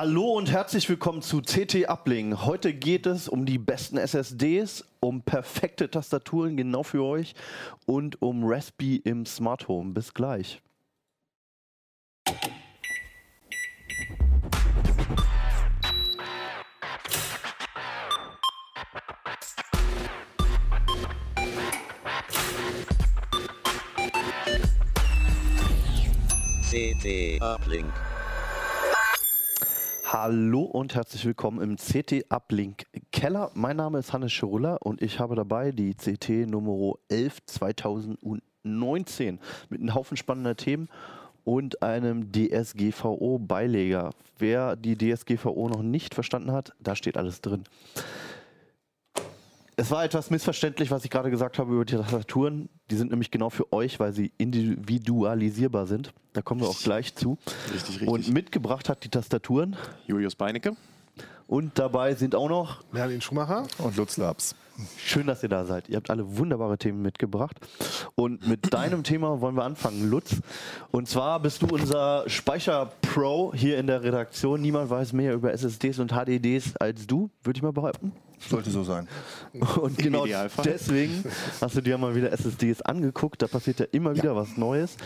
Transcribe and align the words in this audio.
Hallo 0.00 0.34
und 0.34 0.52
herzlich 0.52 0.88
willkommen 0.88 1.22
zu 1.22 1.42
CT 1.42 1.88
Uplink. 1.88 2.44
Heute 2.44 2.72
geht 2.72 3.04
es 3.04 3.28
um 3.28 3.44
die 3.44 3.58
besten 3.58 3.96
SSDs, 3.96 4.84
um 5.00 5.22
perfekte 5.22 5.90
Tastaturen 5.90 6.56
genau 6.56 6.84
für 6.84 7.02
euch 7.02 7.34
und 7.84 8.22
um 8.22 8.44
Raspi 8.44 9.02
im 9.04 9.26
Smart 9.26 9.66
Home. 9.66 9.94
Bis 9.94 10.14
gleich. 10.14 10.62
CT 26.70 27.42
Uplink. 27.42 27.92
Hallo 30.10 30.62
und 30.62 30.94
herzlich 30.94 31.26
willkommen 31.26 31.60
im 31.60 31.76
CT 31.76 32.30
Uplink 32.30 32.86
Keller. 33.12 33.50
Mein 33.52 33.76
Name 33.76 33.98
ist 33.98 34.14
Hannes 34.14 34.32
Schirulla 34.32 34.76
und 34.76 35.02
ich 35.02 35.20
habe 35.20 35.34
dabei 35.34 35.70
die 35.70 35.92
CT 35.94 36.48
Nummer 36.48 36.94
11 37.10 37.44
2019 37.44 39.38
mit 39.68 39.80
einem 39.82 39.94
Haufen 39.94 40.16
spannender 40.16 40.56
Themen 40.56 40.88
und 41.44 41.82
einem 41.82 42.32
DSGVO-Beileger. 42.32 44.12
Wer 44.38 44.76
die 44.76 44.96
DSGVO 44.96 45.68
noch 45.68 45.82
nicht 45.82 46.14
verstanden 46.14 46.52
hat, 46.52 46.72
da 46.80 46.96
steht 46.96 47.18
alles 47.18 47.42
drin. 47.42 47.64
Es 49.80 49.92
war 49.92 50.02
etwas 50.02 50.28
missverständlich, 50.30 50.90
was 50.90 51.04
ich 51.04 51.10
gerade 51.10 51.30
gesagt 51.30 51.60
habe 51.60 51.72
über 51.72 51.84
die 51.84 51.94
Tastaturen. 51.94 52.68
Die 52.90 52.96
sind 52.96 53.12
nämlich 53.12 53.30
genau 53.30 53.48
für 53.48 53.72
euch, 53.72 54.00
weil 54.00 54.12
sie 54.12 54.32
individualisierbar 54.36 55.86
sind. 55.86 56.12
Da 56.32 56.42
kommen 56.42 56.60
wir 56.60 56.66
auch 56.68 56.80
gleich 56.80 57.14
zu. 57.14 57.38
Richtig, 57.72 58.00
richtig. 58.00 58.08
Und 58.08 58.28
mitgebracht 58.34 58.88
hat 58.88 59.04
die 59.04 59.08
Tastaturen. 59.08 59.76
Julius 60.08 60.34
Beinecke. 60.34 60.74
Und 61.46 61.78
dabei 61.78 62.16
sind 62.16 62.34
auch 62.34 62.48
noch, 62.48 62.82
Merlin 62.90 63.20
Schumacher. 63.20 63.68
Und 63.78 63.96
Lutz 63.96 64.16
Labs. 64.16 64.56
schön, 64.96 65.28
dass 65.28 65.44
ihr 65.44 65.48
da 65.48 65.64
seid. 65.64 65.88
Ihr 65.88 65.94
habt 65.94 66.10
alle 66.10 66.36
wunderbare 66.36 66.76
Themen 66.76 67.00
mitgebracht. 67.00 67.56
Und 68.16 68.48
mit 68.48 68.74
deinem 68.74 69.04
Thema 69.04 69.40
wollen 69.40 69.54
wir 69.54 69.62
anfangen, 69.62 70.10
Lutz. 70.10 70.34
Und 70.90 71.08
zwar 71.08 71.38
bist 71.38 71.62
du 71.62 71.66
unser 71.66 72.28
Speicher-Pro 72.28 73.54
hier 73.54 73.78
in 73.78 73.86
der 73.86 74.02
Redaktion. 74.02 74.60
Niemand 74.60 74.90
weiß 74.90 75.12
mehr 75.12 75.34
über 75.34 75.52
SSDs 75.52 76.00
und 76.00 76.10
HDDs 76.10 76.76
als 76.78 77.06
du, 77.06 77.30
würde 77.44 77.58
ich 77.58 77.62
mal 77.62 77.72
behaupten. 77.72 78.12
Sollte 78.38 78.70
so 78.70 78.84
sein. 78.84 79.08
Und 79.80 79.98
genau 79.98 80.26
deswegen 80.64 81.24
hast 81.60 81.76
du 81.76 81.80
dir 81.80 81.98
mal 81.98 82.14
wieder 82.14 82.32
SSDs 82.32 82.82
angeguckt. 82.82 83.42
Da 83.42 83.46
passiert 83.46 83.80
ja 83.80 83.86
immer 83.92 84.14
wieder 84.14 84.36
was 84.36 84.56
Neues. 84.56 84.96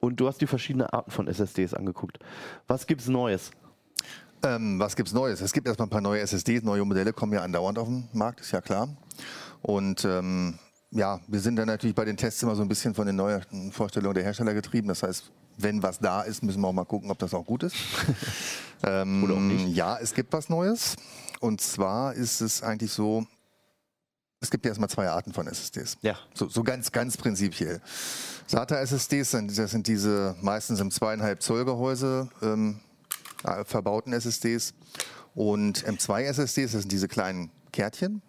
Und 0.00 0.20
du 0.20 0.28
hast 0.28 0.40
die 0.40 0.46
verschiedenen 0.46 0.86
Arten 0.86 1.10
von 1.10 1.26
SSDs 1.26 1.74
angeguckt. 1.74 2.18
Was 2.66 2.86
gibt's 2.86 3.08
Neues? 3.08 3.50
Ähm, 4.42 4.78
was 4.78 4.94
gibt's 4.94 5.12
Neues? 5.12 5.40
Es 5.40 5.52
gibt 5.52 5.66
erstmal 5.66 5.86
ein 5.86 5.90
paar 5.90 6.00
neue 6.00 6.20
SSDs, 6.20 6.62
neue 6.62 6.84
Modelle 6.84 7.12
kommen 7.12 7.32
ja 7.32 7.42
andauernd 7.42 7.78
auf 7.78 7.88
den 7.88 8.08
Markt, 8.12 8.40
ist 8.40 8.52
ja 8.52 8.60
klar. 8.60 8.88
Und 9.62 10.04
ähm, 10.04 10.58
ja, 10.90 11.20
wir 11.26 11.40
sind 11.40 11.56
dann 11.56 11.66
natürlich 11.66 11.96
bei 11.96 12.04
den 12.04 12.16
Tests 12.16 12.42
immer 12.42 12.54
so 12.54 12.62
ein 12.62 12.68
bisschen 12.68 12.94
von 12.94 13.06
den 13.06 13.16
neuen 13.16 13.72
Vorstellungen 13.72 14.14
der 14.14 14.24
Hersteller 14.24 14.54
getrieben. 14.54 14.88
Das 14.88 15.02
heißt, 15.02 15.30
wenn 15.58 15.82
was 15.82 15.98
da 15.98 16.22
ist, 16.22 16.42
müssen 16.42 16.60
wir 16.60 16.68
auch 16.68 16.72
mal 16.72 16.84
gucken, 16.84 17.10
ob 17.10 17.18
das 17.18 17.34
auch 17.34 17.44
gut 17.44 17.62
ist. 17.62 17.76
ähm, 18.82 19.24
Oder 19.24 19.34
auch 19.34 19.40
nicht. 19.40 19.74
Ja, 19.74 19.98
es 19.98 20.14
gibt 20.14 20.32
was 20.32 20.48
Neues. 20.48 20.96
Und 21.40 21.60
zwar 21.60 22.14
ist 22.14 22.40
es 22.40 22.62
eigentlich 22.62 22.92
so, 22.92 23.26
es 24.40 24.50
gibt 24.50 24.64
ja 24.64 24.70
erstmal 24.70 24.90
zwei 24.90 25.08
Arten 25.08 25.32
von 25.32 25.46
SSDs. 25.46 25.98
Ja. 26.02 26.18
So, 26.34 26.48
so 26.48 26.62
ganz, 26.62 26.92
ganz 26.92 27.16
prinzipiell. 27.16 27.80
SATA-SSDs, 28.46 29.30
das 29.56 29.70
sind 29.70 29.86
diese 29.86 30.36
meistens 30.40 30.80
im 30.80 30.90
zweieinhalb 30.90 31.42
Zoll 31.42 31.64
Gehäuse 31.64 32.28
ähm, 32.42 32.80
äh, 33.44 33.64
verbauten 33.64 34.12
SSDs. 34.12 34.74
Und 35.34 35.84
M2-SSDs, 35.84 36.72
das 36.72 36.82
sind 36.82 36.92
diese 36.92 37.08
kleinen 37.08 37.50
Kärtchen. 37.72 38.22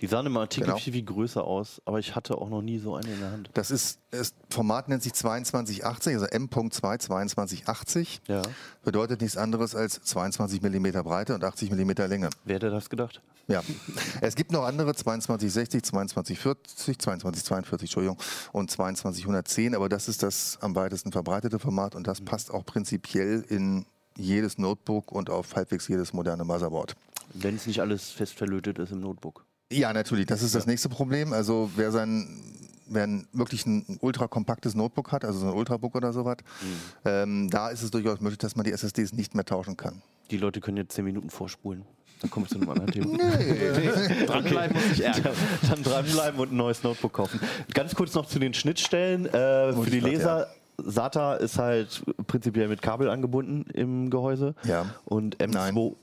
Die 0.00 0.06
sahen 0.06 0.26
im 0.26 0.36
Artikel 0.36 0.66
Genau. 0.66 0.76
viel, 0.76 0.92
viel 0.92 1.04
größer 1.04 1.42
aus, 1.42 1.80
aber 1.86 1.98
ich 1.98 2.14
hatte 2.14 2.36
auch 2.36 2.50
noch 2.50 2.60
nie 2.60 2.78
so 2.78 2.94
eine 2.96 3.10
in 3.10 3.18
der 3.18 3.30
Hand. 3.30 3.50
Das 3.54 3.70
ist, 3.70 3.98
das 4.10 4.34
Format 4.50 4.88
nennt 4.88 5.02
sich 5.02 5.14
2280, 5.14 6.14
also 6.14 6.26
M.2 6.26 6.98
2280. 6.98 8.20
Ja. 8.28 8.42
Bedeutet 8.84 9.22
nichts 9.22 9.38
anderes 9.38 9.74
als 9.74 10.02
22 10.02 10.60
mm 10.60 11.02
Breite 11.02 11.34
und 11.34 11.42
80 11.42 11.70
mm 11.70 11.90
Länge. 12.08 12.28
Wer 12.44 12.56
hätte 12.56 12.70
das 12.70 12.90
gedacht? 12.90 13.22
Ja. 13.48 13.62
es 14.20 14.34
gibt 14.34 14.52
noch 14.52 14.64
andere 14.64 14.94
2260, 14.94 15.82
2240, 15.82 16.98
2242, 16.98 17.88
Entschuldigung, 17.88 18.18
und 18.52 18.70
2210, 18.70 19.74
aber 19.74 19.88
das 19.88 20.08
ist 20.08 20.22
das 20.22 20.58
am 20.60 20.74
weitesten 20.74 21.10
verbreitete 21.12 21.58
Format 21.58 21.94
und 21.94 22.06
das 22.06 22.20
passt 22.20 22.50
auch 22.50 22.66
prinzipiell 22.66 23.44
in 23.48 23.86
jedes 24.18 24.58
Notebook 24.58 25.10
und 25.12 25.30
auf 25.30 25.54
halbwegs 25.56 25.88
jedes 25.88 26.12
moderne 26.12 26.44
Motherboard. 26.44 26.96
Wenn 27.32 27.56
es 27.56 27.66
nicht 27.66 27.80
alles 27.80 28.10
fest 28.10 28.34
verlötet 28.34 28.78
ist 28.78 28.92
im 28.92 29.00
Notebook. 29.00 29.45
Ja, 29.72 29.92
natürlich, 29.92 30.26
das 30.26 30.42
ist 30.42 30.54
das 30.54 30.66
nächste 30.66 30.88
Problem. 30.88 31.32
Also 31.32 31.70
wer 31.76 31.90
sein 31.92 32.42
Wer 32.88 33.02
ein, 33.02 33.26
wirklich 33.32 33.66
ein 33.66 33.98
ultra 34.00 34.28
kompaktes 34.28 34.76
Notebook 34.76 35.10
hat, 35.10 35.24
also 35.24 35.40
so 35.40 35.48
ein 35.48 35.54
Ultrabook 35.54 35.96
oder 35.96 36.12
sowas, 36.12 36.36
ähm, 37.04 37.50
da 37.50 37.68
ist 37.70 37.82
es 37.82 37.90
durchaus 37.90 38.20
möglich, 38.20 38.38
dass 38.38 38.54
man 38.54 38.64
die 38.64 38.70
SSDs 38.70 39.12
nicht 39.12 39.34
mehr 39.34 39.44
tauschen 39.44 39.76
kann. 39.76 40.02
Die 40.30 40.36
Leute 40.36 40.60
können 40.60 40.76
jetzt 40.76 40.94
zehn 40.94 41.04
Minuten 41.04 41.28
vorspulen. 41.28 41.84
Dann 42.20 42.30
kommen 42.30 42.46
wir 42.46 42.50
zu 42.50 42.60
einem 42.60 42.70
anderen 42.70 42.92
Thema. 42.92 43.18
Dranbleiben 44.26 44.76
muss 44.76 44.92
ich 44.92 45.04
ärgern. 45.04 45.34
Dann 45.68 45.82
dranbleiben 45.82 46.38
und 46.38 46.52
ein 46.52 46.56
neues 46.56 46.84
Notebook 46.84 47.12
kaufen. 47.12 47.40
Ganz 47.74 47.94
kurz 47.96 48.14
noch 48.14 48.26
zu 48.26 48.38
den 48.38 48.54
Schnittstellen. 48.54 49.26
Äh, 49.26 49.72
für 49.72 49.82
ich 49.82 49.90
die 49.90 50.00
Leser, 50.00 50.46
SATA 50.78 51.34
ist 51.34 51.58
halt 51.58 52.02
prinzipiell 52.26 52.68
mit 52.68 52.82
Kabel 52.82 53.10
angebunden 53.10 53.68
im 53.72 54.10
Gehäuse. 54.10 54.54
Ja. 54.62 54.86
Und 55.04 55.38
M2. 55.38 55.48
Nein. 55.52 55.96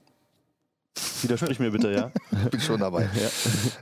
Widersprich 1.21 1.59
mir 1.59 1.71
bitte, 1.71 1.91
ja. 1.91 2.11
Bin 2.49 2.59
schon 2.59 2.79
dabei. 2.79 3.09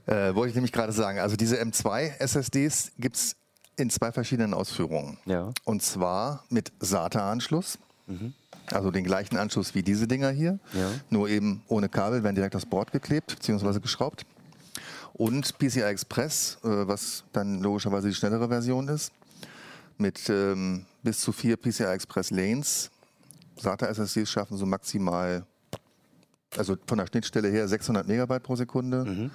Äh, 0.05 0.33
wollte 0.35 0.49
ich 0.49 0.55
nämlich 0.55 0.71
gerade 0.71 0.91
sagen. 0.91 1.19
Also 1.19 1.35
diese 1.35 1.61
M2 1.61 2.17
SSDs 2.19 2.91
gibt 2.97 3.15
es 3.17 3.35
in 3.77 3.89
zwei 3.89 4.11
verschiedenen 4.11 4.53
Ausführungen. 4.53 5.17
Ja. 5.25 5.51
Und 5.65 5.81
zwar 5.81 6.43
mit 6.49 6.71
SATA-Anschluss. 6.79 7.77
Also 8.71 8.91
den 8.91 9.03
gleichen 9.03 9.37
Anschluss 9.37 9.75
wie 9.75 9.83
diese 9.83 10.07
Dinger 10.07 10.29
hier. 10.31 10.59
Ja. 10.73 10.91
Nur 11.09 11.29
eben 11.29 11.63
ohne 11.67 11.89
Kabel, 11.89 12.23
werden 12.23 12.35
direkt 12.35 12.55
aufs 12.55 12.65
Board 12.65 12.91
geklebt 12.91 13.35
bzw. 13.39 13.79
geschraubt. 13.79 14.25
Und 15.13 15.57
PCI 15.57 15.81
Express, 15.81 16.57
äh, 16.63 16.67
was 16.87 17.23
dann 17.33 17.61
logischerweise 17.61 18.07
die 18.07 18.13
schnellere 18.13 18.47
Version 18.47 18.87
ist, 18.87 19.11
mit 19.97 20.29
ähm, 20.29 20.85
bis 21.03 21.19
zu 21.19 21.31
vier 21.31 21.57
PCI 21.57 21.83
Express 21.83 22.31
Lanes. 22.31 22.89
SATA-SSDs 23.57 24.29
schaffen 24.29 24.57
so 24.57 24.65
maximal, 24.65 25.45
also 26.57 26.75
von 26.85 26.97
der 26.97 27.07
Schnittstelle 27.07 27.49
her 27.49 27.67
600 27.67 28.07
Megabyte 28.07 28.43
pro 28.43 28.55
Sekunde. 28.55 29.29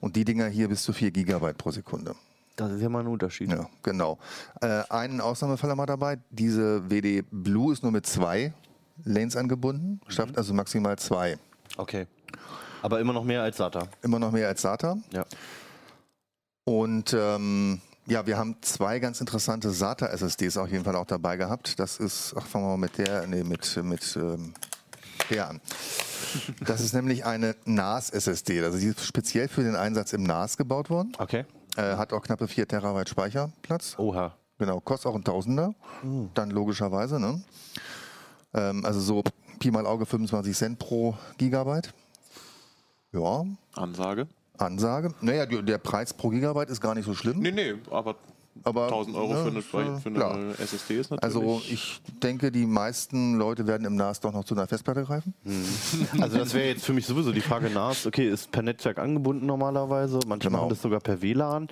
Und 0.00 0.16
die 0.16 0.24
Dinger 0.24 0.46
hier 0.46 0.68
bis 0.68 0.82
zu 0.82 0.92
4 0.92 1.10
Gigabyte 1.10 1.58
pro 1.58 1.70
Sekunde. 1.70 2.14
Das 2.56 2.70
ist 2.72 2.82
ja 2.82 2.88
mal 2.88 3.00
ein 3.00 3.06
Unterschied. 3.06 3.50
Ja, 3.50 3.68
genau. 3.82 4.18
Äh, 4.60 4.82
einen 4.90 5.20
Ausnahmefall 5.20 5.70
haben 5.70 5.78
wir 5.78 5.86
dabei. 5.86 6.18
Diese 6.30 6.90
WD 6.90 7.24
Blue 7.30 7.72
ist 7.72 7.82
nur 7.82 7.92
mit 7.92 8.06
zwei 8.06 8.52
Lanes 9.04 9.36
angebunden, 9.36 10.00
schafft 10.08 10.36
also 10.36 10.52
maximal 10.52 10.98
zwei. 10.98 11.38
Okay. 11.76 12.06
Aber 12.82 13.00
immer 13.00 13.12
noch 13.12 13.24
mehr 13.24 13.42
als 13.42 13.56
SATA. 13.56 13.88
Immer 14.02 14.18
noch 14.18 14.30
mehr 14.30 14.48
als 14.48 14.62
SATA. 14.62 14.98
Ja. 15.12 15.24
Und 16.64 17.14
ähm, 17.18 17.80
ja, 18.06 18.26
wir 18.26 18.36
haben 18.36 18.56
zwei 18.60 18.98
ganz 18.98 19.20
interessante 19.20 19.70
SATA-SSDs 19.70 20.56
auf 20.58 20.70
jeden 20.70 20.84
Fall 20.84 20.96
auch 20.96 21.06
dabei 21.06 21.36
gehabt. 21.36 21.78
Das 21.78 21.98
ist, 21.98 22.34
ach, 22.36 22.46
fangen 22.46 22.64
wir 22.64 22.70
mal 22.70 22.76
mit 22.76 22.98
der, 22.98 23.26
nee, 23.26 23.44
mit, 23.44 23.76
mit 23.82 24.16
ähm, 24.16 24.54
der 25.30 25.48
an. 25.48 25.60
Das 26.60 26.80
ist 26.80 26.92
nämlich 26.92 27.24
eine 27.24 27.56
NAS-SSD. 27.64 28.62
Also 28.62 28.78
die 28.78 28.86
ist 28.86 29.04
speziell 29.04 29.48
für 29.48 29.62
den 29.62 29.76
Einsatz 29.76 30.12
im 30.12 30.22
NAS 30.22 30.56
gebaut 30.56 30.90
worden. 30.90 31.12
Okay. 31.18 31.44
Äh, 31.76 31.96
hat 31.96 32.12
auch 32.12 32.22
knappe 32.22 32.48
4 32.48 32.68
Terabyte 32.68 33.08
Speicherplatz. 33.08 33.94
Oha. 33.98 34.36
Genau, 34.58 34.80
kostet 34.80 35.10
auch 35.10 35.14
ein 35.14 35.24
Tausender. 35.24 35.74
Dann 36.34 36.50
logischerweise, 36.50 37.18
ne? 37.18 37.42
Ähm, 38.52 38.84
also 38.84 39.00
so 39.00 39.22
Pi 39.58 39.70
mal 39.70 39.86
Auge 39.86 40.06
25 40.06 40.56
Cent 40.56 40.78
pro 40.78 41.16
Gigabyte. 41.38 41.92
Ja, 43.12 43.44
Ansage. 43.74 44.28
Ansage. 44.58 45.14
Naja, 45.20 45.46
der 45.46 45.78
Preis 45.78 46.12
pro 46.12 46.28
Gigabyte 46.28 46.70
ist 46.70 46.80
gar 46.80 46.94
nicht 46.94 47.06
so 47.06 47.14
schlimm. 47.14 47.40
Nee, 47.40 47.52
nee, 47.52 47.74
aber 47.90 48.16
Aber, 48.64 48.84
1000 48.88 49.16
Euro 49.16 49.32
ne, 49.50 49.62
für 49.62 49.78
eine, 49.78 49.96
äh, 49.96 50.00
für 50.00 50.08
eine 50.08 50.18
klar. 50.18 50.38
SSD 50.58 50.98
ist 50.98 51.10
natürlich. 51.10 51.22
Also 51.36 51.62
ich 51.70 52.02
denke, 52.22 52.50
die 52.52 52.66
meisten 52.66 53.36
Leute 53.38 53.66
werden 53.66 53.86
im 53.86 53.94
NAS 53.94 54.20
doch 54.20 54.32
noch 54.32 54.44
zu 54.44 54.54
einer 54.54 54.66
Festplatte 54.66 55.04
greifen. 55.04 55.32
Also 56.20 56.36
das 56.38 56.52
wäre 56.52 56.66
jetzt 56.68 56.84
für 56.84 56.92
mich 56.92 57.06
sowieso 57.06 57.32
die 57.32 57.40
Frage 57.40 57.70
NAS. 57.70 58.06
Okay, 58.06 58.28
ist 58.28 58.50
per 58.50 58.62
Netzwerk 58.62 58.98
angebunden 58.98 59.46
normalerweise. 59.46 60.18
Manche 60.26 60.48
Genau. 60.48 60.58
machen 60.58 60.70
das 60.70 60.82
sogar 60.82 61.00
per 61.00 61.22
WLAN. 61.22 61.68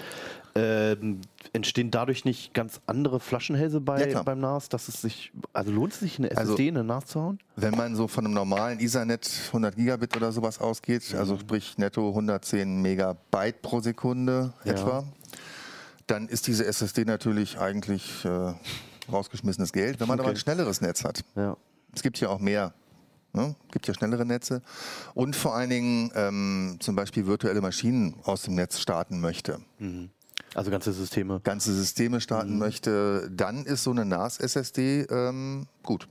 Ähm, 0.54 1.20
entstehen 1.52 1.90
dadurch 1.90 2.24
nicht 2.24 2.54
ganz 2.54 2.80
andere 2.86 3.20
Flaschenhälse 3.20 3.80
bei, 3.80 4.08
Ja, 4.10 4.22
beim 4.22 4.40
NAS, 4.40 4.68
dass 4.68 4.88
es 4.88 5.02
sich, 5.02 5.30
also 5.52 5.70
lohnt 5.70 5.92
es 5.92 6.00
sich 6.00 6.18
eine 6.18 6.30
SSD 6.30 6.50
Also- 6.50 6.62
in 6.62 6.76
eine 6.76 6.84
NAS 6.84 7.06
zu 7.06 7.20
hauen? 7.20 7.38
Wenn 7.56 7.76
man 7.76 7.94
so 7.96 8.08
von 8.08 8.24
einem 8.24 8.34
normalen 8.34 8.80
Ethernet 8.80 9.28
100 9.52 9.76
Gigabit 9.76 10.16
oder 10.16 10.32
sowas 10.32 10.58
ausgeht, 10.60 11.14
also 11.14 11.36
sprich 11.38 11.76
netto 11.76 12.08
110 12.14 12.80
Megabyte 12.82 13.60
pro 13.62 13.80
Sekunde 13.80 14.52
Ja. 14.64 14.72
etwa, 14.72 15.04
dann 16.08 16.28
ist 16.28 16.46
diese 16.46 16.64
SSD 16.66 17.04
natürlich 17.04 17.58
eigentlich 17.58 18.24
äh, 18.24 18.54
rausgeschmissenes 19.10 19.72
Geld, 19.72 20.00
wenn 20.00 20.08
man 20.08 20.18
aber 20.18 20.28
ein 20.28 20.32
Okay. 20.32 20.40
schnelleres 20.40 20.80
Netz 20.80 21.04
hat. 21.04 21.24
Ja. 21.36 21.56
Es 21.94 22.02
gibt 22.02 22.18
hier 22.18 22.30
auch 22.30 22.40
mehr 22.40 22.74
Ne? 23.34 23.54
Gibt 23.72 23.86
ja 23.86 23.92
schnellere 23.92 24.24
Netze. 24.24 24.62
Und 25.12 25.36
vor 25.36 25.54
allen 25.54 25.68
Dingen 25.68 26.10
ähm, 26.14 26.78
zum 26.80 26.96
Beispiel 26.96 27.26
virtuelle 27.26 27.60
Maschinen 27.60 28.14
aus 28.24 28.42
dem 28.42 28.54
Netz 28.54 28.80
starten 28.80 29.20
möchte. 29.20 29.60
Also 30.54 30.70
ganze 30.70 30.92
Systeme. 30.92 31.38
Ganze 31.44 31.74
Systeme 31.74 32.22
starten 32.22 32.58
möchte, 32.58 33.30
dann 33.30 33.66
ist 33.66 33.84
so 33.84 33.90
eine 33.90 34.06
NAS-SSD 34.06 35.02
ähm, 35.10 35.66
gut. 35.82 36.08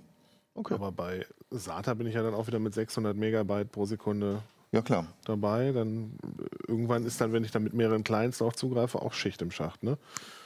Aber 0.53 0.91
bei 0.91 1.25
SATA 1.49 1.95
bin 1.95 2.05
ich 2.05 2.13
ja 2.13 2.21
dann 2.21 2.35
auch 2.35 2.45
wieder 2.45 2.59
mit 2.59 2.75
600 2.75 3.17
Megabyte 3.17 3.71
pro 3.71 3.87
Sekunde 3.87 4.43
Ja, 4.71 4.81
klar. 4.81 5.07
dabei. 5.25 5.71
Dann 5.71 6.17
äh, 6.39 6.43
irgendwann 6.67 7.05
ist 7.05 7.21
dann, 7.21 7.33
wenn 7.33 7.43
ich 7.43 7.51
dann 7.51 7.63
mit 7.63 7.73
mehreren 7.73 8.03
Clients 8.03 8.41
auch 8.41 8.53
zugreife, 8.53 9.01
auch 9.01 9.13
Schicht 9.13 9.41
im 9.41 9.51
Schacht. 9.51 9.83
Ne? 9.83 9.97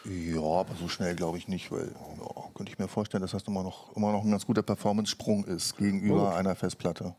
Ja, 0.05 0.41
aber 0.41 0.75
so 0.79 0.87
schnell 0.87 1.15
glaube 1.15 1.37
ich 1.37 1.47
nicht, 1.47 1.71
weil 1.71 1.87
ja, 1.87 2.43
könnte 2.53 2.71
ich 2.71 2.79
mir 2.79 2.87
vorstellen, 2.87 3.21
dass 3.21 3.31
das 3.31 3.43
immer 3.43 3.63
noch, 3.63 3.95
immer 3.95 4.11
noch 4.11 4.23
ein 4.23 4.31
ganz 4.31 4.45
guter 4.45 4.63
Performance-Sprung 4.63 5.45
ist 5.45 5.77
gegenüber 5.77 6.29
Gut. 6.29 6.33
einer 6.35 6.55
Festplatte. 6.55 7.15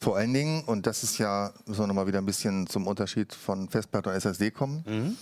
Vor 0.00 0.16
allen 0.16 0.34
Dingen, 0.34 0.64
und 0.64 0.86
das 0.86 1.04
ist 1.04 1.18
ja, 1.18 1.52
müssen 1.66 1.80
wir 1.80 1.86
nochmal 1.86 2.08
wieder 2.08 2.18
ein 2.18 2.26
bisschen 2.26 2.66
zum 2.66 2.88
Unterschied 2.88 3.32
von 3.32 3.68
Festplatte 3.68 4.10
und 4.10 4.16
SSD 4.16 4.50
kommen. 4.50 4.84
Mhm. 4.84 5.16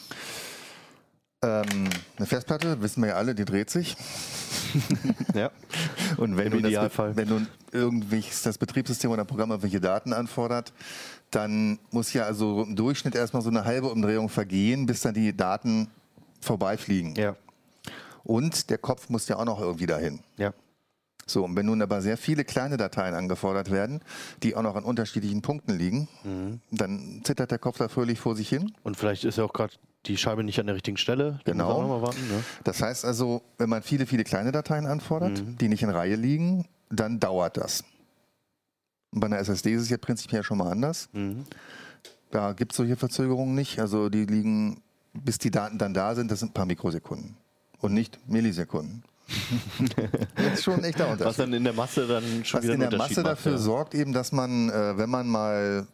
Ähm, 1.43 1.91
eine 2.17 2.27
Festplatte, 2.27 2.81
wissen 2.81 3.03
wir 3.03 3.11
ja 3.11 3.15
alle, 3.17 3.35
die 3.35 3.45
dreht 3.45 3.69
sich. 3.69 3.97
Ja. 5.35 5.51
Und 6.17 6.37
wenn 6.37 6.53
Im 6.53 6.63
nun, 6.63 6.73
das, 6.73 6.99
wenn 7.17 7.29
nun 7.29 7.47
irgendwie 7.73 8.25
das 8.43 8.59
Betriebssystem 8.59 9.11
oder 9.11 9.25
Programm 9.25 9.51
irgendwelche 9.51 9.81
Daten 9.81 10.13
anfordert, 10.13 10.73
dann 11.31 11.79
muss 11.91 12.13
ja 12.13 12.25
also 12.25 12.63
im 12.63 12.77
Durchschnitt 12.77 13.15
erstmal 13.15 13.43
so 13.43 13.51
eine 13.51 13.65
halbe 13.65 13.89
Umdrehung 13.89 14.29
vergehen, 14.29 14.87
bis 14.87 15.01
dann 15.01 15.15
die 15.15 15.37
Daten 15.37 15.89
vorbeifliegen. 16.41 17.15
Ja. 17.15 17.37
Und 18.25 18.71
der 18.71 18.79
Kopf 18.79 19.09
muss 19.09 19.29
ja 19.29 19.37
auch 19.37 19.45
noch 19.45 19.61
irgendwie 19.61 19.87
dahin. 19.87 20.21
Ja. 20.37 20.53
So, 21.31 21.45
und 21.45 21.55
wenn 21.57 21.67
nun 21.67 21.81
aber 21.83 22.03
sehr 22.03 22.17
viele 22.17 22.45
kleine 22.45 22.77
Dateien 22.77 23.15
angefordert 23.15 23.71
werden, 23.71 24.01
die 24.43 24.57
auch 24.57 24.63
noch 24.63 24.75
an 24.77 24.85
unterschiedlichen 24.85 25.43
Punkten 25.43 25.73
liegen, 25.79 26.09
Mhm. 26.25 26.61
dann 26.71 27.21
zittert 27.25 27.51
der 27.51 27.59
Kopf 27.59 27.79
da 27.79 27.89
fröhlich 27.89 28.19
vor 28.19 28.35
sich 28.37 28.49
hin. 28.49 28.73
Und 28.83 28.97
vielleicht 28.97 29.25
ist 29.25 29.39
ja 29.39 29.45
auch 29.45 29.53
gerade 29.53 29.73
die 30.07 30.17
Scheibe 30.17 30.43
nicht 30.43 30.59
an 30.59 30.67
der 30.67 30.75
richtigen 30.75 30.97
Stelle. 30.97 31.39
Die 31.47 31.53
Genau. 31.53 32.01
warten, 32.03 32.27
ne? 32.29 32.43
Das 32.65 32.83
heißt 32.83 33.05
also, 33.05 33.43
wenn 33.59 33.69
man 33.69 33.83
viele, 33.83 34.07
viele 34.07 34.25
kleine 34.25 34.51
Dateien 34.51 34.87
anfordert, 34.87 35.43
Mhm. 35.45 35.59
die 35.59 35.69
nicht 35.69 35.83
in 35.83 35.91
Reihe 35.91 36.17
liegen, 36.17 36.67
dann 36.91 37.21
dauert 37.21 37.57
das. 37.57 37.85
Und 39.13 39.21
bei 39.21 39.27
einer 39.27 39.39
SSD 39.39 39.73
ist 39.75 39.83
es 39.83 39.91
ja 39.91 39.99
prinzipiell 39.99 40.43
schon 40.43 40.59
mal 40.59 40.71
anders. 40.71 41.09
Mhm. 41.13 41.45
Da 42.31 42.53
gibt 42.53 42.73
es 42.73 42.77
solche 42.77 42.97
Verzögerungen 42.97 43.55
nicht. 43.55 43.79
Also 43.81 44.09
die 44.09 44.25
liegen, 44.25 44.83
bis 45.13 45.39
die 45.39 45.51
Daten 45.51 45.79
dann 45.79 45.95
da 45.95 46.15
sind, 46.15 46.31
das 46.31 46.41
sind 46.41 46.51
ein 46.51 46.55
paar 46.55 46.67
Mikrosekunden. 46.67 47.37
Und 47.81 47.93
nicht 47.95 48.19
Millisekunden. 48.29 49.03
das 50.37 50.55
ist 50.55 50.65
schon 50.65 50.75
ein 50.75 50.85
echter 50.85 51.05
Unterschied. 51.07 51.27
Was 51.27 51.37
dann 51.37 51.53
in 51.53 51.65
der 51.65 51.73
Masse 51.73 52.07
dann 52.07 52.45
schon 52.45 52.59
Was 52.59 52.65
wieder 52.65 52.75
in 52.75 52.81
der 52.81 52.97
Masse 52.97 53.15
macht, 53.23 53.27
dafür 53.27 53.53
ja. 53.53 53.59
sorgt 53.59 53.95
eben, 53.95 54.13
dass 54.13 54.33
man, 54.33 54.71
äh, 54.71 54.97
wenn 54.99 55.11
man 55.11 55.29
mal 55.29 55.87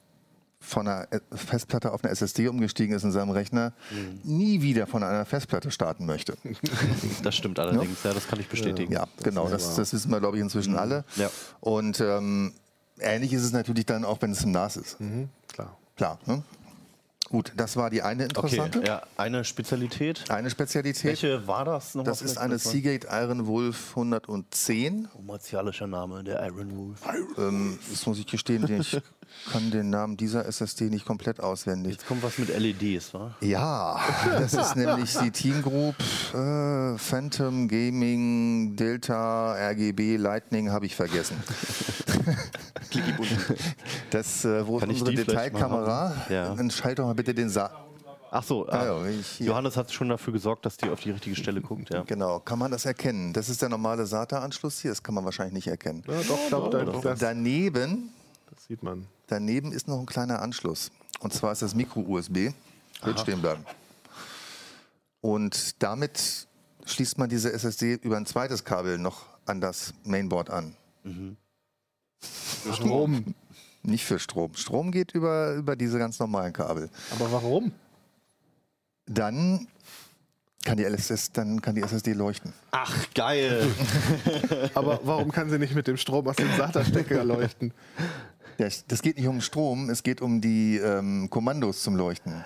von 0.59 0.88
einer 0.88 1.06
Festplatte 1.33 1.93
auf 1.93 2.03
eine 2.03 2.12
SSD 2.12 2.49
umgestiegen 2.49 2.94
ist 2.97 3.05
in 3.05 3.12
seinem 3.12 3.31
Rechner, 3.31 3.73
Mhm. 3.91 4.21
nie 4.25 4.62
wieder 4.62 4.87
von 4.87 5.03
einer 5.03 5.25
Festplatte 5.25 5.71
starten 5.71 6.06
möchte. 6.06 6.37
Das 7.23 7.35
stimmt 7.37 7.59
allerdings, 7.59 8.03
ja, 8.03 8.12
das 8.12 8.27
kann 8.27 8.41
ich 8.41 8.49
bestätigen. 8.49 8.93
Ja, 8.93 9.06
genau, 9.23 9.49
das, 9.49 9.77
das 9.77 9.93
wissen 9.93 10.11
wir, 10.11 10.19
glaube 10.21 10.37
ich, 10.38 10.43
inzwischen 10.43 10.77
alle. 10.77 11.05
Ja. 11.17 11.31
Und 11.61 12.00
ähm, 12.00 12.53
ähnlich 12.99 13.33
ist 13.33 13.43
es 13.43 13.53
natürlich 13.53 13.87
dann 13.87 14.05
auch, 14.05 14.21
wenn 14.23 14.33
es 14.33 14.43
im 14.43 14.50
NAS 14.53 14.77
ist. 14.77 15.00
Mhm, 15.00 15.29
klar. 15.49 15.77
Klar. 15.97 16.19
Ne? 16.27 16.43
Gut, 17.28 17.52
das 17.56 17.76
war 17.76 17.90
die 17.90 18.02
eine 18.02 18.25
Okay, 18.37 18.56
interessante. 18.56 18.87
ja, 18.87 19.02
eine 19.17 19.44
Spezialität. 19.44 20.31
Eine 20.31 20.49
Spezialität. 20.49 21.05
Welche 21.05 21.46
war 21.46 21.64
das 21.64 21.94
nochmal? 21.94 22.12
Das 22.12 22.23
ist 22.23 22.38
eine 22.38 22.58
Seagate 22.58 23.08
Iron 23.11 23.46
Wolf 23.49 23.90
110. 23.96 25.08
Martialischer 25.25 25.88
Name, 25.88 26.23
der 26.23 26.44
Iron 26.46 26.76
Wolf. 26.76 27.00
Ähm, 27.37 27.78
das 27.90 28.06
muss 28.06 28.19
ich 28.19 28.26
gestehen, 28.26 28.81
ich 28.81 29.00
kann 29.50 29.70
den 29.70 29.90
Namen 29.90 30.17
dieser 30.17 30.46
SSD 30.46 30.84
nicht 30.90 31.05
komplett 31.05 31.40
auswendig. 31.40 31.93
Jetzt 31.93 32.06
kommt 32.06 32.23
was 32.23 32.38
mit 32.38 32.49
LEDs, 32.49 33.14
wa? 33.14 33.34
Ja, 33.40 34.00
das 34.38 34.55
ist 34.55 34.76
nämlich 34.76 35.17
die 35.17 35.31
Team 35.31 35.62
Group 35.62 35.94
äh, 36.34 36.99
Phantom 36.99 37.69
Gaming 37.69 38.76
Delta 38.76 39.52
RGB 39.52 40.17
Lightning 40.17 40.70
habe 40.70 40.87
ich 40.87 40.94
vergessen. 40.94 41.37
Das, 44.11 44.44
äh, 44.44 44.67
wo 44.67 44.76
ist 44.76 44.81
Kann 44.81 44.90
ich 44.90 45.00
unsere 45.00 45.17
die 45.17 45.25
vielleicht 45.25 45.52
mal 45.52 45.61
Detailkamera? 45.61 46.14
Ja. 46.31 46.55
Dann 46.55 46.70
schalt 46.70 46.99
doch 46.99 47.06
mal 47.06 47.14
bitte 47.14 47.34
den 47.34 47.49
Sa 47.49 47.87
Ach 48.31 48.43
so, 48.43 48.67
Ah, 48.69 48.81
ah, 48.81 48.84
ja, 48.84 49.06
ich-. 49.06 49.40
Johannes 49.40 49.76
hat 49.76 49.90
schon 49.93 50.08
dafür 50.08 50.32
gesorgt, 50.32 50.67
dass 50.67 50.76
die 50.76 50.90
auf 50.90 51.00
die 51.00 51.11
richtige 51.11 51.37
Stelle 51.37 51.61
guckt, 51.61 51.90
ja. 51.93 52.02
Genau, 52.02 52.40
kann 52.40 52.58
man 52.58 52.70
das 52.70 52.84
erkennen? 52.84 53.32
Das 53.32 53.49
ist 53.49 53.62
der 53.62 53.69
normale 53.69 54.05
SATA-Anschluss 54.05 54.81
hier, 54.81 54.90
das 54.90 55.02
kann 55.02 55.14
man 55.14 55.25
wahrscheinlich 55.25 55.55
nicht 55.55 55.69
erkennen. 55.69 56.02
Ja, 56.06 56.20
doch, 56.28 56.49
glaub, 56.49 56.70
da, 56.70 56.84
das, 56.84 57.19
Daneben, 57.20 58.11
das 58.50 58.64
sieht 58.67 58.82
man. 58.82 59.06
Daneben 59.26 59.73
ist 59.73 59.88
noch 59.88 59.99
ein 59.99 60.06
kleiner 60.06 60.43
Anschluss. 60.43 60.90
Und 61.20 61.32
zwar 61.32 61.52
ist 61.52 61.62
das 61.62 61.75
Micro-USB. 61.75 62.52
Wird 63.02 63.20
stehen 63.20 63.40
bleiben. 63.40 63.64
Und 65.20 65.82
damit 65.82 66.46
schließt 66.84 67.19
man 67.19 67.28
diese 67.28 67.52
SSD 67.52 67.94
über 67.94 68.17
ein 68.17 68.26
zweites 68.26 68.64
Kabel 68.64 68.99
noch 68.99 69.25
an 69.44 69.61
das 69.61 69.93
Mainboard 70.05 70.50
an. 70.50 70.76
Strom. 72.73 73.34
Nicht 73.82 74.05
für 74.05 74.19
Strom. 74.19 74.55
Strom 74.55 74.90
geht 74.90 75.12
über, 75.12 75.55
über 75.55 75.76
diese 75.76 75.99
ganz 75.99 76.19
normalen 76.19 76.52
Kabel. 76.52 76.90
Aber 77.12 77.31
warum? 77.31 77.73
Dann 79.06 79.69
kann 80.64 80.76
die, 80.76 80.84
LSS, 80.84 81.31
dann 81.31 81.62
kann 81.62 81.76
die 81.76 81.82
SSD 81.82 82.12
leuchten. 82.12 82.52
Ach, 82.73 83.06
geil. 83.14 83.73
Aber 84.75 84.99
warum 85.05 85.31
kann 85.31 85.49
sie 85.49 85.61
nicht 85.61 85.76
mit 85.76 85.87
dem 85.87 85.96
Strom 85.96 86.26
aus 86.26 86.34
dem 86.34 86.50
SATA-Stecker 86.56 87.23
leuchten? 87.23 87.73
Das, 88.58 88.87
das 88.87 89.03
geht 89.03 89.17
nicht 89.17 89.29
um 89.29 89.41
Strom, 89.41 89.91
es 89.91 90.03
geht 90.03 90.20
um 90.23 90.41
die 90.41 90.76
ähm, 90.79 91.29
Kommandos 91.31 91.82
zum 91.82 91.97
Leuchten. 91.97 92.44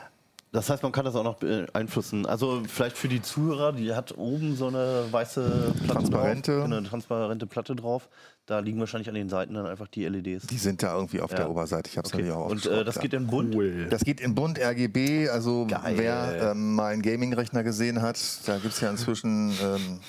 Das 0.53 0.69
heißt, 0.69 0.83
man 0.83 0.91
kann 0.91 1.05
das 1.05 1.15
auch 1.15 1.23
noch 1.23 1.37
beeinflussen. 1.37 2.27
Also 2.27 2.63
vielleicht 2.67 2.99
für 2.99 3.07
die 3.07 3.23
Zuhörer, 3.23 3.73
die 3.73 3.95
hat 3.95 4.19
oben 4.19 4.57
so 4.57 4.67
eine 4.67 5.05
weiße 5.09 5.75
Platte 5.79 5.93
Transparente. 5.93 6.57
drauf, 6.57 6.65
eine 6.65 6.83
transparente 6.83 7.47
Platte 7.47 7.77
drauf. 7.77 8.09
Da 8.47 8.59
liegen 8.59 8.81
wahrscheinlich 8.81 9.09
an 9.09 9.15
den 9.15 9.29
Seiten 9.29 9.55
dann 9.55 9.67
einfach 9.67 9.87
die 9.87 10.05
LEDs. 10.05 10.49
Die 10.49 10.59
sind 10.59 10.83
da 10.83 10.97
irgendwie 10.97 11.21
auf 11.21 11.31
Ja. 11.31 11.37
der 11.37 11.51
Oberseite. 11.51 11.89
Ich 11.89 11.97
habe 11.97 12.09
es 12.09 12.13
okay. 12.13 12.25
natürlich 12.25 12.37
auch 12.45 12.51
Und 12.51 12.67
äh, 12.67 12.85
das 12.85 12.99
geht 12.99 13.15
in 13.15 13.29
bunt. 13.29 13.55
Cool. 13.55 13.87
Das 13.91 14.03
geht 14.03 14.21
in 14.21 14.35
bunt 14.35 14.59
RGB, 14.59 15.29
also 15.29 15.69
Geil. 15.69 15.95
wer 15.97 16.51
ähm, 16.51 16.75
mal 16.75 16.95
einen 16.95 17.03
Gaming-Rechner 17.03 17.63
gesehen 17.63 18.03
hat, 18.03 18.19
da 18.47 18.55
gibt 18.59 18.75
es 18.75 18.81
ja 18.81 18.91
inzwischen, 18.91 19.51
ähm, 19.63 20.01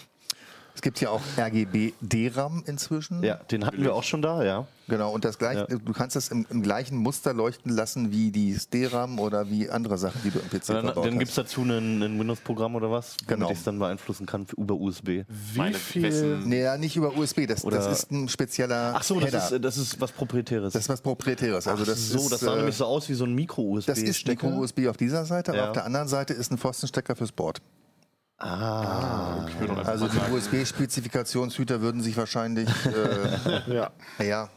es 0.75 0.81
gibt 0.81 0.99
ja 1.01 1.09
auch 1.09 1.21
RGB 1.37 1.93
DRAM 2.01 2.63
inzwischen. 2.65 3.23
Ja, 3.23 3.35
den 3.35 3.65
hatten 3.65 3.81
wir 3.83 3.93
auch 3.95 4.03
schon 4.03 4.21
da, 4.21 4.43
ja. 4.43 4.67
Genau, 4.87 5.11
und 5.13 5.23
das 5.23 5.37
gleiche, 5.37 5.67
Ja. 5.69 5.77
du 5.77 5.93
kannst 5.93 6.15
das 6.17 6.29
im, 6.29 6.45
im 6.49 6.61
gleichen 6.63 6.97
Muster 6.97 7.33
leuchten 7.33 7.71
lassen 7.71 8.11
wie 8.11 8.29
die 8.31 8.57
DRAM 8.71 9.19
oder 9.19 9.49
wie 9.49 9.69
andere 9.69 9.97
Sachen, 9.97 10.19
die 10.23 10.31
du 10.31 10.39
im 10.39 10.49
PC 10.49 10.65
Dann, 10.67 10.85
verbaut 10.85 11.05
dann 11.05 11.17
gibt 11.19 11.29
es 11.29 11.35
dazu 11.35 11.61
ein, 11.61 12.01
ein 12.01 12.19
Windows-Programm 12.19 12.75
oder 12.75 12.91
was, 12.91 13.15
Genau. 13.25 13.41
damit 13.45 13.51
ich 13.53 13.57
es 13.59 13.63
dann 13.63 13.79
beeinflussen 13.79 14.25
kann 14.25 14.45
über 14.57 14.75
USB. 14.75 15.23
Wie 15.27 15.57
Meine 15.57 15.75
viel? 15.77 16.03
Wessen- 16.03 16.49
Nee, 16.49 16.63
ja, 16.63 16.77
nicht 16.77 16.95
über 16.97 17.15
USB, 17.15 17.45
das, 17.47 17.61
das 17.61 17.87
ist 17.87 18.11
ein 18.11 18.27
spezieller 18.27 18.93
Ach 18.95 19.03
so, 19.03 19.19
das 19.19 19.31
Header. 19.31 19.55
ist, 19.55 19.63
das 19.63 19.77
ist 19.77 20.01
was 20.01 20.11
Proprietäres. 20.11 20.73
das 20.73 20.81
ist 20.83 20.89
was 20.89 21.01
Proprietäres. 21.01 21.67
Also 21.67 21.85
das 21.85 22.09
so, 22.09 22.17
ist, 22.17 22.31
das 22.33 22.39
sah 22.41 22.53
äh, 22.53 22.57
nämlich 22.57 22.75
so 22.75 22.85
aus 22.85 23.07
wie 23.07 23.13
so 23.13 23.23
ein 23.23 23.33
Micro-USB. 23.33 23.87
Das 23.87 23.99
ist 23.99 24.27
Micro-USB 24.27 24.87
auf 24.87 24.97
dieser 24.97 25.23
Seite, 25.25 25.51
aber 25.51 25.59
Ja. 25.61 25.67
auf 25.67 25.73
der 25.73 25.85
anderen 25.85 26.07
Seite 26.09 26.33
ist 26.33 26.51
ein 26.51 26.57
Pfostenstecker 26.57 27.15
fürs 27.15 27.31
Board. 27.31 27.61
Ah, 28.43 29.45
Ich 29.47 29.53
würde 29.59 29.67
doch 29.73 29.77
einfach 29.79 29.91
Also 29.91 30.05
mal 30.07 30.11
die 30.29 30.33
USB-Spezifikationshüter 30.35 31.81
würden 31.81 32.01
sich 32.01 32.17
wahrscheinlich, 32.17 32.67
äh, 32.85 33.71
Ja, 33.73 33.91
ja, 34.23 34.49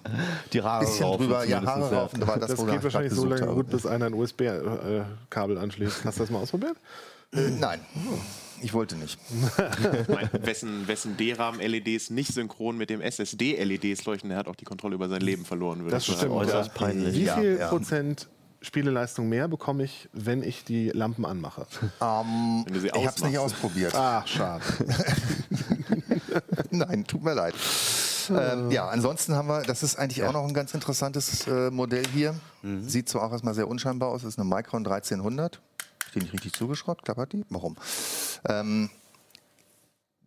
die 0.53 0.63
Haare 0.63 0.85
bisschen 0.87 1.05
raufen 1.05 1.27
drüber, 1.27 1.45
ja, 1.45 1.63
Haare 1.65 1.95
raufen, 1.95 2.21
das, 2.21 2.39
das 2.57 2.67
geht 2.67 2.77
ich 2.77 2.83
wahrscheinlich 2.83 3.13
so 3.13 3.27
lange 3.27 3.43
habe. 3.43 3.55
gut, 3.55 3.69
bis 3.71 3.85
einer 3.87 4.07
ein 4.07 4.15
USB-Kabel 4.15 5.59
anschließt. 5.59 6.05
Hast 6.05 6.19
du 6.19 6.23
das 6.23 6.31
mal 6.31 6.39
ausprobiert? 6.39 6.77
Äh, 7.35 7.51
nein, 7.51 7.81
ich 8.63 8.73
wollte 8.73 8.97
nicht. 8.97 9.19
mein, 10.09 10.31
wessen, 10.47 10.87
wessen 10.89 11.17
DRAM-LEDs 11.19 12.11
nicht 12.11 12.33
synchron 12.33 12.79
mit 12.79 12.89
dem 12.89 13.01
SSD-LEDs 13.03 14.05
leuchten, 14.07 14.31
der 14.31 14.39
hat 14.39 14.47
auch 14.49 14.57
die 14.57 14.65
Kontrolle 14.65 14.95
über 14.95 15.09
sein 15.09 15.21
Leben 15.21 15.45
verloren. 15.45 15.81
würde 15.81 15.91
Das 15.91 16.05
ich 16.05 16.15
sagen. 16.15 16.19
stimmt. 16.21 16.35
äußerst 16.37 16.71
ja. 16.71 16.75
peinlich. 16.75 17.15
Wie 17.15 17.25
Ja, 17.25 17.37
viel 17.37 17.59
ja. 17.59 17.69
Prozent 17.69 18.29
Spieleleistung 18.65 19.29
mehr 19.29 19.49
bekomme 19.49 19.85
ich, 19.85 20.09
wenn 20.13 20.43
ich 20.43 20.65
die 20.65 20.91
Lampen 20.91 21.25
anmache? 21.25 21.67
Ähm, 22.01 22.65
Wenn 22.65 22.75
du 22.75 22.81
sie 22.81 22.89
ich 22.89 22.95
habe 22.95 23.17
es 23.17 23.23
nicht 23.23 23.39
ausprobiert. 23.39 23.95
Ach, 23.95 24.27
schade. 24.27 24.63
Nein, 26.71 27.07
tut 27.07 27.23
mir 27.23 27.35
leid. 27.35 27.55
Ähm, 28.31 28.71
ja, 28.71 28.89
ansonsten 28.89 29.35
haben 29.35 29.49
wir, 29.49 29.63
das 29.63 29.83
ist 29.83 29.97
eigentlich 29.97 30.23
auch 30.25 30.33
noch 30.33 30.47
ein 30.47 30.55
ganz 30.55 30.75
interessantes 30.75 31.47
äh, 31.47 31.71
Modell 31.71 32.05
hier. 32.13 32.35
Sieht 32.81 33.09
zwar 33.09 33.25
auch 33.25 33.33
erstmal 33.33 33.55
sehr 33.55 33.69
unscheinbar 33.69 34.09
aus, 34.09 34.25
ist 34.25 34.39
eine 34.39 34.49
Micron 34.49 34.87
1300. 34.87 35.61
Steht 36.09 36.23
nicht 36.23 36.33
richtig 36.33 36.55
zugeschraubt, 36.55 37.05
klappert 37.05 37.33
die? 37.33 37.45
Warum? 37.51 37.77
Ähm, 38.49 38.91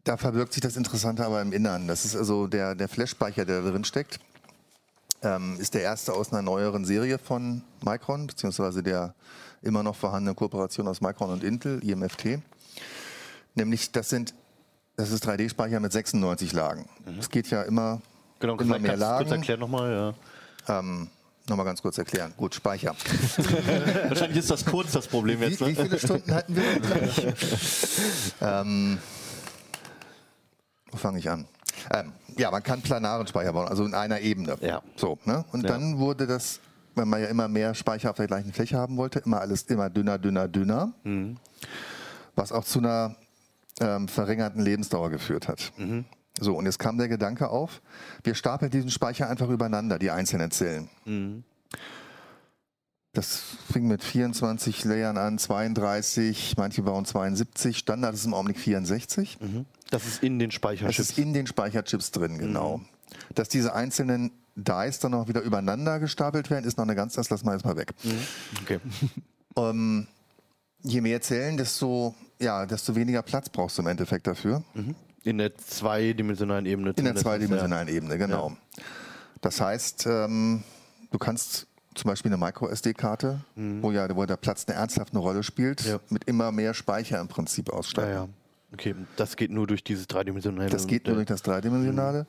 da 0.04 0.16
verbirgt 0.16 0.54
sich 0.54 0.62
das 0.62 0.78
Interessante 0.78 1.26
aber 1.26 1.42
im 1.42 1.52
Innern. 1.52 1.88
Das 1.88 2.06
ist 2.06 2.16
also 2.16 2.48
der, 2.48 2.76
der 2.76 2.88
Flash-Speicher, 2.88 3.46
der 3.46 3.62
da 3.62 3.72
drin 3.72 3.84
steckt. 3.84 4.20
Ähm, 5.24 5.58
ist 5.60 5.74
der 5.74 5.82
erste 5.82 6.14
aus 6.14 6.32
einer 6.32 6.42
neueren 6.44 6.86
Serie 6.86 7.18
von 7.18 7.64
Micron, 7.84 8.28
beziehungsweise 8.28 8.84
der 8.84 9.16
immer 9.64 9.82
noch 9.84 9.96
vorhandenen 9.96 10.36
Kooperation 10.36 10.88
aus 10.88 11.02
Micron 11.02 11.32
und 11.32 11.44
Intel, 11.44 11.84
IMFT. 11.84 12.40
Nämlich, 13.56 13.92
das 13.92 14.10
sind, 14.10 14.36
das 14.96 15.12
ist 15.12 15.28
3D-Speicher 15.28 15.80
mit 15.80 15.92
96 15.92 16.54
Lagen. 16.54 16.88
Es 17.20 17.30
geht 17.30 17.50
ja 17.50 17.64
immer 17.64 18.02
Genau, 18.40 18.56
immer 18.58 18.78
mehr 18.78 18.92
du 18.94 18.98
kurz 19.00 19.10
Lagen. 19.10 19.32
erklären 19.32 19.60
nochmal. 19.60 20.14
Ja. 20.68 20.80
Ähm, 20.80 21.10
Nochmal 21.50 21.66
ganz 21.66 21.82
kurz 21.82 21.98
erklären. 21.98 22.34
Gut, 22.36 22.54
Speicher. 22.56 22.94
Wahrscheinlich 24.10 24.40
ist 24.40 24.52
das 24.52 24.66
kurz 24.66 24.92
das 24.92 25.08
Problem 25.08 25.40
Wie, 25.40 25.46
jetzt. 25.46 25.62
wie 25.62 25.72
Ne? 25.72 25.76
viele 25.76 25.98
Stunden 25.98 26.34
hatten 26.36 26.54
wir 26.58 26.62
denn 26.62 26.82
gleich? 26.82 27.28
ähm, 28.42 28.98
wo 30.92 30.98
fange 30.98 31.20
ich 31.20 31.30
an? 31.30 31.48
Ähm, 31.94 32.12
ja, 32.38 32.52
man 32.52 32.64
kann 32.64 32.82
planaren 32.82 33.28
Speicher 33.28 33.54
bauen, 33.54 33.68
also 33.68 33.86
in 33.86 33.94
einer 33.94 34.20
Ebene. 34.22 34.58
Ja. 34.62 34.82
So, 34.96 35.18
ne? 35.26 35.46
Und 35.52 35.64
Ja. 35.64 35.70
dann 35.70 35.98
wurde 36.00 36.28
das, 36.28 36.60
weil 36.96 37.06
man 37.06 37.22
ja 37.22 37.28
immer 37.28 37.48
mehr 37.48 37.74
Speicher 37.76 38.10
auf 38.12 38.18
der 38.18 38.28
gleichen 38.28 38.54
Fläche 38.54 38.78
haben 38.78 38.98
wollte, 38.98 39.20
immer 39.20 39.40
alles 39.42 39.64
immer 39.64 39.90
dünner, 39.90 40.18
dünner, 40.18 40.48
dünner. 40.48 40.94
Mhm. 41.04 41.38
Was 42.36 42.52
auch 42.52 42.64
zu 42.64 42.80
einer 42.80 43.16
ähm, 43.80 44.08
verringerten 44.08 44.62
Lebensdauer 44.62 45.10
geführt 45.10 45.48
hat. 45.48 45.72
Mhm. 45.78 46.06
So, 46.40 46.56
und 46.56 46.66
jetzt 46.66 46.78
kam 46.78 46.98
der 47.00 47.08
Gedanke 47.08 47.50
auf, 47.50 47.82
wir 48.24 48.36
stapeln 48.36 48.70
diesen 48.70 48.92
Speicher 48.92 49.28
einfach 49.28 49.50
übereinander, 49.50 49.98
die 49.98 50.12
einzelnen 50.12 50.52
Zellen. 50.52 50.88
Mhm. 51.06 51.44
Das 53.14 53.42
fing 53.72 53.88
mit 53.88 54.04
24 54.04 54.86
Layern 54.86 55.18
an, 55.18 55.40
32, 55.40 56.54
manche 56.58 56.84
bauen 56.84 57.06
72, 57.06 57.80
Standard 57.80 58.14
ist 58.14 58.26
im 58.26 58.36
Augenblick 58.36 58.60
64. 58.60 59.40
Mhm. 59.42 59.66
Das 59.92 60.06
ist 60.06 60.24
in 60.24 60.40
den 60.40 60.50
Das 60.50 60.56
Speicherchips. 60.56 61.00
ist 61.12 61.18
in 61.18 61.34
den 61.34 61.48
Speicherchips 61.48 62.12
drin, 62.12 62.38
genau. 62.38 62.82
Dass 63.36 63.48
diese 63.50 63.74
einzelnen 63.74 64.32
Dice 64.56 65.00
dann 65.00 65.12
noch 65.12 65.28
wieder 65.28 65.42
übereinander 65.42 66.00
gestapelt 66.00 66.50
werden, 66.50 66.66
ist 66.66 66.78
noch 66.78 66.84
eine 66.86 66.96
ganz, 66.96 67.14
das 67.14 67.30
lassen 67.30 67.46
wir 67.46 67.54
jetzt 67.54 67.66
mal 67.66 67.78
weg. 67.78 67.94
Okay. 68.64 68.80
Ähm, 69.56 70.06
je 70.84 71.02
mehr 71.02 71.20
Zellen, 71.22 71.58
desto, 71.58 72.14
ja, 72.40 72.68
desto 72.68 72.96
weniger 72.96 73.24
Platz 73.24 73.50
brauchst 73.50 73.78
du 73.80 73.82
im 73.82 73.88
Endeffekt 73.88 74.28
dafür. 74.28 74.62
In 75.24 75.40
der 75.40 75.58
zweidimensionalen 75.58 76.68
Ebene. 76.68 76.92
In 76.96 77.06
der 77.06 77.16
zweidimensionalen 77.16 77.88
Ebene, 77.88 78.20
genau. 78.20 78.56
Das 79.42 79.60
heißt, 79.60 80.06
ähm, 80.06 80.62
du 81.10 81.18
kannst 81.18 81.66
zum 81.96 82.10
Beispiel 82.10 82.32
eine 82.32 82.38
Micro-SD-Karte, 82.38 83.42
wo 83.56 83.92
ja 83.92 84.16
wo 84.16 84.24
der 84.28 84.38
Platz 84.38 84.66
eine 84.68 84.78
ernsthafte 84.78 85.18
Rolle 85.18 85.42
spielt, 85.42 85.84
Mhm. 85.84 85.90
Ja. 85.90 86.00
mit 86.10 86.26
immer 86.26 86.52
mehr 86.52 86.76
Speicher 86.76 87.20
im 87.20 87.28
Prinzip 87.28 87.70
Ja, 87.70 87.74
ausstatten. 87.74 88.12
ja, 88.12 88.16
ja. 88.26 88.30
Okay, 88.80 88.94
das 89.16 89.36
geht 89.36 89.50
nur 89.50 89.66
durch 89.66 89.84
dieses 89.84 90.06
dreidimensionale. 90.06 90.70
Das 90.70 90.86
geht 90.86 91.08
nur 91.08 91.16
durch 91.16 91.26
das 91.26 91.42
Dreidimensionale. 91.42 92.22
Mhm. 92.22 92.26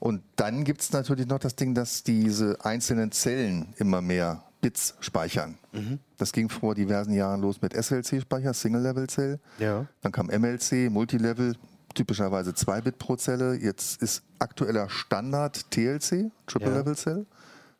Und 0.00 0.22
dann 0.36 0.64
gibt 0.64 0.80
es 0.80 0.90
natürlich 0.92 1.26
noch 1.26 1.38
das 1.40 1.56
Ding, 1.56 1.74
dass 1.74 2.02
diese 2.02 2.56
einzelnen 2.64 3.12
Zellen 3.12 3.74
immer 3.76 4.00
mehr 4.00 4.42
Bits 4.62 4.94
speichern. 5.00 5.58
Mhm. 5.72 5.98
Das 6.16 6.32
ging 6.32 6.48
vor 6.48 6.74
diversen 6.74 7.12
Jahren 7.12 7.42
los 7.42 7.60
mit 7.60 7.74
SLC-Speicher, 7.74 8.54
Single-Level-Cell. 8.54 9.40
Ja. 9.58 9.86
Dann 10.00 10.10
kam 10.10 10.28
MLC, 10.28 10.88
Multilevel, 10.90 11.54
typischerweise 11.94 12.54
2 12.54 12.80
Bit 12.80 12.98
pro 12.98 13.16
Zelle. 13.16 13.56
Jetzt 13.56 14.00
ist 14.00 14.22
aktueller 14.38 14.88
Standard 14.88 15.70
TLC, 15.70 16.30
Triple 16.46 16.70
Ja. 16.70 16.78
Level 16.78 16.96
Cell, 16.96 17.26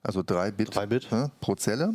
also 0.02 0.22
3 0.22 0.50
Bit, 0.50 0.74
Drei 0.74 0.84
Bit. 0.84 1.10
Ne, 1.10 1.30
pro 1.40 1.54
Zelle. 1.54 1.94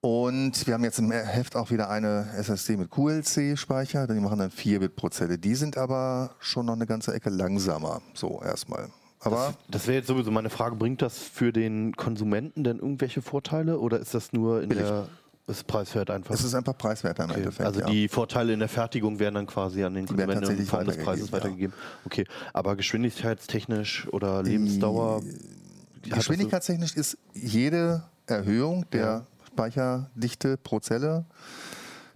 Und 0.00 0.64
wir 0.66 0.74
haben 0.74 0.84
jetzt 0.84 1.00
im 1.00 1.10
Heft 1.10 1.56
auch 1.56 1.70
wieder 1.72 1.90
eine 1.90 2.28
SSD 2.36 2.76
mit 2.76 2.88
QLC-Speicher, 2.90 4.06
die 4.06 4.20
machen 4.20 4.38
dann 4.38 4.50
4 4.50 4.78
Bit 4.78 4.94
pro 4.94 5.08
Zelle. 5.08 5.38
Die 5.38 5.56
sind 5.56 5.76
aber 5.76 6.30
schon 6.38 6.66
noch 6.66 6.74
eine 6.74 6.86
ganze 6.86 7.12
Ecke 7.12 7.30
langsamer, 7.30 8.00
so 8.14 8.40
erstmal. 8.44 8.88
Aber 9.20 9.54
Das 9.68 9.88
wäre 9.88 9.96
jetzt 9.98 10.06
sowieso 10.06 10.30
meine 10.30 10.50
Frage, 10.50 10.76
bringt 10.76 11.02
das 11.02 11.18
für 11.18 11.52
den 11.52 11.96
Konsumenten 11.96 12.62
denn 12.62 12.78
irgendwelche 12.78 13.22
Vorteile 13.22 13.80
oder 13.80 13.98
ist 13.98 14.14
das 14.14 14.32
nur 14.32 14.62
in 14.62 14.68
Billig. 14.68 14.84
der 14.84 15.08
ist 15.48 15.66
preiswert 15.66 16.10
einfach? 16.10 16.32
es 16.34 16.44
ist 16.44 16.54
einfach 16.54 16.78
preiswerter 16.78 17.24
im 17.24 17.30
okay. 17.30 17.38
Endeffekt. 17.40 17.66
Also 17.66 17.80
ja. 17.80 17.86
die 17.86 18.06
Vorteile 18.06 18.52
in 18.52 18.60
der 18.60 18.68
Fertigung 18.68 19.18
werden 19.18 19.34
dann 19.34 19.46
quasi 19.46 19.82
an 19.82 19.94
den 19.94 20.06
Die 20.06 20.14
Konsumenten 20.14 20.58
in 20.58 20.66
Form 20.66 20.84
des 20.84 20.98
Preises 20.98 21.32
weitergegeben, 21.32 21.72
weitergegeben. 21.72 21.74
Okay, 22.04 22.24
aber 22.52 22.76
geschwindigkeitstechnisch 22.76 24.06
oder 24.12 24.44
Lebensdauer? 24.44 25.22
das 25.22 26.10
so- 26.10 26.14
Geschwindigkeitstechnisch 26.16 26.94
ist 26.94 27.18
jede 27.34 28.04
Erhöhung 28.26 28.84
der 28.92 29.00
Ja. 29.04 29.26
Speicherdichte 29.62 30.56
pro 30.56 30.78
Zelle 30.78 31.24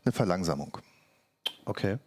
eine 0.04 0.12
Verlangsamung. 0.12 0.78
Okay. 1.64 1.98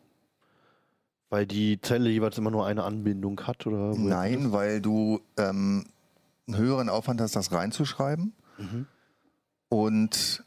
Weil 1.29 1.45
die 1.45 1.81
Zelle 1.81 2.09
jeweils 2.09 2.37
immer 2.37 2.51
nur 2.51 2.65
eine 2.65 2.83
Anbindung 2.85 3.41
hat 3.41 3.67
oder? 3.67 3.97
Nein, 3.97 4.53
weil 4.53 4.79
du 4.79 5.19
ähm, 5.35 5.85
einen 6.47 6.57
höheren 6.57 6.87
Aufwand 6.87 7.19
hast, 7.19 7.35
das 7.35 7.51
reinzuschreiben. 7.51 8.33
Mhm. 8.57 8.85
Und 9.67 10.43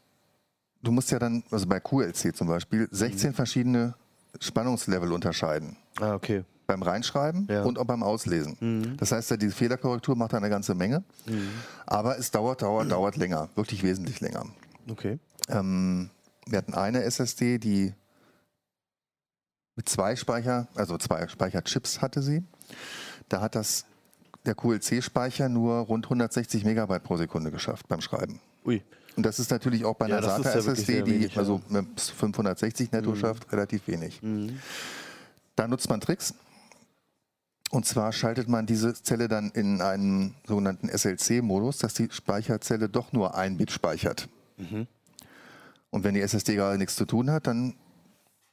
du 0.81 0.91
musst 0.91 1.11
ja 1.11 1.19
dann, 1.19 1.43
also 1.51 1.67
bei 1.67 1.79
QLC 1.79 2.35
zum 2.35 2.47
Beispiel, 2.47 2.87
16 2.89 3.33
verschiedene 3.33 3.93
Spannungslevel 4.39 5.11
unterscheiden. 5.11 5.77
Ah, 5.99 6.15
okay. 6.15 6.43
Beim 6.65 6.81
Reinschreiben 6.81 7.47
Ja. 7.47 7.63
und 7.63 7.77
auch 7.77 7.85
beim 7.85 8.01
Auslesen. 8.01 8.57
Mhm. 8.59 8.97
Das 8.97 9.11
heißt, 9.11 9.29
ja, 9.29 9.37
die 9.37 9.49
Fehlerkorrektur 9.49 10.15
macht 10.15 10.33
da 10.33 10.37
eine 10.37 10.49
ganze 10.49 10.73
Menge. 10.73 11.03
Mhm. 11.27 11.49
Aber 11.85 12.17
es 12.17 12.31
dauert, 12.31 12.63
dauert, 12.63 12.91
dauert 12.91 13.17
länger. 13.17 13.49
Wirklich 13.55 13.83
wesentlich 13.83 14.19
länger. 14.21 14.45
Okay. 14.89 15.19
Ähm, 15.47 16.09
wir 16.47 16.57
hatten 16.57 16.73
eine 16.73 17.03
SSD, 17.03 17.59
die 17.59 17.93
mit 19.75 19.87
zwei 19.87 20.15
Speicher, 20.15 20.67
also 20.75 20.97
zwei 20.97 21.27
Speicherchips 21.27 22.01
hatte 22.01 22.21
sie. 22.21 22.43
Da 23.29 23.41
hat 23.41 23.55
das 23.55 23.85
der 24.45 24.55
QLC-Speicher 24.55 25.49
nur 25.49 25.77
rund 25.79 26.05
160 26.05 26.63
Megabyte 26.65 27.03
pro 27.03 27.17
Sekunde 27.17 27.51
geschafft 27.51 27.87
beim 27.87 28.01
Schreiben. 28.01 28.39
Ui. 28.65 28.83
Und 29.15 29.25
das 29.25 29.39
ist 29.39 29.51
natürlich 29.51 29.85
auch 29.85 29.95
bei 29.95 30.07
Ja, 30.07 30.17
einer 30.17 30.27
ja 30.27 30.37
SATA-SSD, 30.37 30.85
sehr 30.85 31.01
die 31.03 31.11
wenig, 31.13 31.33
ja. 31.35 31.39
also 31.39 31.61
mit 31.69 31.99
560 31.99 32.91
netto 32.91 33.15
schafft, 33.15 33.51
relativ 33.51 33.87
wenig. 33.87 34.21
Mhm. 34.21 34.59
Da 35.55 35.67
nutzt 35.67 35.89
man 35.89 35.99
Tricks. 35.99 36.33
Und 37.71 37.85
zwar 37.85 38.11
schaltet 38.13 38.47
man 38.47 38.65
diese 38.65 38.93
Zelle 38.93 39.27
dann 39.27 39.51
in 39.51 39.81
einen 39.81 40.35
sogenannten 40.47 40.89
SLC-Modus, 40.89 41.77
dass 41.77 41.93
die 41.93 42.09
Speicherzelle 42.11 42.89
doch 42.89 43.13
nur 43.13 43.35
ein 43.35 43.57
Bit 43.57 43.71
speichert. 43.71 44.27
Mhm. 44.59 44.87
Und 45.89 46.03
wenn 46.03 46.13
die 46.13 46.21
SSD 46.21 46.55
gerade 46.55 46.77
nichts 46.77 46.95
zu 46.95 47.05
tun 47.05 47.31
hat, 47.31 47.47
dann 47.47 47.75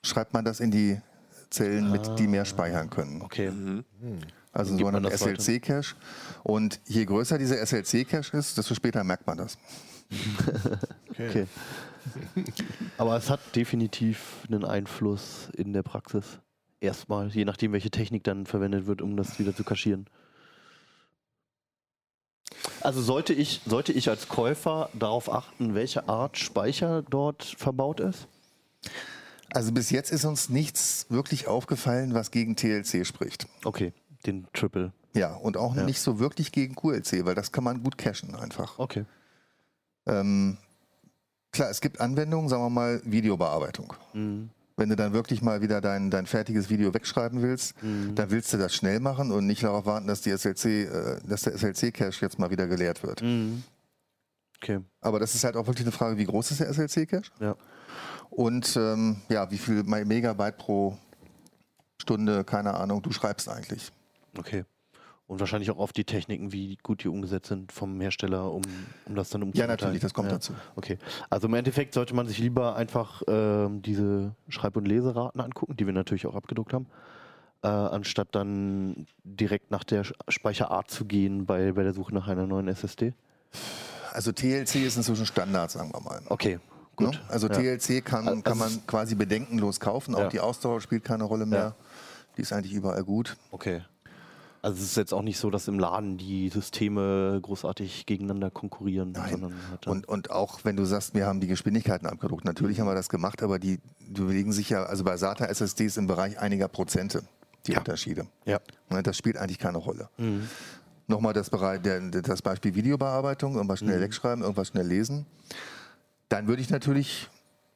schreibt 0.02 0.32
man 0.32 0.44
das 0.44 0.60
in 0.60 0.70
die 0.70 1.00
Zellen 1.50 1.90
mit, 1.90 2.18
die 2.18 2.26
mehr 2.26 2.44
speichern 2.44 2.90
können. 2.90 3.22
Okay. 3.22 3.50
Also 4.52 4.70
Dann 4.70 4.78
so 4.78 4.84
gibt 4.84 4.92
man 4.92 5.06
einen. 5.06 5.16
SLC-Cache. 5.16 5.94
Und 6.42 6.80
je 6.86 7.04
größer 7.04 7.38
dieser 7.38 7.64
SLC-Cache 7.64 8.36
ist, 8.36 8.56
desto 8.56 8.75
später 8.75 9.04
merkt 9.04 9.26
man 9.26 9.38
das. 9.38 9.58
Okay. 11.18 11.46
Aber 12.98 13.16
es 13.16 13.30
hat 13.30 13.40
definitiv 13.56 14.44
einen 14.46 14.66
Einfluss 14.66 15.48
in 15.56 15.72
der 15.72 15.82
Praxis. 15.82 16.40
Erstmal, 16.78 17.28
je 17.28 17.46
nachdem, 17.46 17.72
welche 17.72 17.90
Technik 17.90 18.22
dann 18.25 18.44
verwendet 18.44 18.86
wird, 18.86 19.00
um 19.00 19.16
das 19.16 19.38
wieder 19.38 19.56
zu 19.56 19.64
kaschieren. 19.64 20.04
Also 22.80 23.00
sollte 23.02 23.32
ich, 23.32 23.60
sollte 23.66 23.92
ich 23.92 24.08
als 24.08 24.28
Käufer 24.28 24.88
darauf 24.94 25.32
achten, 25.32 25.75
welche 25.75 26.08
Art 26.08 26.38
Speicher 26.38 27.02
dort 27.02 27.44
verbaut 27.58 28.00
ist? 28.00 28.26
Also 29.52 29.72
bis 29.72 29.90
jetzt 29.90 30.10
ist 30.10 30.25
uns 30.25 30.48
nichts 30.48 31.06
wirklich 31.08 31.46
aufgefallen, 31.46 32.14
was 32.14 32.30
gegen 32.30 32.56
TLC 32.56 33.06
spricht. 33.06 33.46
Okay, 33.64 33.92
den 34.26 34.46
Triple. 34.52 34.92
Ja, 35.14 35.34
und 35.34 35.56
auch 35.56 35.75
Ja. 35.76 35.84
nicht 35.84 36.00
so 36.00 36.18
wirklich 36.18 36.52
gegen 36.52 36.75
QLC, 36.75 37.25
weil 37.25 37.34
das 37.34 37.52
kann 37.52 37.64
man 37.64 37.82
gut 37.82 37.96
cachen 37.96 38.34
einfach. 38.34 38.78
Okay. 38.78 39.04
Ähm, 40.06 40.58
klar, 41.52 41.70
es 41.70 41.80
gibt 41.80 42.00
Anwendungen, 42.00 42.48
sagen 42.48 42.62
wir 42.62 42.70
mal 42.70 43.00
Videobearbeitung. 43.04 43.94
Mhm. 44.12 44.50
Wenn 44.78 44.90
du 44.90 44.97
dann 44.97 45.14
wirklich 45.14 45.40
mal 45.40 45.62
wieder 45.62 45.80
dein, 45.80 46.11
dein 46.11 46.26
fertiges 46.26 46.68
Video 46.68 46.92
wegschreiben 46.92 47.40
willst, 47.40 47.83
Mhm. 47.83 48.14
dann 48.14 48.30
willst 48.30 48.52
du 48.52 48.59
das 48.59 48.75
schnell 48.75 49.00
machen 49.00 49.33
und 49.33 49.47
nicht 49.47 49.62
darauf 49.62 49.87
warten, 49.87 50.06
dass, 50.06 50.21
die 50.21 50.30
SLC, 50.30 50.64
äh, 50.85 51.18
dass 51.26 51.42
der 51.42 51.54
SLC-Cache 51.54 52.21
jetzt 52.21 52.38
mal 52.38 52.50
wieder 52.50 52.66
geleert 52.66 53.02
wird. 53.02 53.23
Mhm. 53.23 53.62
Okay. 54.62 54.80
Aber 55.00 55.18
das 55.18 55.35
ist 55.35 55.45
halt 55.45 55.56
auch 55.56 55.66
wirklich 55.66 55.87
eine 55.87 55.92
Frage, 55.92 56.18
wie 56.18 56.25
groß 56.26 56.50
ist 56.50 56.61
der 56.61 56.68
SLC-Cache? 56.68 57.30
Ja. 57.40 57.56
Und 58.30 58.76
ähm, 58.76 59.16
ja, 59.30 59.50
wie 59.50 59.59
viel 59.59 59.83
Megabyte 59.85 60.59
pro 60.59 60.99
Stunde, 62.00 62.45
keine 62.45 62.75
Ahnung, 62.75 63.00
du 63.00 63.11
schreibst 63.12 63.49
eigentlich. 63.49 63.90
Okay. 64.37 64.64
Und 65.28 65.40
wahrscheinlich 65.40 65.73
auch 65.73 65.78
auf 65.78 65.92
die 65.92 66.04
Techniken, 66.04 66.52
wie 66.52 66.76
gut 66.85 67.02
die 67.02 67.09
umgesetzt 67.09 67.49
sind 67.49 67.73
vom 67.73 68.00
Hersteller, 68.00 68.52
um, 68.52 68.62
um 69.06 69.16
das 69.16 69.28
dann 69.30 69.40
Ja, 69.40 69.47
umzuverteilen. 69.47 69.71
natürlich, 69.80 70.00
das 70.00 70.14
kommt 70.14 70.28
ja. 70.28 70.35
dazu. 70.37 70.52
Okay. 70.76 70.99
Also 71.30 71.49
im 71.49 71.54
Endeffekt 71.54 71.95
sollte 71.95 72.14
man 72.14 72.28
sich 72.28 72.38
lieber 72.38 72.76
einfach 72.76 73.23
ähm, 73.26 73.83
diese 73.83 74.37
Schreib- 74.49 74.76
und 74.76 74.87
Leseraten 74.87 75.40
angucken, 75.40 75.76
die 75.76 75.85
wir 75.85 75.92
natürlich 75.92 76.26
auch 76.28 76.37
abgedruckt 76.37 76.73
haben, 76.73 76.87
äh, 77.62 77.66
anstatt 77.66 78.28
dann 78.37 79.09
direkt 79.25 79.73
nach 79.73 79.83
der 79.83 80.04
Speicherart 80.28 80.90
zu 80.92 81.04
gehen 81.06 81.45
bei, 81.45 81.73
bei 81.73 81.83
der 81.83 81.92
Suche 81.92 82.14
nach 82.14 82.28
einer 82.28 82.47
neuen 82.47 82.68
SSD. 82.68 83.12
Also 84.12 84.30
TLC 84.30 84.76
ist 84.87 84.97
inzwischen 84.97 85.26
Standard, 85.26 85.73
sagen 85.73 85.92
wir 85.92 86.00
mal. 86.02 86.23
Okay, 86.28 86.61
gut. 86.95 87.14
Ne? 87.14 87.21
Also 87.28 87.49
Ja. 87.49 87.54
TLC 87.54 88.00
kann, 88.04 88.28
Also 88.28 88.42
kann 88.42 88.59
man 88.59 88.87
quasi 88.87 89.16
bedenkenlos 89.16 89.80
kaufen. 89.80 90.14
Auch 90.14 90.21
Ja. 90.21 90.28
die 90.28 90.40
Ausdauer 90.40 90.80
spielt 90.80 91.02
keine 91.02 91.25
Rolle 91.25 91.47
mehr. 91.47 91.59
Ja. 91.59 91.75
Die 92.37 92.42
ist 92.42 92.52
eigentlich 92.52 92.75
überall 92.75 93.02
gut. 93.02 93.37
Okay. 93.50 93.83
Also 94.66 94.78
es 94.82 94.88
ist 94.90 94.96
jetzt 94.96 95.14
auch 95.14 95.23
nicht 95.23 95.38
so, 95.38 95.49
dass 95.49 95.68
im 95.68 95.78
Laden 95.78 96.18
die 96.18 96.49
Systeme 96.49 97.38
großartig 97.40 98.04
gegeneinander 98.04 98.50
konkurrieren, 98.50 99.12
Nein. 99.12 99.40
dann- 99.40 99.54
Und, 99.87 100.08
und 100.08 100.30
auch 100.32 100.64
wenn 100.64 100.75
du 100.75 100.85
sagst, 100.85 101.14
wir 101.14 101.25
haben 101.25 101.38
die 101.40 101.46
Geschwindigkeiten 101.46 102.08
abgedruckt, 102.08 102.44
natürlich 102.44 102.80
haben 102.80 102.88
wir 102.88 102.96
das 102.96 103.08
gemacht, 103.08 103.44
aber 103.44 103.61
die, 103.61 103.78
die 104.00 104.20
bewegen 104.23 104.50
sich 104.52 104.68
ja, 104.70 104.82
also 104.82 105.04
bei 105.04 105.16
SATA 105.16 105.44
SSDs 105.46 105.99
im 105.99 106.08
Bereich 106.08 106.40
einiger 106.40 106.66
Prozente, 106.66 107.23
die 107.68 107.73
Ja. 107.73 107.78
Unterschiede. 107.78 108.26
ja. 108.44 108.58
Ne, 108.90 109.04
Das 109.04 109.16
spielt 109.16 109.37
eigentlich 109.37 109.61
keine 109.61 109.78
Rolle. 109.78 110.08
Mhm. 110.18 110.49
Nochmal 111.06 111.32
das, 111.32 111.49
Berei- 111.52 111.78
der, 111.78 112.00
das 112.00 112.42
Beispiel 112.42 112.75
Videobearbeitung, 112.75 113.54
irgendwas 113.54 113.78
schnell 113.78 114.00
wegschreiben, 114.00 114.42
irgendwas 114.42 114.66
schnell 114.66 114.88
lesen. 114.88 115.26
Dann 116.28 116.49
würde 116.49 116.61
ich 116.61 116.70
natürlich 116.70 117.28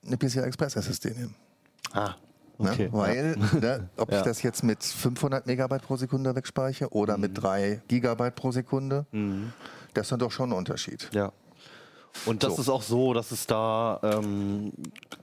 eine 0.04 0.16
PCI 0.16 0.40
Express 0.40 0.75
SSD 0.75 1.11
nehmen. 1.14 1.37
Ah, 1.92 2.16
Ne? 2.61 2.71
okay. 2.71 2.88
Weil, 2.93 3.37
ne, 3.61 3.88
ob 3.97 4.11
Ja. 4.12 4.19
ich 4.19 4.25
das 4.25 4.43
jetzt 4.43 4.62
mit 4.62 4.83
500 4.85 5.47
Megabyte 5.47 5.83
pro 5.83 5.97
Sekunde 5.97 6.35
wegspeichere 6.35 6.90
oder 6.93 7.17
Mhm. 7.17 7.21
mit 7.23 7.43
3 7.43 7.83
Gigabyte 7.88 8.35
pro 8.35 8.52
Sekunde, 8.52 9.07
das 9.95 10.07
ist 10.07 10.12
dann 10.12 10.19
doch 10.21 10.31
schon 10.33 10.50
ein 10.50 10.57
Unterschied. 10.59 11.09
Ja. 11.12 11.33
Und 12.26 12.43
das 12.43 12.57
So. 12.57 12.62
ist 12.62 12.69
auch 12.69 12.83
so, 12.83 13.14
dass 13.14 13.31
es 13.31 13.47
da 13.47 14.00
ähm, 14.02 14.73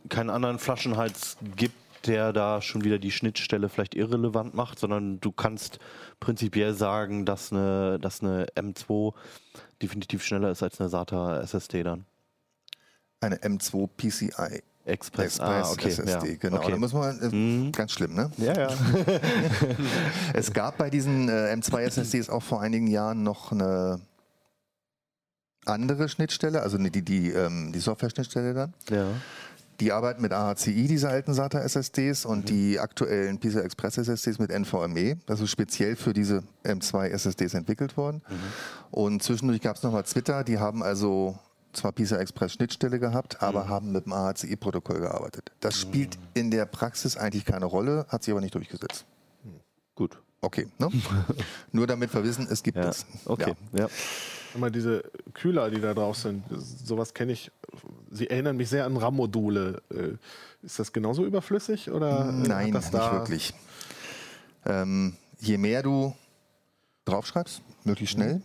keinen 0.10 0.29
anderen 0.29 0.58
Flaschenhals 0.58 1.38
gibt, 1.56 1.75
der 2.06 2.32
da 2.32 2.62
schon 2.62 2.86
wieder 2.86 3.00
die 3.00 3.12
Schnittstelle 3.12 3.67
vielleicht 3.67 3.94
irrelevant 3.96 4.53
macht, 4.53 4.79
sondern 4.79 5.20
du 5.20 5.32
kannst 5.34 5.79
prinzipiell 6.22 6.74
sagen, 6.74 7.25
dass 7.25 7.51
eine, 7.51 8.00
dass 8.00 8.22
eine 8.22 8.46
M2 8.56 9.13
definitiv 9.82 10.24
schneller 10.24 10.50
ist 10.51 10.63
als 10.63 10.79
eine 10.79 10.89
SATA 10.89 11.41
SSD 11.41 11.84
dann. 11.84 12.06
Eine 13.20 13.38
M2 13.38 13.89
PCI 13.98 14.63
Express, 14.88 15.38
Express 15.38 15.65
ah, 15.67 15.72
okay, 15.72 15.89
SSD, 15.89 16.29
ja. 16.32 16.36
genau. 16.39 16.58
Okay. 16.58 16.72
Da 16.72 16.77
muss 16.77 16.94
man, 16.94 17.20
äh, 17.22 17.27
Mhm. 17.36 17.72
ganz 17.74 17.91
schlimm, 17.91 18.13
ne? 18.15 18.32
Ja, 18.38 18.53
ja. 18.58 18.70
Es 20.34 20.51
gab 20.53 20.77
bei 20.77 20.89
diesen 20.89 21.27
äh, 21.29 21.53
M2 21.53 21.82
SSDs 21.82 22.29
auch 22.29 22.44
vor 22.44 22.62
einigen 22.62 22.88
Jahren 22.88 23.22
noch 23.24 23.51
eine 23.51 24.00
andere 25.65 26.08
Schnittstelle, 26.08 26.62
also 26.62 26.77
die, 26.77 27.01
die, 27.03 27.29
ähm, 27.32 27.72
die 27.74 27.79
Software-Schnittstelle 27.79 28.53
dann. 28.53 28.74
ja. 28.89 29.08
Die 29.79 29.91
arbeiten 29.91 30.24
mit 30.24 30.32
AHCI, 30.34 30.88
diese 30.88 31.08
alten 31.08 31.36
SATA 31.36 31.60
SSDs, 31.60 32.25
und 32.25 32.39
Mhm. 32.39 32.46
die 32.46 32.79
aktuellen 32.79 33.38
PCI 33.39 33.60
Express 33.60 34.00
SSDs 34.00 34.39
mit 34.39 34.50
NVMe. 34.50 35.17
Das 35.27 35.39
ist 35.39 35.51
speziell 35.51 35.96
für 35.96 36.13
diese 36.13 36.41
M2 36.63 37.10
SSDs 37.10 37.53
entwickelt 37.53 37.96
worden. 37.96 38.24
Mhm. 38.27 38.36
Und 38.89 39.22
zwischendurch 39.22 39.62
gab 39.62 39.75
es 39.75 39.84
nochmal 39.84 40.01
Twitter, 40.01 40.44
die 40.44 40.58
haben 40.58 40.82
also 40.82 41.38
zwar 41.77 41.91
PCI 41.93 42.15
Express 42.15 42.53
Schnittstelle 42.53 43.00
gehabt, 43.00 43.41
aber 43.41 43.65
Mhm. 43.65 43.69
haben 43.69 43.91
mit 43.91 44.05
dem 44.05 44.13
AHCI-Protokoll 44.13 45.00
gearbeitet. 45.00 45.51
Das 45.62 45.79
spielt 45.79 46.17
in 46.34 46.51
der 46.51 46.65
Praxis 46.65 47.15
eigentlich 47.17 47.46
keine 47.46 47.65
Rolle, 47.65 48.05
hat 48.10 48.24
sich 48.24 48.31
aber 48.31 48.41
nicht 48.41 48.53
durchgesetzt. 48.55 49.05
Gut. 49.96 50.17
Okay, 50.41 50.67
ne? 50.77 50.89
Nur 51.72 51.88
damit 51.88 52.13
wir 52.13 52.24
wissen, 52.24 52.48
es 52.50 52.62
gibt 52.62 52.77
Ja. 52.77 52.89
es. 52.89 53.05
Okay. 53.25 53.53
Ja. 53.74 53.88
Immer 54.53 54.69
diese 54.69 55.03
Kühler, 55.34 55.69
die 55.72 55.81
da 55.81 55.93
drauf 55.93 56.17
sind, 56.17 56.43
sowas 56.51 57.13
kenne 57.13 57.31
ich. 57.31 57.51
Sie 58.12 58.29
erinnern 58.29 58.55
mich 58.57 58.69
sehr 58.69 58.86
an 58.86 58.98
RAM-Module. 58.98 59.81
Äh, 59.91 60.65
Ist 60.65 60.79
das 60.79 60.91
genauso 60.93 61.25
überflüssig 61.25 61.89
oder 61.91 62.29
äh, 62.29 62.31
Nein, 62.31 62.72
das 62.72 62.91
nicht 62.91 63.12
wirklich. 63.12 63.53
Ähm, 64.65 65.15
je 65.39 65.57
mehr 65.57 65.84
du 65.84 66.15
draufschreibst, 67.05 67.62
möglichst 67.84 68.13
schnell, 68.15 68.41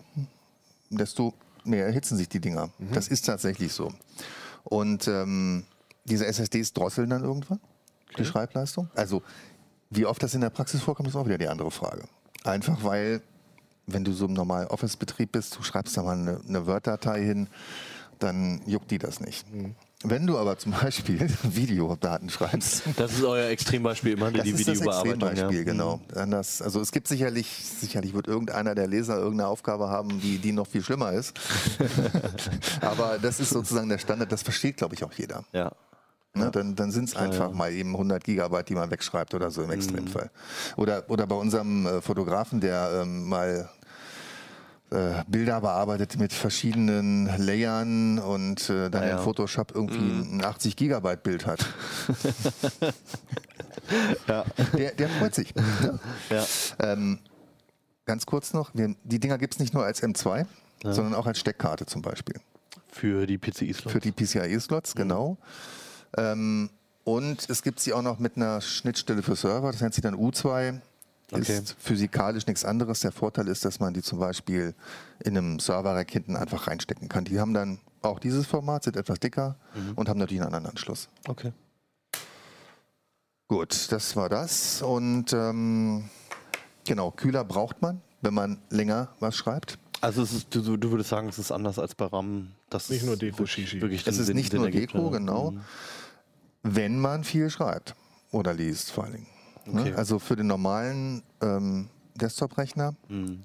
desto 0.90 1.34
mehr 1.64 1.86
erhitzen 1.86 2.16
sich 2.16 2.28
die 2.28 2.40
Dinger. 2.40 2.70
Das 2.92 3.08
ist 3.08 3.26
tatsächlich 3.26 3.72
so. 3.72 3.92
Und 4.64 5.08
ähm, 5.08 5.64
diese 6.04 6.26
SSDs 6.26 6.72
drosseln 6.72 7.10
dann 7.10 7.24
irgendwann 7.24 7.60
die 8.18 8.24
Schreibleistung. 8.24 8.88
Also 8.94 9.22
wie 9.90 10.06
oft 10.06 10.22
das 10.22 10.34
in 10.34 10.40
der 10.40 10.50
Praxis 10.50 10.82
vorkommt, 10.82 11.08
ist 11.08 11.16
auch 11.16 11.26
wieder 11.26 11.38
die 11.38 11.48
andere 11.48 11.70
Frage. 11.70 12.04
Einfach 12.44 12.82
weil, 12.82 13.22
wenn 13.86 14.04
du 14.04 14.12
so 14.12 14.26
im 14.26 14.32
normalen 14.32 14.68
Office-Betrieb 14.68 15.32
bist, 15.32 15.56
du 15.56 15.62
schreibst 15.62 15.96
da 15.96 16.02
mal 16.02 16.16
eine, 16.16 16.40
eine 16.46 16.66
Word-Datei 16.66 17.22
hin, 17.22 17.48
dann 18.18 18.62
juckt 18.66 18.90
die 18.90 18.98
das 18.98 19.20
nicht. 19.20 19.46
Wenn 20.04 20.26
du 20.26 20.38
aber 20.38 20.58
zum 20.58 20.72
Beispiel 20.72 21.28
Videodaten 21.42 22.28
schreibst, 22.30 22.82
Das 22.96 23.12
ist 23.12 23.24
euer 23.24 23.48
Extrembeispiel 23.48 24.12
immer, 24.12 24.30
das 24.30 24.44
die 24.44 24.50
ist 24.50 24.66
das 24.68 24.76
Videobearbeitung. 24.80 25.28
Extrembeispiel, 25.28 25.58
ja. 25.58 25.64
genau. 25.64 26.00
Anders, 26.14 26.62
also 26.62 26.80
es 26.80 26.90
gibt 26.92 27.08
sicherlich, 27.08 27.46
sicherlich 27.48 28.14
wird 28.14 28.26
irgendeiner 28.26 28.74
der 28.74 28.86
Leser 28.86 29.16
irgendeine 29.16 29.48
Aufgabe 29.48 29.88
haben, 29.88 30.20
die, 30.20 30.38
die 30.38 30.52
noch 30.52 30.66
viel 30.66 30.82
schlimmer 30.82 31.12
ist. 31.12 31.38
Aber 32.80 33.18
das 33.20 33.40
ist 33.40 33.50
sozusagen 33.50 33.88
der 33.88 33.98
Standard, 33.98 34.32
das 34.32 34.42
versteht, 34.42 34.76
glaube 34.76 34.94
ich, 34.94 35.04
auch 35.04 35.12
jeder. 35.12 35.44
Ja. 35.52 35.72
Ne? 36.34 36.50
Dann, 36.50 36.74
dann 36.74 36.90
sind 36.90 37.08
es 37.10 37.16
einfach 37.16 37.50
ja. 37.50 37.54
mal 37.54 37.70
eben 37.72 37.90
100 37.92 38.24
Gigabyte, 38.24 38.70
die 38.70 38.74
man 38.74 38.90
wegschreibt 38.90 39.34
oder 39.34 39.46
Mhm. 39.46 39.50
so 39.50 39.62
im 39.62 39.70
Extremfall. 39.70 40.30
Oder, 40.76 41.04
oder 41.08 41.26
bei 41.26 41.34
unserem 41.36 41.86
äh, 41.86 42.00
Fotografen, 42.00 42.60
der 42.60 43.02
ähm, 43.02 43.28
mal 43.28 43.68
äh, 44.92 45.24
Bilder 45.26 45.60
bearbeitet 45.60 46.18
mit 46.18 46.32
verschiedenen 46.32 47.26
Layern 47.38 48.18
und 48.18 48.68
äh, 48.70 48.90
dann 48.90 49.02
Ja, 49.02 49.08
ja. 49.08 49.16
in 49.18 49.24
Photoshop 49.24 49.72
irgendwie 49.74 49.98
Mhm. 49.98 50.38
ein 50.38 50.44
80 50.44 50.76
Gigabyte 50.76 51.22
Bild 51.22 51.46
hat. 51.46 51.66
Ja. 54.28 54.44
Der, 54.76 54.92
der 54.92 55.08
freut 55.08 55.34
sich. 55.34 55.52
Ja. 56.30 56.46
Ähm, 56.78 57.18
ganz 58.06 58.24
kurz 58.26 58.54
noch, 58.54 58.70
wir, 58.74 58.94
die 59.04 59.18
Dinger 59.18 59.38
gibt 59.38 59.54
es 59.54 59.60
nicht 59.60 59.74
nur 59.74 59.84
als 59.84 60.02
M2, 60.02 60.46
sondern 60.82 61.14
auch 61.14 61.26
als 61.26 61.38
Steckkarte 61.40 61.84
zum 61.86 62.00
Beispiel. 62.00 62.36
Für 62.88 63.26
die 63.26 63.38
PCI-Slots. 63.38 63.92
Für 63.92 64.00
die 64.00 64.12
PCIe-Slots, 64.12 64.94
genau. 64.94 65.36
Ähm, 66.16 66.70
und 67.04 67.50
es 67.50 67.62
gibt 67.62 67.80
sie 67.80 67.92
auch 67.92 68.02
noch 68.02 68.18
mit 68.18 68.36
einer 68.36 68.60
Schnittstelle 68.60 69.22
für 69.22 69.36
Server, 69.36 69.72
das 69.72 69.80
nennt 69.80 69.94
sich 69.94 70.02
dann 70.02 70.14
U2. 70.14 70.80
Okay. 71.32 71.58
Ist 71.58 71.74
physikalisch 71.78 72.46
nichts 72.46 72.64
anderes. 72.64 73.00
Der 73.00 73.12
Vorteil 73.12 73.48
ist, 73.48 73.64
dass 73.64 73.80
man 73.80 73.94
die 73.94 74.02
zum 74.02 74.18
Beispiel 74.18 74.74
in 75.24 75.36
einem 75.36 75.58
Server-Rack 75.58 76.10
hinten 76.10 76.36
einfach 76.36 76.66
reinstecken 76.66 77.08
kann. 77.08 77.24
Die 77.24 77.40
haben 77.40 77.54
dann 77.54 77.78
auch 78.02 78.18
dieses 78.18 78.46
Format, 78.46 78.84
sind 78.84 78.96
etwas 78.96 79.18
dicker 79.20 79.56
und 79.96 80.08
haben 80.08 80.18
natürlich 80.18 80.42
einen 80.42 80.52
anderen 80.54 80.72
Anschluss. 80.74 81.08
Okay. 81.28 81.52
Gut, 83.48 83.90
das 83.92 84.16
war 84.16 84.28
das. 84.28 84.82
Und 84.82 85.32
ähm, 85.32 86.08
genau, 86.84 87.10
Kühler 87.10 87.44
braucht 87.44 87.82
man, 87.82 88.00
wenn 88.20 88.34
man 88.34 88.58
länger 88.70 89.08
was 89.20 89.36
schreibt. 89.36 89.78
Also 90.00 90.22
es 90.22 90.32
ist, 90.32 90.54
du, 90.54 90.76
du 90.76 90.90
würdest 90.90 91.10
sagen, 91.10 91.28
es 91.28 91.38
ist 91.38 91.52
anders 91.52 91.78
als 91.78 91.94
bei 91.94 92.06
RAM. 92.06 92.52
Das 92.70 92.88
Nicht 92.90 93.00
ist 93.02 93.06
nur 93.06 93.16
Deko, 93.16 93.38
wirklich- 93.38 93.52
Shishi. 93.52 93.80
wirklich 93.80 94.06
Es 94.06 94.18
ist 94.18 94.32
nicht 94.34 94.50
Sinn 94.50 94.60
nur 94.62 94.70
Deko, 94.70 95.10
genau. 95.10 95.52
Mhm. 95.52 95.60
Wenn 96.62 96.98
man 96.98 97.24
viel 97.24 97.50
schreibt 97.50 97.94
oder 98.32 98.52
liest 98.54 98.90
vor 98.90 99.04
allen 99.04 99.14
Dingen. 99.14 99.26
Ne? 99.66 99.80
Okay. 99.82 99.94
Also 99.94 100.18
für 100.18 100.36
den 100.36 100.46
normalen 100.46 101.22
ähm, 101.42 101.88
Desktop-Rechner 102.14 102.94
Mhm. 103.08 103.42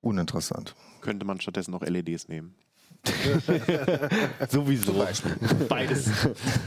uninteressant. 0.00 0.74
Könnte 1.00 1.24
man 1.24 1.40
stattdessen 1.40 1.70
noch 1.72 1.82
LEDs 1.82 2.28
nehmen. 2.28 2.54
Sowieso. 4.50 4.92
Beides. 5.68 6.10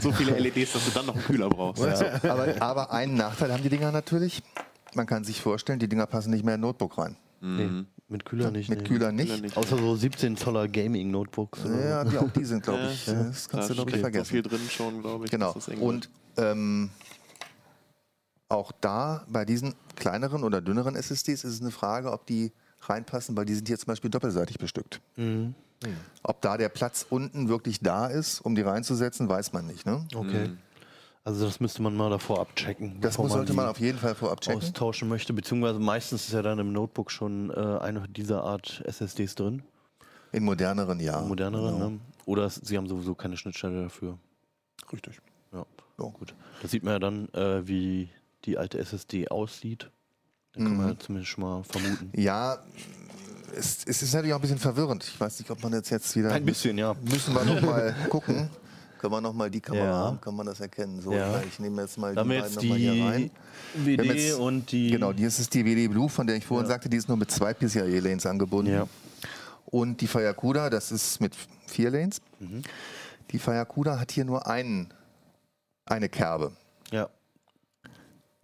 so 0.00 0.12
viele 0.12 0.38
LEDs, 0.38 0.72
dass 0.72 0.84
du 0.86 0.90
dann 0.90 1.06
noch 1.06 1.14
einen 1.14 1.24
Kühler 1.24 1.48
brauchst. 1.48 1.82
aber, 2.24 2.60
aber 2.60 2.92
einen 2.92 3.14
Nachteil 3.16 3.52
haben 3.52 3.62
die 3.62 3.68
Dinger 3.68 3.92
natürlich. 3.92 4.42
Man 4.94 5.06
kann 5.06 5.24
sich 5.24 5.40
vorstellen, 5.40 5.78
die 5.78 5.88
Dinger 5.88 6.06
passen 6.06 6.30
nicht 6.30 6.44
mehr 6.44 6.54
in 6.54 6.60
ein 6.60 6.62
Notebook 6.62 6.98
rein. 6.98 7.16
Nee, 7.40 7.84
mit 8.08 8.24
Kühler 8.24 8.50
nicht. 8.50 8.68
Mit 8.70 8.80
nee. 8.82 8.88
Kühler 8.88 9.12
nicht. 9.12 9.28
Kühler 9.28 9.42
nicht. 9.42 9.56
Außer 9.56 9.76
so 9.76 9.94
17 9.96 10.36
Zoller 10.36 10.66
Gaming-Notebooks. 10.68 11.64
oder 11.66 11.84
Ja, 11.88 12.04
die, 12.04 12.16
auch 12.18 12.30
die 12.30 12.44
sind, 12.44 12.62
glaube 12.62 12.88
ich. 12.92 13.06
Ja, 13.06 13.14
Das 13.24 13.48
kannst 13.48 13.70
du, 13.70 13.74
da 13.74 13.82
glaube 13.84 13.90
ich, 13.90 13.96
steckt 13.98 14.14
so 14.16 14.24
vergessen. 14.24 14.30
viel 14.30 14.42
drin 14.42 14.60
schon, 14.70 15.00
glaube 15.02 15.24
ich. 15.26 15.30
Genau. 15.30 15.54
Und 15.80 16.08
ähm, 16.36 16.90
auch 18.48 18.72
da 18.80 19.24
bei 19.28 19.44
diesen 19.44 19.74
kleineren 19.96 20.44
oder 20.44 20.60
dünneren 20.60 20.96
SSDs 20.96 21.44
ist 21.44 21.52
es 21.54 21.60
eine 21.60 21.70
Frage, 21.70 22.12
ob 22.12 22.26
die 22.26 22.52
reinpassen, 22.82 23.36
weil 23.36 23.44
die 23.46 23.54
sind 23.54 23.66
hier 23.68 23.78
zum 23.78 23.86
Beispiel 23.86 24.10
doppelseitig 24.10 24.58
bestückt. 24.58 25.00
Mhm. 25.16 25.54
Ob 26.22 26.40
da 26.40 26.56
der 26.56 26.68
Platz 26.68 27.06
unten 27.10 27.48
wirklich 27.48 27.80
da 27.80 28.06
ist, 28.06 28.40
um 28.40 28.54
die 28.54 28.62
reinzusetzen, 28.62 29.28
weiß 29.28 29.52
man 29.52 29.66
nicht. 29.66 29.84
Ne? 29.86 30.06
Okay. 30.14 30.50
Also 31.24 31.46
das 31.46 31.58
müsste 31.60 31.82
man 31.82 31.96
mal 31.96 32.10
davor 32.10 32.40
abchecken. 32.40 33.00
Das 33.00 33.16
muss, 33.18 33.32
sollte 33.32 33.54
man 33.54 33.66
auf 33.68 33.80
jeden 33.80 33.98
Fall 33.98 34.14
vorab 34.14 34.40
checken. 34.42 34.60
austauschen 34.60 35.08
möchte, 35.08 35.32
beziehungsweise 35.32 35.78
meistens 35.78 36.26
ist 36.26 36.32
ja 36.34 36.42
dann 36.42 36.58
im 36.58 36.72
Notebook 36.72 37.10
schon 37.10 37.50
äh, 37.50 37.54
eine 37.80 38.06
dieser 38.08 38.44
Art 38.44 38.82
SSDs 38.84 39.34
drin, 39.34 39.62
In 40.32 40.44
moderneren, 40.44 41.00
ja. 41.00 41.20
moderneren. 41.22 41.74
genau. 41.74 41.90
Ne? 41.90 42.00
Oder 42.26 42.48
sie 42.50 42.76
haben 42.76 42.86
sowieso 42.88 43.14
keine 43.14 43.36
Schnittstelle 43.38 43.84
dafür. 43.84 44.18
Richtig. 44.92 45.20
Ja, 45.52 45.64
Ja. 45.98 46.04
gut. 46.10 46.34
Da 46.62 46.68
sieht 46.68 46.82
man 46.82 46.92
ja 46.94 46.98
dann, 46.98 47.28
äh, 47.34 47.66
wie 47.66 48.08
die 48.44 48.58
alte 48.58 48.78
SSD 48.78 49.28
aussieht. 49.28 49.90
Dann 50.54 50.64
kann 50.64 50.76
man 50.76 50.88
ja 50.90 50.98
zumindest 50.98 51.30
schon 51.32 51.44
mal 51.44 51.64
vermuten. 51.64 52.10
Ja, 52.14 52.58
es, 53.56 53.84
es 53.86 54.02
ist 54.02 54.12
natürlich 54.14 54.32
auch 54.34 54.38
ein 54.38 54.42
bisschen 54.42 54.58
verwirrend. 54.58 55.04
Ich 55.04 55.18
weiß 55.20 55.38
nicht, 55.40 55.50
ob 55.50 55.62
man 55.62 55.72
jetzt, 55.72 55.90
jetzt 55.90 56.14
wieder. 56.16 56.32
Ein 56.32 56.44
bisschen, 56.44 56.78
ja. 56.78 56.94
Müssen 57.02 57.34
wir 57.34 57.44
nochmal 57.44 57.94
gucken. 58.08 58.48
Können 58.98 59.12
wir 59.12 59.20
nochmal 59.20 59.50
die 59.50 59.60
Kamera 59.60 59.84
Ja. 59.84 59.92
haben? 59.92 60.20
Kann 60.20 60.34
man 60.34 60.46
das 60.46 60.60
erkennen? 60.60 61.00
So, 61.02 61.12
Ja. 61.12 61.42
ich 61.42 61.58
nehme 61.58 61.82
jetzt 61.82 61.98
mal 61.98 62.14
Da 62.14 62.20
haben 62.22 62.30
die 62.30 62.38
beiden 62.38 62.54
nochmal 62.54 62.78
hier 62.78 63.04
rein. 63.04 63.30
WD 63.74 64.04
jetzt- 64.04 64.38
und 64.38 64.70
die. 64.72 64.90
Genau, 64.92 65.12
die 65.12 65.24
ist 65.24 65.52
die 65.52 65.64
WD 65.64 65.88
Blue, 65.90 66.08
von 66.08 66.26
der 66.26 66.36
ich 66.36 66.46
vorhin 66.46 66.66
Ja. 66.66 66.72
sagte, 66.72 66.88
die 66.88 66.96
ist 66.96 67.08
nur 67.08 67.16
mit 67.16 67.30
zwei 67.30 67.52
PCIe-Lanes 67.52 68.24
angebunden. 68.26 68.72
Ja. 68.72 68.86
Und 69.66 70.00
die 70.00 70.06
Fayakuda, 70.06 70.70
das 70.70 70.90
ist 70.92 71.20
mit 71.20 71.34
vier 71.66 71.90
Lanes. 71.90 72.20
Mhm. 72.38 72.62
Die 73.30 73.38
Fayakuda 73.38 73.98
hat 73.98 74.12
hier 74.12 74.24
nur 74.24 74.46
einen, 74.46 74.88
eine 75.84 76.08
Kerbe. 76.08 76.52
Ja. 76.90 77.08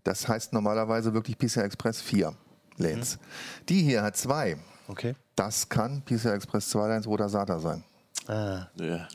Das 0.05 0.27
heißt 0.29 0.53
normalerweise 0.53 1.13
wirklich 1.13 1.37
PCI 1.39 1.61
Express 1.61 2.01
4 2.01 2.35
Lanes. 2.77 3.17
Mhm. 3.17 3.67
Die 3.69 3.83
hier 3.83 4.03
hat 4.03 4.17
zwei. 4.17 4.57
Okay. 4.89 5.15
Das 5.37 5.69
kann 5.69 6.03
PCI 6.03 6.29
Express 6.31 6.69
2 6.71 6.89
Lanes 6.89 7.07
oder 7.07 7.29
SATA 7.29 7.59
sein. 7.61 7.85
Ah, 8.27 8.67
Ja. 8.77 9.09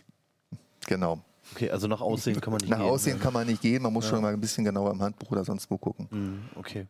Genau. 0.88 1.20
okay, 1.52 1.70
also 1.72 1.88
nach 1.88 2.00
Aussehen 2.02 2.40
kann 2.40 2.52
man 2.54 2.60
nicht 2.62 2.70
Nach 2.70 2.78
gehen, 2.78 2.88
Aussehen 2.88 3.18
ne? 3.18 3.24
kann 3.24 3.34
man 3.34 3.48
nicht 3.48 3.62
gehen, 3.62 3.82
man 3.82 3.92
muss 3.92 4.08
schon 4.08 4.22
mal 4.22 4.32
ein 4.34 4.40
bisschen 4.40 4.64
genauer 4.64 4.92
im 4.92 5.02
Handbuch 5.02 5.32
oder 5.32 5.44
sonst 5.44 5.70
wo 5.72 5.78
gucken. 5.78 6.08
Mhm, 6.12 6.50
Okay. 6.56 6.88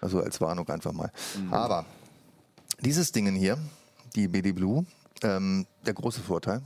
Also 0.00 0.20
als 0.20 0.40
Warnung 0.40 0.68
einfach 0.68 0.92
mal. 0.92 1.10
Mhm. 1.36 1.52
Aber 1.54 1.84
Dieses 2.80 3.10
Ding 3.12 3.32
hier, 3.34 3.58
die 4.14 4.28
BD 4.28 4.52
Blue, 4.52 4.84
ähm, 5.22 5.66
der 5.86 5.94
große 5.94 6.20
Vorteil, 6.20 6.62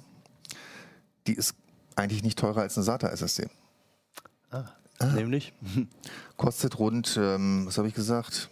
die 1.26 1.34
ist 1.34 1.54
eigentlich 1.96 2.22
nicht 2.22 2.38
teurer 2.38 2.60
als 2.62 2.76
eine 2.76 2.84
SATA 2.84 3.08
SSD. 5.02 5.20
Nämlich? 5.20 5.52
Kostet 6.36 6.78
rund, 6.78 7.16
ähm, 7.20 7.64
was 7.66 7.78
habe 7.78 7.88
ich 7.88 7.94
gesagt, 7.94 8.48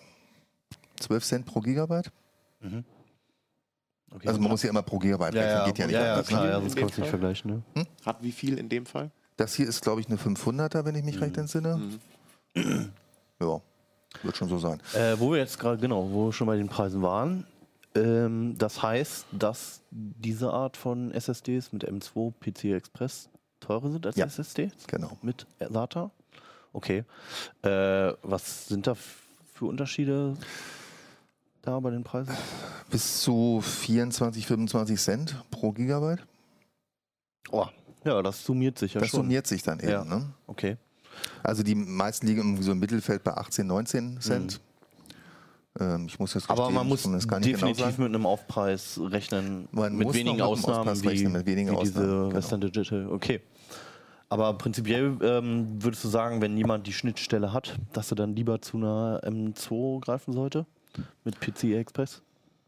12 1.00 1.24
Cent 1.24 1.46
pro 1.46 1.60
Gigabyte. 1.60 2.10
Okay. 4.12 4.28
Also 4.28 4.40
man 4.40 4.50
muss 4.50 4.62
ja 4.62 4.70
immer 4.70 4.82
pro 4.82 4.98
Gigabyte 4.98 5.34
ja, 5.34 5.40
rechnen, 5.40 5.58
ja, 5.58 5.64
geht 5.66 5.78
ja 5.78 5.86
nicht 5.86 5.94
ja, 5.94 6.16
ja, 6.16 6.22
klar, 6.22 6.46
ja, 6.48 6.60
sonst 6.60 6.76
kannst 6.76 6.96
du 6.96 7.00
nicht 7.02 7.10
vergleichen. 7.10 7.62
Ne? 7.74 7.86
Hat 8.04 8.22
wie 8.22 8.32
viel 8.32 8.58
in 8.58 8.68
dem 8.68 8.84
Fall? 8.86 9.10
Das 9.36 9.54
hier 9.54 9.66
ist, 9.68 9.80
glaube 9.82 10.00
ich, 10.00 10.08
eine 10.08 10.16
500er, 10.16 10.84
wenn 10.84 10.94
ich 10.96 11.04
mich 11.04 11.16
Mhm. 11.16 11.22
recht 11.22 11.36
entsinne. 11.38 11.80
Ja, 13.42 13.58
wird 14.22 14.36
schon 14.36 14.48
so 14.48 14.58
sein. 14.58 14.80
Äh, 14.92 15.18
wo 15.18 15.30
wir 15.32 15.38
jetzt 15.38 15.58
gerade, 15.58 15.78
genau, 15.78 16.10
wo 16.10 16.26
wir 16.26 16.32
schon 16.34 16.46
bei 16.46 16.56
den 16.58 16.68
Preisen 16.68 17.00
waren. 17.00 17.46
Ähm, 17.94 18.54
das 18.58 18.82
heißt, 18.82 19.24
dass 19.32 19.80
diese 19.90 20.52
Art 20.52 20.76
von 20.76 21.10
SSDs 21.12 21.72
mit 21.72 21.88
M2 21.88 22.32
PCI 22.38 22.74
Express 22.74 23.30
teurer 23.60 23.90
sind 23.90 24.04
als 24.06 24.16
Ja. 24.16 24.26
SSD 24.26 24.70
Genau. 24.88 25.16
mit 25.22 25.46
SATA. 25.58 26.10
Okay. 26.72 27.04
Äh, 27.62 28.12
was 28.22 28.68
sind 28.68 28.86
da 28.86 28.94
für 28.94 29.66
Unterschiede 29.66 30.36
da 31.62 31.78
bei 31.80 31.90
den 31.90 32.04
Preisen? 32.04 32.34
Bis 32.90 33.22
zu 33.22 33.60
24, 33.62 34.46
25 34.46 34.98
Cent 35.00 35.44
pro 35.50 35.72
Gigabyte. 35.72 36.24
Oh, 37.50 37.66
ja, 38.04 38.22
das 38.22 38.44
summiert 38.44 38.78
sich 38.78 38.94
ja 38.94 39.00
Das 39.00 39.10
schon. 39.10 39.20
summiert 39.20 39.46
sich 39.46 39.62
dann 39.62 39.80
eben. 39.80 39.90
Ja. 39.90 40.04
Ne? 40.04 40.32
Okay. 40.46 40.76
Also 41.42 41.62
die 41.62 41.74
meisten 41.74 42.26
liegen 42.26 42.40
irgendwie 42.40 42.62
so 42.62 42.72
im 42.72 42.78
Mittelfeld 42.78 43.24
bei 43.24 43.32
18, 43.36 43.66
19 43.66 44.20
Cent. 44.20 44.60
Ähm, 45.78 46.06
ich 46.06 46.18
muss 46.18 46.34
jetzt 46.34 46.44
Mhm. 46.48 46.52
Aber 46.52 46.62
gestehen, 46.62 46.74
man 46.76 46.88
muss 46.88 47.02
das 47.02 47.12
nicht 47.12 47.24
definitiv 47.30 47.60
genau 47.60 47.74
sagen. 47.90 48.02
mit 48.02 48.14
einem 48.14 48.26
Aufpreis 48.26 48.98
rechnen, 49.02 49.68
Man 49.72 49.96
mit 49.96 50.06
muss 50.06 50.14
wenigen 50.16 50.38
noch 50.38 50.56
mit 50.56 50.64
einem 50.64 50.74
Ausnahmen, 50.78 51.02
wie, 51.02 51.08
rechnen, 51.08 51.32
mit 51.32 51.46
wenigen 51.46 51.70
wie 51.72 51.80
diese 51.84 51.98
Ausnahmen, 52.00 52.22
genau. 52.28 52.34
Western 52.36 52.60
Digital. 52.60 53.06
Okay. 53.08 53.40
Aber 54.30 54.54
prinzipiell 54.54 55.18
ähm, 55.22 55.82
würdest 55.82 56.04
du 56.04 56.08
sagen, 56.08 56.40
wenn 56.40 56.56
jemand 56.56 56.86
die 56.86 56.92
Schnittstelle 56.92 57.52
hat, 57.52 57.76
dass 57.92 58.12
er 58.12 58.14
dann 58.14 58.34
lieber 58.36 58.62
zu 58.62 58.76
einer 58.76 59.20
M2 59.24 60.00
greifen 60.00 60.32
sollte? 60.32 60.66
Mit 61.24 61.38
PCI 61.40 61.74
Express? 61.74 62.22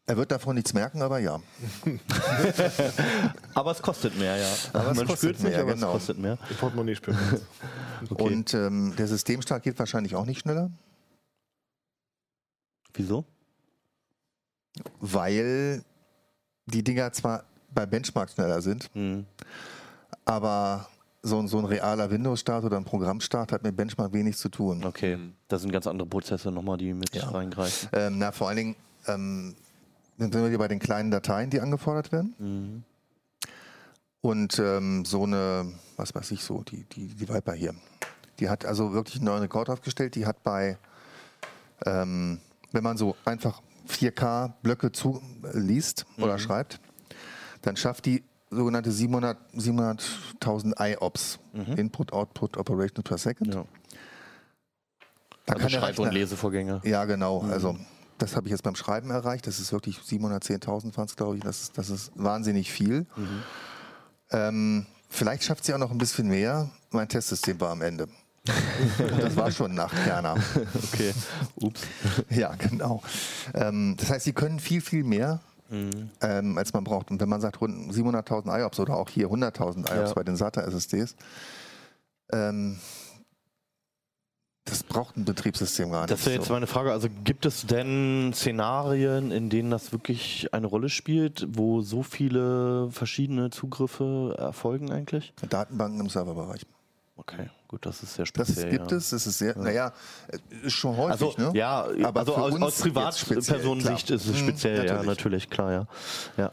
Er 0.07 0.17
wird 0.17 0.33
davon 0.33 0.57
nichts 0.57 0.75
merken, 0.75 1.01
aber 1.01 1.21
ja. 1.21 1.41
Aber 3.55 3.71
es 3.71 3.81
kostet 3.81 4.19
mehr, 4.19 4.37
ja. 4.37 4.49
Aber 4.73 4.91
es 4.91 4.97
Man 4.97 5.07
kostet 5.07 5.19
spürt's 5.19 5.43
nicht, 5.45 5.53
mehr, 5.53 5.61
aber 5.63 5.75
genau. 5.75 5.87
es 5.89 5.93
kostet 5.93 6.19
mehr. 6.19 6.37
Im 6.51 6.57
Portemonnaie 6.57 6.97
spürt 6.97 7.17
Okay. 8.11 8.23
Und 8.23 8.53
ähm, 8.53 8.95
der 8.97 9.07
Systemstart 9.07 9.63
geht 9.63 9.79
wahrscheinlich 9.79 10.17
auch 10.17 10.27
nicht 10.27 10.41
schneller, 10.41 10.71
Wieso? 12.95 13.25
weil 15.01 15.85
die 16.67 16.83
Dinger 16.83 17.13
zwar 17.13 17.45
bei 17.73 17.87
Benchmark 17.87 18.31
schneller 18.31 18.61
sind, 18.61 18.91
Hm. 18.95 19.25
aber 20.25 20.89
so, 21.23 21.39
ein- 21.39 21.49
so 21.49 21.59
ein 21.59 21.65
realer 21.65 22.11
Windows-Start 22.11 22.65
oder 22.65 22.77
ein 22.77 22.85
Programmstart 22.85 23.53
hat 23.53 23.63
mit 23.63 23.77
Benchmark 23.77 24.13
wenig 24.13 24.37
zu 24.37 24.49
tun. 24.49 24.85
Okay. 24.85 25.19
Da 25.49 25.59
sind 25.59 25.71
ganz 25.73 25.87
andere 25.87 26.09
Prozesse 26.09 26.51
nochmal, 26.51 26.79
die 26.79 26.93
mit 26.95 27.15
Ja. 27.15 27.29
reingreifen. 27.31 27.89
Ähm, 27.93 28.19
na, 28.19 28.33
vor 28.33 28.49
allen 28.49 28.57
Dingen 28.57 28.77
ähm, 29.07 29.55
dann 30.19 30.31
sind 30.31 30.43
wir 30.43 30.49
hier 30.51 30.59
bei 30.59 30.69
den 30.69 30.79
kleinen 30.79 31.11
Dateien, 31.11 31.51
die 31.51 31.61
angefordert 31.61 32.13
werden. 32.13 32.35
Mhm. 32.39 32.83
Und 34.21 34.59
ähm, 34.61 35.05
so 35.05 35.25
eine, 35.25 35.73
was 35.97 36.15
weiß 36.15 36.31
ich 36.31 36.45
so, 36.45 36.63
die, 36.63 36.85
die, 36.85 37.09
die 37.09 37.29
Viper 37.29 37.55
hier, 37.55 37.75
die 38.39 38.49
hat 38.49 38.65
also 38.65 38.93
wirklich 38.93 39.17
einen 39.17 39.25
neuen 39.25 39.41
Rekord 39.43 39.69
aufgestellt. 39.69 40.15
Die 40.15 40.27
hat 40.27 40.43
bei, 40.45 40.79
ähm, 41.87 42.39
wenn 42.71 42.85
man 42.85 42.97
so 42.97 43.17
einfach 43.25 43.61
4K-Blöcke 43.89 44.93
zu 44.93 45.21
äh, 45.43 45.59
liest 45.59 46.07
oder 46.19 46.39
schreibt, 46.39 46.79
dann 47.63 47.77
schafft 47.77 48.07
die 48.07 48.23
sogenannte 48.53 48.93
700 48.93 49.37
700.000 49.55 50.73
IOPS, 50.79 51.39
Input, 51.77 52.13
Output, 52.13 52.57
Operations 52.57 53.03
per 53.03 53.19
Second. 53.19 53.55
Ja. 53.55 53.65
Da 55.47 55.55
Also 55.55 55.69
Schreib- 55.69 55.99
und 55.99 56.13
Lesevorgänge. 56.13 56.81
ja, 56.85 57.05
genau. 57.05 57.41
Also 57.51 57.77
das 58.19 58.37
habe 58.37 58.47
ich 58.47 58.53
jetzt 58.53 58.63
beim 58.63 58.77
Schreiben 58.77 59.11
erreicht. 59.11 59.47
Das 59.47 59.59
ist 59.59 59.73
wirklich 59.73 59.99
710.000 59.99 60.97
waren 60.97 61.07
es, 61.07 61.17
glaube 61.17 61.37
ich. 61.39 61.43
Das 61.43 61.63
ist, 61.63 61.79
das 61.79 61.91
ist 61.91 62.13
wahnsinnig 62.15 62.71
viel. 62.71 63.07
Ähm, 64.31 64.87
vielleicht 65.09 65.43
schafft 65.45 65.65
sie 65.65 65.75
auch 65.75 65.79
noch 65.79 65.91
ein 65.91 65.99
bisschen 65.99 66.29
mehr. 66.29 66.71
Mein 66.91 67.09
Testsystem 67.09 67.61
war 67.61 67.71
am 67.71 67.83
Ende. 67.83 68.05
Und 68.05 69.19
das 69.21 69.37
war 69.37 69.51
schon 69.51 69.75
nach 69.75 69.93
Kerner. 70.05 70.37
Okay. 70.93 71.13
Ups. 71.57 71.83
Ja, 72.31 72.55
genau. 72.55 73.03
Ähm, 73.55 73.97
das 73.99 74.11
heißt, 74.11 74.25
sie 74.25 74.33
können 74.33 74.59
viel, 74.61 74.81
viel 74.81 75.05
mehr, 75.05 75.41
Mhm. 75.73 76.11
ähm, 76.21 76.59
als 76.59 76.73
man 76.73 76.85
braucht. 76.85 77.11
Und 77.11 77.21
wenn 77.21 77.29
man 77.29 77.41
sagt, 77.41 77.61
rund 77.61 77.93
700.000 77.93 78.61
IOPS 78.61 78.79
oder 78.81 78.95
auch 78.97 79.09
hier 79.09 79.29
100.000 79.29 79.79
IOPS 79.91 80.11
Ja. 80.11 80.13
bei 80.15 80.23
den 80.23 80.37
SATA-SSDs, 80.37 81.17
ähm, 82.33 82.79
das 84.65 84.85
braucht 84.85 85.17
ein 85.17 85.25
Betriebssystem 85.25 85.91
gar 85.91 86.03
nicht. 86.03 86.13
Das 86.13 86.25
wäre 86.25 86.37
jetzt 86.37 86.47
so. 86.47 86.53
meine 86.53 86.69
Frage. 86.69 86.93
Also 86.93 87.09
gibt 87.25 87.47
es 87.47 87.67
denn 87.67 88.33
Szenarien, 88.33 89.33
in 89.33 89.51
denen 89.51 89.71
das 89.73 89.91
wirklich 89.91 90.55
eine 90.55 90.69
Rolle 90.69 90.89
spielt, 90.89 91.47
wo 91.51 91.81
so 91.83 92.05
viele 92.05 92.89
verschiedene 92.93 93.51
Zugriffe 93.51 94.37
erfolgen 94.39 94.93
eigentlich? 94.93 95.33
Datenbanken 95.49 96.01
im 96.01 96.09
Serverbereich. 96.09 96.65
Okay, 97.25 97.49
gut, 97.69 97.87
das 97.87 98.03
ist 98.03 98.15
sehr 98.15 98.25
Das 98.35 98.49
speziell. 98.49 98.71
gibt 98.71 98.91
ja. 98.91 98.97
es, 98.97 99.11
das 99.11 99.27
ist 99.29 99.39
sehr, 99.39 99.57
naja, 99.57 99.93
äh, 100.65 100.69
schon 100.69 100.97
häufig, 100.97 101.23
Also, 101.39 101.51
ne? 101.53 101.57
ja, 101.57 101.87
Aber 102.03 102.21
also 102.21 102.35
aus, 102.35 102.61
aus 102.61 102.81
Privatpersonensicht 102.81 104.11
ist 104.11 104.27
es 104.27 104.33
Mhm, 104.43 104.49
speziell, 104.49 104.77
ja, 104.87 104.95
natürlich. 104.95 105.07
natürlich, 105.07 105.51
klar, 105.51 105.73
ja. 105.73 105.87
ja. 106.37 106.51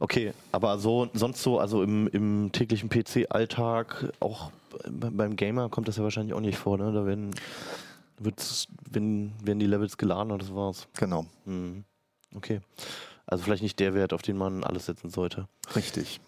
Okay, 0.00 0.32
aber 0.52 0.78
so 0.78 1.08
sonst 1.12 1.42
so, 1.42 1.58
also 1.60 1.82
im, 1.82 2.06
im 2.08 2.50
täglichen 2.52 2.88
PC-Alltag, 2.88 4.10
auch 4.20 4.50
be- 4.88 5.10
beim 5.10 5.36
Gamer 5.36 5.68
kommt 5.68 5.86
das 5.88 5.96
ja 5.98 6.02
wahrscheinlich 6.02 6.34
auch 6.34 6.40
nicht 6.40 6.56
vor, 6.58 6.78
ne? 6.78 6.92
Da 6.92 7.04
werden, 7.06 7.34
wird's, 8.18 8.68
werden, 8.90 9.34
werden 9.42 9.58
die 9.58 9.66
Levels 9.66 9.98
geladen 9.98 10.32
und 10.32 10.40
das 10.42 10.54
war's. 10.54 10.88
Genau, 10.98 11.26
Mhm. 11.44 11.84
Okay. 12.34 12.60
Also 13.26 13.44
vielleicht 13.44 13.62
nicht 13.62 13.78
der 13.80 13.92
Wert, 13.94 14.12
auf 14.12 14.22
den 14.22 14.36
man 14.38 14.64
alles 14.64 14.86
setzen 14.86 15.10
sollte. 15.10 15.46
richtig. 15.74 16.20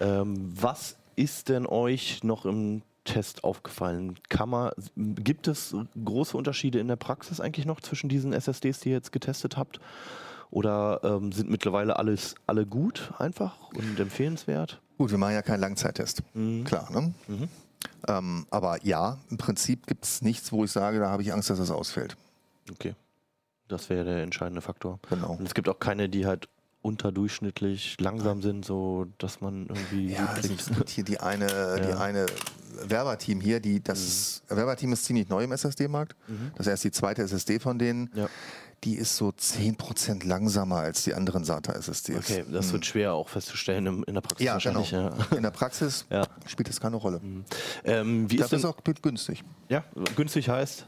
Ähm, 0.00 0.52
was 0.54 0.96
ist 1.16 1.48
denn 1.48 1.66
euch 1.66 2.22
noch 2.22 2.44
im 2.44 2.82
Test 3.12 3.44
aufgefallen? 3.44 4.16
Kann 4.28 4.48
man, 4.50 4.70
gibt 4.96 5.48
es 5.48 5.74
große 6.04 6.36
Unterschiede 6.36 6.78
in 6.78 6.88
der 6.88 6.96
Praxis 6.96 7.40
eigentlich 7.40 7.66
noch 7.66 7.80
zwischen 7.80 8.08
diesen 8.08 8.32
SSDs, 8.32 8.80
die 8.80 8.90
ihr 8.90 8.96
jetzt 8.96 9.12
getestet 9.12 9.56
habt? 9.56 9.80
Oder 10.50 11.00
ähm, 11.02 11.32
sind 11.32 11.50
mittlerweile 11.50 11.96
alles 11.98 12.34
alle 12.46 12.64
gut 12.66 13.12
einfach 13.18 13.70
und 13.74 13.98
empfehlenswert? 14.00 14.80
Gut, 14.96 15.10
wir 15.10 15.18
machen 15.18 15.34
ja 15.34 15.42
keinen 15.42 15.60
Langzeittest, 15.60 16.22
Mhm. 16.34 16.64
klar, 16.64 16.90
ne? 16.90 17.12
Ähm, 18.08 18.46
aber 18.50 18.84
ja, 18.84 19.18
im 19.30 19.36
Prinzip 19.38 19.86
gibt 19.86 20.04
es 20.04 20.22
nichts, 20.22 20.50
wo 20.52 20.64
ich 20.64 20.72
sage, 20.72 20.98
da 20.98 21.10
habe 21.10 21.22
ich 21.22 21.32
Angst, 21.32 21.50
dass 21.50 21.58
es 21.58 21.70
ausfällt. 21.70 22.16
Okay. 22.70 22.94
Das 23.68 23.90
wäre 23.90 24.04
der 24.04 24.22
entscheidende 24.22 24.60
Faktor. 24.62 24.98
Genau. 25.10 25.32
Und 25.38 25.46
es 25.46 25.54
gibt 25.54 25.68
auch 25.68 25.78
keine, 25.78 26.08
die 26.08 26.26
halt 26.26 26.48
unterdurchschnittlich 26.80 27.96
langsam 28.00 28.40
sind, 28.40 28.64
so 28.64 29.06
dass 29.18 29.40
man 29.40 29.66
irgendwie 29.66 30.12
Ja, 30.14 30.26
also 30.26 30.52
es 30.54 30.68
gibt 30.68 30.88
hier 30.88 31.04
die 31.04 31.20
eine, 31.20 31.46
die 31.46 31.88
Ja. 31.90 31.96
Mhm. 31.96 32.00
eine 32.00 32.26
Werber-Team 32.88 33.40
hier, 33.40 33.60
die 33.60 33.82
das 33.82 34.42
Werber-Team 34.48 34.92
ist 34.92 35.04
ziemlich 35.04 35.28
neu 35.28 35.44
im 35.44 35.52
SSD-Markt. 35.52 36.14
Das 36.56 36.66
ist 36.66 36.70
erst 36.70 36.84
die 36.84 36.90
zweite 36.90 37.22
SSD 37.22 37.58
von 37.58 37.78
denen. 37.78 38.10
Ja. 38.14 38.28
Die 38.84 38.94
ist 38.94 39.16
so 39.16 39.30
10% 39.30 40.24
langsamer 40.24 40.76
als 40.76 41.02
die 41.02 41.12
anderen 41.12 41.42
SATA-SSDs. 41.44 42.16
Okay, 42.16 42.44
das 42.48 42.72
wird 42.72 42.86
schwer 42.86 43.12
auch 43.12 43.28
festzustellen 43.28 43.86
im, 43.86 44.04
in 44.04 44.14
der 44.14 44.20
Praxis. 44.20 44.46
Ja, 44.46 44.56
genau. 44.58 44.82
Ja. 44.84 45.12
In 45.36 45.42
der 45.42 45.50
Praxis 45.50 46.06
Ja. 46.10 46.24
spielt 46.46 46.68
das 46.68 46.80
keine 46.80 46.94
Rolle. 46.94 47.20
Ähm, 47.84 48.30
wie 48.30 48.36
ist 48.36 48.42
Das 48.42 48.50
denn, 48.50 48.60
ist 48.60 48.64
auch 48.64 48.76
günstig. 49.02 49.42
ja, 49.68 49.82
günstig 50.14 50.48
heißt? 50.48 50.86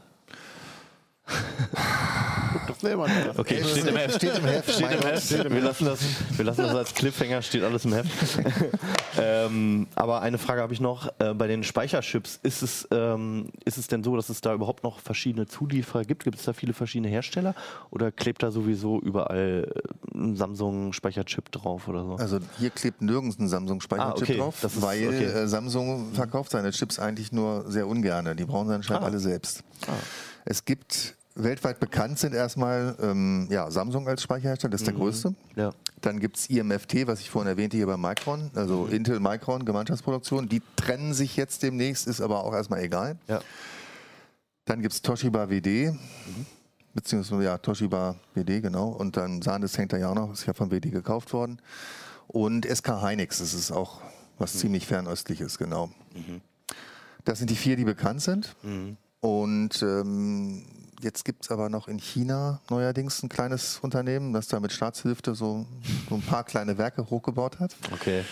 Doch 2.67 2.79
selber 2.79 3.07
nach. 3.07 3.37
Okay, 3.37 3.63
steht 3.63 3.87
im 3.87 3.95
Heft. 3.95 4.15
Steht 4.15 4.37
im 4.37 4.45
Heft. 4.45 4.69
Steht 4.71 4.89
im. 4.91 5.01
Heft. 5.01 5.31
Wir 5.51 5.61
lassen, 5.61 5.85
das, 5.85 5.99
wir 6.37 6.45
lassen 6.45 6.61
das 6.63 6.75
als 6.75 6.93
Cliffhanger, 6.93 7.41
steht 7.41 7.63
alles 7.63 7.85
im 7.85 7.93
Heft. 7.93 8.09
ähm, 9.19 9.87
aber 9.95 10.21
eine 10.21 10.37
Frage 10.37 10.61
habe 10.61 10.73
ich 10.73 10.79
noch. 10.81 11.07
Äh, 11.19 11.33
bei 11.33 11.47
den 11.47 11.63
Speicherchips, 11.63 12.39
ist 12.43 12.61
es, 12.61 12.87
ähm, 12.91 13.47
ist 13.65 13.77
es 13.77 13.87
denn 13.87 14.03
so, 14.03 14.15
dass 14.15 14.29
es 14.29 14.41
da 14.41 14.53
überhaupt 14.53 14.83
noch 14.83 14.99
verschiedene 14.99 15.47
Zulieferer 15.47 16.03
gibt? 16.03 16.23
Gibt 16.23 16.37
es 16.37 16.43
da 16.45 16.53
viele 16.53 16.73
verschiedene 16.73 17.07
Hersteller? 17.09 17.55
Oder 17.89 18.11
klebt 18.11 18.43
da 18.43 18.51
sowieso 18.51 18.99
überall 18.99 19.71
äh, 20.13 20.17
ein 20.17 20.35
Samsung-Speicherchip 20.35 21.51
drauf 21.51 21.87
oder 21.87 22.03
so? 22.05 22.15
Also 22.15 22.39
hier 22.59 22.69
klebt 22.69 23.01
nirgends 23.01 23.39
ein 23.39 23.47
Samsung-Speicherchip 23.47 24.17
Ah, 24.17 24.21
okay. 24.21 24.37
drauf, 24.37 24.57
Das 24.61 24.75
ist- 24.75 24.81
weil 24.81 25.07
okay. 25.07 25.23
äh, 25.25 25.47
Samsung 25.47 26.13
verkauft 26.13 26.51
seine 26.51 26.71
Chips 26.71 26.99
eigentlich 26.99 27.31
nur 27.31 27.69
sehr 27.71 27.87
ungern. 27.87 28.35
Die 28.37 28.45
brauchen 28.45 28.67
sie 28.67 28.75
anscheinend 28.75 29.03
Ah. 29.03 29.07
alle 29.07 29.19
selbst. 29.19 29.63
Es 30.45 30.65
gibt 30.65 31.15
weltweit 31.35 31.79
bekannt 31.79 32.19
sind 32.19 32.33
erstmal 32.33 32.95
ähm, 33.01 33.47
ja, 33.49 33.71
Samsung 33.71 34.07
als 34.07 34.21
Speicherhersteller, 34.21 34.71
das 34.71 34.81
ist 34.81 34.87
der 34.87 34.93
größte. 34.93 35.33
Ja. 35.55 35.71
Dann 36.01 36.19
gibt 36.19 36.37
es 36.37 36.49
IMFT, 36.49 37.07
was 37.07 37.21
ich 37.21 37.29
vorhin 37.29 37.49
erwähnte, 37.49 37.77
hier 37.77 37.87
bei 37.87 37.97
Micron, 37.97 38.51
also 38.55 38.87
Intel 38.87 39.19
Micron, 39.19 39.63
Gemeinschaftsproduktion. 39.65 40.49
Die 40.49 40.61
trennen 40.75 41.13
sich 41.13 41.37
jetzt 41.37 41.63
demnächst, 41.63 42.07
ist 42.07 42.21
aber 42.21 42.43
auch 42.43 42.53
erstmal 42.53 42.81
egal. 42.81 43.17
Ja. 43.27 43.39
Dann 44.65 44.81
gibt 44.81 44.93
es 44.93 45.01
Toshiba 45.01 45.49
WD. 45.49 45.93
beziehungsweise 46.93 47.43
ja, 47.43 47.57
Toshiba 47.57 48.15
WD, 48.33 48.61
genau. 48.61 48.89
Und 48.89 49.15
dann 49.17 49.41
Sandisk 49.41 49.77
hängt 49.77 49.93
da 49.93 49.97
ja 49.97 50.09
auch 50.09 50.15
noch, 50.15 50.33
ist 50.33 50.45
ja 50.45 50.53
von 50.53 50.71
WD 50.71 50.91
gekauft 50.91 51.33
worden. 51.33 51.61
Und 52.27 52.65
SK 52.65 53.01
Hynix, 53.01 53.39
das 53.39 53.53
ist 53.53 53.71
auch 53.71 54.01
was 54.37 54.53
ziemlich 54.53 54.87
fernöstliches, 54.87 55.57
genau. 55.57 55.91
Das 57.23 57.37
sind 57.37 57.49
die 57.49 57.55
vier, 57.55 57.75
die 57.75 57.85
bekannt 57.85 58.21
sind. 58.21 58.55
Und 59.21 59.81
ähm, 59.83 60.63
jetzt 60.99 61.25
gibt 61.25 61.45
es 61.45 61.51
aber 61.51 61.69
noch 61.69 61.87
in 61.87 61.99
China 61.99 62.59
neuerdings 62.69 63.23
ein 63.23 63.29
kleines 63.29 63.79
Unternehmen, 63.79 64.33
das 64.33 64.47
da 64.47 64.59
mit 64.59 64.71
Staatshilfe 64.71 65.35
so, 65.35 65.65
so 66.09 66.15
ein 66.15 66.21
paar 66.21 66.43
kleine 66.43 66.77
Werke 66.77 67.09
hochgebaut 67.09 67.59
hat. 67.59 67.75
Okay. 67.93 68.23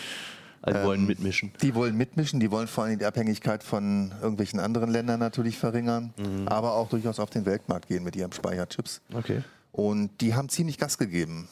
Also 0.62 0.82
wollen 0.82 1.06
mitmischen. 1.06 1.52
Die 1.62 1.74
wollen 1.74 1.96
mitmischen, 1.96 2.38
die 2.38 2.50
wollen 2.50 2.68
vor 2.68 2.84
allem 2.84 2.98
die 2.98 3.06
Abhängigkeit 3.06 3.62
von 3.62 4.12
irgendwelchen 4.20 4.60
anderen 4.60 4.90
Ländern 4.90 5.18
natürlich 5.18 5.56
verringern, 5.56 6.12
aber 6.46 6.74
auch 6.74 6.90
durchaus 6.90 7.18
auf 7.18 7.30
den 7.30 7.46
Weltmarkt 7.46 7.88
gehen 7.88 8.04
mit 8.04 8.14
ihren 8.14 8.30
Speicherchips. 8.32 9.00
Okay. 9.14 9.42
Und 9.72 10.20
die 10.20 10.34
haben 10.34 10.50
ziemlich 10.50 10.76
Gas 10.76 10.98
gegeben. 10.98 11.48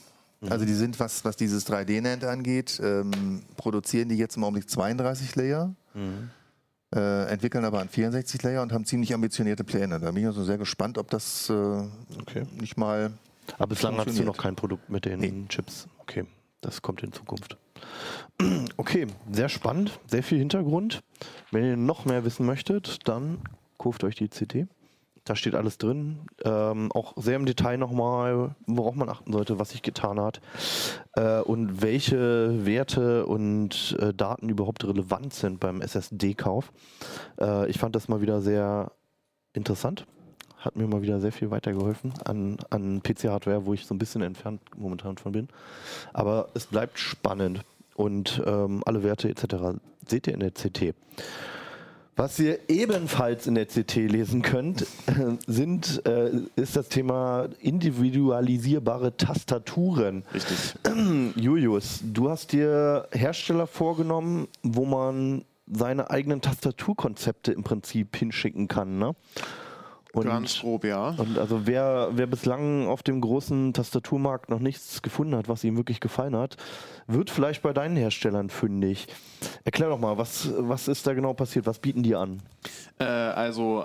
Also 0.51 0.65
die 0.67 0.75
sind, 0.75 1.01
was, 1.01 1.25
was 1.25 1.37
dieses 1.37 1.67
3D-NAND 1.67 2.25
angeht, 2.25 2.81
ähm, 2.83 3.43
produzieren 3.57 4.09
die 4.09 4.17
jetzt 4.17 4.37
im 4.37 4.45
Augenblick 4.45 4.71
32 4.71 5.35
Layer, 5.35 5.75
äh, 6.95 7.27
entwickeln 7.27 7.65
aber 7.65 7.81
an 7.81 7.89
64 7.89 8.43
Layer 8.43 8.63
und 8.63 8.73
haben 8.73 8.85
ziemlich 8.85 9.13
ambitionierte 9.15 9.65
Pläne. 9.65 10.01
Da 10.01 10.11
bin 10.11 10.23
ich 10.23 10.27
also 10.27 10.45
sehr 10.45 10.59
gespannt, 10.59 10.99
ob 10.99 11.11
das 11.11 11.51
äh, 11.51 11.53
Okay. 12.21 12.45
nicht 12.61 12.77
mal 12.77 13.13
Aber 13.59 13.69
bislang 13.69 13.97
hast 13.99 14.19
du 14.19 14.25
noch 14.25 14.37
kein 14.37 14.57
Produkt 14.57 14.89
mit 14.91 15.05
den 15.05 15.49
Chips. 15.49 15.87
Okay, 15.99 16.25
das 16.61 16.83
kommt 16.83 17.03
in 17.03 17.13
Zukunft. 17.13 17.57
Okay, 18.77 19.09
sehr 19.33 19.49
spannend, 19.49 19.99
sehr 20.07 20.23
viel 20.23 20.39
Hintergrund. 20.39 21.01
Wenn 21.51 21.65
ihr 21.65 21.77
noch 21.77 22.05
mehr 22.05 22.25
wissen 22.25 22.47
möchtet, 22.47 23.09
dann 23.09 23.39
kauft 23.79 24.05
euch 24.05 24.15
die 24.15 24.29
CT. 24.29 24.69
Da 25.29 25.37
steht 25.37 25.55
alles 25.55 25.77
drin. 25.77 26.21
Ähm, 26.43 26.91
auch 26.93 27.13
sehr 27.17 27.37
im 27.37 27.45
Detail 27.45 27.77
nochmal, 27.77 28.55
worauf 28.67 28.95
man 28.95 29.11
achten 29.11 29.31
sollte, 29.31 29.59
was 29.59 29.71
sich 29.71 29.83
getan 29.83 30.19
hat 30.19 30.41
äh, 31.17 31.41
und 31.41 31.83
welche 31.83 32.65
Werte 32.65 33.27
und 33.27 33.95
äh, 34.01 34.15
Daten 34.15 34.49
überhaupt 34.49 34.87
relevant 34.87 35.35
sind 35.35 35.61
beim 35.61 35.83
SSD-Kauf. 35.83 36.73
Äh, 37.39 37.69
ich 37.69 37.79
fand 37.79 37.95
das 37.95 38.09
mal 38.09 38.23
wieder 38.23 38.41
sehr 38.41 38.91
interessant. 39.53 40.07
Hat 40.57 40.77
mir 40.77 40.87
mal 40.87 41.03
wieder 41.03 41.21
sehr 41.21 41.33
viel 41.33 41.51
weitergeholfen 41.51 42.15
an, 42.25 42.57
an 42.71 43.03
PC-Hardware, 43.03 43.67
wo 43.67 43.75
ich 43.75 43.85
so 43.85 43.95
ein 43.95 43.99
bisschen 43.99 44.23
entfernt 44.23 44.63
momentan 44.79 45.19
von 45.19 45.33
bin. 45.33 45.49
Aber 46.15 46.49
es 46.55 46.65
bleibt 46.65 46.99
spannend 46.99 47.67
und 47.97 48.43
ähm, 48.47 48.83
alle 48.87 49.03
Werte 49.03 49.29
etc. 49.29 49.79
seht 50.07 50.27
ihr 50.27 50.33
in 50.33 50.41
der 50.41 50.53
CT. 50.53 50.95
Was 52.19 52.37
ihr 52.41 52.59
ebenfalls 52.69 53.47
in 53.47 53.55
der 53.55 53.67
CT 53.67 53.95
lesen 53.95 54.43
könnt, 54.43 54.85
sind, 55.47 56.05
äh, 56.05 56.33
ist 56.57 56.75
das 56.75 56.89
Thema 56.89 57.49
individualisierbare 57.61 59.17
Tastaturen. 59.17 60.25
Richtig. 60.35 60.75
Julius, 61.37 62.01
du 62.03 62.29
hast 62.29 62.51
dir 62.51 63.07
Hersteller 63.13 63.69
vorgenommen, 63.69 64.49
wo 64.65 64.85
man 64.85 65.45
seine 65.73 66.11
eigenen 66.11 66.41
Tastaturkonzepte 66.41 67.53
im 67.53 67.63
Prinzip 67.63 68.17
hinschicken 68.17 68.67
kann, 68.67 68.99
ne? 68.99 69.15
Und, 70.15 70.25
Ganz 70.25 70.61
grob, 70.61 70.85
ja. 70.85 71.11
und 71.19 71.39
also 71.39 71.67
wer, 71.67 72.09
wer 72.13 72.27
bislang 72.27 72.87
auf 72.89 73.03
dem 73.03 73.21
großen 73.21 73.75
Tastaturmarkt 73.75 74.49
noch 74.49 74.59
nichts 74.59 75.03
gefunden 75.03 75.37
hat, 75.37 75.49
was 75.49 75.63
ihm 75.65 75.77
wirklich 75.77 76.01
gefallen 76.01 76.35
hat, 76.35 76.57
wird 77.07 77.29
vielleicht 77.31 77.61
bei 77.63 77.75
deinen 77.75 77.95
Herstellern 77.97 78.49
fündig. 78.49 79.07
Erklär 79.65 79.91
doch 79.91 79.99
mal, 80.01 80.17
was, 80.17 80.49
was 80.57 80.89
ist 80.89 81.07
da 81.07 81.13
genau 81.13 81.35
passiert? 81.35 81.67
Was 81.67 81.79
bieten 81.79 82.03
die 82.03 82.15
an? 82.15 82.41
Äh, 82.99 83.05
also 83.05 83.85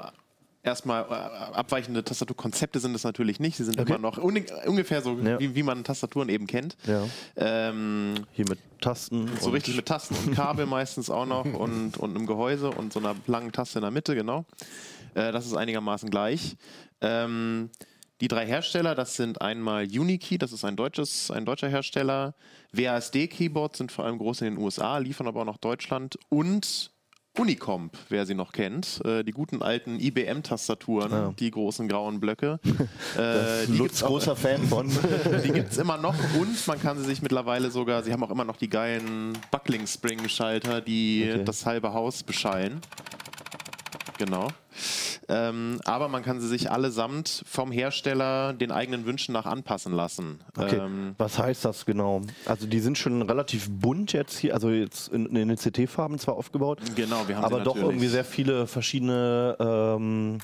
erstmal 0.63 1.03
äh, 1.03 1.13
abweichende 1.55 2.05
Tastaturkonzepte 2.05 2.79
sind 2.79 2.95
es 2.95 3.03
natürlich 3.03 3.41
nicht. 3.41 3.57
Sie 3.57 3.65
sind 3.65 3.77
Okay. 3.77 3.91
immer 3.95 3.99
noch 4.01 4.17
un 4.17 4.45
ungefähr 4.65 5.01
so, 5.01 5.17
Ja. 5.19 5.37
wie, 5.41 5.55
wie 5.55 5.63
man 5.63 5.83
Tastaturen 5.83 6.29
eben 6.29 6.47
kennt. 6.47 6.77
Ja. 6.87 7.03
Ähm, 7.35 8.13
Hier 8.31 8.45
mit 8.47 8.59
Tasten. 8.79 9.29
so 9.41 9.49
richtig 9.49 9.75
mit 9.75 9.85
Tasten 9.87 10.15
und 10.25 10.35
Kabel 10.35 10.65
meistens 10.67 11.09
auch 11.09 11.25
noch 11.25 11.43
und, 11.45 11.97
und 11.97 12.15
einem 12.15 12.25
Gehäuse 12.25 12.69
und 12.71 12.93
so 12.93 12.99
einer 12.99 13.13
langen 13.27 13.51
Taste 13.51 13.79
in 13.79 13.83
der 13.83 13.91
Mitte, 13.91 14.15
genau. 14.15 14.45
Äh, 15.15 15.31
das 15.31 15.45
ist 15.45 15.55
einigermaßen 15.55 16.09
gleich. 16.09 16.55
Ähm, 17.01 17.69
die 18.21 18.27
drei 18.27 18.45
Hersteller, 18.45 18.95
das 18.95 19.15
sind 19.15 19.41
einmal 19.41 19.85
Unikey, 19.85 20.37
das 20.37 20.53
ist 20.53 20.63
ein, 20.63 20.75
deutsches, 20.75 21.29
ein 21.31 21.45
deutscher 21.45 21.67
Hersteller. 21.67 22.35
WASD-Keyboards 22.71 23.77
sind 23.79 23.91
vor 23.91 24.05
allem 24.05 24.17
groß 24.17 24.41
in 24.41 24.55
den 24.55 24.57
USA, 24.63 24.97
liefern 24.97 25.27
aber 25.27 25.41
auch 25.41 25.45
nach 25.45 25.57
Deutschland. 25.57 26.17
Und 26.29 26.91
Unicomp, 27.37 27.97
wer 28.09 28.27
sie 28.27 28.35
noch 28.35 28.51
kennt, 28.51 29.01
äh, 29.05 29.23
die 29.23 29.31
guten 29.31 29.63
alten 29.63 29.99
IBM-Tastaturen, 29.99 31.11
Ja. 31.11 31.33
die 31.37 31.49
großen 31.49 31.87
grauen 31.87 32.19
Blöcke. 32.19 32.59
Äh, 33.17 33.65
die 33.67 33.77
Lutz 33.77 34.01
großer 34.03 34.35
Fan 34.35 34.63
von. 34.67 34.87
die 35.43 35.51
gibt 35.51 35.71
es 35.71 35.77
immer 35.79 35.97
noch 35.97 36.15
und 36.39 36.65
man 36.67 36.79
kann 36.81 36.97
sie 36.97 37.03
sich 37.05 37.21
mittlerweile 37.21 37.69
sogar, 37.71 38.03
sie 38.03 38.13
haben 38.13 38.23
auch 38.23 38.29
immer 38.31 38.45
noch 38.45 38.57
die 38.57 38.69
geilen 38.69 39.37
Buckling-Spring-Schalter, 39.51 40.81
die 40.81 41.27
Okay. 41.33 41.43
das 41.43 41.65
halbe 41.65 41.93
Haus 41.93 42.23
beschallen. 42.23 42.79
Genau. 44.17 44.47
Ähm, 45.27 45.79
aber 45.85 46.07
man 46.07 46.23
kann 46.23 46.39
sie 46.41 46.47
sich 46.47 46.71
allesamt 46.71 47.43
vom 47.45 47.71
Hersteller 47.71 48.53
den 48.53 48.71
eigenen 48.71 49.05
Wünschen 49.05 49.33
nach 49.33 49.45
anpassen 49.45 49.93
lassen. 49.93 50.39
Okay. 50.57 50.77
Ähm, 50.77 51.15
Was 51.17 51.39
heißt 51.39 51.65
das 51.65 51.85
genau? 51.85 52.21
Also 52.45 52.67
die 52.67 52.79
sind 52.79 52.97
schon 52.97 53.21
relativ 53.21 53.69
bunt 53.69 54.13
jetzt 54.13 54.37
hier, 54.37 54.53
also 54.53 54.69
jetzt 54.69 55.09
in, 55.09 55.35
in 55.35 55.47
den 55.47 55.57
CT-Farben 55.57 56.19
zwar 56.19 56.35
aufgebaut, 56.35 56.79
genau, 56.95 57.27
wir 57.27 57.37
haben 57.37 57.45
aber 57.45 57.61
doch 57.61 57.75
irgendwie 57.75 58.07
sehr 58.07 58.25
viele 58.25 58.67
verschiedene 58.67 59.57
ähm, 59.59 60.39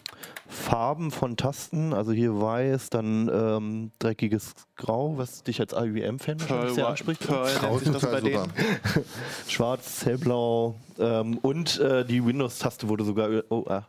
Farben 0.50 1.12
von 1.12 1.38
Tasten. 1.38 1.94
Also 1.94 2.12
hier 2.12 2.42
weiß, 2.42 2.90
dann 2.90 3.30
ähm, 3.32 3.92
dreckiges 4.00 4.54
Grau, 4.76 5.18
was 5.18 5.44
dich 5.44 5.60
als 5.60 5.74
IBM-Fan 5.74 6.38
Pearl, 6.38 6.74
sehr 6.74 6.88
anspricht. 6.88 7.26
Pearl 7.26 7.52
nennt 7.62 7.80
sich 7.80 7.92
das 7.92 8.02
bei 8.02 8.20
total 8.20 8.22
super. 8.22 8.48
denen. 8.48 9.06
Schwarz, 9.48 10.06
hellblau 10.06 10.76
ähm, 10.98 11.38
und 11.38 11.80
äh, 11.80 12.04
die 12.04 12.26
Windows-Taste 12.26 12.90
wurde 12.90 13.04
sogar, 13.04 13.30
oh, 13.50 13.64
ah, 13.68 13.84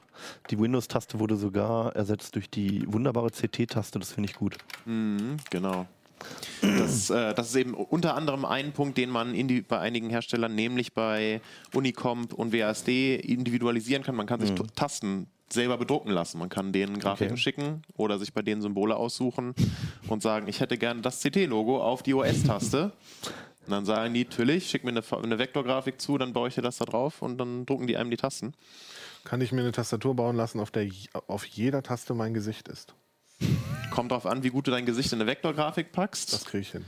die 0.50 0.58
Windows-Taste 0.58 1.18
wurde 1.20 1.36
sogar 1.36 1.94
ersetzt 1.96 2.34
durch 2.34 2.48
die 2.50 2.84
wunderbare 2.92 3.30
CT-Taste. 3.30 3.98
Das 3.98 4.12
finde 4.12 4.28
ich 4.30 4.36
gut. 4.36 4.56
Mhm, 4.86 5.36
genau. 5.50 5.86
Das, 6.60 7.08
äh, 7.08 7.32
das 7.34 7.48
ist 7.48 7.56
eben 7.56 7.72
unter 7.72 8.14
anderem 8.14 8.44
ein 8.44 8.72
Punkt, 8.72 8.98
den 8.98 9.08
man 9.08 9.32
indi- 9.34 9.64
bei 9.66 9.78
einigen 9.78 10.10
Herstellern, 10.10 10.54
nämlich 10.54 10.92
bei 10.92 11.40
Unicomp 11.72 12.34
und 12.34 12.52
WASD, 12.52 13.16
individualisieren 13.16 14.02
kann. 14.02 14.14
Man 14.16 14.26
kann 14.26 14.40
sich 14.40 14.52
T- 14.52 14.62
Tasten 14.76 15.28
selber 15.50 15.78
bedrucken 15.78 16.10
lassen. 16.12 16.38
Man 16.38 16.50
kann 16.50 16.72
denen 16.72 16.98
Grafiken 16.98 17.32
Okay. 17.32 17.40
schicken 17.40 17.82
oder 17.96 18.18
sich 18.18 18.34
bei 18.34 18.42
denen 18.42 18.60
Symbole 18.60 18.94
aussuchen 18.96 19.54
und 20.08 20.22
sagen, 20.22 20.46
ich 20.46 20.60
hätte 20.60 20.76
gerne 20.76 21.00
das 21.00 21.20
CT-Logo 21.22 21.82
auf 21.82 22.02
die 22.02 22.12
OS-Taste. 22.14 22.92
Und 23.66 23.70
dann 23.72 23.84
sagen 23.86 24.12
die, 24.14 24.24
natürlich, 24.24 24.68
schick 24.68 24.84
mir 24.84 24.90
eine, 24.90 25.02
eine 25.22 25.38
Vektorgrafik 25.38 26.00
zu, 26.00 26.18
dann 26.18 26.32
baue 26.34 26.48
ich 26.48 26.54
dir 26.54 26.62
das 26.62 26.76
da 26.78 26.84
drauf 26.84 27.22
und 27.22 27.38
dann 27.38 27.64
drucken 27.66 27.86
die 27.86 27.96
einem 27.96 28.10
die 28.10 28.16
Tasten. 28.16 28.52
Kann 29.24 29.40
ich 29.40 29.52
mir 29.52 29.60
eine 29.60 29.72
Tastatur 29.72 30.16
bauen 30.16 30.36
lassen, 30.36 30.60
auf 30.60 30.70
der 30.70 30.90
auf 31.26 31.44
jeder 31.44 31.82
Taste 31.82 32.14
mein 32.14 32.34
Gesicht 32.34 32.68
ist? 32.68 32.94
Kommt 33.90 34.12
drauf 34.12 34.24
an, 34.24 34.44
wie 34.44 34.50
gut 34.50 34.68
du 34.68 34.70
dein 34.70 34.86
Gesicht 34.86 35.12
in 35.12 35.20
eine 35.20 35.28
Vektorgrafik 35.28 35.90
packst. 35.90 36.32
Das 36.32 36.44
kriege 36.44 36.60
ich 36.62 36.70
hin. 36.70 36.84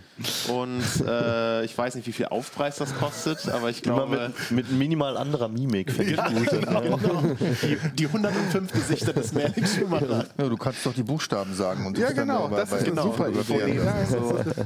Und 0.55 1.05
äh, 1.05 1.65
ich 1.65 1.77
weiß 1.77 1.97
nicht, 1.97 2.07
wie 2.07 2.13
viel 2.13 2.27
Aufpreis 2.27 2.77
das 2.77 2.95
kostet, 2.95 3.49
aber 3.49 3.71
ich 3.71 3.85
Immer 3.85 3.95
glaube, 4.07 4.33
mit, 4.51 4.51
mit 4.69 4.79
minimal 4.79 5.17
anderer 5.17 5.49
Mimik, 5.49 5.91
finde 5.91 6.13
ich 6.13 6.17
Ja, 6.17 6.29
gut. 6.29 6.49
genau. 6.49 7.23
die, 7.63 7.77
die 7.97 8.07
105 8.07 8.71
Gesichter 8.73 9.13
des 9.13 9.33
Merlin 9.33 9.67
Schumacher. 9.67 10.27
Ja, 10.39 10.49
du 10.49 10.57
kannst 10.57 10.87
doch 10.87 10.95
die 10.95 11.03
Buchstaben 11.03 11.55
sagen 11.55 11.87
und 11.87 11.99
Ja, 11.99 12.13
genau. 12.13 12.49
Das 12.49 12.71
ist 12.73 12.87
eine 12.89 13.03
super 13.03 13.29
Idee. 13.31 13.59
Ja, 13.59 13.67
Idee. 13.67 14.53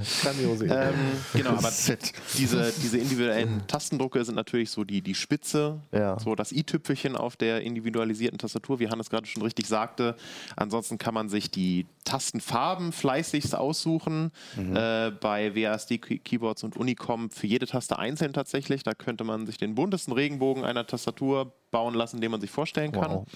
Ähm, 0.69 0.95
genau, 1.33 1.51
aber 1.51 1.73
diese, 2.39 2.73
diese 2.83 2.99
individuellen 2.99 3.67
Tastendrucke 3.67 4.25
sind 4.25 4.35
natürlich 4.35 4.71
so 4.71 4.85
die, 4.85 5.01
die 5.01 5.15
Spitze, 5.15 5.81
Ja. 5.93 6.19
so 6.19 6.35
das 6.35 6.53
i-Tüpfelchen 6.53 7.17
auf 7.17 7.37
der 7.37 7.63
individualisierten 7.63 8.39
Tastatur, 8.39 8.79
wie 8.81 8.89
Hannes 8.89 9.09
gerade 9.11 9.27
schon 9.27 9.43
richtig 9.43 9.67
sagte. 9.67 10.17
Ansonsten 10.57 10.99
kann 10.99 11.15
man 11.15 11.29
sich 11.29 11.51
die 11.51 11.76
Tastenfarben 12.05 12.93
fleißigst 12.93 13.55
aussuchen. 13.55 14.31
Äh, 14.57 15.11
bei 15.11 15.55
WASD-Keyboards 15.55 16.65
und 16.65 16.77
Unicom 16.77 17.31
für 17.31 17.47
jede 17.47 17.67
Taste 17.67 17.99
einzeln 17.99 18.33
tatsächlich. 18.33 18.83
Da 18.83 18.95
könnte 18.95 19.25
man 19.25 19.47
sich 19.47 19.59
den 19.59 19.75
buntesten 19.75 20.15
Regenbogen 20.15 20.65
einer 20.65 20.87
Tastatur 20.87 21.53
bauen 21.71 21.95
lassen, 21.95 22.21
den 22.21 22.31
man 22.31 22.41
sich 22.41 22.51
vorstellen 22.51 22.93
kann. 22.93 23.11
Wow. 23.11 23.27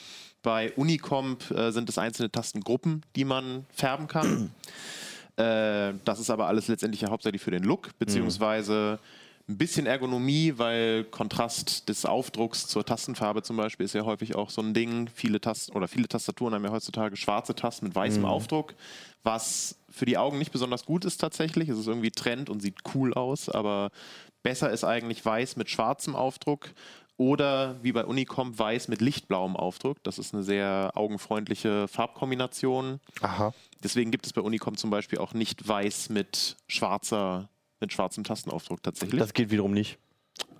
Bei 0.42 0.72
Unicomp 0.72 1.50
äh, 1.50 1.70
sind 1.72 1.88
es 1.88 1.98
einzelne 1.98 2.30
Tastengruppen, 2.30 3.02
die 3.16 3.24
man 3.24 3.66
färben 3.70 4.08
kann. 4.08 4.50
Äh, 5.36 5.94
das 6.04 6.20
ist 6.20 6.28
aber 6.28 6.48
alles 6.48 6.68
letztendlich 6.68 7.00
ja 7.00 7.08
hauptsächlich 7.08 7.40
für 7.40 7.52
den 7.52 7.62
Look, 7.62 7.96
beziehungsweise 7.98 8.98
ein 9.50 9.58
bisschen 9.58 9.86
Ergonomie, 9.86 10.54
weil 10.56 11.04
Kontrast 11.04 11.88
des 11.88 12.06
Aufdrucks 12.06 12.68
zur 12.68 12.84
Tastenfarbe 12.84 13.42
zum 13.42 13.56
Beispiel 13.56 13.84
ist 13.84 13.94
ja 13.94 14.04
häufig 14.04 14.36
auch 14.36 14.48
so 14.48 14.62
ein 14.62 14.74
Ding. 14.74 15.10
Viele 15.12 15.40
Tasten 15.40 15.72
oder 15.72 15.88
viele 15.88 16.06
Tastaturen 16.06 16.54
haben 16.54 16.64
ja 16.64 16.70
heutzutage 16.70 17.16
schwarze 17.16 17.54
Tasten 17.54 17.86
mit 17.86 17.94
weißem 17.94 18.24
Aufdruck, 18.24 18.74
was 19.24 19.76
für 19.90 20.06
die 20.06 20.18
Augen 20.18 20.38
nicht 20.38 20.52
besonders 20.52 20.84
gut 20.84 21.04
ist 21.04 21.18
tatsächlich. 21.18 21.68
Es 21.68 21.78
ist 21.78 21.88
irgendwie 21.88 22.12
Trend 22.12 22.48
und 22.48 22.60
sieht 22.60 22.76
cool 22.94 23.12
aus, 23.12 23.48
aber 23.48 23.90
besser 24.44 24.70
ist 24.70 24.84
eigentlich 24.84 25.24
weiß 25.24 25.56
mit 25.56 25.68
schwarzem 25.68 26.14
Aufdruck. 26.14 26.70
Oder 27.16 27.76
wie 27.82 27.92
bei 27.92 28.06
Unicom 28.06 28.58
weiß 28.58 28.88
mit 28.88 29.02
lichtblauem 29.02 29.54
Aufdruck. 29.54 30.02
Das 30.04 30.18
ist 30.18 30.32
eine 30.32 30.42
sehr 30.42 30.92
augenfreundliche 30.94 31.86
Farbkombination. 31.86 32.98
Aha. 33.20 33.52
Deswegen 33.84 34.10
gibt 34.10 34.24
es 34.24 34.32
bei 34.32 34.40
Unicom 34.40 34.78
zum 34.78 34.88
Beispiel 34.88 35.18
auch 35.18 35.34
nicht 35.34 35.68
weiß 35.68 36.08
mit 36.08 36.56
schwarzer, 36.66 37.50
mit 37.80 37.92
schwarzem 37.92 38.24
Tastenaufdruck 38.24 38.82
tatsächlich. 38.82 39.18
Das 39.18 39.32
geht 39.32 39.50
wiederum 39.50 39.72
nicht. 39.72 39.98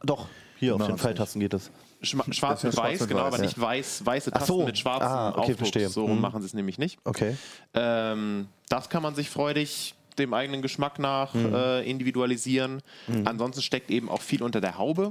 Doch, 0.02 0.28
hier 0.58 0.74
auf 0.74 0.86
den 0.86 0.98
Pfeiltasten 0.98 1.40
geht 1.40 1.52
das. 1.52 1.70
Schma 2.02 2.24
schwarz 2.32 2.62
mit 2.64 2.72
schwarz 2.74 2.92
weiß, 2.92 3.00
mit 3.00 3.08
genau, 3.10 3.24
weiß, 3.24 3.34
aber 3.34 3.42
nicht 3.42 3.60
weiß, 3.60 4.06
weiße 4.06 4.30
Tasten 4.30 4.46
so. 4.46 4.64
mit 4.64 4.78
schwarzem 4.78 5.06
Ah, 5.08 5.28
okay, 5.30 5.40
Aufdruck. 5.40 5.56
verstehe. 5.58 5.88
So 5.90 6.04
rum 6.06 6.16
Mhm. 6.16 6.20
machen 6.22 6.40
sie 6.40 6.46
es 6.46 6.54
nämlich 6.54 6.78
nicht. 6.78 6.98
Okay. 7.04 7.36
Ähm, 7.74 8.48
das 8.70 8.88
kann 8.88 9.02
man 9.02 9.14
sich 9.14 9.28
freudig 9.28 9.94
dem 10.18 10.32
eigenen 10.34 10.62
Geschmack 10.62 10.98
nach 10.98 11.34
Mhm. 11.34 11.54
äh, 11.54 11.82
individualisieren. 11.82 12.82
Ansonsten 13.24 13.62
steckt 13.62 13.90
eben 13.90 14.08
auch 14.08 14.22
viel 14.22 14.42
unter 14.42 14.60
der 14.62 14.76
Haube. 14.78 15.10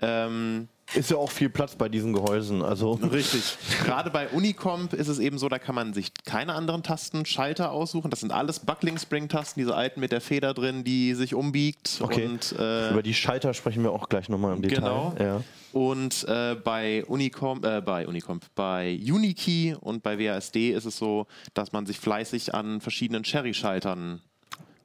Ähm, 0.00 0.68
Ist 0.92 1.10
ja 1.10 1.16
auch 1.16 1.30
viel 1.30 1.48
Platz 1.48 1.74
bei 1.74 1.88
diesen 1.88 2.12
Gehäusen. 2.12 2.62
Also 2.62 2.92
Richtig. 2.92 3.56
Gerade 3.84 4.10
bei 4.10 4.28
Unicomp 4.28 4.92
ist 4.92 5.08
es 5.08 5.18
eben 5.18 5.38
so, 5.38 5.48
da 5.48 5.58
kann 5.58 5.74
man 5.74 5.94
sich 5.94 6.12
keine 6.24 6.54
anderen 6.54 6.82
Tasten, 6.82 7.26
Schalter 7.26 7.72
aussuchen. 7.72 8.10
Das 8.10 8.20
sind 8.20 8.32
alles 8.32 8.60
Buckling-Spring-Tasten, 8.60 9.60
diese 9.60 9.74
alten 9.74 10.00
mit 10.00 10.12
der 10.12 10.20
Feder 10.20 10.54
drin, 10.54 10.84
die 10.84 11.14
sich 11.14 11.34
umbiegt. 11.34 12.00
Okay. 12.00 12.26
Und, 12.26 12.52
äh, 12.58 12.90
über 12.90 13.02
die 13.02 13.14
Schalter 13.14 13.54
sprechen 13.54 13.82
wir 13.82 13.92
auch 13.92 14.08
gleich 14.08 14.28
nochmal 14.28 14.54
im 14.54 14.62
Detail. 14.62 14.76
Genau. 14.76 15.14
Ja. 15.18 15.40
Und 15.72 16.24
äh, 16.28 16.54
bei 16.54 17.04
Unicomp, 17.06 17.64
äh, 17.64 17.80
bei 17.80 18.06
Unicomp, 18.06 18.44
bei 18.54 18.96
Unikey 19.04 19.74
und 19.80 20.04
bei 20.04 20.18
WASD 20.18 20.70
ist 20.70 20.84
es 20.84 20.96
so, 20.96 21.26
dass 21.54 21.72
man 21.72 21.86
sich 21.86 21.98
fleißig 21.98 22.54
an 22.54 22.80
verschiedenen 22.80 23.24
Cherry-Schaltern 23.24 24.20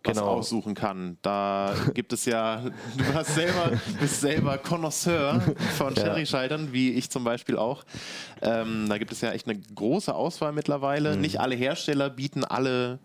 was 0.04 0.18
Genau. 0.18 0.28
aussuchen 0.28 0.74
kann. 0.76 1.18
Da 1.22 1.74
gibt 1.94 2.14
es 2.14 2.26
ja, 2.26 2.62
du 2.98 3.14
hast 3.14 3.36
selber, 3.36 3.72
bist 4.00 4.22
selber 4.22 4.58
Connoisseur 4.58 5.42
von 5.78 5.94
Ja. 5.96 6.04
Cherry-Schaltern, 6.04 6.72
wie 6.72 6.92
ich 6.94 7.10
zum 7.10 7.24
Beispiel 7.24 7.58
auch. 7.58 7.84
Ähm, 8.42 8.88
da 8.90 8.98
gibt 8.98 9.12
es 9.12 9.22
ja 9.22 9.32
echt 9.32 9.48
eine 9.48 9.60
große 9.60 10.14
Auswahl 10.14 10.52
mittlerweile. 10.54 11.16
Mhm. 11.16 11.22
Nicht 11.22 11.40
alle 11.40 11.56
Hersteller 11.56 12.10
bieten 12.10 12.44
alle 12.46 13.00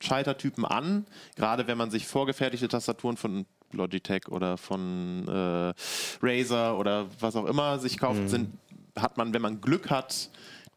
Schaltertypen 0.00 0.64
an. 0.64 1.06
Gerade 1.36 1.66
wenn 1.66 1.78
man 1.78 1.90
sich 1.90 2.06
vorgefertigte 2.06 2.68
Tastaturen 2.68 3.16
von 3.16 3.46
Logitech 3.72 4.28
oder 4.28 4.56
von 4.58 5.26
äh, 5.26 5.72
Razer 6.22 6.78
oder 6.78 7.06
was 7.20 7.34
auch 7.36 7.46
immer 7.46 7.78
sich 7.78 7.98
kauft, 7.98 8.20
Mhm. 8.20 8.28
sind, 8.28 8.50
hat 8.98 9.16
man, 9.16 9.32
wenn 9.34 9.42
man 9.42 9.60
Glück 9.60 9.90
hat, 9.90 10.28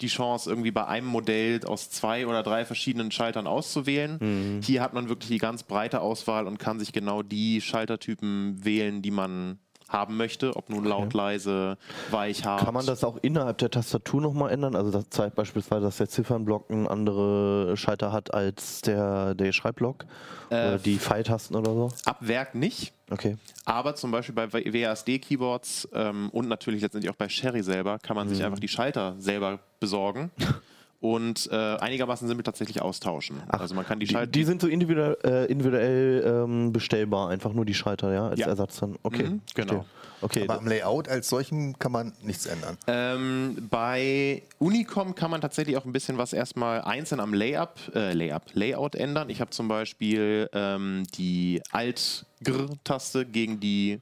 die 0.01 0.07
Chance, 0.07 0.49
irgendwie 0.49 0.71
bei 0.71 0.85
einem 0.85 1.07
Modell 1.07 1.63
aus 1.65 1.89
zwei 1.89 2.27
oder 2.27 2.43
drei 2.43 2.65
verschiedenen 2.65 3.11
Schaltern 3.11 3.47
auszuwählen. 3.47 4.17
Mhm. 4.19 4.61
Hier 4.61 4.81
hat 4.81 4.93
man 4.93 5.09
wirklich 5.09 5.29
die 5.29 5.37
ganz 5.37 5.63
breite 5.63 6.01
Auswahl 6.01 6.47
und 6.47 6.59
kann 6.59 6.79
sich 6.79 6.93
genau 6.93 7.23
die 7.23 7.61
Schaltertypen 7.61 8.63
wählen, 8.63 9.01
die 9.01 9.11
man 9.11 9.59
haben 9.89 10.17
möchte, 10.17 10.55
ob 10.55 10.69
nun 10.69 10.85
laut, 10.85 11.13
leise, 11.13 11.77
weich, 12.11 12.45
hart. 12.45 12.65
Kann 12.65 12.73
man 12.73 12.85
das 12.85 13.03
auch 13.03 13.17
innerhalb 13.21 13.57
der 13.57 13.71
Tastatur 13.71 14.21
nochmal 14.21 14.51
ändern? 14.51 14.75
Also 14.75 14.91
das 14.91 15.09
zeigt 15.09 15.35
beispielsweise, 15.35 15.85
dass 15.85 15.97
der 15.97 16.09
Ziffernblock 16.09 16.69
einen 16.69 16.87
andere 16.87 17.75
Schalter 17.77 18.11
hat 18.11 18.33
als 18.33 18.81
der, 18.81 19.35
der 19.35 19.51
Schreibblock? 19.51 20.05
oder 20.49 20.77
die 20.77 20.97
Pfeiltasten 20.97 21.55
oder 21.55 21.73
so? 21.73 21.91
Ab 22.05 22.17
Werk 22.21 22.55
nicht. 22.55 22.93
Okay. 23.09 23.37
Aber 23.65 23.95
zum 23.95 24.11
Beispiel 24.11 24.35
bei 24.35 24.51
WASD-Keyboards 24.51 25.89
ähm, 25.93 26.29
und 26.31 26.47
natürlich 26.47 26.81
letztendlich 26.81 27.11
auch 27.11 27.17
bei 27.17 27.29
Sherry 27.29 27.63
selber 27.63 27.99
kann 27.99 28.15
man 28.15 28.27
sich 28.29 28.43
einfach 28.43 28.59
die 28.59 28.67
Schalter 28.67 29.15
selber 29.17 29.59
besorgen 29.79 30.31
und 30.99 31.47
äh, 31.51 31.55
einigermaßen 31.55 32.27
simpel 32.27 32.43
tatsächlich 32.43 32.81
austauschen. 32.81 33.41
also 33.47 33.75
man 33.75 33.85
kann 33.85 33.99
die 33.99 34.07
Die, 34.07 34.13
Schalter. 34.13 34.31
die 34.31 34.43
sind 34.43 34.61
so 34.61 34.67
individuell, 34.67 35.17
äh, 35.23 35.45
individuell 35.45 36.23
ähm, 36.45 36.73
bestellbar, 36.73 37.29
einfach 37.29 37.53
nur 37.53 37.65
die 37.65 37.73
Schalter, 37.75 38.11
ja, 38.13 38.29
als 38.29 38.39
Ja. 38.39 38.47
Ersatz 38.47 38.79
dann. 38.79 38.97
Okay, 39.03 39.23
Mhm, 39.23 39.41
genau. 39.53 39.85
Okay, 40.19 40.43
Aber 40.45 40.57
am 40.57 40.65
Layout 40.67 41.07
als 41.07 41.29
solchem 41.29 41.77
kann 41.77 41.91
man 41.91 42.11
nichts 42.23 42.47
ändern. 42.47 42.75
Ähm, 42.87 43.67
bei 43.69 44.41
Unicom 44.57 45.13
kann 45.13 45.29
man 45.29 45.41
tatsächlich 45.41 45.77
auch 45.77 45.85
ein 45.85 45.91
bisschen 45.91 46.17
was 46.17 46.33
erstmal 46.33 46.81
einzeln 46.81 47.19
am 47.19 47.35
Layup, 47.35 47.75
äh, 47.93 48.13
Layup, 48.13 48.45
Layout 48.53 48.95
ändern. 48.95 49.29
Ich 49.29 49.41
habe 49.41 49.51
zum 49.51 49.67
Beispiel 49.67 50.49
ähm, 50.53 51.03
die 51.15 51.61
Alt-Gr-Taste 51.71 53.25
gegen 53.25 53.59
die 53.59 53.99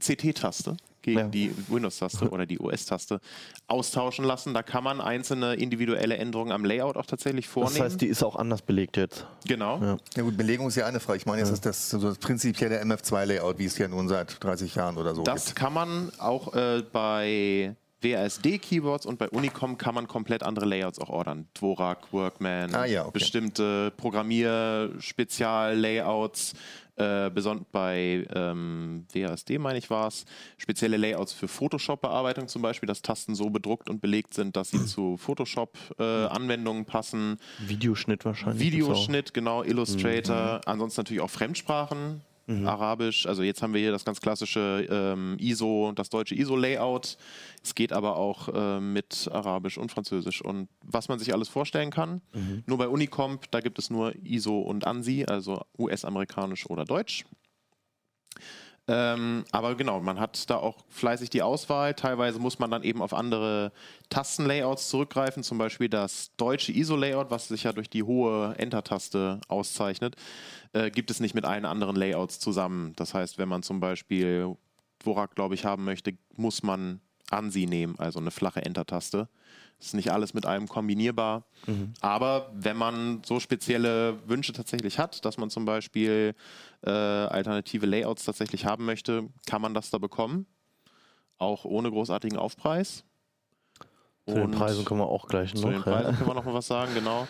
CT-Taste, 0.00 0.76
gegen 1.08 1.18
Ja. 1.20 1.28
die 1.28 1.54
Windows-Taste 1.68 2.28
oder 2.30 2.46
die 2.46 2.58
OS-Taste 2.60 3.20
austauschen 3.66 4.24
lassen. 4.24 4.54
Da 4.54 4.62
kann 4.62 4.84
man 4.84 5.00
einzelne 5.00 5.54
individuelle 5.54 6.16
Änderungen 6.16 6.52
am 6.52 6.64
Layout 6.64 6.96
auch 6.96 7.06
tatsächlich 7.06 7.48
vornehmen. 7.48 7.74
das 7.76 7.84
heißt, 7.84 8.00
die 8.00 8.06
ist 8.06 8.22
auch 8.22 8.36
anders 8.36 8.62
belegt 8.62 8.96
jetzt. 8.96 9.26
genau. 9.46 9.78
Ja. 9.80 9.96
Ja 10.16 10.22
gut, 10.22 10.36
Belegung 10.36 10.68
ist 10.68 10.76
ja 10.76 10.86
eine 10.86 11.00
Frage. 11.00 11.18
Ich 11.18 11.26
meine, 11.26 11.40
jetzt 11.40 11.50
ist 11.50 11.66
das 11.66 11.90
so 11.90 11.98
das 11.98 12.18
prinzipielle 12.18 12.80
MF2-Layout, 12.82 13.58
wie 13.58 13.64
es 13.66 13.76
ja 13.78 13.88
nun 13.88 14.08
seit 14.08 14.42
30 14.42 14.74
Jahren 14.74 14.96
oder 14.96 15.14
so 15.14 15.22
Das 15.22 15.46
gibt. 15.46 15.58
kann 15.58 15.72
man 15.72 16.10
auch 16.18 16.54
äh, 16.54 16.82
bei 16.92 17.74
WASD-Keyboards 18.00 19.06
und 19.06 19.18
bei 19.18 19.28
Unicom 19.28 19.76
kann 19.76 19.92
man 19.94 20.06
komplett 20.06 20.44
andere 20.44 20.66
Layouts 20.66 21.00
auch 21.00 21.08
ordern. 21.08 21.48
Dvorak, 21.54 22.12
Workman, 22.12 22.72
Ah 22.74 22.84
ja, 22.84 23.02
okay. 23.02 23.10
bestimmte 23.14 23.92
Programmier-Spezial-Layouts. 23.96 26.52
Äh, 26.98 27.30
besonders 27.32 27.66
bei 27.70 28.26
ähm, 28.34 29.06
WASD, 29.12 29.58
meine 29.58 29.78
ich, 29.78 29.88
war 29.88 30.08
es, 30.08 30.24
spezielle 30.56 30.96
Layouts 30.96 31.32
für 31.32 31.46
Photoshop-Bearbeitung 31.46 32.48
zum 32.48 32.60
Beispiel, 32.60 32.88
dass 32.88 33.02
Tasten 33.02 33.36
so 33.36 33.50
bedruckt 33.50 33.88
und 33.88 34.00
belegt 34.00 34.34
sind, 34.34 34.56
dass 34.56 34.70
sie 34.70 34.84
zu 34.86 35.16
Photoshop-Anwendungen 35.16 36.86
passen. 36.86 37.38
Videoschnitt 37.60 38.24
wahrscheinlich. 38.24 38.60
Videoschnitt, 38.60 39.32
genau, 39.32 39.62
Illustrator, 39.62 40.60
ansonsten 40.66 41.00
natürlich 41.00 41.22
auch 41.22 41.30
Fremdsprachen, 41.30 42.22
Arabisch. 42.66 43.26
Also 43.26 43.42
jetzt 43.42 43.62
haben 43.62 43.74
wir 43.74 43.80
hier 43.80 43.92
das 43.92 44.04
ganz 44.04 44.20
klassische 44.20 44.86
ähm, 44.90 45.36
ISO, 45.38 45.92
das 45.94 46.08
deutsche 46.08 46.34
ISO-Layout. 46.34 47.16
Es 47.62 47.74
geht 47.74 47.92
aber 47.92 48.16
auch 48.16 48.48
ähm, 48.54 48.92
mit 48.92 49.28
Arabisch 49.32 49.78
und 49.78 49.90
Französisch 49.90 50.42
und 50.42 50.68
was 50.82 51.08
man 51.08 51.18
sich 51.18 51.32
alles 51.34 51.48
vorstellen 51.48 51.90
kann. 51.90 52.22
Nur 52.66 52.78
bei 52.78 52.88
Unicomp, 52.88 53.50
da 53.50 53.60
gibt 53.60 53.78
es 53.78 53.90
nur 53.90 54.14
ISO 54.24 54.58
und 54.60 54.86
ANSI, 54.86 55.26
also 55.28 55.62
US-amerikanisch 55.78 56.68
oder 56.68 56.84
Deutsch. 56.84 57.24
Ähm, 58.90 59.44
aber 59.52 59.74
genau, 59.74 60.00
man 60.00 60.18
hat 60.18 60.48
da 60.48 60.56
auch 60.56 60.78
fleißig 60.88 61.28
die 61.28 61.42
Auswahl. 61.42 61.92
Teilweise 61.92 62.38
muss 62.38 62.58
man 62.58 62.70
dann 62.70 62.82
eben 62.82 63.02
auf 63.02 63.12
andere 63.12 63.70
Tastenlayouts 64.08 64.88
zurückgreifen, 64.88 65.42
zum 65.42 65.58
Beispiel 65.58 65.90
das 65.90 66.34
deutsche 66.38 66.72
ISO-Layout, 66.72 67.30
was 67.30 67.48
sich 67.48 67.64
ja 67.64 67.72
durch 67.74 67.90
die 67.90 68.02
hohe 68.02 68.54
Enter-Taste 68.56 69.42
auszeichnet, 69.46 70.16
äh, 70.72 70.90
gibt 70.90 71.10
es 71.10 71.20
nicht 71.20 71.34
mit 71.34 71.44
allen 71.44 71.66
anderen 71.66 71.96
Layouts 71.96 72.40
zusammen. 72.40 72.94
Das 72.96 73.12
heißt, 73.12 73.36
wenn 73.36 73.48
man 73.48 73.62
zum 73.62 73.78
Beispiel 73.78 74.56
Dvorak, 75.00 75.34
glaube 75.34 75.54
ich, 75.54 75.66
haben 75.66 75.84
möchte, 75.84 76.14
muss 76.36 76.62
man 76.62 77.00
ANSI 77.30 77.66
nehmen, 77.66 77.94
also 77.98 78.18
eine 78.18 78.30
flache 78.30 78.64
Enter-Taste. 78.64 79.28
Ist 79.80 79.94
nicht 79.94 80.10
alles 80.10 80.34
mit 80.34 80.44
allem 80.44 80.66
kombinierbar. 80.66 81.44
Aber 82.00 82.50
wenn 82.52 82.76
man 82.76 83.22
so 83.24 83.38
spezielle 83.38 84.18
Wünsche 84.28 84.52
tatsächlich 84.52 84.98
hat, 84.98 85.24
dass 85.24 85.38
man 85.38 85.50
zum 85.50 85.64
Beispiel 85.64 86.34
äh, 86.82 86.90
alternative 86.90 87.86
Layouts 87.86 88.24
tatsächlich 88.24 88.64
haben 88.66 88.84
möchte, 88.84 89.28
kann 89.46 89.62
man 89.62 89.74
das 89.74 89.90
da 89.90 89.98
bekommen. 89.98 90.46
Auch 91.38 91.64
ohne 91.64 91.90
großartigen 91.90 92.36
Aufpreis. 92.36 93.04
Zu 94.26 94.34
den 94.34 94.44
Und 94.44 94.50
Preisen 94.50 94.84
kommen 94.84 95.00
wir 95.00 95.06
auch 95.06 95.28
gleich 95.28 95.54
zu 95.54 95.62
noch. 95.62 95.70
den 95.70 95.82
Preisen 95.82 96.10
ja. 96.10 96.16
können 96.16 96.28
wir 96.28 96.34
noch 96.34 96.44
mal 96.44 96.54
was 96.54 96.66
sagen, 96.66 96.92
genau. 96.94 97.28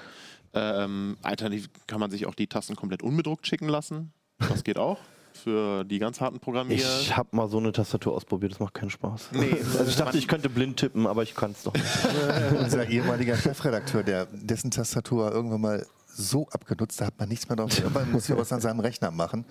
Ähm, 0.54 1.18
alternativ 1.22 1.68
kann 1.86 2.00
man 2.00 2.10
sich 2.10 2.24
auch 2.24 2.34
die 2.34 2.46
Tasten 2.46 2.74
komplett 2.76 3.02
unbedruckt 3.02 3.46
schicken 3.46 3.68
lassen. 3.68 4.12
Das 4.38 4.64
geht 4.64 4.78
auch. 4.78 4.98
Für 5.42 5.84
die 5.84 5.98
ganz 5.98 6.20
harten 6.20 6.40
Programmierer. 6.40 7.00
Ich 7.00 7.16
habe 7.16 7.28
mal 7.32 7.48
so 7.48 7.58
eine 7.58 7.72
Tastatur 7.72 8.14
ausprobiert, 8.14 8.52
das 8.52 8.60
macht 8.60 8.74
keinen 8.74 8.90
Spaß. 8.90 9.30
Nee, 9.32 9.56
also 9.78 9.84
ich 9.84 9.96
dachte, 9.96 10.18
ich 10.18 10.28
könnte 10.28 10.48
blind 10.48 10.78
tippen, 10.78 11.06
aber 11.06 11.22
ich 11.22 11.34
kann 11.34 11.52
es 11.52 11.62
doch 11.62 11.74
nicht. 11.74 11.86
Unser 12.60 12.88
ehemaliger 12.88 13.36
Chefredakteur, 13.36 14.02
der, 14.02 14.26
dessen 14.26 14.70
Tastatur 14.70 15.32
irgendwann 15.32 15.60
mal 15.60 15.86
so 16.18 16.48
abgenutzt, 16.50 17.00
da 17.00 17.06
hat 17.06 17.14
man 17.18 17.28
nichts 17.28 17.48
mehr 17.48 17.56
drauf. 17.56 17.78
Irgendwann 17.78 18.10
muss 18.10 18.28
ich 18.28 18.36
was 18.36 18.52
an 18.52 18.60
seinem 18.60 18.80
Rechner 18.80 19.10
machen. 19.12 19.44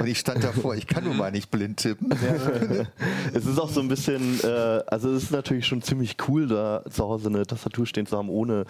Und 0.00 0.06
ich 0.06 0.18
stand 0.20 0.44
davor, 0.44 0.76
ich 0.76 0.86
kann 0.86 1.04
nun 1.04 1.16
mal 1.16 1.30
nicht 1.32 1.50
blind 1.50 1.78
tippen. 1.78 2.10
Es 3.32 3.46
ist 3.46 3.58
auch 3.58 3.68
so 3.68 3.80
ein 3.80 3.88
bisschen, 3.88 4.38
äh, 4.44 4.46
also 4.86 5.10
es 5.10 5.24
ist 5.24 5.30
natürlich 5.32 5.66
schon 5.66 5.82
ziemlich 5.82 6.16
cool, 6.28 6.46
da 6.46 6.84
zu 6.88 7.04
Hause 7.04 7.28
eine 7.28 7.44
Tastatur 7.44 7.86
stehen 7.86 8.06
zu 8.06 8.16
haben, 8.16 8.28
ohne 8.28 8.64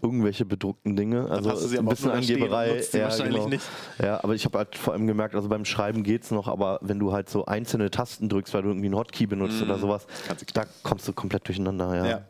irgendwelche 0.00 0.44
bedruckten 0.44 0.94
Dinge. 0.94 1.28
Also 1.28 1.50
hast 1.50 1.64
du 1.64 1.68
sie 1.68 1.78
ein 1.78 1.86
bisschen 1.86 2.10
Angeberei. 2.10 2.80
sie 2.80 3.00
wahrscheinlich 3.00 3.46
nicht. 3.46 3.64
Ja, 4.00 4.22
aber 4.22 4.34
ich 4.34 4.44
habe 4.44 4.58
halt 4.58 4.76
vor 4.76 4.92
allem 4.94 5.06
gemerkt, 5.06 5.34
also 5.34 5.48
beim 5.48 5.64
Schreiben 5.64 6.02
geht's 6.04 6.30
noch, 6.30 6.46
aber 6.46 6.78
wenn 6.82 6.98
du 6.98 7.12
halt 7.12 7.28
so 7.28 7.46
einzelne 7.46 7.90
Tasten 7.90 8.28
drückst, 8.28 8.54
weil 8.54 8.62
du 8.62 8.68
irgendwie 8.68 8.86
einen 8.86 8.96
Hotkey 8.96 9.26
benutzt 9.26 9.60
oder 9.60 9.78
sowas, 9.78 10.06
da 10.54 10.64
kommst 10.82 11.08
du 11.08 11.12
komplett 11.12 11.46
durcheinander. 11.48 11.96
Ja. 11.96 12.06
Ja. 12.06 12.22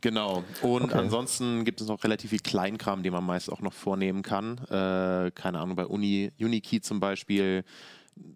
Genau. 0.00 0.44
Und 0.62 0.84
Okay. 0.84 0.94
ansonsten 0.98 1.64
gibt 1.64 1.80
es 1.80 1.88
noch 1.88 2.02
relativ 2.04 2.30
viel 2.30 2.40
Kleinkram, 2.40 3.02
den 3.02 3.12
man 3.12 3.24
meist 3.24 3.50
auch 3.50 3.60
noch 3.60 3.72
vornehmen 3.72 4.22
kann. 4.22 4.58
Äh, 4.68 5.30
keine 5.32 5.58
Ahnung, 5.60 5.76
bei 5.76 5.86
Uni, 5.86 6.32
Unikey 6.38 6.80
zum 6.80 7.00
Beispiel 7.00 7.64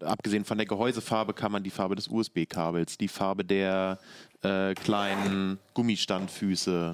abgesehen 0.01 0.45
von 0.45 0.57
der 0.57 0.67
Gehäusefarbe 0.67 1.33
kann 1.33 1.51
man 1.51 1.63
die 1.63 1.71
Farbe 1.71 1.95
des 1.95 2.07
USB-Kabels, 2.07 2.97
die 2.97 3.07
Farbe 3.07 3.43
der 3.43 3.99
äh, 4.43 4.73
kleinen 4.73 5.59
Gummistandfüße, 5.73 6.91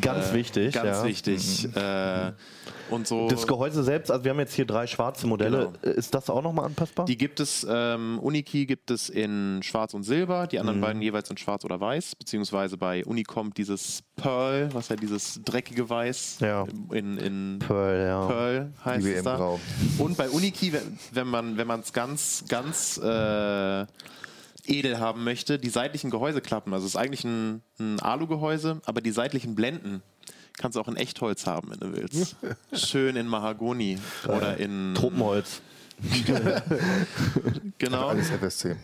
Ganz 0.00 0.30
äh, 0.30 0.34
wichtig. 0.34 0.74
ganz 0.74 0.98
ja. 0.98 1.04
wichtig, 1.04 1.68
äh, 1.74 2.32
und 2.90 3.06
so. 3.06 3.28
Das 3.28 3.46
Gehäuse 3.46 3.82
selbst, 3.84 4.10
also 4.10 4.24
wir 4.24 4.30
haben 4.30 4.38
jetzt 4.38 4.54
hier 4.54 4.64
drei 4.64 4.86
schwarze 4.86 5.26
Modelle. 5.26 5.72
Genau. 5.82 5.94
Ist 5.94 6.14
das 6.14 6.30
auch 6.30 6.42
nochmal 6.42 6.66
anpassbar? 6.66 7.04
Die 7.06 7.16
gibt 7.18 7.40
es, 7.40 7.66
ähm, 7.68 8.18
Uniki 8.20 8.64
gibt 8.66 8.90
es 8.90 9.08
in 9.10 9.60
Schwarz 9.62 9.92
und 9.94 10.04
Silber, 10.04 10.46
die 10.46 10.56
Mhm. 10.56 10.60
anderen 10.60 10.80
beiden 10.80 11.02
jeweils 11.02 11.30
in 11.30 11.36
Schwarz 11.36 11.64
oder 11.64 11.80
Weiß, 11.80 12.14
beziehungsweise 12.16 12.76
bei 12.78 13.04
Unicom 13.04 13.52
dieses 13.52 14.02
Pearl, 14.16 14.68
was 14.72 14.88
ja 14.88 14.96
dieses 14.96 15.40
dreckige 15.44 15.88
Weiß 15.90 16.38
Ja. 16.40 16.66
in, 16.92 17.18
in 17.18 17.58
Pearl, 17.60 18.06
ja. 18.06 18.26
Pearl 18.26 18.72
heißt 18.84 19.06
Die 19.06 19.12
es 19.12 19.22
da. 19.24 19.36
Grau. 19.36 19.60
Und 19.98 20.16
bei 20.16 20.28
Uniki, 20.30 20.72
wenn- 20.72 20.98
wenn 21.56 21.66
man 21.66 21.80
es 21.80 21.92
ganz, 21.92 22.44
ganz 22.48 22.98
äh, 22.98 23.86
edel 24.68 24.98
haben 24.98 25.24
möchte, 25.24 25.58
die 25.58 25.70
seitlichen 25.70 26.10
Gehäuseklappen, 26.10 26.72
also 26.72 26.86
es 26.86 26.92
ist 26.94 26.96
eigentlich 26.96 27.24
ein, 27.24 27.62
ein 27.78 28.00
Alu-Gehäuse, 28.00 28.80
aber 28.84 29.00
die 29.00 29.10
seitlichen 29.10 29.54
Blenden 29.54 30.02
kannst 30.58 30.76
du 30.76 30.80
auch 30.80 30.88
in 30.88 30.96
Echtholz 30.96 31.46
haben, 31.46 31.70
wenn 31.70 31.80
du 31.80 31.96
willst. 31.96 32.36
Schön 32.72 33.16
in 33.16 33.26
Mahagoni 33.28 33.98
oder 34.26 34.56
in 34.56 34.94
Tropenholz. 34.94 35.62
genau. 37.78 38.08
Alles 38.08 38.30
FSC. 38.30 38.76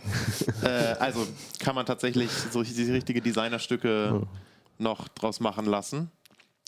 Äh, 0.62 0.66
also 0.99 1.26
kann 1.61 1.74
man 1.74 1.87
tatsächlich 1.87 2.30
so 2.51 2.62
die 2.62 2.91
richtige 2.93 3.20
Designerstücke 3.20 4.26
noch 4.78 5.09
draus 5.09 5.41
machen 5.41 5.66
lassen. 5.66 6.11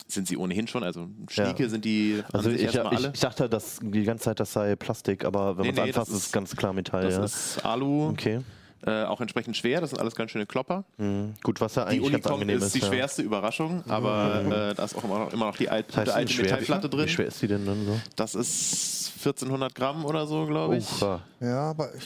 Sind 0.08 0.28
sie 0.28 0.36
ohnehin 0.36 0.68
schon, 0.68 0.84
also 0.84 1.08
schnieke 1.28 1.64
Ja. 1.64 1.68
sind 1.68 1.84
die 1.84 2.22
Also 2.32 2.50
ich, 2.50 2.62
erstmal 2.62 2.92
ich, 2.92 2.98
alle. 3.00 3.10
ich 3.12 3.20
dachte, 3.20 3.48
dass 3.48 3.80
die 3.82 4.04
ganze 4.04 4.24
Zeit 4.24 4.38
das 4.38 4.52
sei 4.52 4.76
Plastik, 4.76 5.24
aber 5.24 5.56
wenn 5.58 5.64
Nee, 5.66 5.72
man 5.72 5.78
es 5.78 5.84
nee, 5.84 5.90
anfasst, 5.90 6.08
das 6.10 6.16
ist 6.16 6.20
es 6.20 6.26
ist- 6.26 6.32
ganz 6.32 6.54
klar 6.54 6.72
Metall. 6.72 7.02
Das 7.02 7.14
ja. 7.16 7.24
ist 7.24 7.64
Alu, 7.64 8.08
okay. 8.10 8.40
Äh, 8.84 9.04
auch 9.04 9.20
entsprechend 9.20 9.56
schwer, 9.56 9.80
das 9.80 9.90
sind 9.90 9.98
alles 9.98 10.14
ganz 10.14 10.30
schöne 10.30 10.46
Klopper. 10.46 10.84
Mhm. 10.98 11.34
Gut, 11.42 11.60
was 11.60 11.74
ja 11.76 11.84
Die 11.84 11.90
eigentlich 11.98 12.12
ganz 12.12 12.14
Unicom 12.26 12.32
angenehm 12.34 12.58
ist 12.58 12.64
ist. 12.64 12.74
die 12.74 12.80
ja. 12.80 12.86
schwerste 12.88 13.22
Überraschung, 13.22 13.82
aber 13.88 14.42
äh, 14.44 14.74
da 14.74 14.84
ist 14.84 14.96
auch 14.96 15.04
immer 15.04 15.18
noch, 15.20 15.32
immer 15.32 15.46
noch 15.46 15.56
die 15.56 15.68
alte, 15.68 15.88
Das 15.88 15.96
heißt, 15.96 16.08
die 16.08 16.12
alte 16.12 16.42
Metallplatte 16.42 16.88
drin. 16.88 17.06
Wie 17.06 17.08
schwer 17.10 17.26
ist 17.26 17.40
die 17.42 17.48
denn 17.48 17.64
dann 17.66 17.84
so? 17.86 18.00
Das 18.16 18.34
ist 18.34 19.12
1400 19.18 19.74
Gramm 19.74 20.04
oder 20.04 20.26
so, 20.26 20.46
glaube 20.46 20.76
ich. 20.76 20.84
Ufa. 20.84 21.22
Ja, 21.40 21.70
aber 21.70 21.94
ich, 21.94 22.04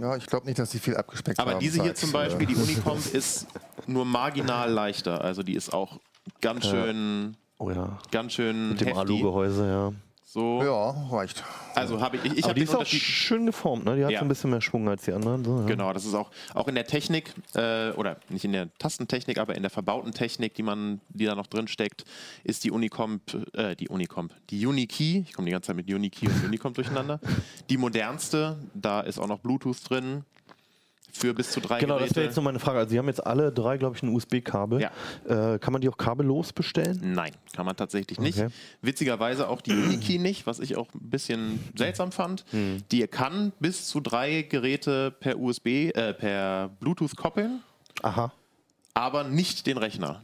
ja, 0.00 0.16
ich 0.16 0.26
glaube 0.26 0.46
nicht, 0.46 0.58
dass 0.58 0.70
die 0.70 0.78
viel 0.78 0.96
abgespeckt 0.96 1.38
Aber 1.38 1.52
haben. 1.52 1.60
diese 1.60 1.82
hier 1.82 1.94
zum 1.94 2.10
Beispiel, 2.12 2.44
äh, 2.48 2.54
die 2.54 2.56
Unicom, 2.62 2.98
ist 3.12 3.46
nur 3.86 4.04
marginal 4.04 4.70
leichter. 4.70 5.22
Also 5.22 5.42
die 5.42 5.54
ist 5.54 5.72
auch 5.72 6.00
ganz 6.40 6.66
schön, 6.66 7.36
Oh 7.58 7.70
ja. 7.70 7.98
ganz 8.10 8.32
schön 8.32 8.70
Mit 8.70 8.80
dem. 8.80 8.96
Alugehäuse, 8.96 9.66
ja. 9.68 9.92
So. 10.32 10.62
Ja, 10.62 10.90
reicht. 11.14 11.44
Also 11.74 12.00
habe 12.00 12.16
ich, 12.16 12.24
ich, 12.24 12.38
ich 12.38 12.44
habe 12.44 12.54
die 12.54 12.62
ist 12.62 12.74
auch 12.74 12.86
schön 12.86 13.44
geformt, 13.44 13.84
ne? 13.84 13.96
Die 13.96 14.04
hat 14.06 14.12
Ja. 14.12 14.20
so 14.20 14.24
ein 14.24 14.28
bisschen 14.28 14.48
mehr 14.48 14.62
Schwung 14.62 14.88
als 14.88 15.02
die 15.02 15.12
anderen. 15.12 15.44
So, 15.44 15.60
ja. 15.60 15.66
Genau, 15.66 15.92
das 15.92 16.06
ist 16.06 16.14
auch, 16.14 16.30
auch 16.54 16.68
in 16.68 16.74
der 16.74 16.86
Technik, 16.86 17.34
äh, 17.54 17.90
oder 17.90 18.16
nicht 18.30 18.42
in 18.46 18.52
der 18.52 18.72
Tastentechnik, 18.78 19.36
aber 19.36 19.54
in 19.56 19.62
der 19.62 19.68
verbauten 19.68 20.12
Technik, 20.12 20.54
die 20.54 20.62
man, 20.62 21.02
die 21.10 21.26
da 21.26 21.34
noch 21.34 21.48
drin 21.48 21.68
steckt, 21.68 22.06
ist 22.44 22.64
die 22.64 22.70
Unicomp, 22.70 23.46
äh, 23.54 23.76
die 23.76 23.90
Unicomp, 23.90 24.32
die 24.48 24.66
Unikey, 24.66 25.26
ich 25.28 25.34
komme 25.34 25.44
die 25.44 25.52
ganze 25.52 25.66
Zeit 25.66 25.76
mit 25.76 25.92
Unikey 25.92 26.28
und 26.28 26.44
Unicomp 26.46 26.76
durcheinander, 26.76 27.20
die 27.68 27.76
modernste, 27.76 28.56
da 28.72 29.02
ist 29.02 29.18
auch 29.18 29.28
noch 29.28 29.40
Bluetooth 29.40 29.76
drin, 29.90 30.24
für 31.12 31.34
bis 31.34 31.50
zu 31.52 31.60
drei 31.60 31.78
Genau, 31.78 31.94
das 31.94 32.02
wäre 32.02 32.14
Geräte. 32.14 32.26
jetzt 32.28 32.36
noch 32.36 32.42
meine 32.42 32.58
Frage. 32.58 32.78
Also, 32.78 32.90
Sie 32.90 32.98
haben 32.98 33.06
jetzt 33.06 33.24
alle 33.26 33.52
drei, 33.52 33.76
glaube 33.76 33.96
ich, 33.96 34.02
ein 34.02 34.08
USB-Kabel. 34.08 34.80
Ja. 34.80 35.54
Äh, 35.54 35.58
kann 35.58 35.72
man 35.72 35.80
die 35.82 35.88
auch 35.88 35.96
kabellos 35.98 36.52
bestellen? 36.52 36.98
Nein, 37.14 37.32
kann 37.54 37.66
man 37.66 37.76
tatsächlich 37.76 38.18
nicht. 38.18 38.38
Okay. 38.38 38.48
Witzigerweise 38.80 39.48
auch 39.48 39.60
die 39.60 39.72
Unikey 39.72 40.18
nicht, 40.18 40.46
was 40.46 40.58
ich 40.58 40.76
auch 40.76 40.88
ein 40.94 41.10
bisschen 41.10 41.60
seltsam 41.76 42.12
fand. 42.12 42.44
Hm. 42.50 42.82
Die 42.90 43.06
kann 43.06 43.52
bis 43.60 43.86
zu 43.88 44.00
drei 44.00 44.42
Geräte 44.42 45.10
per 45.10 45.38
USB, 45.38 45.90
äh, 45.94 46.14
per 46.14 46.70
Bluetooth 46.80 47.14
koppeln, 47.16 47.60
Aha. 48.02 48.32
aber 48.94 49.24
nicht 49.24 49.66
den 49.66 49.76
Rechner. 49.78 50.22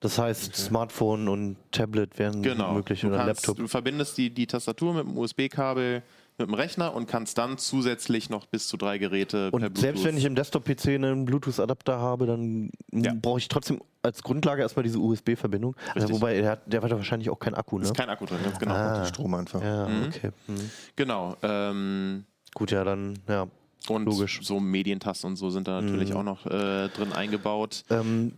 Das 0.00 0.18
heißt, 0.18 0.56
Smartphone 0.56 1.28
und 1.28 1.56
Tablet 1.72 2.18
wären 2.18 2.42
Genau. 2.42 2.72
möglich 2.72 3.02
du, 3.02 3.08
oder 3.08 3.18
kannst, 3.18 3.42
Laptop. 3.46 3.56
du 3.58 3.68
verbindest 3.68 4.16
die, 4.16 4.30
die 4.30 4.46
Tastatur 4.46 4.94
mit 4.94 5.04
dem 5.04 5.18
USB-Kabel 5.18 6.02
mit 6.40 6.48
dem 6.48 6.54
Rechner 6.54 6.94
und 6.94 7.06
kannst 7.06 7.38
dann 7.38 7.58
zusätzlich 7.58 8.30
noch 8.30 8.46
bis 8.46 8.66
zu 8.68 8.76
drei 8.76 8.98
Geräte 8.98 9.50
per 9.50 9.54
Und 9.54 9.60
Bluetooth. 9.60 9.78
selbst 9.78 10.04
wenn 10.04 10.16
ich 10.16 10.24
im 10.24 10.34
Desktop-PC 10.34 10.86
einen 10.88 11.24
Bluetooth-Adapter 11.24 11.98
habe, 11.98 12.26
dann 12.26 12.70
Ja. 12.92 13.12
brauche 13.20 13.38
ich 13.38 13.48
trotzdem 13.48 13.80
als 14.02 14.22
Grundlage 14.22 14.62
erstmal 14.62 14.82
diese 14.82 14.98
USB-Verbindung. 14.98 15.76
Also, 15.94 16.06
Richtig. 16.08 16.14
wobei, 16.16 16.40
der 16.40 16.50
hat, 16.52 16.60
der 16.72 16.82
hat 16.82 16.90
ja 16.90 16.96
wahrscheinlich 16.96 17.30
auch 17.30 17.38
keinen 17.38 17.54
Akku, 17.54 17.78
ne? 17.78 17.84
ist 17.84 17.94
kein 17.96 18.08
Akku 18.08 18.24
drin, 18.26 18.38
ganz 18.42 18.58
genau. 18.58 18.74
Ah. 18.74 19.04
Strom 19.04 19.34
einfach. 19.34 19.62
Ja, 19.62 19.84
okay. 20.06 20.30
Hm. 20.46 20.70
Genau. 20.96 21.36
Ähm, 21.42 22.24
Gut, 22.54 22.70
ja, 22.72 22.82
dann, 22.82 23.18
ja. 23.28 23.46
und 23.88 24.04
Logisch. 24.06 24.40
so 24.42 24.58
Medientasten 24.58 25.30
und 25.30 25.36
so 25.36 25.50
sind 25.50 25.68
da 25.68 25.80
natürlich 25.80 26.14
auch 26.14 26.22
noch 26.24 26.46
äh, 26.46 26.88
drin 26.88 27.12
eingebaut. 27.12 27.84
Ähm, 27.90 28.32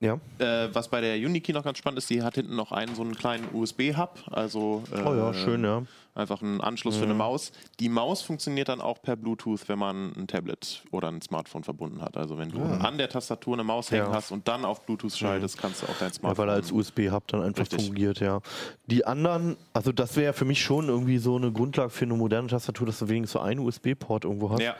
ja. 0.00 0.18
Äh, 0.38 0.68
was 0.72 0.88
bei 0.88 1.00
der 1.00 1.16
Unikey 1.16 1.52
noch 1.52 1.64
ganz 1.64 1.78
spannend 1.78 1.98
ist, 1.98 2.08
die 2.10 2.22
hat 2.22 2.36
hinten 2.36 2.54
noch 2.56 2.70
einen 2.72 2.94
so 2.94 3.02
einen 3.02 3.14
kleinen 3.16 3.48
USB-Hub, 3.52 4.22
also 4.30 4.82
äh, 4.92 5.02
Oh 5.02 5.14
ja, 5.14 5.34
schön, 5.34 5.64
ja. 5.64 5.82
Einfach 6.18 6.42
einen 6.42 6.60
Anschluss 6.60 6.96
für 6.96 7.04
eine 7.04 7.14
Maus. 7.14 7.52
Die 7.80 7.88
Maus 7.88 8.22
funktioniert 8.22 8.68
dann 8.68 8.80
auch 8.80 9.00
per 9.00 9.16
Bluetooth, 9.16 9.68
wenn 9.68 9.78
man 9.78 10.12
ein 10.16 10.26
Tablet 10.26 10.82
oder 10.90 11.08
ein 11.08 11.22
Smartphone 11.22 11.64
verbunden 11.64 12.02
hat. 12.02 12.16
Also 12.16 12.36
wenn 12.38 12.50
du 12.50 12.60
an 12.62 12.98
der 12.98 13.08
Tastatur 13.08 13.54
eine 13.54 13.64
Maus 13.64 13.90
hängen 13.90 14.06
Ja. 14.06 14.12
hast 14.14 14.30
und 14.32 14.48
dann 14.48 14.64
auf 14.64 14.84
Bluetooth 14.84 15.16
schaltest, 15.16 15.58
kannst 15.58 15.82
du 15.82 15.86
auch 15.86 15.96
dein 15.98 16.08
Ja, 16.08 16.14
Smartphone. 16.14 16.38
weil 16.46 16.48
er 16.52 16.54
als 16.56 16.72
USB-Hub 16.72 17.26
dann 17.28 17.42
einfach 17.42 17.60
Richtig. 17.62 17.86
fungiert, 17.86 18.20
ja. 18.20 18.40
Die 18.86 19.04
anderen, 19.06 19.56
also 19.72 19.92
das 19.92 20.16
wäre 20.16 20.32
für 20.32 20.44
mich 20.44 20.62
schon 20.62 20.88
irgendwie 20.88 21.18
so 21.18 21.36
eine 21.36 21.52
Grundlage 21.52 21.90
für 21.90 22.04
eine 22.04 22.14
moderne 22.14 22.48
Tastatur, 22.48 22.86
dass 22.86 22.98
du 22.98 23.08
wenigstens 23.08 23.32
so 23.32 23.40
einen 23.40 23.60
USB-Port 23.60 24.24
irgendwo 24.24 24.50
hast. 24.50 24.60
Ja. 24.60 24.74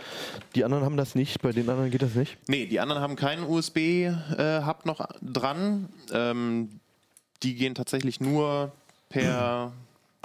Die 0.55 0.65
anderen 0.65 0.85
haben 0.85 0.97
das 0.97 1.15
nicht, 1.15 1.41
bei 1.43 1.53
den 1.53 1.69
anderen 1.69 1.91
geht 1.91 2.03
das 2.03 2.15
nicht. 2.15 2.37
Nee, 2.49 2.67
die 2.67 2.81
anderen 2.81 3.01
haben 3.03 3.17
keinen 3.17 3.45
USB-Hub 3.45 4.87
noch 4.87 5.07
dran. 5.23 5.89
Ähm, 6.13 6.81
die 7.43 7.55
gehen 7.55 7.75
tatsächlich 7.75 8.21
nur 8.21 8.73
per 9.09 9.73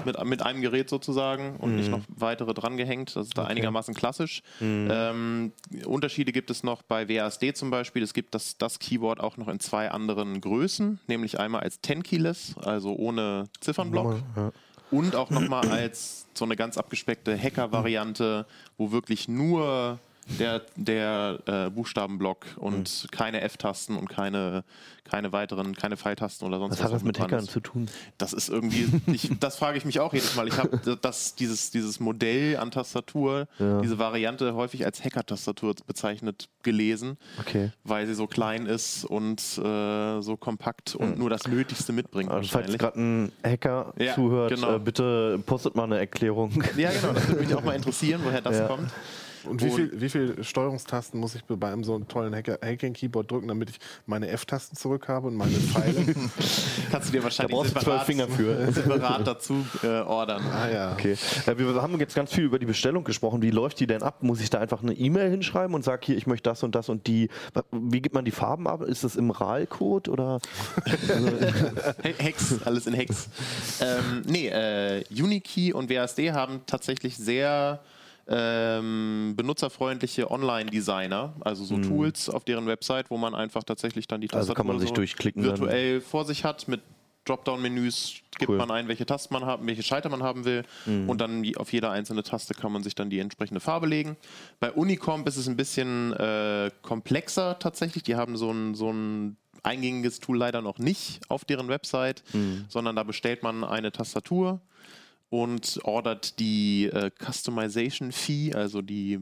mit, 0.05 0.23
mit 0.25 0.41
einem 0.41 0.61
Gerät 0.61 0.89
sozusagen 0.89 1.57
und 1.57 1.75
nicht 1.75 1.89
noch 1.89 2.01
weitere 2.07 2.53
drangehängt. 2.53 3.15
Das 3.15 3.27
ist 3.27 3.37
da 3.37 3.45
einigermaßen 3.45 3.93
klassisch. 3.93 4.41
Ähm, 4.59 5.53
Unterschiede 5.85 6.31
gibt 6.31 6.49
es 6.49 6.63
noch 6.63 6.81
bei 6.81 7.07
WASD 7.07 7.53
zum 7.53 7.69
Beispiel. 7.69 8.03
Es 8.03 8.13
gibt 8.13 8.33
das, 8.35 8.57
das 8.57 8.79
Keyboard 8.79 9.19
auch 9.19 9.37
noch 9.37 9.47
in 9.47 9.59
zwei 9.59 9.91
anderen 9.91 10.41
Größen, 10.41 10.99
nämlich 11.07 11.39
einmal 11.39 11.61
als 11.61 11.81
10-Keyless, 11.83 12.57
also 12.57 12.95
ohne 12.95 13.45
Ziffernblock. 13.59 14.17
Ja. 14.35 14.51
Und 14.91 15.15
auch 15.15 15.29
nochmal 15.29 15.69
als 15.69 16.27
so 16.33 16.45
eine 16.45 16.55
ganz 16.55 16.77
abgespeckte 16.77 17.37
Hacker-Variante, 17.37 18.45
wo 18.77 18.91
wirklich 18.91 19.27
nur 19.27 19.99
der, 20.39 20.61
der 20.75 21.39
äh, 21.45 21.69
Buchstabenblock 21.69 22.45
und 22.57 23.07
keine 23.11 23.41
F-Tasten 23.41 23.95
und 23.97 24.09
keine, 24.09 24.63
keine 25.03 25.31
weiteren, 25.31 25.75
keine 25.75 25.97
Pfeiltasten 25.97 26.47
oder 26.47 26.59
sonst 26.59 26.77
Was 26.79 26.83
hat 26.83 26.93
das 26.93 27.03
mit 27.03 27.19
Hackern 27.19 27.47
zu 27.47 27.59
tun? 27.59 27.87
Das 28.17 28.33
ist 28.33 28.49
irgendwie, 28.49 28.87
ich, 29.11 29.29
das 29.39 29.57
frage 29.57 29.77
ich 29.77 29.85
mich 29.85 29.99
auch 29.99 30.13
jedes 30.13 30.35
Mal. 30.35 30.47
Ich 30.47 30.57
habe 30.57 30.77
das, 31.01 31.35
dieses, 31.35 31.71
dieses 31.71 31.99
Modell 31.99 32.57
an 32.57 32.71
Tastatur, 32.71 33.47
Ja. 33.59 33.81
diese 33.81 33.99
Variante 33.99 34.53
häufig 34.55 34.85
als 34.85 35.03
Hacker-Tastatur 35.03 35.75
bezeichnet 35.87 36.49
gelesen, 36.63 37.17
Okay. 37.39 37.71
weil 37.83 38.07
sie 38.07 38.13
so 38.13 38.27
klein 38.27 38.65
ist 38.65 39.05
und 39.05 39.39
äh, 39.57 40.21
so 40.21 40.37
kompakt 40.37 40.95
und 40.95 41.17
nur 41.19 41.29
das 41.29 41.47
Nötigste 41.47 41.91
mitbringt 41.93 42.31
Also 42.31 42.49
falls 42.49 42.77
gerade 42.77 42.99
ein 42.99 43.31
Hacker 43.43 43.93
Ja, 43.99 44.13
zuhört, 44.15 44.53
genau. 44.55 44.75
äh, 44.75 44.79
bitte 44.79 45.39
postet 45.45 45.75
mal 45.75 45.83
eine 45.83 45.97
Erklärung. 45.99 46.51
Ja, 46.77 46.91
genau, 46.91 47.13
das 47.13 47.27
würde 47.27 47.41
mich 47.41 47.53
auch 47.55 47.63
mal 47.63 47.73
interessieren, 47.75 48.21
woher 48.23 48.41
das 48.41 48.57
Ja. 48.59 48.67
kommt. 48.67 48.89
Und 49.45 49.63
wie 49.63 49.69
viel, 49.69 49.91
wie 50.01 50.09
viel 50.09 50.43
Steuerungstasten 50.43 51.19
muss 51.19 51.35
ich 51.35 51.43
bei 51.43 51.71
einem 51.71 51.83
so 51.83 51.95
einem 51.95 52.07
tollen 52.07 52.33
Hacking-Keyboard 52.35 53.29
drücken, 53.31 53.47
damit 53.47 53.69
ich 53.71 53.79
meine 54.05 54.27
F-Tasten 54.29 54.75
zurück 54.77 55.07
habe 55.07 55.27
und 55.27 55.35
meine 55.35 55.51
Pfeile? 55.51 56.05
Kannst 56.91 57.09
du 57.09 57.13
dir 57.13 57.23
wahrscheinlich 57.23 57.51
Da 57.55 57.61
brauchst 57.61 57.75
du 57.75 57.79
zwölf 57.81 58.03
Finger 58.03 58.27
für. 58.27 58.71
separat 58.71 59.27
dazu 59.27 59.65
äh, 59.83 59.87
ordern. 60.01 60.41
ah 60.51 60.69
ja. 60.69 60.93
Okay. 60.93 61.15
Ja, 61.45 61.57
wir 61.57 61.81
haben 61.81 61.99
jetzt 61.99 62.15
ganz 62.15 62.31
viel 62.33 62.43
über 62.45 62.59
die 62.59 62.65
Bestellung 62.65 63.03
gesprochen. 63.03 63.41
Wie 63.41 63.51
läuft 63.51 63.79
die 63.79 63.87
denn 63.87 64.01
ab? 64.03 64.23
Muss 64.23 64.39
ich 64.41 64.49
da 64.49 64.59
einfach 64.59 64.81
eine 64.83 64.93
E-Mail 64.93 65.29
hinschreiben 65.29 65.75
und 65.75 65.83
sage 65.83 66.01
hier, 66.05 66.17
ich 66.17 66.27
möchte 66.27 66.49
das 66.49 66.63
und 66.63 66.75
das 66.75 66.89
und 66.89 67.07
die. 67.07 67.29
Wie 67.71 68.01
gibt 68.01 68.15
man 68.15 68.25
die 68.25 68.31
Farben 68.31 68.67
ab? 68.67 68.81
Ist 68.81 69.03
das 69.03 69.15
im 69.15 69.31
RAL-Code 69.31 70.09
oder? 70.11 70.39
He- 72.03 72.13
Hex, 72.17 72.55
alles 72.65 72.87
in 72.87 72.93
Hex. 72.93 73.29
ähm, 73.81 74.21
nee, 74.25 74.47
äh, 74.47 75.03
Unikey 75.11 75.73
und 75.73 75.89
WASD 75.89 76.31
haben 76.31 76.61
tatsächlich 76.65 77.17
sehr 77.17 77.79
ähm, 78.27 79.33
benutzerfreundliche 79.35 80.31
Online-Designer, 80.31 81.33
also 81.41 81.63
so 81.65 81.77
Tools 81.79 82.29
auf 82.29 82.43
deren 82.45 82.67
Website, 82.67 83.09
wo 83.09 83.17
man 83.17 83.35
einfach 83.35 83.63
tatsächlich 83.63 84.07
dann 84.07 84.21
die 84.21 84.27
Hm. 84.27 84.37
Also 84.37 84.53
kann 84.53 84.65
man 84.67 84.77
Tastatur 84.77 84.81
sich 84.81 84.89
so 84.89 84.95
durchklicken 84.95 85.43
dann. 85.43 85.51
virtuell 85.59 86.01
vor 86.01 86.25
sich 86.25 86.43
hat 86.45 86.67
mit 86.67 86.81
Dropdown-Menüs 87.25 88.15
gibt 88.37 88.49
Cool. 88.49 88.57
man 88.57 88.69
ein, 88.71 88.87
welche 88.89 89.05
Tasten 89.05 89.33
man 89.33 89.45
haben, 89.45 89.65
welche 89.67 89.83
Schalter 89.83 90.09
man 90.09 90.23
haben 90.23 90.43
will 90.45 90.63
Hm. 90.85 91.09
und 91.09 91.21
dann 91.21 91.43
auf 91.57 91.71
jeder 91.71 91.91
einzelne 91.91 92.23
Taste 92.23 92.53
kann 92.53 92.71
man 92.71 92.83
sich 92.83 92.95
dann 92.95 93.09
die 93.09 93.19
entsprechende 93.19 93.59
Farbe 93.61 93.87
legen. 93.87 94.17
Bei 94.59 94.71
Unicomp 94.71 95.27
ist 95.27 95.37
es 95.37 95.47
ein 95.47 95.55
bisschen 95.55 96.11
äh, 96.13 96.69
komplexer 96.81 97.59
tatsächlich. 97.59 98.03
Die 98.03 98.15
haben 98.15 98.35
so 98.37 98.51
ein, 98.51 98.75
so 98.75 98.91
ein 98.91 99.37
eingängiges 99.63 100.19
Tool 100.19 100.37
leider 100.37 100.61
noch 100.61 100.77
nicht 100.79 101.21
auf 101.29 101.45
deren 101.45 101.69
Website, 101.69 102.23
Hm. 102.31 102.65
sondern 102.67 102.95
da 102.97 103.03
bestellt 103.03 103.43
man 103.43 103.63
eine 103.63 103.91
Tastatur 103.93 104.59
und 105.33 105.79
ordert 105.83 106.37
die 106.37 106.85
äh, 106.85 107.09
Customization 107.09 108.11
Fee, 108.11 108.53
also 108.53 108.83
die 108.83 109.19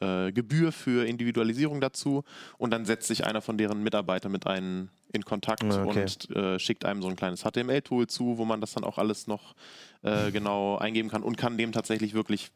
äh, 0.00 0.30
Gebühr 0.30 0.70
für 0.70 1.06
Individualisierung 1.06 1.80
dazu 1.80 2.24
und 2.58 2.72
dann 2.72 2.84
setzt 2.84 3.08
sich 3.08 3.24
einer 3.24 3.40
von 3.40 3.56
deren 3.56 3.82
Mitarbeitern 3.82 4.30
mit 4.30 4.46
einem 4.46 4.90
in 5.14 5.24
Kontakt 5.24 5.64
Ah, 5.64 5.84
okay. 5.86 6.02
und 6.02 6.36
äh, 6.36 6.58
schickt 6.58 6.84
einem 6.84 7.00
so 7.00 7.08
ein 7.08 7.16
kleines 7.16 7.42
HTML-Tool 7.42 8.06
zu, 8.06 8.36
wo 8.36 8.44
man 8.44 8.60
das 8.60 8.74
dann 8.74 8.84
auch 8.84 8.98
alles 8.98 9.28
noch 9.28 9.54
äh, 10.02 10.30
genau 10.30 10.76
eingeben 10.76 11.08
kann 11.08 11.22
und 11.22 11.38
kann 11.38 11.56
dem 11.56 11.72
tatsächlich 11.72 12.12
wirklich 12.12 12.50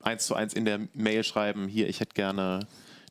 eins 0.00 0.24
zu 0.24 0.36
eins 0.36 0.54
in 0.54 0.64
der 0.64 0.86
Mail 0.94 1.24
schreiben, 1.24 1.66
hier, 1.66 1.88
ich 1.88 1.98
hätte 1.98 2.14
gerne 2.14 2.60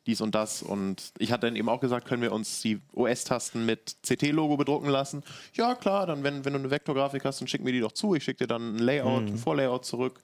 dies 0.07 0.21
und 0.21 0.33
das. 0.35 0.61
Und 0.63 1.11
ich 1.17 1.31
hatte 1.31 1.47
dann 1.47 1.55
eben 1.55 1.69
auch 1.69 1.79
gesagt, 1.79 2.07
können 2.07 2.21
wir 2.21 2.31
uns 2.31 2.61
die 2.61 2.81
OS-Tasten 2.93 3.65
mit 3.65 3.97
CT-Logo 4.07 4.57
bedrucken 4.57 4.89
lassen? 4.89 5.23
Ja, 5.53 5.75
klar, 5.75 6.05
dann 6.07 6.23
wenn, 6.23 6.45
wenn 6.45 6.53
du 6.53 6.59
eine 6.59 6.71
Vektorgrafik 6.71 7.25
hast, 7.25 7.41
dann 7.41 7.47
schick 7.47 7.63
mir 7.63 7.71
die 7.71 7.79
doch 7.81 7.91
zu. 7.91 8.15
Ich 8.15 8.23
schicke 8.23 8.39
dir 8.45 8.47
dann 8.47 8.75
ein 8.75 8.79
Layout, 8.79 9.27
ein 9.27 9.37
Vorlayout 9.37 9.85
zurück. 9.85 10.19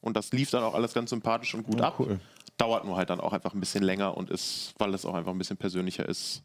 Und 0.00 0.16
das 0.16 0.32
lief 0.32 0.50
dann 0.50 0.62
auch 0.62 0.74
alles 0.74 0.94
ganz 0.94 1.10
sympathisch 1.10 1.54
und 1.54 1.64
gut 1.64 1.80
ab. 1.80 1.98
cool. 1.98 2.20
Dauert 2.56 2.84
nur 2.84 2.96
halt 2.96 3.10
dann 3.10 3.20
auch 3.20 3.32
einfach 3.32 3.54
ein 3.54 3.60
bisschen 3.60 3.82
länger 3.84 4.16
und 4.16 4.30
ist, 4.30 4.74
weil 4.78 4.92
es 4.94 5.04
auch 5.04 5.14
einfach 5.14 5.30
ein 5.32 5.38
bisschen 5.38 5.56
persönlicher 5.56 6.08
ist. 6.08 6.42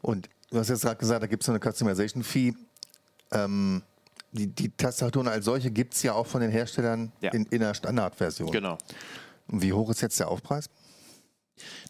Und 0.00 0.28
du 0.50 0.58
hast 0.58 0.68
jetzt 0.70 0.82
gerade 0.82 0.96
gesagt, 0.96 1.22
da 1.22 1.26
gibt 1.26 1.42
es 1.42 1.46
so 1.46 1.52
eine 1.52 1.60
Customization-Fee. 1.60 2.54
Ähm, 3.32 3.82
die, 4.32 4.46
die 4.48 4.70
Tastaturen 4.70 5.28
als 5.28 5.44
solche 5.44 5.70
gibt 5.70 5.94
es 5.94 6.02
ja 6.02 6.12
auch 6.14 6.26
von 6.26 6.40
den 6.40 6.50
Herstellern 6.50 7.12
Ja. 7.20 7.30
in, 7.32 7.44
in 7.46 7.60
der 7.60 7.74
Standardversion. 7.74 8.50
Genau. 8.50 8.78
Und 9.48 9.62
wie 9.62 9.72
hoch 9.72 9.90
ist 9.90 10.00
jetzt 10.00 10.18
der 10.18 10.28
Aufpreis? 10.28 10.68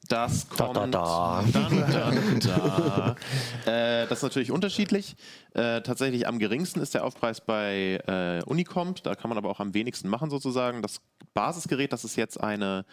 Das 0.08 0.48
Da, 0.48 0.64
kommt. 0.66 0.76
da, 0.76 0.86
da. 0.86 1.44
Dann, 1.52 2.40
da. 2.40 3.16
Äh, 3.66 4.06
das 4.08 4.18
ist 4.18 4.22
natürlich 4.22 4.50
unterschiedlich. 4.50 5.16
Äh, 5.54 5.80
tatsächlich 5.80 6.26
am 6.26 6.38
geringsten 6.38 6.80
ist 6.80 6.94
der 6.94 7.04
Aufpreis 7.04 7.40
bei 7.40 7.98
äh, 8.06 8.42
Unicomp. 8.44 9.02
Da 9.02 9.14
kann 9.14 9.30
man 9.30 9.38
aber 9.38 9.48
auch 9.48 9.60
am 9.60 9.72
wenigsten 9.72 10.08
machen 10.08 10.28
sozusagen. 10.28 10.82
Das 10.82 11.00
Basisgerät, 11.32 11.92
das 11.92 12.04
ist 12.04 12.16
jetzt 12.16 12.38
eine 12.38 12.84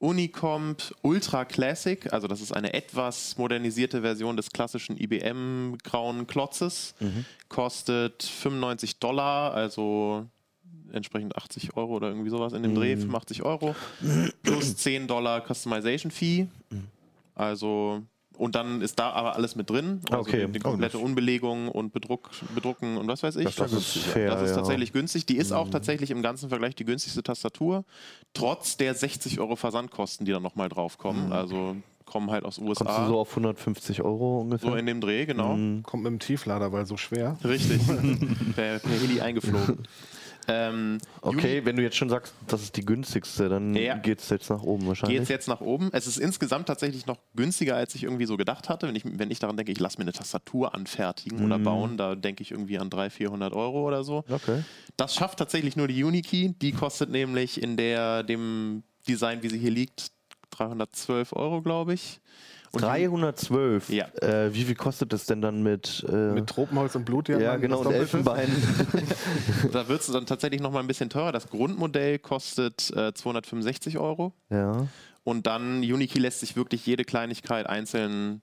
Unicomp 0.00 0.94
Ultra 1.02 1.44
Classic. 1.44 2.12
Also 2.12 2.26
das 2.26 2.40
ist 2.40 2.52
eine 2.52 2.72
etwas 2.72 3.36
modernisierte 3.38 4.00
Version 4.02 4.36
des 4.36 4.50
klassischen 4.50 4.96
IBM 4.96 5.76
grauen 5.84 6.26
Klotzes. 6.26 6.94
Kostet 7.48 8.22
95 8.24 8.98
Dollar, 8.98 9.54
also 9.54 10.26
entsprechend 10.92 11.36
80 11.36 11.76
Euro 11.76 11.96
oder 11.96 12.08
irgendwie 12.08 12.30
sowas 12.30 12.52
in 12.52 12.62
dem 12.62 12.74
Dreh, 12.74 12.96
85 12.96 13.42
Euro. 13.42 13.74
Plus 14.42 14.76
10 14.76 15.06
Dollar 15.06 15.42
Customization 15.46 16.10
Fee. 16.10 16.48
Also, 17.34 18.02
und 18.36 18.54
dann 18.54 18.80
ist 18.82 18.98
da 18.98 19.10
aber 19.10 19.34
alles 19.36 19.56
mit 19.56 19.68
drin. 19.70 20.00
Also 20.10 20.20
Okay. 20.22 20.46
Die, 20.46 20.52
die 20.52 20.58
komplette 20.60 20.98
Unbelegung 20.98 21.68
und 21.68 21.92
Bedruck, 21.92 22.30
Bedrucken 22.54 22.96
und 22.96 23.06
was 23.08 23.22
weiß 23.22 23.36
ich. 23.36 23.54
Das 23.54 23.72
ist 23.72 23.98
fair, 23.98 24.30
Das 24.30 24.42
ist 24.42 24.50
ja. 24.50 24.56
tatsächlich 24.56 24.92
günstig. 24.92 25.26
Die 25.26 25.36
ist 25.36 25.52
auch 25.52 25.68
tatsächlich 25.68 26.10
im 26.10 26.22
ganzen 26.22 26.48
Vergleich 26.48 26.74
die 26.74 26.84
günstigste 26.84 27.22
Tastatur. 27.22 27.84
Trotz 28.34 28.76
der 28.76 28.94
60 28.94 29.40
Euro 29.40 29.56
Versandkosten, 29.56 30.24
die 30.26 30.32
dann 30.32 30.42
nochmal 30.42 30.68
draufkommen. 30.68 31.32
Also 31.32 31.76
kommen 32.04 32.30
halt 32.30 32.44
aus 32.44 32.56
Kommst 32.56 32.80
du 32.80 32.84
USA. 32.86 33.06
so 33.06 33.18
auf 33.18 33.30
150 33.30 34.02
Euro 34.02 34.40
ungefähr? 34.40 34.70
So 34.70 34.76
in 34.76 34.86
dem 34.86 35.00
Dreh, 35.00 35.26
genau. 35.26 35.50
Kommt 35.82 36.04
mit 36.04 36.06
dem 36.12 36.18
Tieflader, 36.18 36.72
weil 36.72 36.86
so 36.86 36.96
schwer. 36.96 37.36
Richtig. 37.44 37.80
per, 38.56 38.78
per 38.78 38.90
Heli 38.90 39.20
eingeflogen. 39.20 39.78
Ähm, 40.48 40.98
okay, 41.20 41.62
wenn 41.64 41.76
du 41.76 41.82
jetzt 41.82 41.96
schon 41.96 42.08
sagst, 42.08 42.32
das 42.46 42.62
ist 42.62 42.76
die 42.76 42.84
günstigste, 42.84 43.48
dann 43.50 43.74
Ja. 43.74 43.96
geht 43.98 44.20
es 44.20 44.30
jetzt 44.30 44.48
nach 44.48 44.62
oben 44.62 44.86
wahrscheinlich. 44.86 45.16
geht 45.18 45.22
es 45.24 45.28
jetzt 45.28 45.46
nach 45.46 45.60
oben. 45.60 45.90
Es 45.92 46.06
ist 46.06 46.16
insgesamt 46.16 46.66
tatsächlich 46.66 47.04
noch 47.06 47.18
günstiger, 47.36 47.76
als 47.76 47.94
ich 47.94 48.04
irgendwie 48.04 48.24
so 48.24 48.36
gedacht 48.38 48.68
hatte. 48.70 48.88
Wenn 48.88 48.96
ich, 48.96 49.02
wenn 49.04 49.30
ich 49.30 49.38
daran 49.40 49.56
denke, 49.58 49.72
ich 49.72 49.78
lasse 49.78 49.98
mir 49.98 50.02
eine 50.04 50.12
Tastatur 50.12 50.74
anfertigen 50.74 51.44
oder 51.44 51.58
bauen, 51.58 51.96
da 51.98 52.14
denke 52.14 52.42
ich 52.42 52.50
irgendwie 52.50 52.78
an 52.78 52.88
300, 52.88 53.12
400 53.12 53.52
Euro 53.52 53.86
oder 53.86 54.04
so. 54.04 54.24
Okay. 54.30 54.64
Das 54.96 55.14
schafft 55.14 55.38
tatsächlich 55.38 55.76
nur 55.76 55.86
die 55.88 56.02
Unikey. 56.02 56.54
Die 56.60 56.72
kostet 56.72 57.10
nämlich 57.10 57.62
in 57.62 57.76
der, 57.76 58.22
dem 58.22 58.82
Design, 59.06 59.42
wie 59.42 59.48
sie 59.50 59.58
hier 59.58 59.70
liegt, 59.70 60.08
312 60.50 61.34
Euro, 61.34 61.62
glaube 61.62 61.92
ich. 61.94 62.20
Und 62.72 62.82
312. 62.82 63.88
Ja. 63.90 64.06
Äh, 64.20 64.52
wie 64.52 64.64
viel 64.64 64.74
kostet 64.74 65.12
das 65.12 65.26
denn 65.26 65.40
dann 65.40 65.62
mit. 65.62 66.04
Äh, 66.08 66.32
Mit 66.32 66.48
Tropenholz 66.48 66.94
und 66.94 67.04
Blutdiamanten. 67.04 67.50
ja, 67.52 67.56
genau, 67.56 67.78
das 67.78 67.86
und. 67.86 67.94
Elfenbein. 67.94 68.48
da 69.72 69.88
wird 69.88 70.00
es 70.00 70.06
dann 70.08 70.26
tatsächlich 70.26 70.60
noch 70.60 70.70
mal 70.72 70.80
ein 70.80 70.86
bisschen 70.86 71.10
teurer. 71.10 71.32
Das 71.32 71.48
Grundmodell 71.48 72.18
kostet 72.18 72.90
äh, 72.96 73.12
265 73.14 73.98
Euro. 73.98 74.32
ja. 74.50 74.86
Und 75.24 75.46
dann 75.46 75.80
Unikey 75.80 76.18
lässt 76.18 76.40
sich 76.40 76.56
wirklich 76.56 76.86
jede 76.86 77.04
Kleinigkeit 77.04 77.66
einzeln 77.66 78.40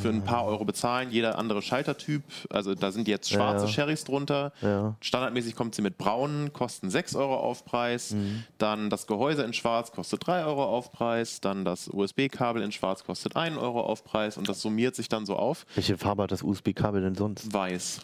für 0.00 0.08
ein 0.08 0.22
paar 0.22 0.44
Euro 0.44 0.64
bezahlen. 0.64 1.10
Jeder 1.10 1.36
andere 1.36 1.62
Schaltertyp. 1.62 2.22
Also 2.48 2.74
da 2.76 2.92
sind 2.92 3.08
jetzt 3.08 3.28
schwarze 3.28 3.64
Ja. 3.66 3.72
Sherrys 3.72 4.04
drunter. 4.04 4.52
Ja. 4.62 4.94
Standardmäßig 5.00 5.56
kommt 5.56 5.74
sie 5.74 5.82
mit 5.82 5.98
braunen, 5.98 6.52
kosten 6.52 6.90
6 6.90 7.16
Euro 7.16 7.36
Aufpreis. 7.36 8.12
Mhm. 8.12 8.44
Dann 8.58 8.88
das 8.88 9.08
Gehäuse 9.08 9.42
in 9.42 9.52
schwarz 9.52 9.90
kostet 9.90 10.26
3 10.28 10.44
Euro 10.44 10.64
Aufpreis. 10.64 11.40
Dann 11.40 11.64
das 11.64 11.88
USB-Kabel 11.88 12.62
in 12.62 12.70
schwarz 12.70 13.02
kostet 13.02 13.34
1 13.34 13.56
Euro 13.58 13.80
Aufpreis. 13.80 14.36
Und 14.36 14.48
das 14.48 14.60
summiert 14.60 14.94
sich 14.94 15.08
dann 15.08 15.26
so 15.26 15.34
auf. 15.34 15.66
Welche 15.74 15.98
Farbe 15.98 16.22
hat 16.22 16.30
das 16.30 16.42
USB-Kabel 16.42 17.02
denn 17.02 17.16
sonst? 17.16 17.52
Weiß. 17.52 18.00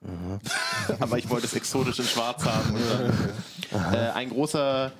Aber 1.00 1.18
ich 1.18 1.28
wollte 1.28 1.46
es 1.46 1.54
exotisch 1.54 1.98
in 1.98 2.04
schwarz 2.06 2.44
haben. 2.44 2.76
Äh, 3.92 4.10
ein 4.14 4.30
großer 4.30 4.92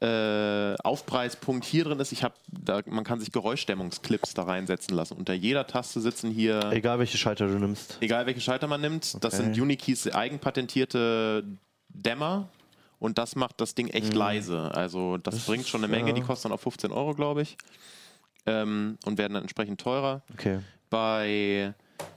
äh, 0.00 0.74
Aufpreispunkt 0.84 1.64
hier 1.64 1.84
drin 1.84 1.98
ist, 2.00 2.12
ich 2.12 2.22
hab, 2.22 2.34
da, 2.50 2.82
man 2.86 3.04
kann 3.04 3.18
sich 3.20 3.32
Geräuschdämmungsclips 3.32 4.34
da 4.34 4.44
reinsetzen 4.44 4.94
lassen. 4.94 5.14
Unter 5.16 5.34
jeder 5.34 5.66
Taste 5.66 6.00
sitzen 6.00 6.30
hier, 6.30 6.70
Egal 6.72 6.98
welche 6.98 7.18
Schalter 7.18 7.48
du 7.48 7.58
nimmst. 7.58 7.98
egal 8.00 8.26
welche 8.26 8.40
Schalter 8.40 8.66
man 8.68 8.80
nimmt, 8.80 9.22
das 9.24 9.34
Okay. 9.34 9.44
sind 9.44 9.60
Unikeys 9.60 10.06
eigenpatentierte 10.08 11.44
Dämmer. 11.88 12.48
Und 13.00 13.16
das 13.18 13.36
macht 13.36 13.60
das 13.60 13.76
Ding 13.76 13.88
echt 13.88 14.12
leise. 14.12 14.72
Also 14.74 15.18
das, 15.18 15.46
bringt 15.46 15.68
schon 15.68 15.84
eine 15.84 15.88
Menge, 15.90 16.08
ja. 16.08 16.14
die 16.14 16.20
kosten 16.20 16.48
dann 16.48 16.58
auch 16.58 16.60
15 16.60 16.90
Euro, 16.90 17.14
glaube 17.14 17.42
ich. 17.42 17.56
Ähm, 18.44 18.98
und 19.04 19.18
werden 19.18 19.34
dann 19.34 19.42
entsprechend 19.44 19.80
teurer. 19.80 20.22
Okay. 20.32 20.58
Bei 20.90 21.74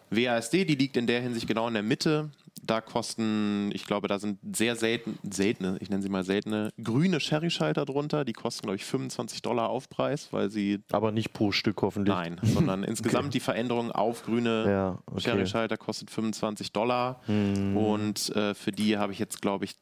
WASD, 0.09 0.65
die 0.65 0.73
liegt 0.75 0.97
in 0.97 1.05
der 1.05 1.21
Hinsicht 1.21 1.47
genau 1.47 1.67
in 1.67 1.75
der 1.75 1.83
Mitte. 1.83 2.31
Da 2.63 2.79
kosten, 2.79 3.71
ich 3.73 3.85
glaube, 3.85 4.07
da 4.07 4.19
sind 4.19 4.37
sehr 4.55 4.75
selten, 4.75 5.17
seltene, 5.29 5.77
ich 5.79 5.89
nenne 5.89 6.03
sie 6.03 6.09
mal 6.09 6.23
seltene, 6.23 6.69
grüne 6.81 7.19
Sherry-Schalter 7.19 7.85
drunter. 7.85 8.23
Die 8.23 8.33
kosten, 8.33 8.63
glaube 8.63 8.75
ich, 8.75 8.85
25 8.85 9.41
Dollar 9.41 9.69
Aufpreis, 9.69 10.31
weil 10.31 10.49
sie, 10.51 10.79
Aber 10.91 11.11
nicht 11.11 11.33
pro 11.33 11.51
Stück 11.51 11.81
hoffentlich. 11.81 12.13
nein, 12.15 12.39
sondern 12.43 12.83
insgesamt 12.85 13.33
die 13.33 13.39
Veränderung 13.39 13.91
auf 13.91 14.23
grüne 14.23 14.65
Ja, 14.69 14.99
okay. 15.07 15.21
Sherry-Schalter 15.21 15.77
kostet 15.77 16.11
25 16.11 16.71
Dollar. 16.71 17.21
Und 17.27 18.35
äh, 18.35 18.53
für 18.53 18.71
die 18.71 18.97
habe 18.97 19.11
ich 19.13 19.19
jetzt, 19.19 19.41
glaube 19.41 19.65
ich, 19.65 19.81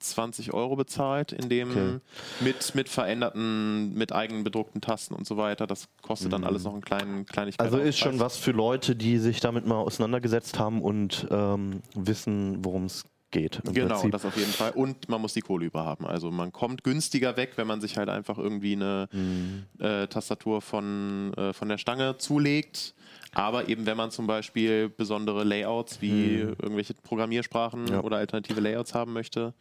220 0.00 0.52
Euro 0.54 0.76
bezahlt, 0.76 1.32
in 1.32 1.48
dem 1.48 1.70
Okay. 1.70 1.98
mit, 2.40 2.74
mit 2.74 2.88
veränderten, 2.88 3.94
mit 3.94 4.12
eigen 4.12 4.44
bedruckten 4.44 4.80
Tasten 4.80 5.14
und 5.14 5.26
so 5.26 5.36
weiter. 5.36 5.66
Das 5.66 5.88
kostet 6.02 6.32
dann 6.32 6.44
alles 6.44 6.64
noch 6.64 6.72
einen 6.72 6.82
kleinen 6.82 7.26
Kleinigkeit. 7.26 7.64
Also 7.66 7.78
ist 7.78 7.98
schon 7.98 8.20
was 8.20 8.36
für 8.36 8.52
Leute, 8.52 8.94
die 8.96 9.18
sich 9.18 9.40
damit 9.40 9.66
mal 9.66 9.76
auseinandergesetzt 9.76 10.58
haben 10.58 10.82
und 10.82 11.26
ähm, 11.30 11.82
wissen, 11.94 12.64
worum 12.64 12.84
es 12.84 13.04
geht. 13.30 13.60
Genau, 13.74 13.88
Prinzip. 13.88 14.12
das 14.12 14.24
auf 14.24 14.36
jeden 14.38 14.52
Fall. 14.52 14.70
Und 14.70 15.10
man 15.10 15.20
muss 15.20 15.34
die 15.34 15.42
Kohle 15.42 15.66
über 15.66 15.84
haben. 15.84 16.06
Also 16.06 16.30
man 16.30 16.50
kommt 16.50 16.82
günstiger 16.82 17.36
weg, 17.36 17.52
wenn 17.56 17.66
man 17.66 17.82
sich 17.82 17.98
halt 17.98 18.08
einfach 18.08 18.38
irgendwie 18.38 18.72
eine 18.72 19.06
Mhm. 19.12 19.64
äh, 19.78 20.06
Tastatur 20.06 20.62
von, 20.62 21.34
äh, 21.34 21.52
von 21.52 21.68
der 21.68 21.76
Stange 21.76 22.16
zulegt. 22.16 22.94
Aber 23.34 23.68
eben, 23.68 23.84
wenn 23.84 23.98
man 23.98 24.10
zum 24.10 24.26
Beispiel 24.26 24.88
besondere 24.88 25.44
Layouts 25.44 26.00
wie 26.00 26.36
irgendwelche 26.38 26.94
Programmiersprachen 26.94 27.82
Mhm. 27.82 27.88
Ja. 27.92 28.00
oder 28.02 28.16
alternative 28.16 28.60
Layouts 28.60 28.94
haben 28.94 29.12
möchte, 29.12 29.52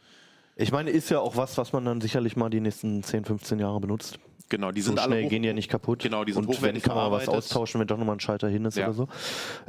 Ich 0.60 0.72
meine, 0.72 0.90
ist 0.90 1.10
ja 1.12 1.20
auch 1.20 1.38
was, 1.38 1.56
was 1.60 1.72
man 1.72 1.86
dann 1.86 2.02
sicherlich 2.02 2.36
mal 2.36 2.50
die 2.50 2.60
nächsten 2.60 3.04
10, 3.04 3.26
15 3.26 3.60
Jahre 3.60 3.80
benutzt. 3.80 4.18
Genau, 4.50 4.72
die 4.72 4.82
So 4.82 4.90
sind 4.90 5.00
alle 5.00 5.14
schnell 5.14 5.26
hoch- 5.26 5.30
gehen 5.30 5.44
ja 5.44 5.54
nicht 5.54 5.70
kaputt. 5.70 6.00
Genau, 6.04 6.24
die 6.24 6.34
sind 6.34 6.46
Und 6.48 6.62
wenn 6.62 6.82
kann 6.82 6.96
man 6.96 7.12
was 7.12 7.28
austauschen, 7.28 7.80
wenn 7.80 7.88
doch 7.88 7.98
nochmal 7.98 8.16
ein 8.16 8.20
Schalter 8.20 8.48
hin 8.48 8.66
ist 8.66 8.78
Ja. 8.78 8.86
oder 8.86 8.94
so. 8.94 9.08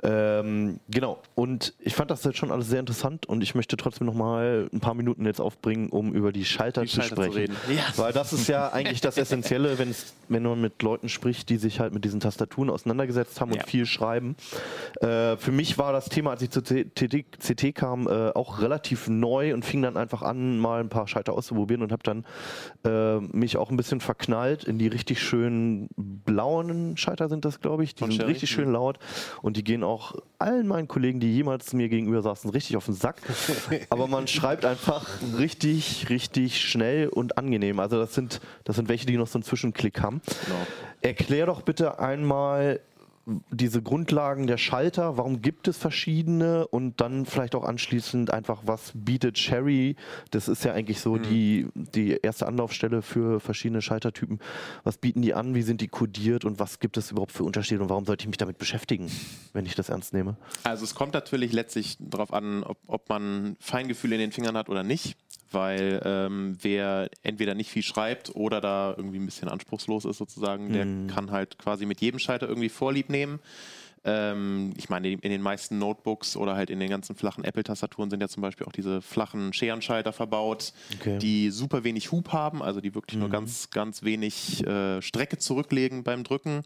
Ähm, 0.03 0.81
genau. 0.89 1.19
Und 1.35 1.75
ich 1.81 1.95
fand 1.95 2.11
das 2.11 2.25
jetzt 2.25 2.39
schon 2.39 2.51
alles 2.51 2.69
sehr 2.69 2.81
interessant 2.81 3.27
und 3.27 3.43
ich 3.43 3.55
möchte 3.55 3.77
trotzdem 3.77 4.07
nochmal 4.07 4.69
ein 4.73 4.81
paar 4.81 4.95
Minuten 4.95 5.25
jetzt 5.27 5.41
aufbringen, 5.41 5.89
um 5.91 6.13
über 6.15 6.33
die 6.33 6.45
Schalter 6.45 6.83
Die 6.83 6.89
zu 6.89 6.97
Schalter 7.01 7.17
zu 7.17 7.23
sprechen. 7.25 7.39
reden. 7.39 7.57
Ja. 7.77 7.83
Weil 7.97 8.13
das 8.13 8.33
ist 8.33 8.49
ja 8.49 8.69
eigentlich 8.73 9.01
das 9.01 9.17
Essentielle, 9.19 9.79
wenn 9.79 10.43
man 10.43 10.61
mit 10.61 10.83
Leuten 10.83 11.09
spricht, 11.09 11.49
die 11.49 11.57
sich 11.57 11.81
halt 11.81 11.93
mit 11.95 12.05
diesen 12.05 12.21
Tastaturen 12.21 12.71
auseinandergesetzt 12.71 13.41
haben 13.41 13.53
Ja. 13.53 13.61
und 13.63 13.69
viel 13.69 13.87
schreiben. 13.87 14.37
Äh, 15.01 15.37
für 15.37 15.53
mich 15.53 15.79
war 15.79 15.93
das 15.93 16.09
Thema, 16.09 16.31
als 16.31 16.43
ich 16.43 16.51
zu 16.51 16.63
CT, 16.63 17.25
CT 17.39 17.73
kam, 17.75 18.07
äh, 18.07 18.31
auch 18.35 18.61
relativ 18.61 19.09
neu 19.09 19.55
und 19.55 19.65
fing 19.65 19.83
dann 19.83 19.97
einfach 19.97 20.23
an, 20.23 20.59
mal 20.59 20.81
ein 20.81 20.89
paar 20.89 21.09
Schalter 21.09 21.33
auszuprobieren 21.33 21.83
und 21.83 21.93
habe 21.93 22.03
dann 22.03 22.25
äh, 22.85 23.19
mich 23.37 23.57
auch 23.57 23.71
ein 23.71 23.77
bisschen 23.77 24.01
verknallt 24.01 24.65
in 24.69 24.79
die 24.79 24.87
richtig 24.87 25.21
schönen 25.21 25.89
blauen 25.97 26.97
Schalter 26.97 27.29
sind 27.29 27.45
das, 27.45 27.61
glaube 27.61 27.85
ich. 27.85 27.95
Die 27.95 28.01
Von 28.01 28.11
sind 28.11 28.21
Sherry? 28.21 28.33
richtig 28.33 28.51
schön 28.51 28.73
laut 28.73 28.99
und 29.43 29.57
die 29.57 29.65
gehen 29.65 29.83
auch 29.83 30.15
allen 30.39 30.67
meinen 30.69 30.87
Kollegen, 30.87 31.21
die 31.21 31.35
jemals 31.35 31.73
mir 31.73 31.89
gegenüber 31.89 32.23
saßen, 32.23 32.51
richtig 32.51 32.77
auf 32.77 32.85
den 32.85 32.95
Sack. 32.95 33.17
Aber 33.91 34.07
man 34.07 34.27
schreibt 34.27 34.65
einfach 34.65 35.07
richtig, 35.39 36.09
richtig 36.11 36.61
schnell 36.61 37.09
und 37.09 37.39
angenehm. 37.39 37.81
Also 37.81 37.99
das 37.99 38.15
sind, 38.15 38.41
das 38.65 38.77
sind 38.77 38.89
welche, 38.89 39.07
die 39.07 39.17
noch 39.17 39.27
so 39.27 39.39
einen 39.39 39.45
Zwischenklick 39.45 40.01
haben. 40.01 40.21
Genau. 40.45 40.59
Erklär 41.01 41.47
doch 41.47 41.63
bitte 41.63 41.99
einmal, 41.99 42.81
diese 43.51 43.83
Grundlagen 43.83 44.47
der 44.47 44.57
Schalter, 44.57 45.17
warum 45.17 45.43
gibt 45.43 45.69
es 45.69 45.77
verschiedene 45.77 46.67
und 46.67 47.01
dann 47.01 47.27
vielleicht 47.27 47.55
auch 47.55 47.65
anschließend 47.65 48.33
einfach, 48.33 48.63
was 48.65 48.93
bietet 48.95 49.37
Cherry? 49.37 49.97
Das 50.31 50.49
ist 50.49 50.65
ja 50.65 50.73
eigentlich 50.73 51.01
so 51.01 51.19
die, 51.19 51.69
die 51.75 52.19
erste 52.23 52.47
Anlaufstelle 52.47 53.03
für 53.03 53.41
verschiedene 53.41 53.83
Schaltertypen. 53.83 54.41
Was 54.85 54.99
bieten 54.99 55.23
die 55.23 55.35
an? 55.35 55.55
Wie 55.55 55.63
sind 55.63 55.81
die 55.81 55.89
kodiert 55.89 56.45
und 56.45 56.59
was 56.59 56.79
gibt 56.79 56.97
es 56.97 57.11
überhaupt 57.11 57.33
für 57.33 57.45
Unterschiede 57.45 57.83
und 57.83 57.91
warum 57.91 58.05
sollte 58.05 58.23
ich 58.23 58.29
mich 58.29 58.39
damit 58.39 58.59
beschäftigen, 58.59 59.11
wenn 59.53 59.67
ich 59.67 59.75
das 59.75 59.89
ernst 59.89 60.15
nehme? 60.15 60.37
Also 60.65 60.85
es 60.85 60.95
kommt 60.95 61.15
natürlich 61.15 61.53
letztlich 61.53 61.97
darauf 62.01 62.33
an, 62.33 62.63
ob, 62.63 62.79
ob 62.87 63.09
man 63.09 63.57
Feingefühl 63.61 64.13
in 64.13 64.21
den 64.21 64.33
Fingern 64.33 64.57
hat 64.57 64.69
oder 64.69 64.83
nicht. 64.83 65.17
Weil 65.51 66.03
ähm, 66.05 66.59
wer 66.61 67.09
entweder 67.23 67.55
nicht 67.55 67.71
viel 67.71 67.83
schreibt 67.83 68.37
oder 68.37 68.61
da 68.61 68.93
irgendwie 68.95 69.19
ein 69.19 69.25
bisschen 69.25 69.49
anspruchslos 69.49 70.05
ist 70.05 70.19
sozusagen, 70.19 70.75
der 70.75 70.85
kann 71.15 71.31
halt 71.31 71.59
quasi 71.59 71.87
mit 71.87 72.03
jedem 72.03 72.19
Schalter 72.19 72.47
irgendwie 72.47 72.69
Vorlieb 72.69 73.09
nehmen. 73.09 73.18
Ähm, 74.05 74.73
ich 74.77 74.89
meine, 74.89 75.09
in 75.11 75.19
den 75.31 75.43
meisten 75.43 75.79
Notebooks 75.79 76.37
oder 76.37 76.55
halt 76.55 76.71
in 76.71 76.79
den 76.79 76.89
ganzen 76.89 77.17
flachen 77.17 77.43
Apple-Tastaturen 77.45 78.11
sind 78.11 78.21
ja 78.21 78.29
zum 78.29 78.43
Beispiel 78.43 78.65
auch 78.67 78.73
diese 78.73 79.03
flachen 79.03 79.53
Scherenschalter 79.53 80.13
verbaut, 80.13 80.73
Okay. 81.01 81.19
die 81.19 81.51
super 81.51 81.83
wenig 81.85 82.13
Hub 82.13 82.33
haben, 82.33 82.63
also 82.63 82.81
die 82.81 82.95
wirklich 82.95 83.19
nur 83.19 83.29
ganz, 83.29 83.71
ganz 83.71 84.03
wenig 84.05 84.65
äh, 84.67 85.03
Strecke 85.03 85.39
zurücklegen 85.39 86.05
beim 86.05 86.23
Drücken, 86.23 86.63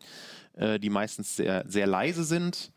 äh, 0.56 0.78
die 0.78 0.90
meistens 0.90 1.36
sehr, 1.36 1.64
sehr 1.66 1.86
leise 1.86 2.22
sind 2.24 2.70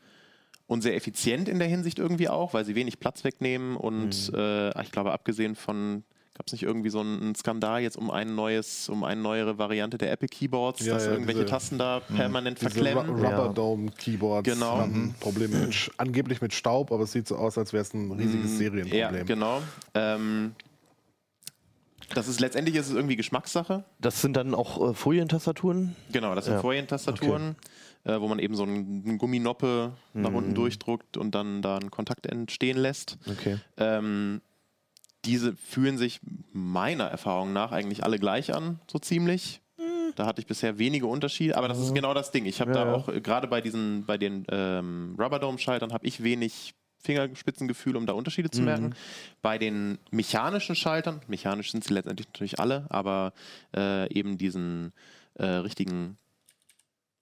und 0.67 0.82
sehr 0.82 0.95
effizient 0.95 1.49
in 1.49 1.59
der 1.59 1.67
Hinsicht 1.67 1.99
irgendwie 1.99 2.30
auch, 2.30 2.53
weil 2.53 2.63
sie 2.65 2.76
wenig 2.76 2.99
Platz 2.99 3.23
wegnehmen 3.26 3.76
und 3.76 4.32
äh, 4.34 4.82
ich 4.82 4.91
glaube, 4.91 5.11
abgesehen 5.11 5.55
von 5.55 6.03
gab 6.36 6.48
es 6.48 6.52
nicht 6.54 6.64
irgendwie 6.64 6.90
so 6.90 7.00
einen 7.00 7.34
Skandal 7.34 7.82
jetzt 7.82 7.98
um 7.98 8.12
ein 8.12 8.36
neues, 8.36 8.90
um 8.90 9.04
eine 9.06 9.22
neuere 9.22 9.58
Variante 9.58 9.98
der 9.98 10.12
Apple 10.12 10.28
Keyboards, 10.28 10.86
Ja, 10.86 10.94
dass 10.94 11.06
ja, 11.06 11.14
irgendwelche 11.14 11.40
diese- 11.42 11.50
Tasten 11.52 11.78
da 11.78 12.02
permanent 12.02 12.60
Diese 12.60 12.70
verklemmen? 12.72 13.06
Ru- 13.10 13.24
Rubber 13.24 13.54
Dome 13.54 13.90
Keyboards 13.92 14.48
Genau. 14.48 14.78
haben 14.78 15.16
Probleme 15.22 15.58
mit, 15.60 15.92
angeblich 15.98 16.42
mit 16.42 16.54
Staub, 16.54 16.92
aber 16.92 17.04
es 17.04 17.14
sieht 17.14 17.28
so 17.28 17.38
aus, 17.38 17.58
als 17.58 17.72
wäre 17.72 17.82
es 17.84 17.94
ein 17.94 18.12
riesiges 18.12 18.58
Serienproblem. 18.58 19.16
Ja, 19.16 19.24
genau. 19.24 19.62
Ähm, 19.94 20.56
das 22.14 22.28
ist 22.28 22.40
letztendlich 22.40 22.76
ist 22.76 22.90
es 22.90 22.94
irgendwie 22.96 23.16
Geschmackssache. 23.16 23.84
Das 24.00 24.22
sind 24.22 24.36
dann 24.38 24.54
auch 24.54 24.90
äh, 24.90 24.94
Folientastaturen? 24.94 25.96
Genau, 26.12 26.36
das 26.36 26.46
sind 26.46 26.56
Ja. 26.56 26.62
Folientastaturen, 26.62 27.56
äh, 28.04 28.20
wo 28.20 28.28
man 28.28 28.40
eben 28.40 28.56
so 28.56 28.64
einen, 28.64 29.18
Gumminoppe 29.18 29.94
nach 30.14 30.30
Mhm. 30.32 30.36
unten 30.36 30.54
durchdruckt 30.54 31.18
und 31.18 31.34
dann 31.34 31.62
da 31.62 31.78
einen 31.78 31.90
Kontakt 31.92 32.28
entstehen 32.28 32.78
lässt. 32.78 33.18
Okay. 33.28 33.58
Ähm, 33.78 34.42
diese 35.26 35.55
fühlen 35.55 35.97
sich 35.97 36.19
meiner 36.53 37.05
Erfahrung 37.05 37.53
nach 37.53 37.71
eigentlich 37.71 38.03
alle 38.03 38.19
gleich 38.19 38.53
an, 38.53 38.80
so 38.91 38.99
ziemlich. 38.99 39.61
Da 40.15 40.26
hatte 40.26 40.39
ich 40.39 40.47
bisher 40.47 40.78
wenige 40.80 41.07
Unterschiede, 41.07 41.57
aber 41.57 41.67
das 41.67 41.80
ist 41.80 41.93
genau 41.93 42.13
das 42.13 42.32
Ding. 42.32 42.45
Ich 42.45 42.61
habe 42.61 42.71
Ja, 42.73 42.86
da 42.86 42.93
auch 42.93 43.09
äh, 43.09 43.19
gerade 43.19 43.47
bei 43.47 43.59
diesen, 43.59 44.05
bei 44.05 44.17
den 44.17 44.45
ähm, 44.49 45.15
Rubberdome-Schaltern 45.19 45.91
habe 45.91 46.05
ich 46.07 46.23
wenig 46.23 46.73
Fingerspitzengefühl, 46.99 47.97
um 47.97 48.05
da 48.05 48.13
Unterschiede 48.13 48.49
zu 48.49 48.61
merken. 48.61 48.95
Bei 49.41 49.57
den 49.57 49.99
mechanischen 50.11 50.76
Schaltern, 50.76 51.21
mechanisch 51.28 51.71
sind 51.71 51.84
sie 51.84 51.93
letztendlich 51.93 52.28
natürlich 52.28 52.59
alle, 52.59 52.86
aber 52.89 53.34
äh, 53.76 54.11
eben 54.13 54.38
diesen 54.38 54.93
äh, 55.36 55.45
richtigen 55.45 56.17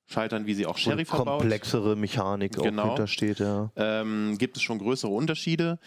Schaltern, 0.05 0.45
wie 0.45 0.53
sie 0.53 0.65
auch 0.65 0.77
Sherry 0.77 1.05
verbaut, 1.05 1.39
komplexere 1.39 1.95
Mechanik 1.95 2.59
auch 2.59 2.63
Genau. 2.63 2.89
hintersteht, 2.89 3.39
ja. 3.39 3.71
ähm, 3.75 4.37
gibt 4.37 4.57
es 4.57 4.63
schon 4.63 4.77
größere 4.77 5.11
Unterschiede. 5.11 5.79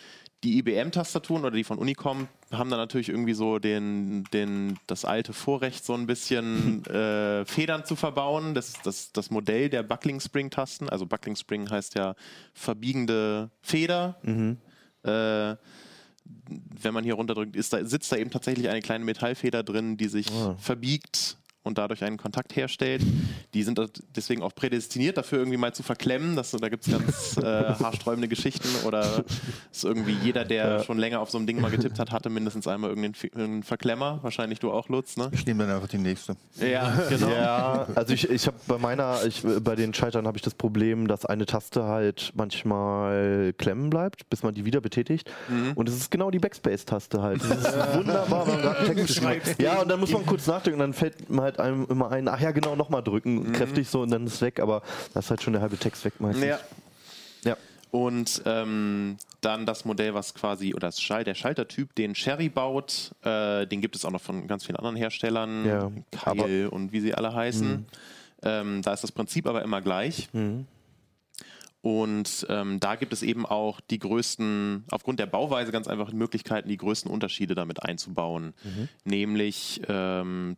Die 0.46 0.58
IBM-Tastaturen 0.58 1.42
oder 1.44 1.56
die 1.56 1.64
von 1.64 1.76
Unicom 1.76 2.28
haben 2.52 2.70
dann 2.70 2.78
natürlich 2.78 3.08
irgendwie 3.08 3.34
so 3.34 3.58
den, 3.58 4.22
den, 4.32 4.78
das 4.86 5.04
alte 5.04 5.32
Vorrecht, 5.32 5.84
so 5.84 5.92
ein 5.94 6.06
bisschen 6.06 6.84
äh, 6.86 7.44
Federn 7.44 7.84
zu 7.84 7.96
verbauen. 7.96 8.54
Das 8.54 8.68
ist 8.68 8.86
das, 8.86 9.10
das 9.12 9.30
Modell 9.30 9.68
der 9.68 9.82
Buckling 9.82 10.20
Spring-Tasten. 10.20 10.88
Also 10.88 11.04
Buckling 11.04 11.34
Spring 11.34 11.68
heißt 11.68 11.96
ja 11.96 12.14
verbiegende 12.54 13.50
Feder. 13.60 14.20
Äh, 15.02 15.56
wenn 16.80 16.94
man 16.94 17.02
hier 17.02 17.14
runterdrückt, 17.14 17.56
ist 17.56 17.72
da, 17.72 17.84
sitzt 17.84 18.12
da 18.12 18.16
eben 18.16 18.30
tatsächlich 18.30 18.68
eine 18.68 18.82
kleine 18.82 19.04
Metallfeder 19.04 19.64
drin, 19.64 19.96
die 19.96 20.06
sich 20.08 20.30
Ah. 20.30 20.54
verbiegt 20.58 21.38
und 21.66 21.78
dadurch 21.78 22.04
einen 22.04 22.16
Kontakt 22.16 22.54
herstellt. 22.56 23.02
Die 23.52 23.62
sind 23.62 23.80
deswegen 24.14 24.42
auch 24.42 24.54
prädestiniert 24.54 25.18
dafür, 25.18 25.38
irgendwie 25.38 25.58
mal 25.58 25.74
zu 25.74 25.82
verklemmen. 25.82 26.36
Das, 26.36 26.52
da 26.52 26.68
gibt 26.68 26.86
es 26.86 26.92
ganz 26.92 27.36
äh, 27.38 27.42
haarsträubende 27.82 28.28
Geschichten 28.28 28.68
oder 28.86 29.24
ist 29.70 29.84
irgendwie 29.84 30.16
jeder, 30.22 30.44
der 30.44 30.84
schon 30.84 30.98
länger 30.98 31.20
auf 31.20 31.30
so 31.30 31.38
einem 31.38 31.46
Ding 31.46 31.60
mal 31.60 31.70
getippt 31.70 31.98
hat, 31.98 32.12
hatte 32.12 32.30
mindestens 32.30 32.66
einmal 32.68 32.90
irgendeinen, 32.90 33.62
Verklemmer. 33.62 34.20
Wahrscheinlich 34.22 34.60
du 34.60 34.70
auch, 34.70 34.88
Lutz, 34.88 35.16
ne? 35.16 35.30
Ich 35.32 35.44
nehme 35.46 35.66
dann 35.66 35.74
einfach 35.74 35.88
die 35.88 35.98
nächste. 35.98 36.36
Ja, 36.60 36.92
genau. 37.08 37.30
Ja, 37.30 37.86
also 37.94 38.12
ich, 38.12 38.30
ich 38.30 38.46
habe 38.46 38.56
bei 38.66 38.78
meiner, 38.78 39.24
ich, 39.24 39.42
bei 39.42 39.74
den 39.74 39.92
Schaltern 39.92 40.26
habe 40.26 40.36
ich 40.36 40.42
das 40.42 40.54
Problem, 40.54 41.08
dass 41.08 41.26
eine 41.26 41.46
Taste 41.46 41.84
halt 41.84 42.32
manchmal 42.36 43.52
klemmen 43.58 43.90
bleibt, 43.90 44.28
bis 44.30 44.42
man 44.42 44.54
die 44.54 44.64
wieder 44.64 44.80
betätigt. 44.80 45.30
Und 45.74 45.88
es 45.88 45.96
ist 45.96 46.10
genau 46.10 46.30
die 46.30 46.38
Backspace-Taste 46.38 47.22
halt. 47.22 47.42
Das 47.42 47.58
ist 47.58 47.94
wunderbar, 47.94 48.46
wenn 48.46 48.54
man 48.54 48.62
gerade 48.62 48.94
Text 48.94 49.24
hat. 49.24 49.60
Ja, 49.60 49.80
und 49.80 49.88
dann 49.88 50.00
muss 50.00 50.10
man 50.10 50.24
kurz 50.26 50.46
nachdenken 50.46 50.80
und 50.80 50.86
dann 50.86 50.92
fällt 50.94 51.28
man 51.30 51.44
halt 51.44 51.55
einem 51.60 51.86
immer 51.88 52.10
ein, 52.10 52.28
ach 52.28 52.40
ja, 52.40 52.50
genau, 52.50 52.76
nochmal 52.76 53.02
drücken, 53.02 53.52
kräftig 53.52 53.88
so 53.88 54.02
und 54.02 54.10
dann 54.10 54.26
ist 54.26 54.34
es 54.34 54.42
weg, 54.42 54.60
aber 54.60 54.82
da 55.14 55.20
ist 55.20 55.30
halt 55.30 55.42
schon 55.42 55.52
der 55.52 55.62
halbe 55.62 55.76
Text 55.78 56.04
weg 56.04 56.14
meistens. 56.20 56.44
Ja. 56.44 56.58
Ja. 57.44 57.56
Und 57.90 58.42
ähm, 58.44 59.16
dann 59.40 59.64
das 59.64 59.84
Modell, 59.84 60.12
was 60.12 60.34
quasi, 60.34 60.74
oder 60.74 60.88
das 60.88 61.00
Schall, 61.00 61.24
der 61.24 61.34
Schaltertyp, 61.34 61.94
den 61.94 62.14
Sherry 62.14 62.48
baut, 62.48 63.12
äh, 63.22 63.66
den 63.66 63.80
gibt 63.80 63.96
es 63.96 64.04
auch 64.04 64.10
noch 64.10 64.20
von 64.20 64.46
ganz 64.48 64.64
vielen 64.66 64.76
anderen 64.76 64.96
Herstellern, 64.96 65.64
Ja, 65.64 65.92
Keil 66.10 66.66
und 66.68 66.92
wie 66.92 67.00
sie 67.00 67.14
alle 67.14 67.32
heißen. 67.32 67.86
Ähm, 68.42 68.82
da 68.82 68.92
ist 68.92 69.02
das 69.02 69.12
Prinzip 69.12 69.46
aber 69.46 69.62
immer 69.62 69.80
gleich. 69.80 70.28
Und 71.80 72.46
ähm, 72.48 72.80
da 72.80 72.96
gibt 72.96 73.12
es 73.12 73.22
eben 73.22 73.46
auch 73.46 73.80
die 73.80 74.00
größten, 74.00 74.84
aufgrund 74.90 75.20
der 75.20 75.26
Bauweise 75.26 75.70
ganz 75.70 75.86
einfach 75.86 76.12
Möglichkeiten, 76.12 76.68
die 76.68 76.76
größten 76.76 77.08
Unterschiede 77.10 77.54
damit 77.54 77.84
einzubauen. 77.84 78.54
Nämlich 79.04 79.80
ähm, 79.88 80.56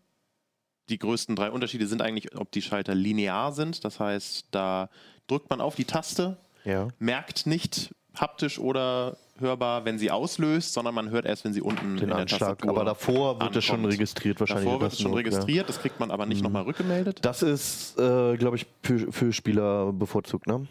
die 0.88 0.98
größten 0.98 1.36
drei 1.36 1.50
Unterschiede 1.50 1.86
sind 1.86 2.02
eigentlich, 2.02 2.36
ob 2.38 2.50
die 2.52 2.62
Schalter 2.62 2.94
linear 2.94 3.52
sind. 3.52 3.84
Das 3.84 4.00
heißt, 4.00 4.46
da 4.50 4.88
drückt 5.26 5.50
man 5.50 5.60
auf 5.60 5.74
die 5.74 5.84
Taste, 5.84 6.36
Ja. 6.64 6.88
merkt 6.98 7.46
nicht 7.46 7.94
haptisch 8.14 8.58
oder 8.58 9.16
hörbar, 9.38 9.84
wenn 9.84 9.98
sie 9.98 10.10
auslöst, 10.10 10.72
sondern 10.72 10.94
man 10.94 11.10
hört 11.10 11.24
erst, 11.24 11.44
wenn 11.44 11.52
sie 11.52 11.60
unten 11.62 11.94
Den 11.96 12.04
in 12.04 12.08
der 12.08 12.16
Anschlag. 12.18 12.40
Tastatur 12.58 12.70
Aber 12.70 12.84
davor 12.84 13.40
wird 13.40 13.54
es 13.54 13.64
schon 13.64 13.76
ankommt. 13.76 13.92
registriert 13.92 14.40
wahrscheinlich. 14.40 14.64
Davor 14.64 14.80
wird 14.80 14.90
das 14.92 14.98
es 14.98 15.02
schon 15.02 15.12
Not, 15.12 15.20
ja. 15.20 15.26
registriert, 15.28 15.68
das 15.68 15.78
kriegt 15.80 16.00
man 16.00 16.10
aber 16.10 16.26
nicht 16.26 16.42
nochmal 16.42 16.64
rückgemeldet. 16.64 17.20
Das 17.22 17.42
ist, 17.42 17.96
äh, 17.98 18.36
glaube 18.36 18.56
ich, 18.56 18.66
für, 18.82 19.12
für 19.12 19.32
Spieler 19.32 19.92
bevorzugt, 19.92 20.48
ne? 20.48 20.66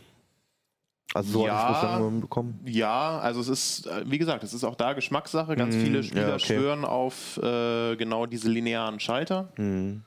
Also 1.13 1.31
so 1.39 1.45
Ja. 1.47 1.57
habe 1.57 2.19
bekommen. 2.21 2.59
Ja, 2.65 3.19
also 3.19 3.39
es 3.41 3.47
ist, 3.47 3.87
äh, 3.87 4.03
wie 4.05 4.17
gesagt, 4.17 4.43
es 4.43 4.53
ist 4.53 4.63
auch 4.63 4.75
da 4.75 4.93
Geschmackssache. 4.93 5.55
Ganz 5.55 5.75
Mhm, 5.75 5.81
viele 5.81 6.03
Spieler 6.03 6.27
ja, 6.29 6.35
okay. 6.35 6.57
schwören 6.57 6.85
auf 6.85 7.37
äh, 7.37 7.95
genau 7.95 8.25
diese 8.25 8.49
linearen 8.49 8.99
Schalter. 8.99 9.51
Mhm. 9.57 10.03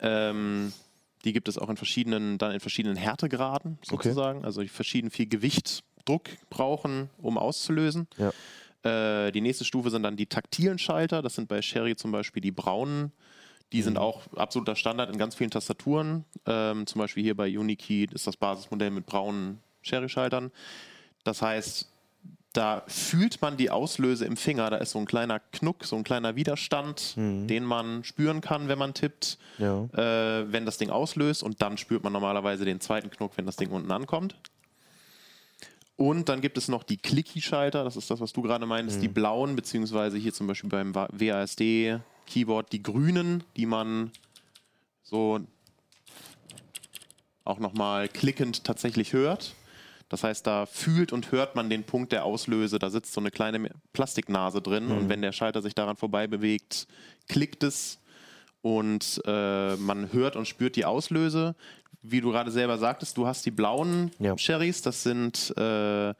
Ähm, 0.00 0.72
die 1.24 1.32
gibt 1.32 1.48
es 1.48 1.58
auch 1.58 1.68
in 1.68 1.76
verschiedenen, 1.76 2.38
dann 2.38 2.52
in 2.52 2.60
verschiedenen 2.60 2.96
Härtegraden 2.96 3.78
sozusagen. 3.82 4.44
Also 4.44 4.62
die 4.62 4.68
verschieden 4.68 5.10
viel 5.10 5.26
Gewicht, 5.28 5.82
Druck 6.04 6.28
brauchen, 6.48 7.10
um 7.18 7.38
auszulösen. 7.38 8.08
Ja. 8.16 8.32
Äh, 8.82 9.30
die 9.32 9.40
nächste 9.42 9.64
Stufe 9.64 9.90
sind 9.90 10.02
dann 10.02 10.16
die 10.16 10.26
taktilen 10.26 10.78
Schalter. 10.78 11.22
Das 11.22 11.34
sind 11.34 11.48
bei 11.48 11.60
Sherry 11.62 11.94
zum 11.96 12.10
Beispiel 12.12 12.40
die 12.40 12.50
braunen. 12.52 13.12
Die 13.72 13.78
Mhm. 13.78 13.82
sind 13.82 13.98
auch 13.98 14.22
absoluter 14.34 14.74
Standard 14.74 15.10
in 15.10 15.18
ganz 15.18 15.34
vielen 15.34 15.50
Tastaturen. 15.50 16.24
Ähm, 16.46 16.86
zum 16.86 16.98
Beispiel 16.98 17.22
hier 17.22 17.36
bei 17.36 17.56
Unikey 17.56 18.08
ist 18.12 18.26
das 18.26 18.36
Basismodell 18.36 18.90
mit 18.90 19.06
braunen 19.06 19.60
Sherry-Schaltern. 19.82 20.50
Das 21.24 21.42
heißt, 21.42 21.86
da 22.52 22.82
fühlt 22.88 23.40
man 23.42 23.56
die 23.56 23.70
Auslöse 23.70 24.24
im 24.24 24.36
Finger. 24.36 24.70
Da 24.70 24.78
ist 24.78 24.90
so 24.90 24.98
ein 24.98 25.06
kleiner 25.06 25.38
Knuck, 25.38 25.84
so 25.84 25.94
ein 25.96 26.02
kleiner 26.04 26.34
Widerstand, 26.34 27.14
den 27.16 27.64
man 27.64 28.02
spüren 28.02 28.40
kann, 28.40 28.66
wenn 28.68 28.78
man 28.78 28.92
tippt, 28.94 29.38
Ja. 29.58 29.84
äh, 29.94 30.50
wenn 30.52 30.66
das 30.66 30.76
Ding 30.78 30.90
auslöst. 30.90 31.42
Und 31.44 31.62
dann 31.62 31.78
spürt 31.78 32.02
man 32.02 32.12
normalerweise 32.12 32.64
den 32.64 32.80
zweiten 32.80 33.10
Knuck, 33.10 33.32
wenn 33.36 33.46
das 33.46 33.56
Ding 33.56 33.70
unten 33.70 33.92
ankommt. 33.92 34.34
Und 35.96 36.28
dann 36.30 36.40
gibt 36.40 36.56
es 36.58 36.66
noch 36.68 36.82
die 36.82 36.96
Clicky-Schalter, 36.96 37.84
das 37.84 37.94
ist 37.94 38.10
das, 38.10 38.20
was 38.20 38.32
du 38.32 38.40
gerade 38.40 38.64
meinst, 38.64 39.02
die 39.02 39.08
blauen, 39.08 39.54
beziehungsweise 39.54 40.16
hier 40.16 40.32
zum 40.32 40.46
Beispiel 40.46 40.70
beim 40.70 40.94
WASD-Keyboard 40.94 42.72
die 42.72 42.82
grünen, 42.82 43.44
die 43.56 43.66
man 43.66 44.10
so 45.02 45.40
auch 47.44 47.58
nochmal 47.58 48.08
klickend 48.08 48.64
tatsächlich 48.64 49.12
hört. 49.12 49.54
Das 50.10 50.24
heißt, 50.24 50.46
da 50.46 50.66
fühlt 50.66 51.12
und 51.12 51.32
hört 51.32 51.54
man 51.56 51.70
den 51.70 51.84
Punkt 51.84 52.12
der 52.12 52.24
Auslöse. 52.24 52.78
Da 52.78 52.90
sitzt 52.90 53.12
so 53.14 53.20
eine 53.20 53.30
kleine 53.30 53.70
Plastiknase 53.92 54.60
drin 54.60 54.90
und 54.90 55.08
wenn 55.08 55.22
der 55.22 55.32
Schalter 55.32 55.62
sich 55.62 55.74
daran 55.74 55.96
vorbei 55.96 56.26
bewegt, 56.26 56.86
klickt 57.28 57.62
es 57.62 57.98
und 58.60 59.22
äh, 59.24 59.76
man 59.76 60.12
hört 60.12 60.36
und 60.36 60.46
spürt 60.48 60.76
die 60.76 60.84
Auslöse. 60.84 61.54
Wie 62.02 62.20
du 62.20 62.30
gerade 62.32 62.50
selber 62.50 62.76
sagtest, 62.76 63.16
du 63.16 63.26
hast 63.26 63.46
die 63.46 63.50
blauen 63.50 64.10
Ja. 64.18 64.36
Sherrys, 64.36 64.82
das 64.82 65.02
sind 65.02 65.54
äh, 65.56 66.12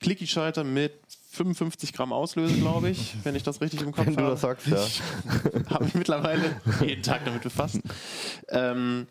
Clicky-Schalter 0.00 0.64
mit 0.64 0.92
55 1.30 1.92
Gramm 1.92 2.12
Auslöse, 2.12 2.54
glaube 2.58 2.90
ich, 2.90 3.14
wenn 3.24 3.34
ich 3.34 3.42
das 3.42 3.60
richtig 3.60 3.80
im 3.82 3.92
Kopf 3.92 4.06
Wenn 4.06 4.16
du 4.16 4.22
habe. 4.22 4.32
das 4.32 4.40
sagst, 4.42 4.66
ja. 4.66 4.76
Ich 4.84 5.70
habe 5.70 5.84
mich 5.84 5.94
mittlerweile 5.94 6.60
jeden 6.82 7.02
Tag 7.02 7.24
damit 7.24 7.42
befasst. 7.42 7.80
Ähm, 8.48 9.06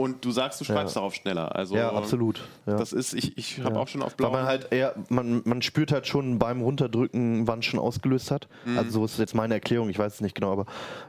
Und 0.00 0.24
du 0.24 0.30
sagst, 0.30 0.60
du 0.60 0.64
schreibst 0.64 0.94
Ja. 0.94 1.00
darauf 1.00 1.14
schneller. 1.14 1.54
Also 1.54 1.76
Ja, 1.76 1.92
absolut. 1.92 2.40
Ja. 2.66 2.76
Das 2.76 2.92
ist, 2.92 3.12
ich, 3.14 3.36
ich 3.38 3.60
habe 3.62 3.74
Ja. 3.76 3.80
auch 3.82 3.88
schon 3.88 4.02
auf 4.02 4.12
Weil 4.12 4.28
blau. 4.28 4.30
man 4.32 4.44
halt 4.46 4.68
eher, 4.72 4.94
man, 5.08 5.42
man 5.44 5.62
spürt 5.62 5.92
halt 5.92 6.06
schon 6.06 6.38
beim 6.38 6.60
Runterdrücken, 6.62 7.46
wann 7.46 7.58
es 7.60 7.66
schon 7.66 7.78
ausgelöst 7.80 8.30
hat. 8.30 8.48
Mhm. 8.64 8.78
Also 8.78 8.90
so 9.00 9.04
ist 9.04 9.18
jetzt 9.18 9.34
meine 9.34 9.54
Erklärung, 9.54 9.88
ich 9.90 9.98
weiß 9.98 10.14
es 10.14 10.20
nicht 10.20 10.34
genau, 10.34 10.52
aber 10.52 10.66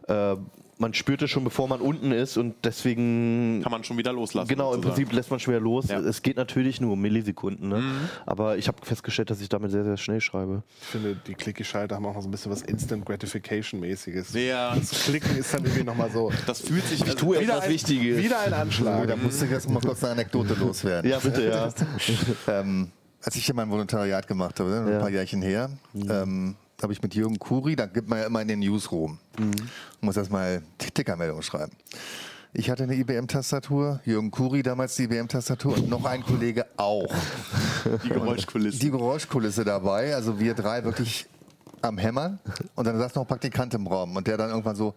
äh, 0.08 0.38
man 0.82 0.94
spürt 0.94 1.22
es 1.22 1.30
schon, 1.30 1.44
bevor 1.44 1.68
man 1.68 1.80
unten 1.80 2.12
ist 2.12 2.36
und 2.38 2.56
deswegen 2.64 3.62
kann 3.64 3.72
man 3.72 3.84
schon 3.84 3.98
wieder 3.98 4.12
loslassen. 4.12 4.50
Genau, 4.50 4.74
im 4.74 4.78
sozusagen. 4.82 4.96
Prinzip 4.96 5.14
lässt 5.16 5.30
man 5.32 5.40
schwer 5.40 5.60
los. 5.60 5.88
Ja. 5.88 6.00
Es 6.00 6.22
geht 6.24 6.36
natürlich 6.38 6.82
nur 6.82 6.94
um 6.94 7.02
Millisekunden. 7.02 7.70
Ne? 7.70 7.78
Mhm. 7.80 8.10
Aber 8.26 8.58
ich 8.58 8.68
habe 8.68 8.78
festgestellt, 8.84 9.30
dass 9.30 9.40
ich 9.42 9.48
damit 9.48 9.72
sehr, 9.72 9.84
sehr 9.86 9.98
schnell 9.98 10.20
schreibe. 10.20 10.64
Ich 10.82 10.88
finde, 10.88 11.16
die 11.28 11.36
Clicky-Schalter 11.36 11.96
haben 11.96 12.06
auch 12.06 12.16
noch 12.16 12.22
so 12.24 12.28
ein 12.28 12.32
bisschen 12.32 12.52
was 12.52 12.64
Instant 12.64 13.06
Gratification-mäßiges. 13.06 14.34
Ja. 14.34 14.76
Das 14.76 14.90
Klicken 15.06 15.38
ist 15.38 15.54
dann 15.54 15.64
irgendwie 15.64 15.84
nochmal 15.84 16.10
so. 16.12 16.32
Das 16.48 16.62
fühlt 16.62 16.86
sich. 16.86 17.02
Also, 17.04 17.14
tue 17.16 17.40
wieder 17.40 17.54
etwas 17.54 17.66
ein, 17.66 17.72
Wichtiges. 17.72 18.18
Wieder 18.18 18.40
ein 18.42 18.52
Oh, 18.54 18.56
Anschlag. 18.56 19.08
da 19.08 19.16
musste 19.16 19.46
ich 19.46 19.52
jetzt 19.52 19.70
mal 19.70 19.80
kurz 19.80 20.04
eine 20.04 20.14
Anekdote 20.14 20.56
loswerden. 20.56 21.10
Ja, 21.10 21.20
bitte, 21.20 21.48
ja. 21.48 21.70
ähm, 22.60 22.92
als 23.24 23.36
ich 23.36 23.46
hier 23.46 23.54
mein 23.56 23.70
Volontariat 23.70 24.28
gemacht 24.28 24.60
habe, 24.60 24.70
ne, 24.72 24.82
ein 24.82 24.92
Ja. 24.94 25.00
paar 25.00 25.10
Jährchen 25.10 25.42
her, 25.44 25.70
ähm, 25.94 26.56
habe 26.84 26.94
ich 26.94 27.02
mit 27.02 27.16
Jürgen 27.16 27.40
Kuri, 27.40 27.76
da 27.76 27.86
gibt 27.86 28.10
man 28.10 28.20
ja 28.20 28.26
immer 28.26 28.42
in 28.42 28.48
den 28.48 28.60
Newsroom, 28.60 29.20
muss 30.02 30.18
erstmal 30.18 30.62
Tickermeldung 30.78 31.42
schreiben. 31.42 31.72
Ich 32.54 32.70
hatte 32.70 32.84
eine 32.84 32.96
IBM-Tastatur, 32.96 34.02
Jürgen 34.04 34.30
Kuri 34.30 34.62
damals 34.62 34.96
die 34.96 35.04
IBM-Tastatur 35.04 35.76
und 35.76 35.90
noch 35.90 36.04
ein 36.04 36.22
Kollege 36.22 36.66
auch. 36.76 37.08
die 38.04 38.10
Geräuschkulisse. 38.10 38.80
Die 38.80 38.92
Geräuschkulisse 38.92 39.64
dabei, 39.64 40.14
also 40.14 40.38
wir 40.40 40.54
drei 40.54 40.84
wirklich 40.84 41.28
am 41.82 41.98
Hämmern 41.98 42.40
und 42.76 42.86
dann 42.86 42.98
saß 42.98 43.16
noch 43.16 43.24
ein 43.24 43.28
Praktikant 43.28 43.74
im 43.74 43.88
Raum 43.88 44.16
und 44.16 44.28
der 44.28 44.38
dann 44.38 44.50
irgendwann 44.50 44.76
so, 44.76 44.94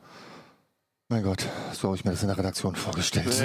mein 1.09 1.23
Gott, 1.23 1.47
so 1.73 1.89
habe 1.89 1.97
ich 1.97 2.05
mir 2.05 2.13
das 2.13 2.23
in 2.23 2.29
der 2.29 2.39
Redaktion 2.39 2.75
vorgestellt. 2.75 3.27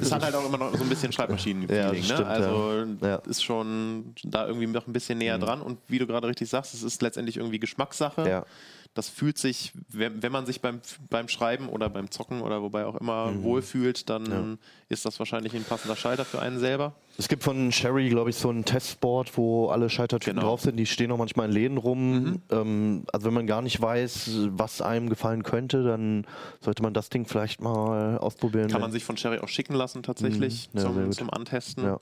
Es 0.00 0.12
hat 0.12 0.22
halt 0.24 0.34
auch 0.34 0.46
immer 0.46 0.58
noch 0.58 0.74
so 0.76 0.82
ein 0.82 0.88
bisschen 0.88 1.12
Schreibmaschinen-Feeling. 1.12 2.04
Ja, 2.04 2.20
ne? 2.20 2.26
Also 2.26 2.84
ja. 3.00 3.08
Ja. 3.08 3.16
ist 3.26 3.42
schon 3.44 4.14
da 4.24 4.46
irgendwie 4.46 4.66
noch 4.66 4.86
ein 4.86 4.92
bisschen 4.92 5.18
näher 5.18 5.38
dran. 5.38 5.60
Und 5.60 5.78
wie 5.88 5.98
du 5.98 6.06
gerade 6.06 6.28
richtig 6.28 6.48
sagst, 6.48 6.74
es 6.74 6.82
ist 6.82 7.02
letztendlich 7.02 7.36
irgendwie 7.36 7.58
Geschmackssache. 7.58 8.28
Ja. 8.28 8.46
Das 8.94 9.08
fühlt 9.08 9.38
sich, 9.38 9.72
wenn, 9.88 10.20
wenn 10.20 10.32
man 10.32 10.46
sich 10.46 10.60
beim, 10.60 10.80
beim 11.10 11.28
Schreiben 11.28 11.68
oder 11.68 11.88
beim 11.88 12.10
Zocken 12.10 12.40
oder 12.42 12.60
wobei 12.60 12.84
auch 12.86 12.96
immer 12.96 13.40
wohlfühlt, 13.42 14.10
dann 14.10 14.58
ist 14.88 15.04
das 15.04 15.18
wahrscheinlich 15.20 15.54
ein 15.54 15.62
passender 15.62 15.94
Schalter 15.94 16.24
für 16.24 16.42
einen 16.42 16.58
selber. 16.58 16.94
Es 17.16 17.28
gibt 17.28 17.44
von 17.44 17.70
Sherry, 17.70 18.08
glaube 18.08 18.30
ich, 18.30 18.36
so 18.36 18.50
ein 18.50 18.64
Testboard, 18.64 19.36
wo 19.38 19.68
alle 19.68 19.88
Schaltertypen 19.90 20.34
Genau. 20.36 20.48
drauf 20.48 20.62
sind. 20.62 20.76
Die 20.76 20.86
stehen 20.86 21.12
auch 21.12 21.18
manchmal 21.18 21.46
in 21.46 21.52
Läden 21.52 21.76
rum. 21.78 22.42
Ähm, 22.50 23.04
also 23.12 23.26
wenn 23.26 23.34
man 23.34 23.46
gar 23.46 23.62
nicht 23.62 23.80
weiß, 23.80 24.30
was 24.50 24.82
einem 24.82 25.08
gefallen 25.08 25.44
könnte, 25.44 25.84
dann 25.84 26.26
sollte 26.60 26.82
man 26.82 26.92
das 26.92 27.10
Ding 27.10 27.26
vielleicht 27.26 27.60
mal 27.60 28.18
ausprobieren. 28.18 28.68
Kann 28.70 28.80
man 28.80 28.90
sich 28.90 29.04
von 29.04 29.16
Sherry 29.16 29.38
auch 29.38 29.48
schicken 29.48 29.74
lassen 29.74 30.02
tatsächlich 30.02 30.68
Mhm. 30.72 30.78
Ja, 30.80 30.84
zum, 30.86 31.12
zum 31.12 31.30
Antesten. 31.30 31.84
Ja. 31.84 32.00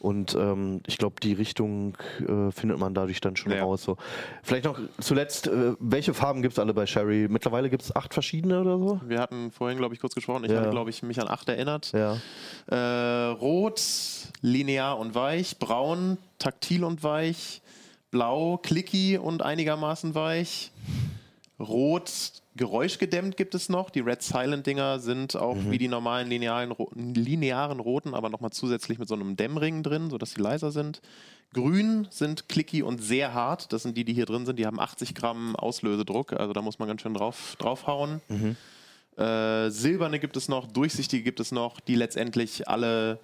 Und 0.00 0.34
ähm, 0.34 0.80
ich 0.86 0.96
glaube, 0.96 1.16
die 1.22 1.34
Richtung 1.34 1.96
äh, 2.20 2.50
findet 2.50 2.78
man 2.78 2.94
dadurch 2.94 3.20
dann 3.20 3.36
schon 3.36 3.52
Ja. 3.52 3.62
raus. 3.64 3.82
So. 3.82 3.98
Vielleicht 4.42 4.64
noch 4.64 4.80
zuletzt, 4.98 5.46
äh, 5.46 5.74
welche 5.78 6.14
Farben 6.14 6.40
gibt 6.40 6.54
es 6.54 6.58
alle 6.58 6.72
bei 6.72 6.86
Sherry? 6.86 7.26
Mittlerweile 7.28 7.68
gibt 7.68 7.82
es 7.82 7.94
acht 7.94 8.14
verschiedene 8.14 8.60
oder 8.62 8.78
so? 8.78 9.00
Wir 9.06 9.20
hatten 9.20 9.50
vorhin, 9.50 9.76
glaube 9.76 9.94
ich, 9.94 10.00
kurz 10.00 10.14
gesprochen. 10.14 10.44
Ich 10.44 10.50
Ja. 10.52 10.60
hatte, 10.60 10.70
glaube 10.70 10.88
ich, 10.88 11.02
mich 11.02 11.20
an 11.20 11.28
acht 11.28 11.48
erinnert. 11.50 11.92
Ja. 11.92 12.16
Äh, 12.66 13.26
rot, 13.32 13.82
linear 14.40 14.98
und 14.98 15.14
weich, 15.14 15.58
braun, 15.58 16.16
taktil 16.38 16.82
und 16.84 17.02
weich, 17.04 17.60
blau, 18.10 18.56
clicky 18.56 19.18
und 19.18 19.42
einigermaßen 19.42 20.14
weich, 20.14 20.70
rot, 21.60 22.10
geräuschgedämmt 22.56 23.36
gibt 23.36 23.54
es 23.54 23.68
noch. 23.68 23.90
Die 23.90 24.00
Red 24.00 24.22
Silent 24.22 24.66
Dinger 24.66 24.98
sind 24.98 25.36
auch 25.36 25.56
wie 25.68 25.78
die 25.78 25.88
normalen 25.88 26.28
linearen, 26.28 26.74
linearen 26.94 27.78
roten, 27.80 28.14
aber 28.14 28.30
nochmal 28.30 28.50
zusätzlich 28.50 28.98
mit 28.98 29.08
so 29.08 29.14
einem 29.14 29.36
Dämmring 29.36 29.82
drin, 29.82 30.10
sodass 30.10 30.32
sie 30.32 30.40
leiser 30.40 30.72
sind. 30.72 31.00
Grün 31.52 32.06
sind 32.10 32.48
clicky 32.48 32.82
und 32.82 33.02
sehr 33.02 33.34
hart. 33.34 33.72
Das 33.72 33.82
sind 33.82 33.96
die, 33.96 34.04
die 34.04 34.14
hier 34.14 34.26
drin 34.26 34.46
sind. 34.46 34.58
Die 34.58 34.66
haben 34.66 34.80
80 34.80 35.14
Gramm 35.14 35.54
Auslösedruck. 35.56 36.32
Also 36.32 36.52
da 36.52 36.62
muss 36.62 36.78
man 36.78 36.88
ganz 36.88 37.02
schön 37.02 37.14
drauf, 37.14 37.56
draufhauen. 37.58 38.20
Äh, 39.16 39.68
silberne 39.70 40.18
gibt 40.20 40.36
es 40.36 40.48
noch, 40.48 40.66
durchsichtige 40.66 41.22
gibt 41.24 41.40
es 41.40 41.52
noch, 41.52 41.80
die 41.80 41.94
letztendlich 41.94 42.68
alle 42.68 43.18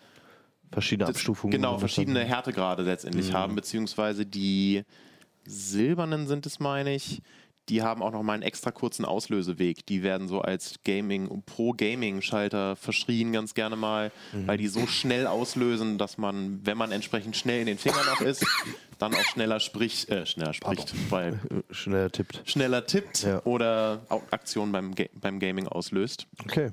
Verschiedene 0.73 1.09
Abstufungen. 1.09 1.53
Genau, 1.53 1.79
verschiedene. 1.79 2.25
Härtegrade 2.25 2.83
letztendlich 2.83 3.29
Mhm. 3.31 3.35
haben, 3.35 3.55
beziehungsweise 3.55 4.27
die 4.27 4.83
silbernen 5.45 6.27
sind 6.27 6.45
es, 6.47 6.59
meine 6.59 6.93
ich. 6.95 7.23
Die 7.69 7.83
haben 7.83 8.01
auch 8.03 8.13
noch 8.13 8.23
mal 8.23 8.35
einen 8.35 8.43
extra 8.45 8.71
kurzen 8.71 9.05
Auslöseweg. 9.05 9.85
Die 9.87 10.03
werden 10.05 10.29
so 10.29 10.41
als 10.41 10.77
Gaming, 10.85 11.43
Pro-Gaming-Schalter 11.47 12.77
verschrien 12.77 13.33
ganz 13.33 13.55
gerne 13.55 13.77
mal, 13.77 14.13
Mhm. 14.33 14.47
weil 14.47 14.59
die 14.59 14.69
so 14.69 14.87
schnell 14.87 15.27
auslösen, 15.27 15.99
dass 15.99 16.19
man, 16.19 16.61
wenn 16.65 16.79
man 16.79 16.93
entsprechend 16.93 17.37
schnell 17.37 17.61
in 17.61 17.67
den 17.67 17.79
Fingern 17.79 18.07
auch 18.15 18.21
ist, 18.21 18.47
dann 18.99 19.15
auch 19.15 19.25
schneller 19.25 19.61
spricht, 19.61 20.09
äh, 20.11 20.27
schneller 20.27 20.55
spricht, 20.55 20.95
weil 21.11 21.35
Äh, 21.51 21.75
Schneller 21.75 22.11
tippt. 22.11 22.43
schneller 22.45 22.87
tippt 22.87 23.23
Ja. 23.25 23.43
oder 23.45 24.03
auch 24.09 24.23
Aktionen 24.31 24.73
beim, 24.73 24.95
Ga 24.95 25.05
beim 25.15 25.39
Gaming 25.39 25.67
auslöst. 25.69 26.27
Okay. 26.45 26.71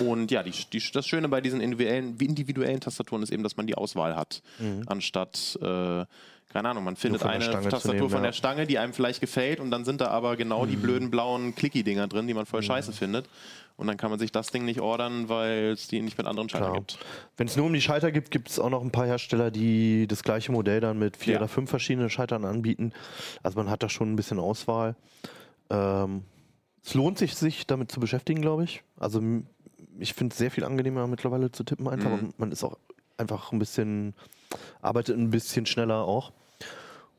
Und 0.00 0.30
ja, 0.30 0.42
die, 0.42 0.50
die, 0.72 0.82
das 0.92 1.06
Schöne 1.06 1.28
bei 1.28 1.40
diesen 1.40 1.60
individuellen, 1.60 2.16
individuellen 2.18 2.80
Tastaturen 2.80 3.22
ist 3.22 3.30
eben, 3.30 3.42
dass 3.42 3.56
man 3.56 3.66
die 3.66 3.74
Auswahl 3.74 4.14
hat, 4.14 4.42
anstatt, 4.86 5.58
äh, 5.62 6.04
keine 6.52 6.68
Ahnung, 6.70 6.84
man 6.84 6.96
findet 6.96 7.22
eine 7.22 7.44
Tastatur 7.44 7.94
nehmen, 7.94 8.08
von 8.08 8.18
ja. 8.18 8.26
der 8.26 8.32
Stange, 8.32 8.66
die 8.66 8.78
einem 8.78 8.92
vielleicht 8.92 9.20
gefällt 9.20 9.60
und 9.60 9.70
dann 9.70 9.84
sind 9.84 10.00
da 10.00 10.08
aber 10.08 10.36
genau 10.36 10.64
die 10.64 10.76
blöden 10.76 11.10
blauen 11.10 11.54
Clicky-Dinger 11.54 12.08
drin, 12.08 12.26
die 12.26 12.34
man 12.34 12.46
voll 12.46 12.62
scheiße 12.62 12.92
findet. 12.92 13.28
Und 13.76 13.88
dann 13.88 13.98
kann 13.98 14.08
man 14.08 14.18
sich 14.18 14.32
das 14.32 14.46
Ding 14.46 14.64
nicht 14.64 14.80
ordern, 14.80 15.28
weil 15.28 15.72
es 15.72 15.86
die 15.86 16.00
nicht 16.00 16.16
mit 16.16 16.26
anderen 16.26 16.48
Schaltern 16.48 16.72
Klar. 16.72 16.80
gibt. 16.80 16.98
Wenn 17.36 17.46
es 17.46 17.56
nur 17.56 17.66
um 17.66 17.74
die 17.74 17.82
Schalter 17.82 18.10
gibt, 18.10 18.30
gibt 18.30 18.48
es 18.48 18.58
auch 18.58 18.70
noch 18.70 18.82
ein 18.82 18.90
paar 18.90 19.04
Hersteller, 19.04 19.50
die 19.50 20.06
das 20.06 20.22
gleiche 20.22 20.50
Modell 20.50 20.80
dann 20.80 20.98
mit 20.98 21.18
vier 21.18 21.34
Ja. 21.34 21.40
oder 21.40 21.48
fünf 21.48 21.68
verschiedenen 21.68 22.08
Schaltern 22.08 22.46
anbieten. 22.46 22.92
Also 23.42 23.58
man 23.58 23.68
hat 23.68 23.82
da 23.82 23.90
schon 23.90 24.12
ein 24.12 24.16
bisschen 24.16 24.38
Auswahl. 24.38 24.96
Ähm, 25.68 26.22
es 26.82 26.94
lohnt 26.94 27.18
sich, 27.18 27.34
sich 27.34 27.66
damit 27.66 27.92
zu 27.92 28.00
beschäftigen, 28.00 28.40
glaube 28.40 28.64
ich. 28.64 28.82
Also 28.98 29.20
ich 29.98 30.14
finde 30.14 30.32
es 30.32 30.38
sehr 30.38 30.50
viel 30.50 30.64
angenehmer 30.64 31.06
mittlerweile 31.06 31.52
zu 31.52 31.62
tippen 31.64 31.86
einfach. 31.86 32.10
Mhm. 32.10 32.18
Und 32.18 32.38
man 32.38 32.52
ist 32.52 32.64
auch 32.64 32.78
einfach 33.18 33.52
ein 33.52 33.58
bisschen, 33.58 34.14
arbeitet 34.82 35.16
ein 35.16 35.30
bisschen 35.30 35.66
schneller 35.66 36.04
auch. 36.04 36.32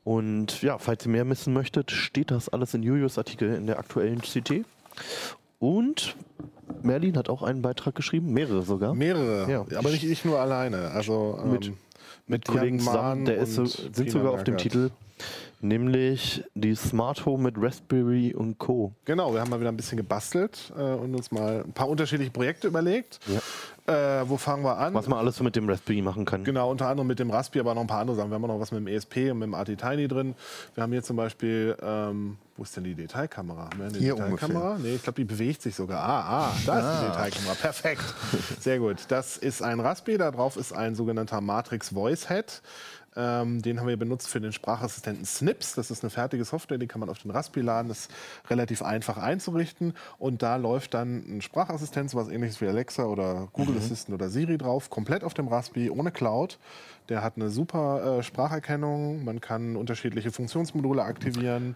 Und 0.04 0.62
ja, 0.62 0.78
falls 0.78 1.04
ihr 1.04 1.12
mehr 1.12 1.28
wissen 1.28 1.52
möchtet, 1.52 1.90
steht 1.90 2.30
das 2.30 2.48
alles 2.48 2.72
in 2.74 2.82
Julius 2.82 3.18
Artikel 3.18 3.54
in 3.54 3.66
der 3.66 3.78
aktuellen 3.78 4.20
CT. 4.22 4.64
Und 5.58 6.16
Merlin 6.82 7.16
hat 7.16 7.28
auch 7.28 7.42
einen 7.42 7.62
Beitrag 7.62 7.94
geschrieben, 7.94 8.32
mehrere 8.32 8.62
sogar. 8.62 8.94
Mehrere, 8.94 9.50
Ja. 9.50 9.78
aber 9.78 9.90
nicht 9.90 10.04
ich 10.04 10.24
nur 10.24 10.38
alleine. 10.40 10.90
Also 10.92 11.38
ähm, 11.42 11.50
Mit- 11.52 11.72
mit 12.26 12.46
Kollegen 12.46 12.78
zusammen, 12.78 12.98
Mahn 12.98 13.24
der 13.24 13.38
ist 13.38 13.54
sind 13.54 13.94
Tina 13.94 14.10
sogar 14.10 14.32
auf 14.32 14.44
dem. 14.44 14.56
Titel, 14.58 14.90
nämlich 15.60 16.44
die 16.54 16.74
Smart 16.74 17.24
Home 17.26 17.42
mit 17.44 17.54
Raspberry 17.58 18.34
und 18.34 18.58
Co. 18.58 18.92
Genau, 19.06 19.32
wir 19.32 19.40
haben 19.40 19.48
mal 19.50 19.58
wieder 19.60 19.70
ein 19.72 19.76
bisschen 19.76 19.96
gebastelt 19.96 20.70
äh, 20.76 20.80
und 20.92 21.14
uns 21.14 21.30
mal 21.32 21.64
ein 21.64 21.72
paar 21.72 21.88
unterschiedliche 21.88 22.30
Projekte 22.30 22.68
überlegt. 22.68 23.18
Äh, 23.88 24.28
wo 24.28 24.36
fangen 24.36 24.64
wir 24.64 24.76
an? 24.76 24.92
Was 24.92 25.08
man 25.08 25.18
alles 25.18 25.36
so 25.36 25.44
mit 25.44 25.56
dem 25.56 25.66
Raspberry 25.66 26.02
machen 26.02 26.26
kann. 26.26 26.44
Genau, 26.44 26.70
unter 26.70 26.88
anderem 26.88 27.06
mit 27.06 27.18
dem 27.18 27.30
Raspi, 27.30 27.58
aber 27.58 27.74
noch 27.74 27.80
ein 27.80 27.86
paar 27.86 28.00
andere 28.00 28.16
Sachen. 28.18 28.28
Wir 28.28 28.34
haben 28.34 28.44
auch 28.44 28.48
noch 28.48 28.60
was 28.60 28.70
mit 28.70 28.80
dem 28.80 28.86
ESP 28.86 29.30
und 29.30 29.38
mit 29.38 29.46
dem 29.46 29.54
AT 29.54 29.74
Tiny 29.78 30.06
drin. 30.08 30.34
Wir 30.74 30.82
haben 30.82 30.92
hier 30.92 31.02
zum 31.02 31.16
Beispiel, 31.16 31.74
ähm, 31.80 32.36
wo 32.58 32.64
ist 32.64 32.76
denn 32.76 32.84
die 32.84 32.94
Detailkamera? 32.94 33.64
Haben 33.64 33.78
wir 33.78 33.86
eine 33.86 33.98
Hier 33.98 34.14
Detailkamera? 34.14 34.78
Nee, 34.78 34.96
ich 34.96 35.02
glaube, 35.02 35.16
die 35.16 35.24
bewegt 35.24 35.62
sich 35.62 35.74
sogar. 35.74 36.00
Ah, 36.00 36.48
ah, 36.48 36.52
da 36.66 36.78
ist 36.80 37.00
die 37.00 37.06
Detailkamera. 37.06 37.54
Perfekt. 37.54 38.02
Sehr 38.60 38.78
gut. 38.78 38.98
Das 39.08 39.38
ist 39.38 39.62
ein 39.62 39.80
Raspi, 39.80 40.18
da 40.18 40.32
drauf 40.32 40.58
ist 40.58 40.74
ein 40.74 40.94
sogenannter 40.94 41.40
Matrix 41.40 41.88
Voice 41.88 42.28
Head. 42.28 42.60
Ähm, 43.16 43.62
den 43.62 43.80
haben 43.80 43.88
wir 43.88 43.96
benutzt 43.96 44.28
für 44.28 44.40
den 44.40 44.52
Sprachassistenten 44.52 45.24
Snips. 45.24 45.74
Das 45.74 45.90
ist 45.90 46.02
eine 46.02 46.10
fertige 46.10 46.44
Software, 46.44 46.78
die 46.78 46.86
kann 46.86 47.00
man 47.00 47.08
auf 47.08 47.18
den 47.18 47.30
Raspi 47.30 47.60
laden. 47.60 47.88
Das 47.88 48.00
ist 48.00 48.10
relativ 48.48 48.82
einfach 48.82 49.16
einzurichten. 49.16 49.94
Und 50.18 50.42
da 50.42 50.56
läuft 50.56 50.94
dann 50.94 51.24
ein 51.28 51.42
Sprachassistent, 51.42 52.10
sowas 52.10 52.28
ähnliches 52.28 52.60
wie 52.60 52.68
Alexa 52.68 53.04
oder 53.04 53.48
Google 53.52 53.76
Assistant 53.78 54.14
oder 54.14 54.28
Siri 54.28 54.58
drauf, 54.58 54.90
komplett 54.90 55.24
auf 55.24 55.34
dem 55.34 55.48
Raspi, 55.48 55.90
ohne 55.90 56.12
Cloud. 56.12 56.58
Der 57.08 57.22
hat 57.22 57.36
eine 57.36 57.48
super 57.48 58.18
äh, 58.18 58.22
Spracherkennung. 58.22 59.24
Man 59.24 59.40
kann 59.40 59.76
unterschiedliche 59.76 60.30
Funktionsmodule 60.30 61.02
aktivieren. 61.02 61.74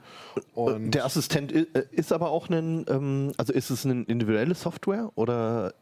Und 0.54 0.92
Der 0.92 1.06
Assistent 1.06 1.52
äh, 1.52 1.66
ist 1.90 2.12
aber 2.12 2.30
auch 2.30 2.50
ein, 2.50 2.84
ähm, 2.88 3.32
also 3.38 3.52
ist 3.52 3.70
es 3.70 3.84
eine 3.86 4.02
individuelle 4.02 4.54
Software 4.54 5.10
oder 5.14 5.74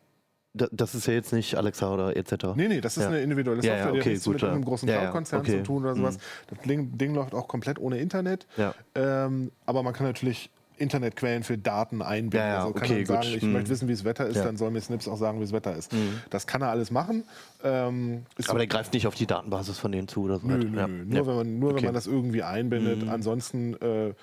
das 0.52 0.94
ist 0.94 1.06
ja 1.06 1.14
jetzt 1.14 1.32
nicht 1.32 1.54
Alexa 1.56 1.92
oder 1.92 2.16
etc. 2.16 2.32
Nee, 2.56 2.68
nee, 2.68 2.80
das 2.80 2.96
ist 2.96 3.04
Ja. 3.04 3.08
eine 3.10 3.20
individuelle 3.20 3.62
Ja, 3.62 3.74
Software, 3.74 3.86
ja, 3.86 3.92
die 3.92 3.98
okay, 4.00 4.00
hat 4.00 4.06
nichts 4.14 4.26
mit 4.26 4.34
gut, 4.34 4.42
ja. 4.42 4.52
einem 4.52 4.64
großen 4.64 4.88
Ja, 4.88 4.94
ja, 4.96 5.00
Cloud-Konzern 5.02 5.40
okay. 5.40 5.56
zu 5.58 5.62
tun 5.62 5.84
oder 5.84 5.94
sowas. 5.94 6.18
Das 6.48 6.58
Ding, 6.60 6.98
Ding 6.98 7.14
läuft 7.14 7.34
auch 7.34 7.46
komplett 7.46 7.78
ohne 7.78 7.98
Internet. 7.98 8.46
Ja. 8.56 8.74
Ähm, 8.94 9.52
aber 9.66 9.82
man 9.82 9.92
kann 9.92 10.06
natürlich 10.06 10.50
Internetquellen 10.76 11.42
für 11.44 11.58
Daten 11.58 12.00
einbinden. 12.00 12.38
Ja, 12.40 12.54
ja, 12.54 12.58
also 12.64 12.72
kann 12.72 12.84
okay, 12.90 13.04
sagen, 13.04 13.26
gut. 13.28 13.36
ich 13.36 13.42
Mhm. 13.42 13.52
möchte 13.52 13.68
wissen, 13.68 13.86
wie 13.86 13.92
das 13.92 14.04
Wetter 14.04 14.26
ist, 14.26 14.36
Ja. 14.36 14.42
Mhm. 14.42 14.46
dann 14.46 14.56
soll 14.56 14.70
mir 14.70 14.80
Snips 14.80 15.06
auch 15.08 15.18
sagen, 15.18 15.38
wie 15.38 15.42
das 15.44 15.52
Wetter 15.52 15.76
ist. 15.76 15.92
Das 16.30 16.46
kann 16.46 16.62
er 16.62 16.70
alles 16.70 16.90
machen. 16.90 17.24
Ähm, 17.62 18.24
Aber 18.48 18.58
der 18.58 18.66
greift 18.66 18.94
nicht 18.94 19.06
auf 19.06 19.14
die 19.14 19.26
Datenbasis 19.26 19.78
von 19.78 19.92
denen 19.92 20.08
zu 20.08 20.22
oder 20.22 20.38
so. 20.38 20.46
Nö, 20.46 20.54
halt. 20.54 20.70
nö, 20.72 20.78
Ja. 20.78 20.88
Nur, 20.88 21.14
Ja. 21.16 21.26
wenn 21.26 21.36
man, 21.36 21.58
nur 21.58 21.68
Okay. 21.70 21.74
Mhm. 21.74 21.76
wenn 21.80 21.84
man 21.88 21.94
das 21.94 22.06
irgendwie 22.06 22.42
einbindet. 22.42 23.08
Ansonsten 23.08 23.74
äh, 23.74 24.14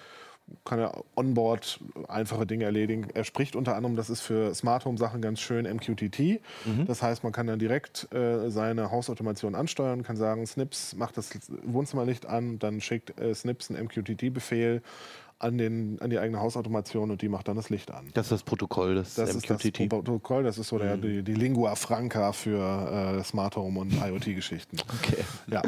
kann 0.65 0.79
er 0.79 1.03
onboard 1.15 1.79
einfache 2.07 2.45
Dinge 2.45 2.65
erledigen. 2.65 3.07
Er 3.13 3.23
spricht 3.23 3.55
unter 3.55 3.75
anderem, 3.75 3.95
das 3.95 4.09
ist 4.09 4.21
für 4.21 4.53
Smart 4.55 4.85
Home 4.85 4.97
Sachen 4.97 5.21
ganz 5.21 5.39
schön, 5.39 5.65
MQTT. 5.65 6.41
Das 6.85 7.01
heißt, 7.01 7.23
man 7.23 7.33
kann 7.33 7.47
dann 7.47 7.59
direkt 7.59 8.13
äh, 8.13 8.49
seine 8.49 8.91
Hausautomation 8.91 9.55
ansteuern, 9.55 10.03
kann 10.03 10.15
sagen, 10.15 10.45
Snips 10.45 10.95
macht 10.95 11.17
das 11.17 11.31
Wohnzimmerlicht 11.63 12.25
an, 12.25 12.59
dann 12.59 12.81
schickt 12.81 13.19
äh, 13.19 13.33
Snips 13.33 13.69
einen 13.69 13.85
MQTT-Befehl 13.85 14.81
an, 15.39 15.57
den, 15.57 15.99
an 16.01 16.09
die 16.09 16.17
eigene 16.17 16.39
Hausautomation 16.39 17.11
und 17.11 17.21
die 17.21 17.29
macht 17.29 17.47
dann 17.47 17.55
das 17.55 17.69
Licht 17.69 17.91
an. 17.91 18.07
Das 18.15 18.27
ist 18.27 18.31
das 18.31 18.43
Protokoll 18.43 18.95
des 18.95 19.13
Das 19.13 19.35
ist 19.35 19.47
das. 19.49 19.61
Protokoll, 19.89 20.43
das 20.43 20.57
ist 20.57 20.69
so 20.69 20.79
der, 20.79 20.97
die, 20.97 21.21
die 21.21 21.33
Lingua 21.35 21.75
Franca 21.75 22.31
für 22.33 23.17
äh, 23.19 23.23
Smart 23.23 23.55
Home 23.55 23.79
und 23.79 23.93
IoT-Geschichten. 23.93 24.77
Okay. 24.97 25.23
Ja, 25.47 25.61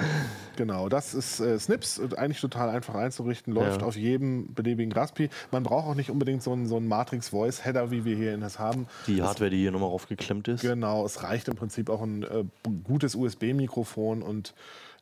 genau. 0.55 0.89
Das 0.89 1.13
ist 1.13 1.39
äh, 1.39 1.59
Snips, 1.59 1.99
und 1.99 2.17
eigentlich 2.17 2.41
total 2.41 2.69
einfach 2.69 2.95
einzurichten, 2.95 3.53
läuft 3.53 3.81
Ja. 3.81 3.87
auf 3.87 3.95
jedem 3.95 4.53
beliebigen 4.53 4.91
Raspi. 4.91 5.29
Man 5.51 5.63
braucht 5.63 5.85
auch 5.85 5.95
nicht 5.95 6.09
unbedingt 6.09 6.41
so 6.41 6.51
einen, 6.51 6.65
so 6.67 6.77
einen 6.77 6.87
Matrix-Voice-Header, 6.87 7.91
wie 7.91 8.05
wir 8.05 8.15
hier 8.15 8.33
in 8.33 8.41
das 8.41 8.57
haben. 8.59 8.87
Die 9.07 9.21
Hardware, 9.21 9.49
die 9.51 9.57
hier 9.57 9.71
nochmal 9.71 9.89
aufgeklemmt 9.89 10.47
ist. 10.47 10.61
Genau, 10.61 11.05
es 11.05 11.21
reicht 11.23 11.47
im 11.47 11.55
Prinzip 11.55 11.89
auch 11.89 12.01
ein 12.01 12.23
äh, 12.23 12.43
gutes 12.85 13.15
USB-Mikrofon 13.15 14.21
und 14.23 14.53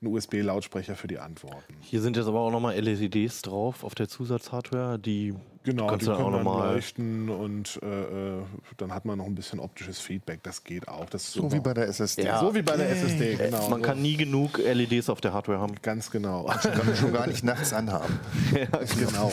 ein 0.02 0.08
USB-Lautsprecher 0.08 0.96
für 0.96 1.08
die 1.08 1.18
Antworten. 1.20 1.76
Hier 1.82 2.02
sind 2.02 2.18
jetzt 2.18 2.28
aber 2.28 2.40
auch 2.42 2.52
nochmal 2.52 2.76
LEDs 2.80 3.42
drauf 3.42 3.84
auf 3.84 3.96
der 3.96 4.08
Zusatzhardware, 4.08 5.00
die 5.00 5.34
Genau, 5.64 5.88
kannst 5.88 6.04
die 6.04 6.06
du 6.06 6.12
dann 6.12 6.22
auch 6.22 6.24
können 6.32 6.36
dann 6.38 6.44
nochmal. 6.46 6.74
leuchten 6.76 7.30
und 7.30 7.80
äh, 7.84 8.38
äh, 8.38 8.44
dann 8.78 8.94
hat 8.94 9.04
man 9.04 9.18
noch 9.18 9.26
ein 9.26 9.36
bisschen 9.36 9.60
optisches 9.60 10.00
Feedback. 10.00 10.42
Das 10.44 10.64
geht 10.64 10.88
auch. 10.88 11.10
Das 11.10 11.24
ist 11.24 11.34
So 11.34 11.52
wie 11.52 11.60
bei 11.60 11.74
der 11.74 11.88
SSD. 11.90 12.24
Ja. 12.24 12.40
so 12.40 12.56
wie 12.56 12.62
bei 12.62 12.78
der 12.78 12.90
SSD, 12.90 13.36
genau. 13.36 13.68
Man 13.70 13.82
kann 13.82 14.02
nie 14.02 14.16
genug 14.16 14.60
LEDs 14.60 15.10
auf 15.10 15.20
der 15.20 15.34
Hardware 15.34 15.60
haben. 15.60 15.76
Ganz 15.82 16.10
genau. 16.10 16.46
Kann 16.46 16.86
man 16.86 16.96
schon 16.96 17.12
gar 17.12 17.28
nicht 17.28 17.44
nachts 17.44 17.74
anhaben. 17.74 18.18
genau. 18.98 19.32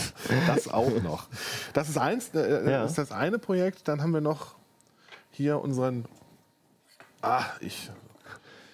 Das 0.49 0.67
auch 0.67 1.01
noch. 1.03 1.29
Das 1.73 1.89
ist 1.89 1.99
eins, 1.99 2.31
äh, 2.35 2.69
Ja. 2.69 2.85
ist 2.85 2.99
das 2.99 3.13
eine 3.13 3.39
Projekt. 3.39 3.87
Dann 3.87 4.03
haben 4.03 4.13
wir 4.13 4.21
noch 4.21 4.57
hier 5.31 5.61
unseren. 5.61 6.05
Ah, 7.23 7.45
ich 7.61 7.91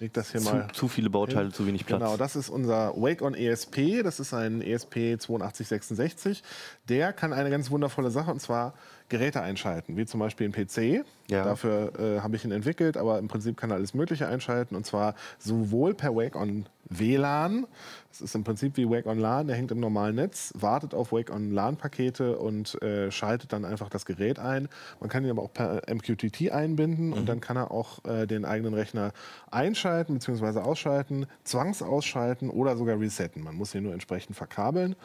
leg 0.01 0.13
das 0.13 0.31
hier 0.31 0.41
Zu, 0.41 0.53
mal. 0.53 0.67
zu 0.73 0.87
viele 0.87 1.09
Bauteile, 1.09 1.51
zu 1.51 1.65
wenig 1.65 1.85
Platz. 1.85 2.01
Genau, 2.01 2.17
das 2.17 2.35
ist 2.35 2.49
unser 2.49 2.93
Wake 2.95 3.21
on 3.21 3.35
ESP. 3.35 4.01
Das 4.03 4.19
ist 4.19 4.33
ein 4.33 4.61
ESP 4.61 5.13
8266. 5.13 6.43
Der 6.89 7.13
kann 7.13 7.31
eine 7.31 7.49
ganz 7.49 7.69
wundervolle 7.69 8.09
Sache 8.09 8.31
und 8.31 8.41
zwar 8.41 8.73
Geräte 9.09 9.41
einschalten, 9.41 9.97
wie 9.97 10.05
zum 10.05 10.19
Beispiel 10.19 10.49
ein 10.49 10.53
PC. 10.53 11.05
Ja. 11.29 11.43
Dafür 11.43 11.93
äh, 11.99 12.21
habe 12.21 12.35
ich 12.35 12.43
ihn 12.43 12.51
entwickelt, 12.51 12.97
aber 12.97 13.19
im 13.19 13.27
Prinzip 13.27 13.57
kann 13.57 13.69
er 13.69 13.75
alles 13.75 13.93
Mögliche 13.93 14.27
einschalten 14.27 14.75
und 14.75 14.85
zwar 14.85 15.15
sowohl 15.37 15.93
per 15.93 16.15
Wake 16.15 16.35
on 16.35 16.65
WLAN. 16.89 17.67
Das 18.11 18.19
ist 18.19 18.35
im 18.35 18.43
Prinzip 18.43 18.75
wie 18.75 18.89
Wake 18.89 19.05
on 19.05 19.19
LAN, 19.19 19.47
der 19.47 19.55
hängt 19.55 19.71
im 19.71 19.79
normalen 19.79 20.15
Netz, 20.15 20.53
wartet 20.57 20.93
auf 20.93 21.13
Wake 21.13 21.31
on 21.33 21.51
LAN-Pakete 21.51 22.37
und 22.37 22.81
äh, 22.81 23.09
schaltet 23.09 23.53
dann 23.53 23.63
einfach 23.63 23.89
das 23.89 24.05
Gerät 24.05 24.37
ein. 24.37 24.67
Man 24.99 25.09
kann 25.09 25.23
ihn 25.23 25.31
aber 25.31 25.41
auch 25.41 25.53
per 25.53 25.81
MQTT 25.89 26.51
einbinden 26.51 27.13
und 27.13 27.29
dann 27.29 27.39
kann 27.39 27.55
er 27.55 27.71
auch 27.71 28.03
äh, 28.03 28.27
den 28.27 28.43
eigenen 28.43 28.73
Rechner 28.73 29.13
einschalten 29.49 30.15
bzw. 30.15 30.59
ausschalten, 30.59 31.25
zwangsausschalten 31.45 32.49
oder 32.49 32.75
sogar 32.75 32.99
resetten. 32.99 33.43
Man 33.43 33.55
muss 33.55 33.73
ihn 33.73 33.83
nur 33.83 33.93
entsprechend 33.93 34.35
verkabeln. 34.35 34.95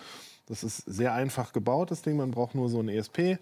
Das 0.47 0.65
ist 0.65 0.79
sehr 0.79 1.13
einfach 1.13 1.53
gebaut, 1.53 1.93
das 1.93 2.03
Ding. 2.03 2.17
Man 2.17 2.33
braucht 2.33 2.55
nur 2.57 2.69
so 2.69 2.81
einen 2.81 2.89
ESP, 2.89 3.39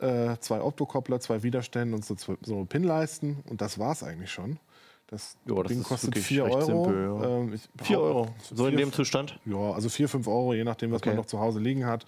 äh, 0.00 0.36
zwei 0.40 0.60
Optokoppler, 0.60 1.20
zwei 1.20 1.42
Widerstände 1.44 1.94
und 1.94 2.04
so, 2.04 2.16
so 2.42 2.64
Pinleisten 2.64 3.44
und 3.48 3.60
das 3.60 3.78
war's 3.78 4.02
eigentlich 4.02 4.32
schon. 4.32 4.58
Das, 5.06 5.36
Ja, 5.46 5.54
das 5.56 5.68
Ding 5.68 5.80
ist 5.82 5.86
kostet 5.86 6.08
wirklich 6.10 6.24
4 6.26 6.44
recht 6.44 6.54
Euro. 6.56 6.64
simpel, 6.84 7.04
ja. 7.04 7.28
Ähm, 7.38 7.52
ich 7.52 7.68
4 7.86 7.96
hau- 7.98 8.02
Euro. 8.02 8.28
So 8.54 8.66
in 8.66 8.70
vier- 8.76 8.86
dem 8.86 8.92
Zustand? 8.92 9.38
ja, 9.44 9.56
also 9.72 9.88
4, 9.90 10.08
5 10.08 10.26
Euro, 10.26 10.54
je 10.54 10.64
nachdem, 10.64 10.92
was 10.92 11.02
Okay. 11.02 11.10
man 11.10 11.16
noch 11.18 11.26
zu 11.26 11.38
Hause 11.38 11.60
liegen 11.60 11.84
hat. 11.84 12.06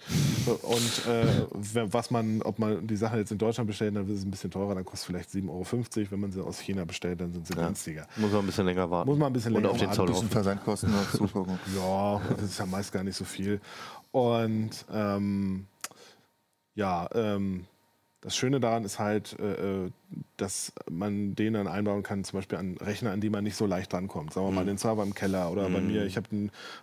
Und 0.63 1.05
äh, 1.07 1.45
was 1.93 2.09
man, 2.09 2.41
ob 2.41 2.57
man 2.57 2.87
die 2.87 2.95
Sache 2.97 3.17
jetzt 3.17 3.31
in 3.31 3.37
Deutschland 3.37 3.67
bestellt, 3.67 3.95
dann 3.95 4.07
ist 4.09 4.17
es 4.19 4.25
ein 4.25 4.31
bisschen 4.31 4.49
teurer, 4.49 4.73
dann 4.73 4.83
kostet 4.83 5.07
vielleicht 5.07 5.29
7,50 5.29 5.47
Euro. 6.01 6.11
Wenn 6.11 6.19
man 6.21 6.31
sie 6.31 6.43
aus 6.43 6.59
China 6.59 6.85
bestellt, 6.85 7.21
dann 7.21 7.31
sind 7.31 7.45
sie 7.45 7.53
günstiger. 7.53 8.07
Muss 8.17 8.31
man 8.31 8.39
ein 8.41 8.45
bisschen 8.47 8.65
länger 8.65 8.89
warten. 8.89 9.09
Muss 9.09 9.19
man 9.19 9.27
ein 9.27 9.33
bisschen 9.33 9.55
Und 9.55 9.61
länger 9.61 9.71
auf 9.73 9.77
den 9.77 9.87
warten. 9.87 9.95
Zoll 9.95 10.07
Ein 10.07 10.13
hoffen. 10.13 10.27
Bisschen 10.27 10.43
Versandkosten 10.43 10.91
noch. 10.91 11.47
Ja, 11.77 12.21
das 12.35 12.43
ist 12.45 12.57
ja 12.59 12.65
meist 12.65 12.91
gar 12.91 13.03
nicht 13.03 13.15
so 13.15 13.25
viel. 13.25 13.61
Und 14.11 14.71
ähm, 14.91 15.67
ja, 16.73 17.07
ähm, 17.13 17.65
das 18.27 18.35
Schöne 18.35 18.59
daran 18.59 18.83
ist 18.83 18.99
halt, 18.99 19.37
äh, 19.39 19.85
äh, 19.85 19.91
dass 20.35 20.73
man 20.91 21.33
den 21.33 21.53
dann 21.53 21.65
einbauen 21.65 22.03
kann, 22.03 22.25
zum 22.25 22.39
Beispiel 22.39 22.57
an 22.57 22.75
Rechner, 22.75 23.11
an 23.11 23.21
die 23.21 23.29
man 23.29 23.45
nicht 23.45 23.55
so 23.55 23.65
leicht 23.65 23.93
drankommt. 23.93 24.33
Sagen 24.33 24.47
wir 24.47 24.51
mal 24.51 24.65
den 24.65 24.77
Server 24.77 25.01
im 25.03 25.13
Keller 25.13 25.49
oder 25.49 25.69
bei 25.69 25.79
mir, 25.79 26.05
ich 26.05 26.17
habe 26.17 26.27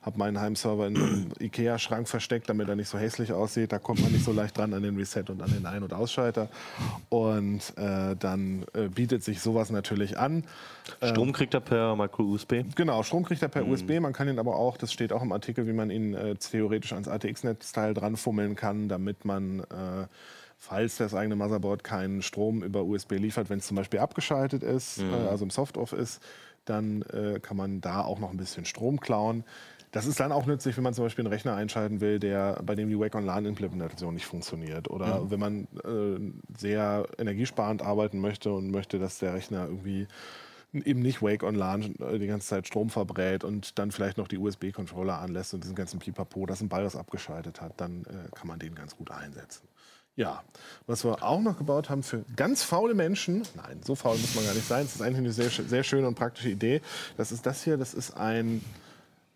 hab 0.01 0.17
meinen 0.17 0.41
Heimserver 0.41 0.87
in 0.87 0.97
einem 0.97 1.27
Ikea-Schrank 1.39 2.09
versteckt, 2.09 2.49
damit 2.49 2.71
er 2.71 2.77
nicht 2.77 2.89
so 2.89 2.97
hässlich 2.97 3.35
aussieht. 3.35 3.73
Da 3.73 3.79
kommt 3.79 4.01
man 4.01 4.11
nicht 4.11 4.25
so 4.25 4.33
leicht 4.33 4.57
dran 4.57 4.73
an 4.73 4.83
den 4.83 4.97
Reset 4.97 5.25
und 5.29 5.43
an 5.43 5.51
den 5.51 5.67
Ein- 5.67 5.83
und 5.83 5.93
Ausschalter. 5.93 6.49
Und 7.11 7.75
äh, 7.77 8.17
dann 8.17 8.65
äh, 8.73 8.89
bietet 8.89 9.23
sich 9.23 9.43
sowas 9.43 9.69
natürlich 9.69 10.17
an. 10.17 10.45
Strom 11.03 11.33
kriegt 11.33 11.53
er 11.53 11.61
per 11.61 11.95
Micro-USB. 11.95 12.65
Genau, 12.75 13.03
Strom 13.03 13.23
kriegt 13.23 13.43
er 13.43 13.49
per 13.49 13.67
USB. 13.67 14.01
Man 14.01 14.15
kann 14.15 14.29
ihn 14.29 14.39
aber 14.39 14.57
auch, 14.57 14.79
das 14.79 14.95
steht 14.95 15.13
auch 15.13 15.23
im 15.23 15.33
Artikel, 15.33 15.67
wie 15.67 15.75
man 15.75 15.91
ihn 15.91 16.15
äh, 16.15 16.37
theoretisch 16.37 16.95
ans 16.95 17.07
ATX-Netzteil 17.07 17.93
dranfummeln 17.93 18.57
kann, 18.57 18.89
damit 18.89 19.27
man, 19.27 19.61
äh, 19.61 20.07
falls 20.59 20.97
das 20.97 21.15
eigene 21.15 21.37
Motherboard 21.37 21.85
keinen 21.85 22.23
Strom 22.23 22.63
über 22.63 22.85
USB 22.85 23.13
liefert, 23.13 23.51
wenn 23.51 23.59
es 23.59 23.67
zum 23.67 23.77
Beispiel 23.77 24.01
abgeschaltet 24.01 24.63
ist, 24.63 24.99
äh, 24.99 25.29
also 25.29 25.45
im 25.45 25.51
Soft-Off 25.51 25.93
ist, 25.93 26.23
dann 26.65 27.03
äh, 27.03 27.41
kann 27.41 27.57
man 27.57 27.81
da 27.81 28.03
auch 28.03 28.19
noch 28.19 28.31
ein 28.31 28.37
bisschen 28.37 28.65
Strom 28.65 29.01
klauen. 29.01 29.45
Das 29.93 30.07
ist 30.07 30.19
dann 30.19 30.33
auch 30.33 30.47
nützlich, 30.47 30.77
wenn 30.77 30.83
man 30.83 30.93
zum 30.93 31.05
Beispiel 31.05 31.25
einen 31.25 31.33
Rechner 31.33 31.55
einschalten 31.55 32.01
will, 32.01 32.19
der, 32.19 32.61
bei 32.65 32.75
dem 32.75 32.89
die 32.89 32.99
Wake 32.99 33.15
on 33.15 33.25
LAN-Implementation 33.25 34.15
nicht 34.15 34.27
funktioniert. 34.27 34.91
Oder 34.91 35.31
wenn 35.31 35.39
man 35.39 35.69
äh, 35.85 36.59
sehr 36.59 37.07
energiesparend 37.17 37.81
arbeiten 37.81 38.19
möchte 38.19 38.53
und 38.53 38.73
möchte, 38.73 38.99
dass 38.99 39.21
der 39.21 39.35
Rechner 39.35 39.67
irgendwie 39.67 40.09
eben 40.73 41.01
nicht 41.01 41.23
Wake 41.23 41.45
on 41.45 41.55
LAN 41.55 41.95
äh, 42.01 42.19
die 42.19 42.27
ganze 42.27 42.49
Zeit 42.49 42.67
Strom 42.67 42.91
verbrät 42.91 43.45
und 43.45 43.79
dann 43.79 43.93
vielleicht 43.93 44.19
noch 44.19 44.27
die 44.27 44.39
USB-Controller 44.39 45.21
anlässt 45.21 45.55
und 45.55 45.63
diesen 45.63 45.77
ganzen 45.77 46.01
Pipapo, 46.01 46.47
das 46.47 46.61
ein 46.61 46.69
BIOS 46.69 46.97
abgeschaltet 46.97 47.61
hat, 47.61 47.81
dann 47.81 48.05
äh, 48.05 48.35
kann 48.35 48.49
man 48.49 48.59
den 48.59 48.75
ganz 48.75 48.97
gut 48.97 49.13
einsetzen. 49.13 49.69
Ja, 50.17 50.45
was 50.87 51.05
wir 51.05 51.25
auch 51.25 51.41
noch 51.41 51.59
gebaut 51.59 51.91
haben 51.91 52.05
für 52.05 52.25
ganz 52.37 52.63
faule 52.63 52.95
Menschen, 52.95 53.43
nein, 53.57 53.81
so 53.85 53.97
faul 53.97 54.17
muss 54.17 54.37
man 54.37 54.45
gar 54.45 54.55
nicht 54.55 54.69
sein, 54.69 54.85
es 54.85 54.95
ist 54.95 55.03
eigentlich 55.03 55.19
eine 55.19 55.33
sehr, 55.33 55.51
sehr 55.51 55.83
schöne 55.83 56.07
und 56.07 56.15
praktische 56.15 56.51
Idee. 56.51 56.83
Das 57.17 57.33
ist 57.33 57.45
das 57.47 57.65
hier, 57.65 57.77
das 57.77 57.95
ist 57.95 58.17
ein 58.17 58.65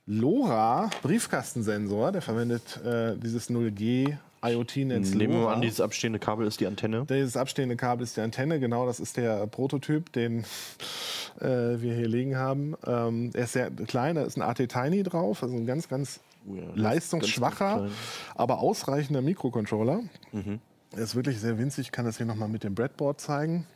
LoRa 0.07 0.89
Briefkastensensor, 1.03 2.13
der 2.13 2.23
verwendet 2.23 2.81
äh, 2.85 3.17
dieses 3.17 3.51
0G 3.51 4.17
IoT-Netz 4.41 5.15
Nehmen 5.15 5.35
wir 5.35 5.41
mal 5.41 5.55
an, 5.55 5.63
dieses 5.63 5.81
abstehende 5.81 6.21
Kabel 6.21 6.47
ist 6.47 6.61
die 6.61 6.69
Antenne. 6.69 7.05
Dieses 7.11 7.37
abstehende 7.37 7.75
Kabel 7.75 8.05
ist 8.05 8.17
die 8.17 8.21
Antenne, 8.21 8.61
genau, 8.61 8.87
das 8.87 9.01
ist 9.01 9.17
der 9.17 9.49
Prototyp, 9.49 10.13
den 10.13 10.45
äh, 11.41 11.81
wir 11.81 11.93
hier 11.95 12.07
liegen 12.07 12.37
haben. 12.37 12.77
Ähm, 12.87 13.31
er 13.35 13.45
ist 13.45 13.55
sehr 13.55 13.69
klein, 13.71 14.15
da 14.15 14.23
ist 14.23 14.37
ein 14.37 14.43
AT 14.43 14.59
Tiny 14.59 15.03
drauf, 15.03 15.43
also 15.43 15.57
ein 15.57 15.67
ganz, 15.67 15.89
ganz 15.89 16.21
Oh 16.49 16.55
ja, 16.55 16.63
leistungsschwacher, 16.75 17.81
ganz 17.81 17.93
aber 18.35 18.61
ausreichender 18.61 19.23
Mikrocontroller. 19.23 20.03
Mhm. 20.33 20.61
Er 20.93 21.03
ist 21.03 21.15
wirklich 21.15 21.39
sehr 21.41 21.59
winzig, 21.59 21.89
ich 21.89 21.93
kann 21.93 22.05
das 22.05 22.17
hier 22.17 22.27
nochmal 22.27 22.49
mit 22.49 22.65
dem 22.65 22.75
Breadboard 22.75 23.21
zeigen. 23.21 23.67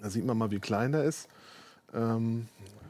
Da 0.00 0.10
sieht 0.10 0.24
man 0.24 0.36
mal, 0.36 0.50
wie 0.50 0.58
klein 0.58 0.92
der 0.92 1.04
ist. 1.04 1.28
Ähm, 1.94 2.48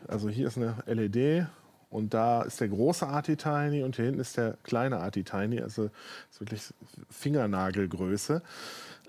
also 0.08 0.28
hier 0.28 0.48
ist 0.48 0.56
eine 0.56 0.76
LED 0.86 1.46
und 1.90 2.14
da 2.14 2.42
ist 2.42 2.60
der 2.60 2.68
große 2.68 3.06
AT 3.06 3.26
Tiny 3.26 3.82
und 3.82 3.96
hier 3.96 4.06
hinten 4.06 4.20
ist 4.20 4.36
der 4.36 4.56
kleine 4.62 5.00
AT 5.00 5.14
Tiny, 5.14 5.60
also 5.60 5.90
ist 6.30 6.40
wirklich 6.40 6.74
Fingernagelgröße. 7.10 8.42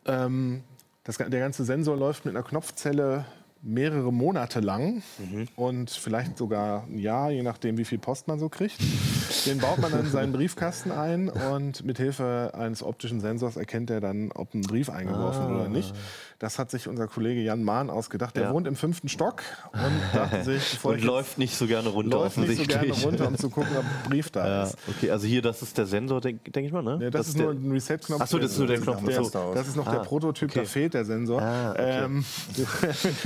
Ähm, 0.06 0.64
das, 1.04 1.18
der 1.18 1.30
ganze 1.30 1.64
Sensor 1.64 1.96
läuft 1.98 2.26
mit 2.26 2.36
einer 2.36 2.44
Knopfzelle 2.44 3.26
mehrere 3.62 4.14
Monate 4.14 4.60
lang 4.60 5.02
und 5.56 5.90
vielleicht 5.90 6.38
sogar 6.38 6.84
ein 6.84 7.00
Jahr, 7.00 7.32
je 7.32 7.44
nachdem, 7.44 7.78
wie 7.78 7.86
viel 7.86 7.98
Post 7.98 8.28
man 8.28 8.40
so 8.40 8.50
kriegt. 8.50 8.78
Den 9.46 9.60
baut 9.60 9.78
man 9.80 9.92
dann 9.92 10.06
in 10.06 10.12
seinen 10.12 10.34
Briefkasten 10.34 10.92
ein 10.92 11.30
und 11.30 11.86
mit 11.86 11.98
Hilfe 11.98 12.52
eines 12.54 12.84
optischen 12.84 13.22
Sensors 13.22 13.58
erkennt 13.58 13.90
er 13.90 14.02
dann, 14.02 14.32
ob 14.32 14.54
ein 14.54 14.62
Brief 14.62 14.90
eingeworfen 14.90 15.50
wird 15.50 15.60
oder 15.60 15.70
nicht. 15.70 15.94
Das 16.40 16.60
hat 16.60 16.70
sich 16.70 16.88
unser 16.88 17.08
Kollege 17.08 17.42
Jan 17.42 17.64
Mahn 17.64 17.90
ausgedacht. 17.90 18.36
Der 18.36 18.44
Ja. 18.44 18.54
wohnt 18.54 18.68
im 18.68 18.76
fünften 18.76 19.10
Stock 19.10 19.42
und 19.74 19.82
dachte 20.14 20.44
sich, 20.60 20.78
Und 20.86 21.04
läuft 21.04 21.40
nicht 21.40 21.56
so 21.56 21.66
gerne 21.66 21.90
runter, 21.90 22.18
läuft 22.20 22.38
nicht 22.38 22.56
so 22.58 22.62
offensichtlich. 22.62 22.92
gerne 22.94 23.04
runter, 23.06 23.28
um 23.30 23.38
zu 23.38 23.50
gucken, 23.50 23.76
ob 23.76 23.84
ein 23.84 24.10
Brief 24.10 24.30
da 24.30 24.46
Ja, 24.48 24.64
ist. 24.66 24.78
okay, 24.88 25.10
also 25.10 25.26
hier, 25.26 25.42
das 25.42 25.64
ist 25.64 25.76
der 25.80 25.88
Sensor, 25.88 26.22
denke 26.22 26.52
denk 26.52 26.68
ich 26.68 26.72
mal, 26.72 26.84
ne? 26.84 27.00
Ja, 27.02 27.10
das, 27.10 27.30
ist 27.30 27.38
nur 27.40 27.50
ein 27.52 27.72
Reset-Knopf. 27.72 28.22
Ach 28.22 28.28
so, 28.28 28.38
das 28.38 28.52
ist 28.52 28.60
nur 28.60 28.68
der 28.68 28.80
Knopf. 28.80 29.04
Der, 29.04 29.24
so. 29.24 29.54
das 29.56 29.68
ist 29.68 29.76
noch 29.76 29.86
der 29.90 30.02
Ah, 30.02 30.04
Prototyp, 30.04 30.54
da 30.54 30.60
okay. 30.60 30.70
fehlt 30.70 30.94
der 30.94 31.06
Sensor. 31.06 31.42
Ah, 31.42 31.72
okay. 31.72 32.04
ähm, 32.06 32.26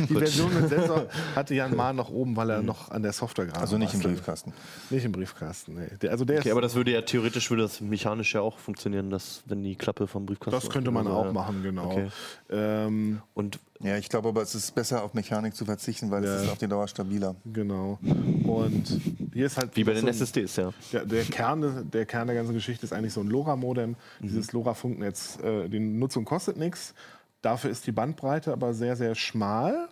die 0.09 0.13
Version 0.15 0.53
mit 0.53 0.69
Sensor 0.69 1.07
hatte 1.35 1.53
Jan 1.53 1.75
Mahn 1.75 1.97
noch 1.97 2.09
oben, 2.09 2.35
weil 2.37 2.49
er 2.49 2.61
noch 2.61 2.91
an 2.91 3.03
der 3.03 3.11
Software 3.11 3.45
gerade 3.47 3.59
Also 3.59 3.77
nicht 3.77 3.93
im. 3.93 3.99
Briefkasten. 3.99 4.53
Nicht 4.89 5.03
im 5.03 5.11
Briefkasten, 5.11 5.75
nee. 5.75 5.87
Der, 6.01 6.11
also 6.11 6.23
der 6.23 6.39
Okay, 6.39 6.47
ist, 6.47 6.51
aber 6.53 6.61
das 6.61 6.75
würde 6.75 6.91
ja 6.91 7.01
theoretisch 7.01 7.49
würde 7.49 7.63
das 7.63 7.81
mechanisch 7.81 8.33
ja 8.33 8.39
auch 8.41 8.57
funktionieren, 8.57 9.09
dass 9.09 9.43
wenn 9.47 9.63
die 9.63 9.75
Klappe 9.75 10.07
vom 10.07 10.25
Briefkasten. 10.25 10.57
das 10.59 10.69
könnte 10.69 10.91
man 10.91 11.07
auch 11.07 11.33
machen, 11.33 11.61
genau. 11.61 11.91
Okay. 11.91 12.07
Ähm, 12.49 13.00
Ähm, 13.01 13.21
Und 13.33 13.59
Ja, 13.83 13.97
ich 13.97 14.09
glaube 14.09 14.29
aber, 14.29 14.41
es 14.43 14.53
ist 14.53 14.75
besser 14.75 15.03
auf 15.03 15.13
Mechanik 15.15 15.55
zu 15.55 15.65
verzichten, 15.65 16.11
weil 16.11 16.23
Ja. 16.23 16.35
es 16.35 16.43
ist 16.43 16.49
auf 16.49 16.57
die 16.59 16.67
Dauer 16.67 16.87
stabiler. 16.87 17.35
genau. 17.51 17.97
Und 18.45 19.01
hier 19.33 19.45
ist 19.47 19.57
halt 19.57 19.75
wie 19.75 19.83
bei 19.83 19.93
den 19.93 20.01
so 20.01 20.07
ein- 20.07 20.13
SSDs, 20.13 20.55
ja. 20.57 20.71
Der, 20.93 21.05
der, 21.05 21.23
Kern, 21.23 21.89
der 21.91 22.05
Kern 22.05 22.27
der 22.27 22.35
ganzen 22.35 22.53
Geschichte 22.53 22.85
ist 22.85 22.93
eigentlich 22.93 23.13
so 23.13 23.21
ein 23.21 23.27
LoRa-Modem. 23.27 23.95
Dieses 24.19 24.51
LoRa-Funknetz, 24.53 25.39
äh, 25.43 25.67
die 25.69 25.79
Nutzung 25.79 26.25
kostet 26.25 26.57
nichts. 26.57 26.93
Dafür 27.41 27.71
ist 27.71 27.87
die 27.87 27.91
Bandbreite 27.91 28.51
aber 28.53 28.73
sehr, 28.73 28.95
sehr 28.95 29.15
schmal. 29.15 29.87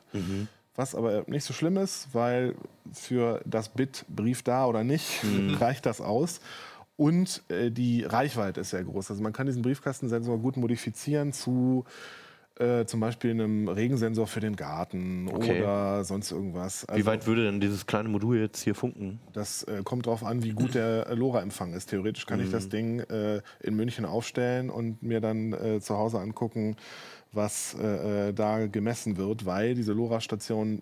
Was 0.75 0.93
aber 0.93 1.23
nicht 1.27 1.43
so 1.43 1.53
schlimm 1.53 1.77
ist, 1.77 2.07
weil 2.13 2.53
für 2.93 3.41
das 3.45 3.69
Bit 3.69 4.05
Brief 4.07 4.43
da 4.43 4.65
oder 4.67 4.83
nicht 4.83 5.21
reicht 5.59 5.85
das 5.87 5.99
aus. 5.99 6.41
Und 6.95 7.41
äh, 7.49 7.71
die 7.71 8.03
Reichweite 8.03 8.59
ist 8.61 8.69
sehr 8.71 8.83
groß. 8.83 9.09
Also 9.09 9.23
man 9.23 9.33
kann 9.33 9.47
diesen 9.47 9.61
Briefkastensensor 9.63 10.37
gut 10.37 10.57
modifizieren 10.57 11.33
zu 11.33 11.85
äh, 12.59 12.85
zum 12.85 12.99
Beispiel 12.99 13.31
einem 13.31 13.67
Regensensor 13.69 14.27
für 14.27 14.41
den 14.41 14.55
Garten 14.55 15.29
Okay. 15.33 15.61
oder 15.61 16.03
sonst 16.03 16.31
irgendwas. 16.31 16.85
Wie 16.89 16.93
Also- 16.93 17.05
weit 17.05 17.25
würde 17.25 17.45
denn 17.45 17.59
dieses 17.61 17.85
kleine 17.87 18.09
Modul 18.09 18.37
jetzt 18.37 18.61
hier 18.61 18.75
funken? 18.75 19.19
das 19.33 19.63
äh, 19.63 19.81
kommt 19.83 20.05
darauf 20.07 20.23
an, 20.25 20.43
wie 20.43 20.51
gut 20.51 20.75
der 20.75 21.07
LoRa-Empfang 21.15 21.73
ist. 21.73 21.87
Theoretisch 21.89 22.25
kann 22.25 22.41
ich 22.41 22.51
das 22.51 22.67
Ding 22.69 22.99
äh, 22.99 23.41
in 23.61 23.75
München 23.75 24.05
aufstellen 24.05 24.69
und 24.69 25.01
mir 25.01 25.21
dann 25.21 25.53
äh, 25.53 25.79
zu 25.79 25.95
Hause 25.97 26.19
angucken, 26.19 26.75
was 27.31 27.75
äh, 27.79 28.29
äh, 28.29 28.33
da 28.33 28.67
gemessen 28.67 29.17
wird, 29.17 29.45
weil 29.45 29.73
diese 29.75 29.93
LoRa-Stationen, 29.93 30.81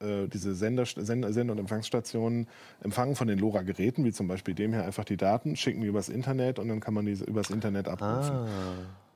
äh, 0.00 0.28
diese 0.28 0.54
Sender, 0.54 0.86
Sender, 0.86 1.32
Sender- 1.32 1.52
und 1.52 1.58
Empfangsstationen 1.58 2.46
empfangen 2.82 3.16
von 3.16 3.28
den 3.28 3.38
LoRa-Geräten, 3.38 4.04
wie 4.04 4.12
zum 4.12 4.28
Beispiel 4.28 4.54
dem 4.54 4.72
hier 4.72 4.84
einfach 4.84 5.04
die 5.04 5.16
Daten, 5.18 5.56
schicken 5.56 5.82
die 5.82 5.88
übers 5.88 6.08
Internet 6.08 6.58
und 6.58 6.68
dann 6.68 6.80
kann 6.80 6.94
man 6.94 7.04
diese 7.04 7.24
übers 7.24 7.50
Internet 7.50 7.88
abrufen. 7.88 8.34
Ah. 8.34 8.48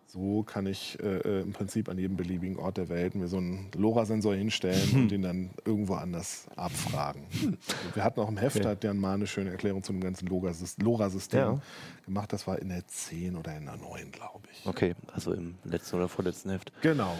So 0.08 0.44
kann 0.44 0.66
ich 0.66 0.98
äh, 1.02 1.18
äh, 1.18 1.40
im 1.42 1.52
Prinzip 1.52 1.88
an 1.88 1.98
jedem 1.98 2.16
beliebigen 2.16 2.56
Ort 2.58 2.76
der 2.76 2.88
Welt 2.88 3.14
mir 3.16 3.26
so 3.26 3.38
einen 3.38 3.70
LoRa-Sensor 3.76 4.34
hinstellen 4.36 4.90
und 4.94 5.08
den 5.10 5.22
dann 5.22 5.50
irgendwo 5.64 5.94
anders 5.94 6.46
abfragen. 6.56 7.22
Und 7.42 7.58
Wir 7.94 8.04
hatten 8.04 8.20
auch 8.20 8.28
im 8.28 8.36
Heft, 8.36 8.64
da 8.64 8.70
hat 8.70 8.84
Jan 8.84 8.98
mal 8.98 9.14
eine 9.14 9.26
schöne 9.26 9.50
Erklärung 9.50 9.82
zu 9.82 9.92
dem 9.92 10.00
ganzen 10.00 10.28
LoRa-Sys- 10.28 10.80
LoRa-System 10.82 11.38
Ja. 11.40 11.60
gemacht. 12.04 12.32
Das 12.32 12.46
war 12.46 12.58
in 12.60 12.68
der 12.68 12.86
10 12.86 13.36
oder 13.36 13.56
in 13.56 13.66
der 13.66 13.76
9, 13.76 14.10
glaube 14.12 14.46
ich. 14.52 14.64
Okay, 14.64 14.94
also 15.12 15.32
im 15.32 15.56
letzten 15.64 15.96
oder 15.96 16.08
vorletzten 16.08 16.50
Heft. 16.50 16.72
Genau. 16.82 17.16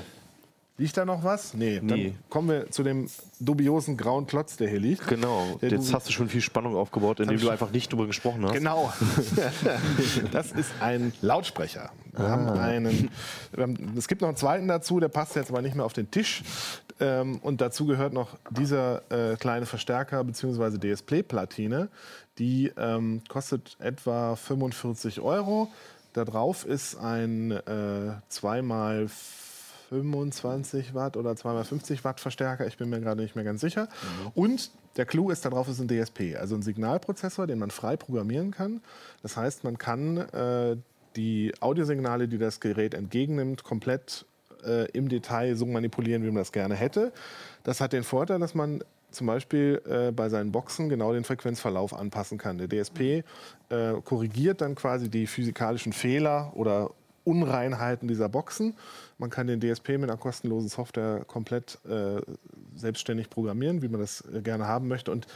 Liegt 0.79 0.97
da 0.99 1.07
noch 1.07 1.25
was? 1.25 1.55
Nee. 1.55 1.81
Nee. 1.83 1.89
Dann 1.89 2.19
kommen 2.29 2.49
wir 2.49 2.71
zu 2.71 2.83
dem 2.83 3.09
dubiosen 3.41 3.97
grauen 3.97 4.27
Klotz, 4.27 4.59
der 4.59 4.69
hier 4.69 4.79
liegt. 4.79 5.07
Genau, 5.09 5.57
Der 5.63 5.71
jetzt 5.71 5.93
hast 5.95 6.07
du 6.09 6.13
schon 6.13 6.29
viel 6.29 6.43
Spannung 6.43 6.77
aufgebaut, 6.77 7.21
indem 7.21 7.41
du 7.41 7.49
einfach 7.49 7.71
nicht 7.71 7.91
drüber 7.91 8.07
gesprochen 8.07 8.45
hast. 8.45 8.53
Genau. 8.53 8.93
das 10.33 10.53
ist 10.53 10.71
ein 10.81 11.15
Lautsprecher. 11.23 11.91
Wir 12.13 12.29
haben 12.29 12.49
einen, 12.49 13.11
es 13.97 14.07
gibt 14.07 14.21
noch 14.21 14.29
einen 14.29 14.37
zweiten 14.37 14.69
dazu, 14.69 15.01
der 15.01 15.09
passt 15.09 15.35
jetzt 15.37 15.51
aber 15.51 15.63
nicht 15.63 15.77
mehr 15.77 15.85
auf 15.85 15.95
den 15.95 16.11
Tisch. 16.11 16.43
Ähm, 17.01 17.39
und 17.43 17.61
dazu 17.61 17.87
gehört 17.87 18.13
noch 18.13 18.37
dieser 18.51 19.03
äh, 19.11 19.37
kleine 19.37 19.65
Verstärker 19.65 20.23
bzw. 20.25 20.79
DSP-Platine. 20.79 21.89
Die 22.39 22.71
ähm, 22.77 23.23
kostet 23.29 23.77
etwa 23.81 24.37
45 24.37 25.21
Euro. 25.21 25.69
Da 26.13 26.25
drauf 26.25 26.67
ist 26.67 26.97
ein 26.97 27.51
äh, 27.51 28.13
2x 28.31 29.46
25 29.89 30.95
Watt 30.95 31.17
oder 31.17 31.33
2x50 31.33 32.05
Watt 32.05 32.21
Verstärker, 32.21 32.67
ich 32.67 32.77
bin 32.77 32.89
mir 32.89 33.01
gerade 33.01 33.23
nicht 33.23 33.37
mehr 33.37 33.45
ganz 33.45 33.61
sicher. 33.61 33.89
Und 34.35 34.71
der 34.97 35.07
Clou 35.07 35.31
ist, 35.31 35.45
da 35.45 35.51
drauf 35.51 35.69
ist 35.69 35.81
ein 35.81 35.89
DSP, 35.89 36.37
also 36.37 36.55
ein 36.55 36.63
Signalprozessor, 36.63 37.47
den 37.47 37.59
man 37.59 37.71
frei 37.71 37.97
programmieren 37.97 38.51
kann. 38.51 38.81
Das 39.23 39.37
heißt, 39.37 39.65
man 39.65 39.79
kann 39.79 40.17
äh, 40.17 40.77
die 41.17 41.53
Audiosignale, 41.61 42.29
die 42.29 42.39
das 42.39 42.61
Gerät 42.61 42.95
entgegennimmt, 42.95 43.65
komplett 43.65 44.27
äh, 44.65 44.91
im 44.93 45.09
Detail 45.09 45.55
so 45.55 45.67
manipulieren, 45.67 46.23
wie 46.23 46.29
man 46.29 46.37
das 46.37 46.53
gerne 46.53 46.75
hätte. 46.75 47.13
Das 47.63 47.81
hat 47.81 47.93
den 47.93 48.05
Vorteil, 48.05 48.39
dass 48.39 48.55
man 48.55 48.83
zum 49.11 49.27
Beispiel 49.27 49.81
äh, 49.89 50.13
bei 50.13 50.29
seinen 50.29 50.53
Boxen 50.53 50.89
genau 50.89 51.13
den 51.13 51.25
Frequenzverlauf 51.25 51.95
anpassen 51.95 52.39
kann. 52.39 52.59
Der 52.59 52.69
DSP 52.69 53.25
äh, 53.71 53.93
korrigiert 54.05 54.61
dann 54.61 54.75
quasi 54.75 55.09
die 55.09 55.27
physikalischen 55.27 55.93
Fehler 55.93 56.53
oder 56.55 56.91
Unreinheiten 57.27 58.09
dieser 58.09 58.29
Boxen. 58.29 58.75
Man 59.19 59.31
kann 59.31 59.47
den 59.47 59.61
DSP 59.61 59.99
mit 59.99 60.05
einer 60.05 60.17
kostenlosen 60.17 60.69
Software 60.69 61.25
komplett 61.27 61.79
äh, 61.85 62.21
selbstständig 62.77 63.31
programmieren, 63.31 63.83
wie 63.83 63.89
man 63.89 64.01
das 64.01 64.25
äh, 64.33 64.43
gerne 64.43 64.67
haben 64.67 64.89
möchte. 64.89 65.11
Und 65.11 65.27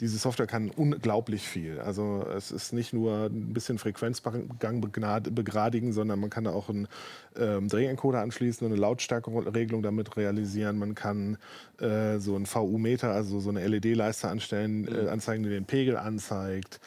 diese 0.00 0.16
Software 0.16 0.46
kann 0.46 0.70
unglaublich 0.70 1.46
viel. 1.46 1.78
Also 1.78 2.26
es 2.34 2.50
ist 2.50 2.72
nicht 2.72 2.94
nur 2.94 3.26
ein 3.26 3.52
bisschen 3.52 3.78
Frequenzgang 3.78 4.48
begradigen, 4.80 5.92
sondern 5.92 6.18
man 6.20 6.30
kann 6.30 6.44
da 6.44 6.52
auch 6.52 6.70
einen 6.70 6.88
ähm, 7.36 7.68
Drehencoder 7.68 8.20
anschließen 8.22 8.66
und 8.66 8.72
eine 8.72 8.80
Lautstärkeregelung 8.80 9.82
damit 9.82 10.16
realisieren. 10.16 10.78
Man 10.78 10.94
kann 10.94 11.36
äh, 11.78 12.18
so 12.18 12.34
einen 12.34 12.46
VU-Meter, 12.46 13.12
also 13.12 13.40
so 13.40 13.50
eine 13.50 13.66
LED-Leiste 13.66 14.28
anstellen, 14.28 14.88
äh, 14.88 15.08
anzeigen, 15.08 15.42
die 15.42 15.50
den 15.50 15.66
Pegel 15.66 15.98
anzeigt 15.98 16.80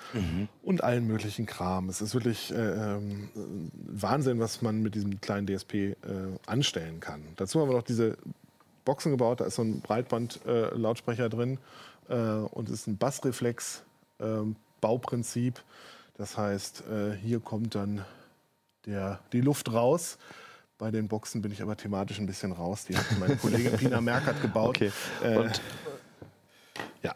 und 0.64 0.84
allen 0.84 1.06
möglichen 1.06 1.46
Kram. 1.46 1.90
Es 1.90 2.02
ist 2.02 2.16
wirklich 2.16 2.52
äh, 2.52 2.56
ähm, 2.56 3.30
Wahnsinn, 3.74 4.40
was 4.40 4.64
man 4.64 4.82
mit 4.82 4.96
diesem 4.96 5.22
kleinen 5.22 5.46
DSP 5.46 5.74
äh, 5.74 5.96
anstellen 6.48 7.00
kann. 7.00 7.22
Dazu 7.36 7.62
haben 7.62 7.70
wir 7.70 7.76
noch 7.76 7.84
diese 7.84 8.18
Boxen 8.86 9.12
gebaut, 9.12 9.40
da 9.40 9.46
ist 9.46 9.56
so 9.56 9.62
ein 9.62 9.82
Breitband-Lautsprecher 9.82 11.30
drin 11.30 11.60
äh, 12.10 12.16
und 12.16 12.70
es 12.70 12.82
ist 12.82 12.88
ein 12.88 12.98
Bassreflex-Bauprinzip. 12.98 15.62
das 16.18 16.38
heißt, 16.38 16.84
äh, 16.90 17.14
hier 17.16 17.40
kommt 17.40 17.76
dann 17.76 18.04
der, 18.86 19.20
die 19.32 19.42
Luft 19.42 19.72
raus. 19.72 20.18
Bei 20.78 20.92
den 20.92 21.08
Boxen 21.08 21.42
bin 21.42 21.52
ich 21.52 21.62
aber 21.62 21.78
thematisch 21.78 22.20
ein 22.20 22.26
bisschen 22.26 22.52
raus. 22.52 22.86
Die 22.86 22.98
hat 22.98 23.06
meine 23.20 23.38
Kollegin 23.38 23.78
Pina 23.78 24.02
Merkert 24.02 24.42
gebaut. 24.42 24.76
Okay. 24.78 24.92
Äh, 25.24 25.38
Und, 25.38 25.62
ja. 27.02 27.16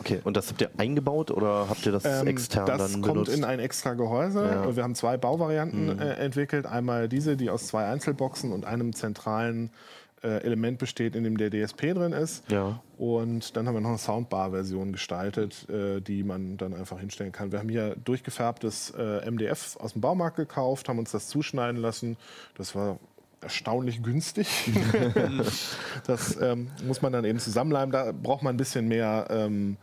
okay. 0.00 0.20
Und 0.24 0.36
das 0.36 0.48
habt 0.50 0.60
ihr 0.60 0.70
eingebaut 0.76 1.30
oder 1.30 1.68
habt 1.70 1.86
ihr 1.86 1.92
das 1.92 2.04
Ähm, 2.04 2.26
extern 2.26 2.66
das 2.66 2.92
dann 2.92 3.00
kommt 3.00 3.14
benutzt? 3.14 3.32
in 3.34 3.44
ein 3.44 3.60
extra 3.60 3.94
Gehäuse. 3.94 4.44
Ja. 4.46 4.66
Mhm. 4.66 4.76
Wir 4.76 4.82
haben 4.82 4.94
zwei 4.94 5.16
Bauvarianten 5.16 5.98
äh, 5.98 6.14
entwickelt. 6.16 6.66
Einmal 6.66 7.08
diese, 7.08 7.36
die 7.36 7.48
aus 7.48 7.66
zwei 7.68 7.86
Einzelboxen 7.86 8.52
und 8.52 8.66
einem 8.66 8.92
zentralen 8.94 9.70
äh, 10.22 10.42
Element 10.42 10.78
besteht, 10.78 11.14
in 11.14 11.24
dem 11.24 11.36
der 11.36 11.50
DSP 11.50 11.94
drin 11.94 12.12
ist. 12.12 12.50
Ja. 12.50 12.80
Und 12.98 13.56
dann 13.56 13.66
haben 13.66 13.74
wir 13.74 13.80
noch 13.80 13.90
eine 13.90 13.98
Soundbar-Version 13.98 14.92
gestaltet, 14.92 15.68
äh, 15.68 16.00
die 16.00 16.22
man 16.22 16.56
dann 16.56 16.74
einfach 16.74 16.98
hinstellen 16.98 17.32
kann. 17.32 17.52
Wir 17.52 17.58
haben 17.58 17.68
hier 17.68 17.96
durchgefärbtes 17.96 18.94
äh, 18.96 19.30
MDF 19.30 19.76
aus 19.76 19.92
dem 19.92 20.00
Baumarkt 20.00 20.36
gekauft, 20.36 20.88
haben 20.88 20.98
uns 20.98 21.10
das 21.10 21.28
zuschneiden 21.28 21.80
lassen. 21.80 22.16
Das 22.56 22.74
war 22.74 22.98
erstaunlich 23.40 24.02
günstig. 24.02 24.48
das 26.06 26.40
ähm, 26.40 26.70
muss 26.84 27.02
man 27.02 27.12
dann 27.12 27.24
eben 27.24 27.38
zusammenleimen. 27.38 27.92
Da 27.92 28.12
braucht 28.12 28.42
man 28.42 28.54
ein 28.54 28.58
bisschen 28.58 28.88
mehr, 28.88 29.26
ähm, 29.30 29.76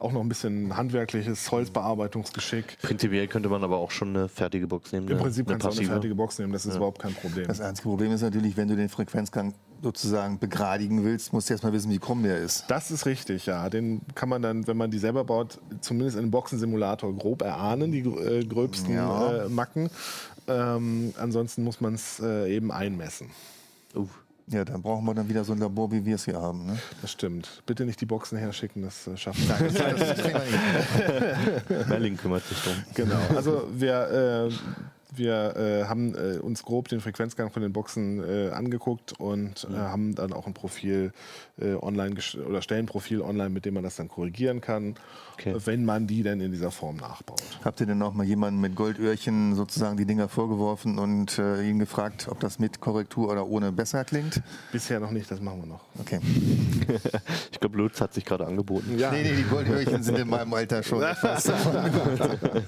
auch 0.00 0.12
noch 0.12 0.20
ein 0.20 0.28
bisschen 0.28 0.76
handwerkliches 0.76 1.50
Holzbearbeitungsgeschick. 1.50 2.78
Prinzipiell 2.82 3.28
könnte 3.28 3.48
man 3.48 3.62
aber 3.62 3.76
auch 3.78 3.90
schon 3.90 4.08
eine 4.16 4.28
fertige 4.28 4.66
Box 4.66 4.92
nehmen. 4.92 5.06
Im 5.08 5.14
eine- 5.14 5.22
Prinzip 5.22 5.48
eine 5.48 5.58
kannst 5.58 5.64
du 5.64 5.68
auch 5.68 5.70
eine 5.72 5.76
passive. 5.78 5.92
fertige 5.92 6.14
Box 6.14 6.38
nehmen, 6.38 6.52
das 6.52 6.66
ist 6.66 6.76
überhaupt 6.76 7.00
kein 7.00 7.14
Problem. 7.14 7.46
Das 7.46 7.60
einzige 7.60 7.88
Problem 7.88 8.12
ist 8.12 8.22
natürlich, 8.22 8.56
wenn 8.56 8.68
du 8.68 8.76
den 8.76 8.88
Frequenzgang 8.88 9.54
sozusagen 9.82 10.38
begradigen 10.38 11.04
willst, 11.04 11.32
musst 11.32 11.48
du 11.48 11.54
erstmal 11.54 11.72
wissen, 11.72 11.90
wie 11.90 11.98
krumm 11.98 12.22
der 12.22 12.38
ist. 12.38 12.64
Das 12.68 12.90
ist 12.90 13.06
richtig, 13.06 13.46
ja. 13.46 13.68
Den 13.70 14.02
kann 14.14 14.28
man 14.28 14.42
dann, 14.42 14.66
wenn 14.66 14.76
man 14.76 14.90
die 14.90 14.98
selber 14.98 15.24
baut, 15.24 15.58
zumindest 15.80 16.16
in 16.16 16.22
einem 16.24 16.30
Boxensimulator 16.30 17.14
grob 17.16 17.42
erahnen, 17.42 17.90
die 17.92 18.00
äh, 18.00 18.44
gröbsten 18.44 18.94
Ja. 18.94 19.44
äh, 19.44 19.48
Macken. 19.48 19.88
Ähm, 20.48 21.14
ansonsten 21.18 21.62
muss 21.64 21.80
man 21.80 21.94
es 21.94 22.20
äh, 22.20 22.54
eben 22.54 22.72
einmessen. 22.72 23.28
Uh, 23.94 24.06
Ja, 24.50 24.64
dann 24.64 24.82
brauchen 24.82 25.04
wir 25.04 25.14
dann 25.14 25.28
wieder 25.28 25.44
so 25.44 25.52
ein 25.52 25.58
Labor, 25.58 25.92
wie 25.92 26.04
wir 26.04 26.16
es 26.16 26.24
hier 26.24 26.40
haben. 26.40 26.66
Ne? 26.66 26.78
Das 27.02 27.12
stimmt. 27.12 27.62
Bitte 27.66 27.84
nicht 27.84 28.00
die 28.00 28.06
Boxen 28.06 28.36
herschicken, 28.36 28.82
das 28.82 29.06
äh, 29.06 29.16
schaffen 29.16 29.46
wir. 29.46 29.54
Das 29.60 30.18
kriegen 30.18 30.34
wir 30.34 31.36
hin. 31.36 31.88
Merlin 31.88 32.16
kümmert 32.16 32.44
sich 32.44 32.58
drum. 32.58 32.74
Genau. 32.94 33.20
Also 33.34 33.68
wir, 33.72 34.48
äh, 34.50 34.52
wir 35.14 35.56
äh, 35.56 35.84
haben 35.84 36.14
äh, 36.14 36.38
uns 36.38 36.62
grob 36.62 36.88
den 36.88 37.00
Frequenzgang 37.00 37.50
von 37.50 37.62
den 37.62 37.72
Boxen 37.72 38.22
äh, 38.22 38.50
angeguckt 38.50 39.12
und 39.18 39.66
äh, 39.70 39.76
haben 39.76 40.14
dann 40.14 40.32
auch 40.32 40.46
ein 40.46 40.54
Profil 40.54 41.12
äh, 41.60 41.74
online 41.74 42.16
oder 42.48 42.62
stellen 42.62 42.84
ein 42.84 42.86
Profil 42.86 43.20
online, 43.20 43.50
mit 43.50 43.64
dem 43.64 43.74
man 43.74 43.82
das 43.82 43.96
dann 43.96 44.08
korrigieren 44.08 44.60
kann, 44.60 44.94
Okay. 45.34 45.54
wenn 45.64 45.86
man 45.86 46.06
die 46.06 46.22
dann 46.22 46.38
in 46.42 46.52
dieser 46.52 46.70
Form 46.70 46.96
nachbaut. 46.96 47.40
Habt 47.64 47.80
ihr 47.80 47.86
denn 47.86 48.02
auch 48.02 48.12
mal 48.12 48.26
jemanden 48.26 48.60
mit 48.60 48.76
Goldöhrchen 48.76 49.54
sozusagen 49.54 49.96
die 49.96 50.04
Dinger 50.04 50.28
vorgeworfen 50.28 50.98
und 50.98 51.38
äh, 51.38 51.62
ihn 51.66 51.78
gefragt, 51.78 52.28
ob 52.30 52.40
das 52.40 52.58
mit 52.58 52.80
Korrektur 52.80 53.30
oder 53.30 53.46
ohne 53.46 53.72
besser 53.72 54.04
klingt? 54.04 54.42
Bisher 54.70 55.00
noch 55.00 55.10
nicht, 55.12 55.30
das 55.30 55.40
machen 55.40 55.62
wir 55.62 55.66
noch. 55.68 55.80
Okay. 55.98 56.20
Ich 57.52 57.60
glaube, 57.60 57.76
Lutz 57.76 58.00
hat 58.00 58.14
sich 58.14 58.24
gerade 58.24 58.46
angeboten. 58.46 58.98
Ja. 58.98 59.10
Nee, 59.10 59.22
nee, 59.22 59.34
die 59.36 59.42
Goldöhrchen 59.44 60.02
sind 60.02 60.18
in 60.18 60.28
meinem 60.28 60.52
Alter 60.54 60.82
schon 60.82 61.02
etwas 61.02 61.44
davon. 61.44 61.74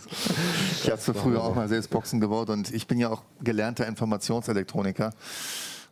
Ich 0.83 0.91
habe 0.91 1.01
so 1.01 1.13
früher 1.13 1.43
auch 1.43 1.55
mal 1.55 1.69
selbst 1.69 1.91
Boxen 1.91 2.21
gebaut 2.21 2.32
und 2.41 2.73
ich 2.73 2.87
bin 2.87 2.99
ja 2.99 3.11
auch 3.11 3.23
gelernter 3.43 3.87
Informationselektroniker. 3.87 5.13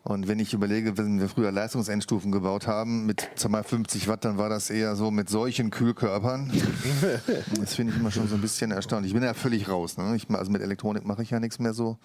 Und 0.02 0.28
wenn 0.28 0.38
ich 0.38 0.54
überlege, 0.54 0.96
wenn 0.96 1.20
wir 1.20 1.28
früher 1.28 1.52
Leistungsendstufen 1.52 2.32
gebaut 2.32 2.66
haben 2.66 3.04
mit 3.04 3.28
sag 3.34 3.50
mal, 3.50 3.62
50 3.62 4.08
Watt, 4.08 4.24
dann 4.24 4.38
war 4.38 4.48
das 4.48 4.70
eher 4.70 4.96
so 4.96 5.10
mit 5.10 5.28
solchen 5.28 5.70
Kühlkörpern. 5.70 6.50
Das 7.60 7.74
finde 7.74 7.92
ich 7.92 8.00
immer 8.00 8.10
schon 8.10 8.26
so 8.26 8.34
ein 8.34 8.40
bisschen 8.40 8.70
erstaunlich. 8.70 9.10
Ich 9.10 9.14
bin 9.14 9.22
ja 9.22 9.34
völlig 9.34 9.68
raus. 9.68 9.98
Ne? 9.98 10.16
Ich, 10.16 10.30
also 10.30 10.50
mit 10.50 10.62
Elektronik 10.62 11.04
mache 11.04 11.22
ich 11.22 11.30
ja 11.30 11.40
nichts 11.40 11.58
mehr 11.58 11.74
so. 11.74 11.98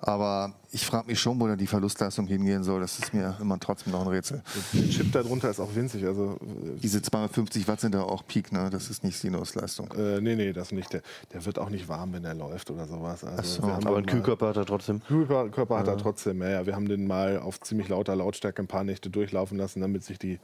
Aber 0.00 0.54
ich 0.70 0.86
frage 0.86 1.08
mich 1.08 1.18
schon, 1.18 1.40
wo 1.40 1.48
da 1.48 1.56
die 1.56 1.66
Verlustleistung 1.66 2.28
hingehen 2.28 2.62
soll. 2.62 2.80
Das 2.80 2.98
ist 3.00 3.12
mir 3.12 3.36
immer 3.40 3.58
trotzdem 3.58 3.92
noch 3.92 4.02
ein 4.02 4.06
Rätsel. 4.06 4.42
Der 4.72 4.88
Chip 4.90 5.10
darunter 5.10 5.50
ist 5.50 5.58
auch 5.58 5.74
winzig. 5.74 6.04
Also, 6.06 6.36
Diese 6.80 7.02
250 7.02 7.66
Watt 7.66 7.80
sind 7.80 7.94
da 7.96 8.02
auch 8.02 8.24
Peak, 8.24 8.52
ne? 8.52 8.70
Das 8.70 8.90
ist 8.90 9.02
nicht 9.02 9.18
Sinusleistung. 9.18 9.90
äh, 9.92 10.20
nee, 10.20 10.36
nee, 10.36 10.52
das 10.52 10.70
nicht. 10.70 10.92
Der, 10.92 11.02
der 11.32 11.44
wird 11.46 11.58
auch 11.58 11.68
nicht 11.68 11.88
warm, 11.88 12.12
wenn 12.12 12.24
er 12.24 12.34
läuft 12.34 12.70
oder 12.70 12.86
sowas. 12.86 13.24
Also, 13.24 13.42
so, 13.62 13.66
wir 13.66 13.74
haben 13.74 13.86
Aber 13.88 13.96
einen 13.96 14.06
Kühlkörper 14.06 14.48
hat 14.50 14.56
er 14.56 14.66
trotzdem. 14.66 15.02
Kühlkörper 15.02 15.50
Körper 15.50 15.78
hat 15.78 15.88
er 15.88 15.96
trotzdem, 15.98 16.42
ja, 16.42 16.48
ja. 16.50 16.66
Wir 16.66 16.76
haben 16.76 16.88
den 16.88 17.06
mal 17.06 17.38
auf 17.40 17.60
ziemlich 17.60 17.88
lauter 17.88 18.14
Lautstärke 18.14 18.62
ein 18.62 18.68
paar 18.68 18.84
Nächte 18.84 19.10
durchlaufen 19.10 19.58
lassen, 19.58 19.80
damit 19.80 20.04
sich 20.04 20.18
die 20.20 20.38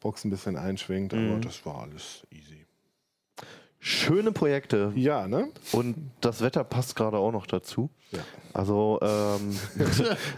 Box 0.00 0.24
ein 0.24 0.30
bisschen 0.30 0.56
einschwingt. 0.56 1.12
Aber 1.14 1.20
Mhm. 1.22 1.42
das 1.42 1.66
war 1.66 1.82
alles 1.82 2.24
easy. 2.30 2.59
Schöne 3.82 4.30
Projekte. 4.32 4.92
Ja, 4.94 5.26
ne? 5.26 5.48
Und 5.72 5.96
das 6.20 6.42
Wetter 6.42 6.64
passt 6.64 6.96
gerade 6.96 7.16
auch 7.16 7.32
noch 7.32 7.46
dazu. 7.46 7.88
Ja. 8.12 8.18
Also, 8.52 8.98
ähm, 9.00 9.56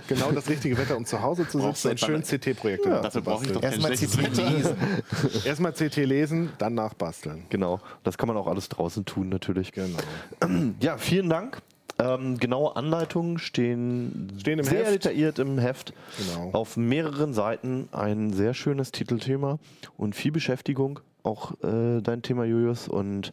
Genau 0.09 0.31
das 0.31 0.49
richtige 0.49 0.79
Wetter, 0.79 0.97
um 0.97 1.05
zu 1.05 1.21
Hause 1.23 1.49
zu 1.49 1.59
Brauchst 1.59 1.83
sitzen 1.83 2.13
und 2.13 2.25
schön 2.25 2.41
CT-Projekte 2.41 2.89
ja, 2.89 3.01
Dafür 3.01 3.23
brauche 3.23 3.45
ich 3.45 3.51
doch 3.53 3.63
Erstmal 3.63 3.93
CT 3.93 4.37
lesen. 4.37 4.77
Erstmal 5.45 5.73
CT 5.73 5.97
lesen, 5.97 6.51
dann 6.59 6.75
nachbasteln. 6.75 7.47
genau. 7.49 7.81
Das 8.05 8.17
kann 8.17 8.29
man 8.29 8.37
auch 8.37 8.47
alles 8.47 8.69
draußen 8.69 9.05
tun, 9.05 9.29
natürlich. 9.29 9.73
Genau. 9.73 9.99
Ja, 10.81 10.97
vielen 10.99 11.29
Dank. 11.29 11.63
Ähm, 11.99 12.39
genaue 12.39 12.77
Anleitungen 12.77 13.39
stehen, 13.39 14.33
Stehen 14.41 14.59
im 14.59 14.65
sehr 14.65 14.81
Heft. 14.85 14.93
detailliert 14.95 15.39
im 15.39 15.59
Heft. 15.59 15.93
Genau. 16.19 16.51
Auf 16.53 16.77
mehreren 16.77 17.35
Seiten 17.35 17.89
ein 17.93 18.33
sehr 18.33 18.55
schönes 18.55 18.93
Titelthema 18.93 19.59
und 19.97 20.15
viel 20.15 20.33
Beschäftigung. 20.33 21.01
Auch 21.23 21.53
äh, 21.63 22.01
dein 22.01 22.23
Thema, 22.23 22.45
Julius. 22.45 22.89
Und 22.89 23.33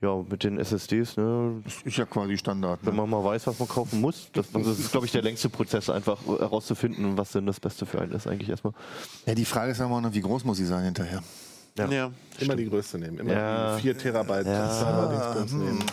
ja, 0.00 0.16
mit 0.28 0.44
den 0.44 0.58
SSDs, 0.58 1.16
ne, 1.16 1.62
Ist 1.84 1.96
ja 1.96 2.04
quasi 2.04 2.36
Standard. 2.36 2.80
wenn 2.82 2.94
Ne? 2.94 3.00
man 3.00 3.10
mal 3.10 3.24
weiß, 3.24 3.46
was 3.46 3.58
man 3.58 3.68
kaufen 3.68 4.00
muss. 4.00 4.28
Das, 4.32 4.50
das 4.52 4.66
ist, 4.78 4.90
glaube 4.90 5.06
ich, 5.06 5.12
der 5.12 5.22
längste 5.22 5.48
Prozess, 5.48 5.88
einfach 5.88 6.18
herauszufinden, 6.26 7.16
was 7.16 7.32
denn 7.32 7.46
das 7.46 7.58
Beste 7.60 7.86
für 7.86 8.00
einen 8.00 8.12
ist, 8.12 8.26
eigentlich 8.26 8.50
erstmal. 8.50 8.74
Ja, 9.24 9.34
die 9.34 9.44
Frage 9.46 9.72
ist 9.72 9.80
aber 9.80 10.00
noch, 10.00 10.12
wie 10.12 10.20
groß 10.20 10.44
muss 10.44 10.58
sie 10.58 10.66
sein 10.66 10.84
hinterher? 10.84 11.22
Ja. 11.76 11.88
Ja. 11.90 12.10
Immer 12.38 12.54
die 12.56 12.68
größte 12.68 12.98
nehmen. 12.98 13.18
Immer 13.18 13.32
Ja. 13.32 13.76
die 13.76 13.82
4 13.82 13.98
Terabyte 13.98 14.46
Ja. 14.46 14.70
Server-Dingsbums 14.70 15.52
nehmen. 15.52 15.84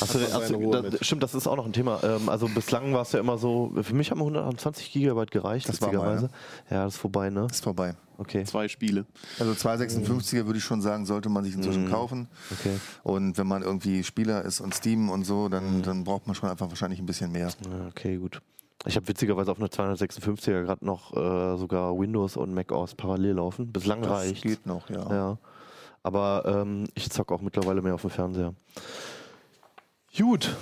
Hast 0.00 0.14
du, 0.14 0.18
hast 0.32 0.50
du, 0.50 0.70
da, 0.70 0.82
stimmt, 1.02 1.22
das 1.22 1.34
ist 1.34 1.46
auch 1.46 1.56
noch 1.56 1.66
ein 1.66 1.72
Thema. 1.72 1.98
Ähm, 2.04 2.28
also 2.28 2.46
bislang 2.48 2.92
war 2.92 3.02
es 3.02 3.12
ja 3.12 3.20
immer 3.20 3.38
so, 3.38 3.72
für 3.82 3.94
mich 3.94 4.10
haben 4.10 4.20
120 4.20 4.92
Gigabyte 4.92 5.30
gereicht, 5.30 5.68
Das 5.68 5.80
war 5.80 5.88
mal, 5.88 5.94
witzigerweise. 5.94 6.28
Ja, 6.70 6.84
das 6.84 6.94
ist 6.94 7.00
vorbei, 7.00 7.30
ne? 7.30 7.46
Ist 7.50 7.64
vorbei. 7.64 7.94
Okay. 8.18 8.44
Zwei 8.44 8.68
Spiele. 8.68 9.06
Also 9.38 9.52
256er 9.52 10.44
würde 10.44 10.58
ich 10.58 10.64
schon 10.64 10.82
sagen, 10.82 11.06
sollte 11.06 11.30
man 11.30 11.42
sich 11.44 11.54
inzwischen 11.54 11.88
kaufen. 11.88 12.28
Okay. 12.50 12.78
Und 13.02 13.38
wenn 13.38 13.46
man 13.46 13.62
irgendwie 13.62 14.04
Spieler 14.04 14.44
ist 14.44 14.60
und 14.60 14.74
Steam 14.74 15.08
und 15.08 15.24
so, 15.24 15.48
dann, 15.48 15.82
dann 15.82 16.04
braucht 16.04 16.26
man 16.26 16.36
schon 16.36 16.50
einfach 16.50 16.68
wahrscheinlich 16.68 17.00
ein 17.00 17.06
bisschen 17.06 17.32
mehr. 17.32 17.48
Okay, 17.88 18.16
gut. 18.18 18.42
Ich 18.86 18.96
habe 18.96 19.06
witzigerweise 19.08 19.52
auf 19.52 19.58
einer 19.58 19.68
256er 19.68 20.62
gerade 20.62 20.84
noch 20.86 21.12
äh, 21.14 21.58
sogar 21.58 21.98
Windows 21.98 22.36
und 22.36 22.54
Mac 22.54 22.72
OS 22.72 22.94
parallel 22.94 23.34
laufen. 23.34 23.70
Bislang 23.72 24.00
Das 24.02 24.10
reicht. 24.10 24.42
geht 24.42 24.66
noch, 24.66 24.88
ja. 24.88 25.10
Ja. 25.14 25.38
Aber 26.02 26.44
ähm, 26.46 26.86
ich 26.94 27.10
zocke 27.10 27.34
auch 27.34 27.42
mittlerweile 27.42 27.82
mehr 27.82 27.94
auf 27.94 28.00
dem 28.00 28.10
Fernseher. 28.10 28.54
Gut. 30.16 30.56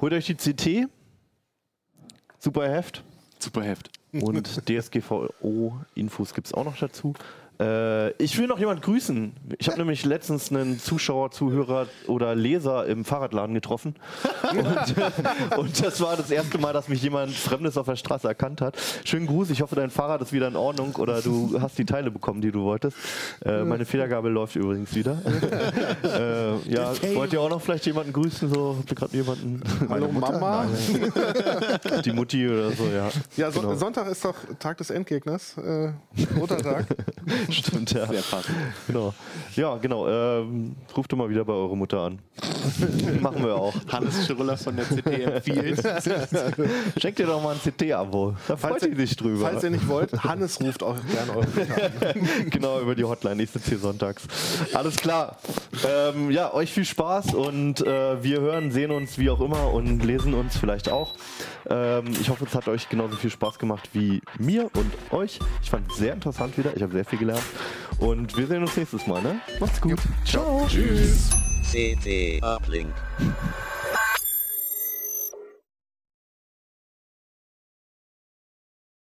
Holt 0.00 0.12
euch 0.12 0.26
die 0.26 0.34
CT. 0.36 0.88
Super 2.38 2.68
Heft. 2.68 3.02
Super 3.40 3.62
Heft. 3.64 3.90
Und 4.12 4.46
DSGVO-Infos 4.68 6.34
gibt 6.34 6.46
es 6.46 6.54
auch 6.54 6.64
noch 6.64 6.76
dazu. 6.76 7.14
Äh, 7.60 8.10
ich 8.12 8.38
will 8.38 8.46
noch 8.46 8.58
jemand 8.58 8.82
grüßen. 8.82 9.32
Ich 9.58 9.68
habe 9.68 9.78
nämlich 9.78 10.04
letztens 10.04 10.50
einen 10.50 10.78
Zuschauer, 10.78 11.30
Zuhörer 11.30 11.86
oder 12.06 12.34
Leser 12.34 12.86
im 12.86 13.04
Fahrradladen 13.04 13.54
getroffen. 13.54 13.94
Und, 14.50 15.58
und 15.58 15.84
das 15.84 16.00
war 16.00 16.16
das 16.16 16.30
erste 16.30 16.58
Mal, 16.58 16.72
dass 16.72 16.88
mich 16.88 17.02
jemand 17.02 17.32
Fremdes 17.32 17.76
auf 17.76 17.86
der 17.86 17.96
Straße 17.96 18.26
erkannt 18.26 18.60
hat. 18.60 18.76
Schönen 19.04 19.26
Gruß. 19.26 19.50
Ich 19.50 19.62
hoffe, 19.62 19.76
dein 19.76 19.90
Fahrrad 19.90 20.22
ist 20.22 20.32
wieder 20.32 20.48
in 20.48 20.56
Ordnung 20.56 20.94
oder 20.96 21.20
du 21.22 21.60
hast 21.60 21.78
die 21.78 21.84
Teile 21.84 22.10
bekommen, 22.10 22.40
die 22.40 22.50
du 22.50 22.62
wolltest. 22.62 22.96
Äh, 23.44 23.64
meine 23.64 23.84
Federgabel 23.84 24.32
läuft 24.32 24.56
übrigens 24.56 24.94
wieder. 24.94 25.18
äh, 26.02 26.72
ja, 26.72 26.92
wollt 27.14 27.32
ihr 27.32 27.40
auch 27.40 27.50
noch 27.50 27.60
vielleicht 27.60 27.86
jemanden 27.86 28.12
grüßen? 28.12 28.52
So, 28.52 28.76
habt 28.78 28.90
ihr 28.90 28.96
gerade 28.96 29.16
jemanden? 29.16 29.62
Hallo? 29.88 30.08
Mama. 30.10 30.64
Nein. 30.64 32.02
Die 32.04 32.12
Mutti 32.12 32.48
oder 32.48 32.70
so, 32.72 32.84
ja. 32.84 33.08
Ja, 33.36 33.50
so, 33.50 33.60
Genau. 33.60 33.74
Sonntag 33.74 34.08
ist 34.08 34.24
doch 34.24 34.34
Tag 34.58 34.78
des 34.78 34.90
Endgegners. 34.90 35.56
Äh, 35.58 35.92
Muttertag. 36.34 36.86
Stimmt, 37.56 37.92
ja. 37.92 38.06
Sehr 38.06 38.22
passend. 38.22 38.56
Genau. 38.86 39.14
Ja, 39.56 39.76
genau. 39.76 40.08
Ähm, 40.08 40.76
ruft 40.96 41.12
doch 41.12 41.16
mal 41.16 41.28
wieder 41.28 41.44
bei 41.44 41.52
eurer 41.52 41.76
Mutter 41.76 42.00
an. 42.00 42.18
Machen 43.20 43.44
wir 43.44 43.54
auch. 43.54 43.74
Hannes 43.88 44.26
Schirulla 44.26 44.56
von 44.56 44.76
der 44.76 44.84
CT 44.86 45.06
empfiehlt. 45.06 45.82
Schenkt 46.98 47.18
ihr 47.18 47.26
doch 47.26 47.42
mal 47.42 47.54
ein 47.54 47.60
CT-Abo. 47.72 48.34
Da 48.48 48.56
freut 48.56 48.70
Falls 48.70 48.82
sie 48.82 48.88
ihr- 48.90 48.96
sich 48.96 49.16
drüber. 49.16 49.48
Falls 49.50 49.62
ihr 49.64 49.70
nicht 49.70 49.86
wollt, 49.88 50.12
Hannes 50.24 50.60
ruft 50.60 50.82
auch 50.82 50.96
gerne 51.12 51.32
eure 51.36 51.46
Mutter 51.46 52.14
an. 52.14 52.50
genau, 52.50 52.80
über 52.80 52.94
die 52.94 53.04
Hotline, 53.04 53.36
nächste 53.36 53.60
C 53.60 53.76
sonntags. 53.76 54.22
Alles 54.72 54.96
klar. 54.96 55.36
Ähm, 55.86 56.30
ja, 56.30 56.52
euch 56.54 56.72
viel 56.72 56.84
Spaß 56.84 57.34
und 57.34 57.80
äh, 57.86 58.22
wir 58.22 58.40
hören, 58.40 58.70
sehen 58.72 58.90
uns 58.90 59.18
wie 59.18 59.30
auch 59.30 59.40
immer 59.40 59.72
und 59.72 60.04
lesen 60.04 60.34
uns 60.34 60.56
vielleicht 60.56 60.88
auch. 60.88 61.14
Ähm, 61.68 62.12
ich 62.20 62.28
hoffe, 62.28 62.44
es 62.44 62.54
hat 62.54 62.68
euch 62.68 62.88
genauso 62.88 63.16
viel 63.16 63.30
Spaß 63.30 63.58
gemacht 63.58 63.90
wie 63.92 64.22
mir 64.38 64.70
und 64.74 64.92
euch. 65.12 65.38
Ich 65.62 65.70
fand 65.70 65.90
es 65.90 65.98
sehr 65.98 66.14
interessant 66.14 66.56
wieder. 66.56 66.76
Ich 66.76 66.82
habe 66.82 66.92
sehr 66.92 67.04
viel 67.04 67.18
gelernt. 67.18 67.42
Und 67.98 68.36
wir 68.36 68.46
sehen 68.46 68.62
uns 68.62 68.76
nächstes 68.76 69.06
Mal. 69.06 69.22
Ne? 69.22 69.40
Macht's 69.58 69.80
gut. 69.80 69.98
Ciao. 70.24 70.66
Tschüss. 70.68 71.30
CT 71.70 72.42
Uplink. 72.42 72.92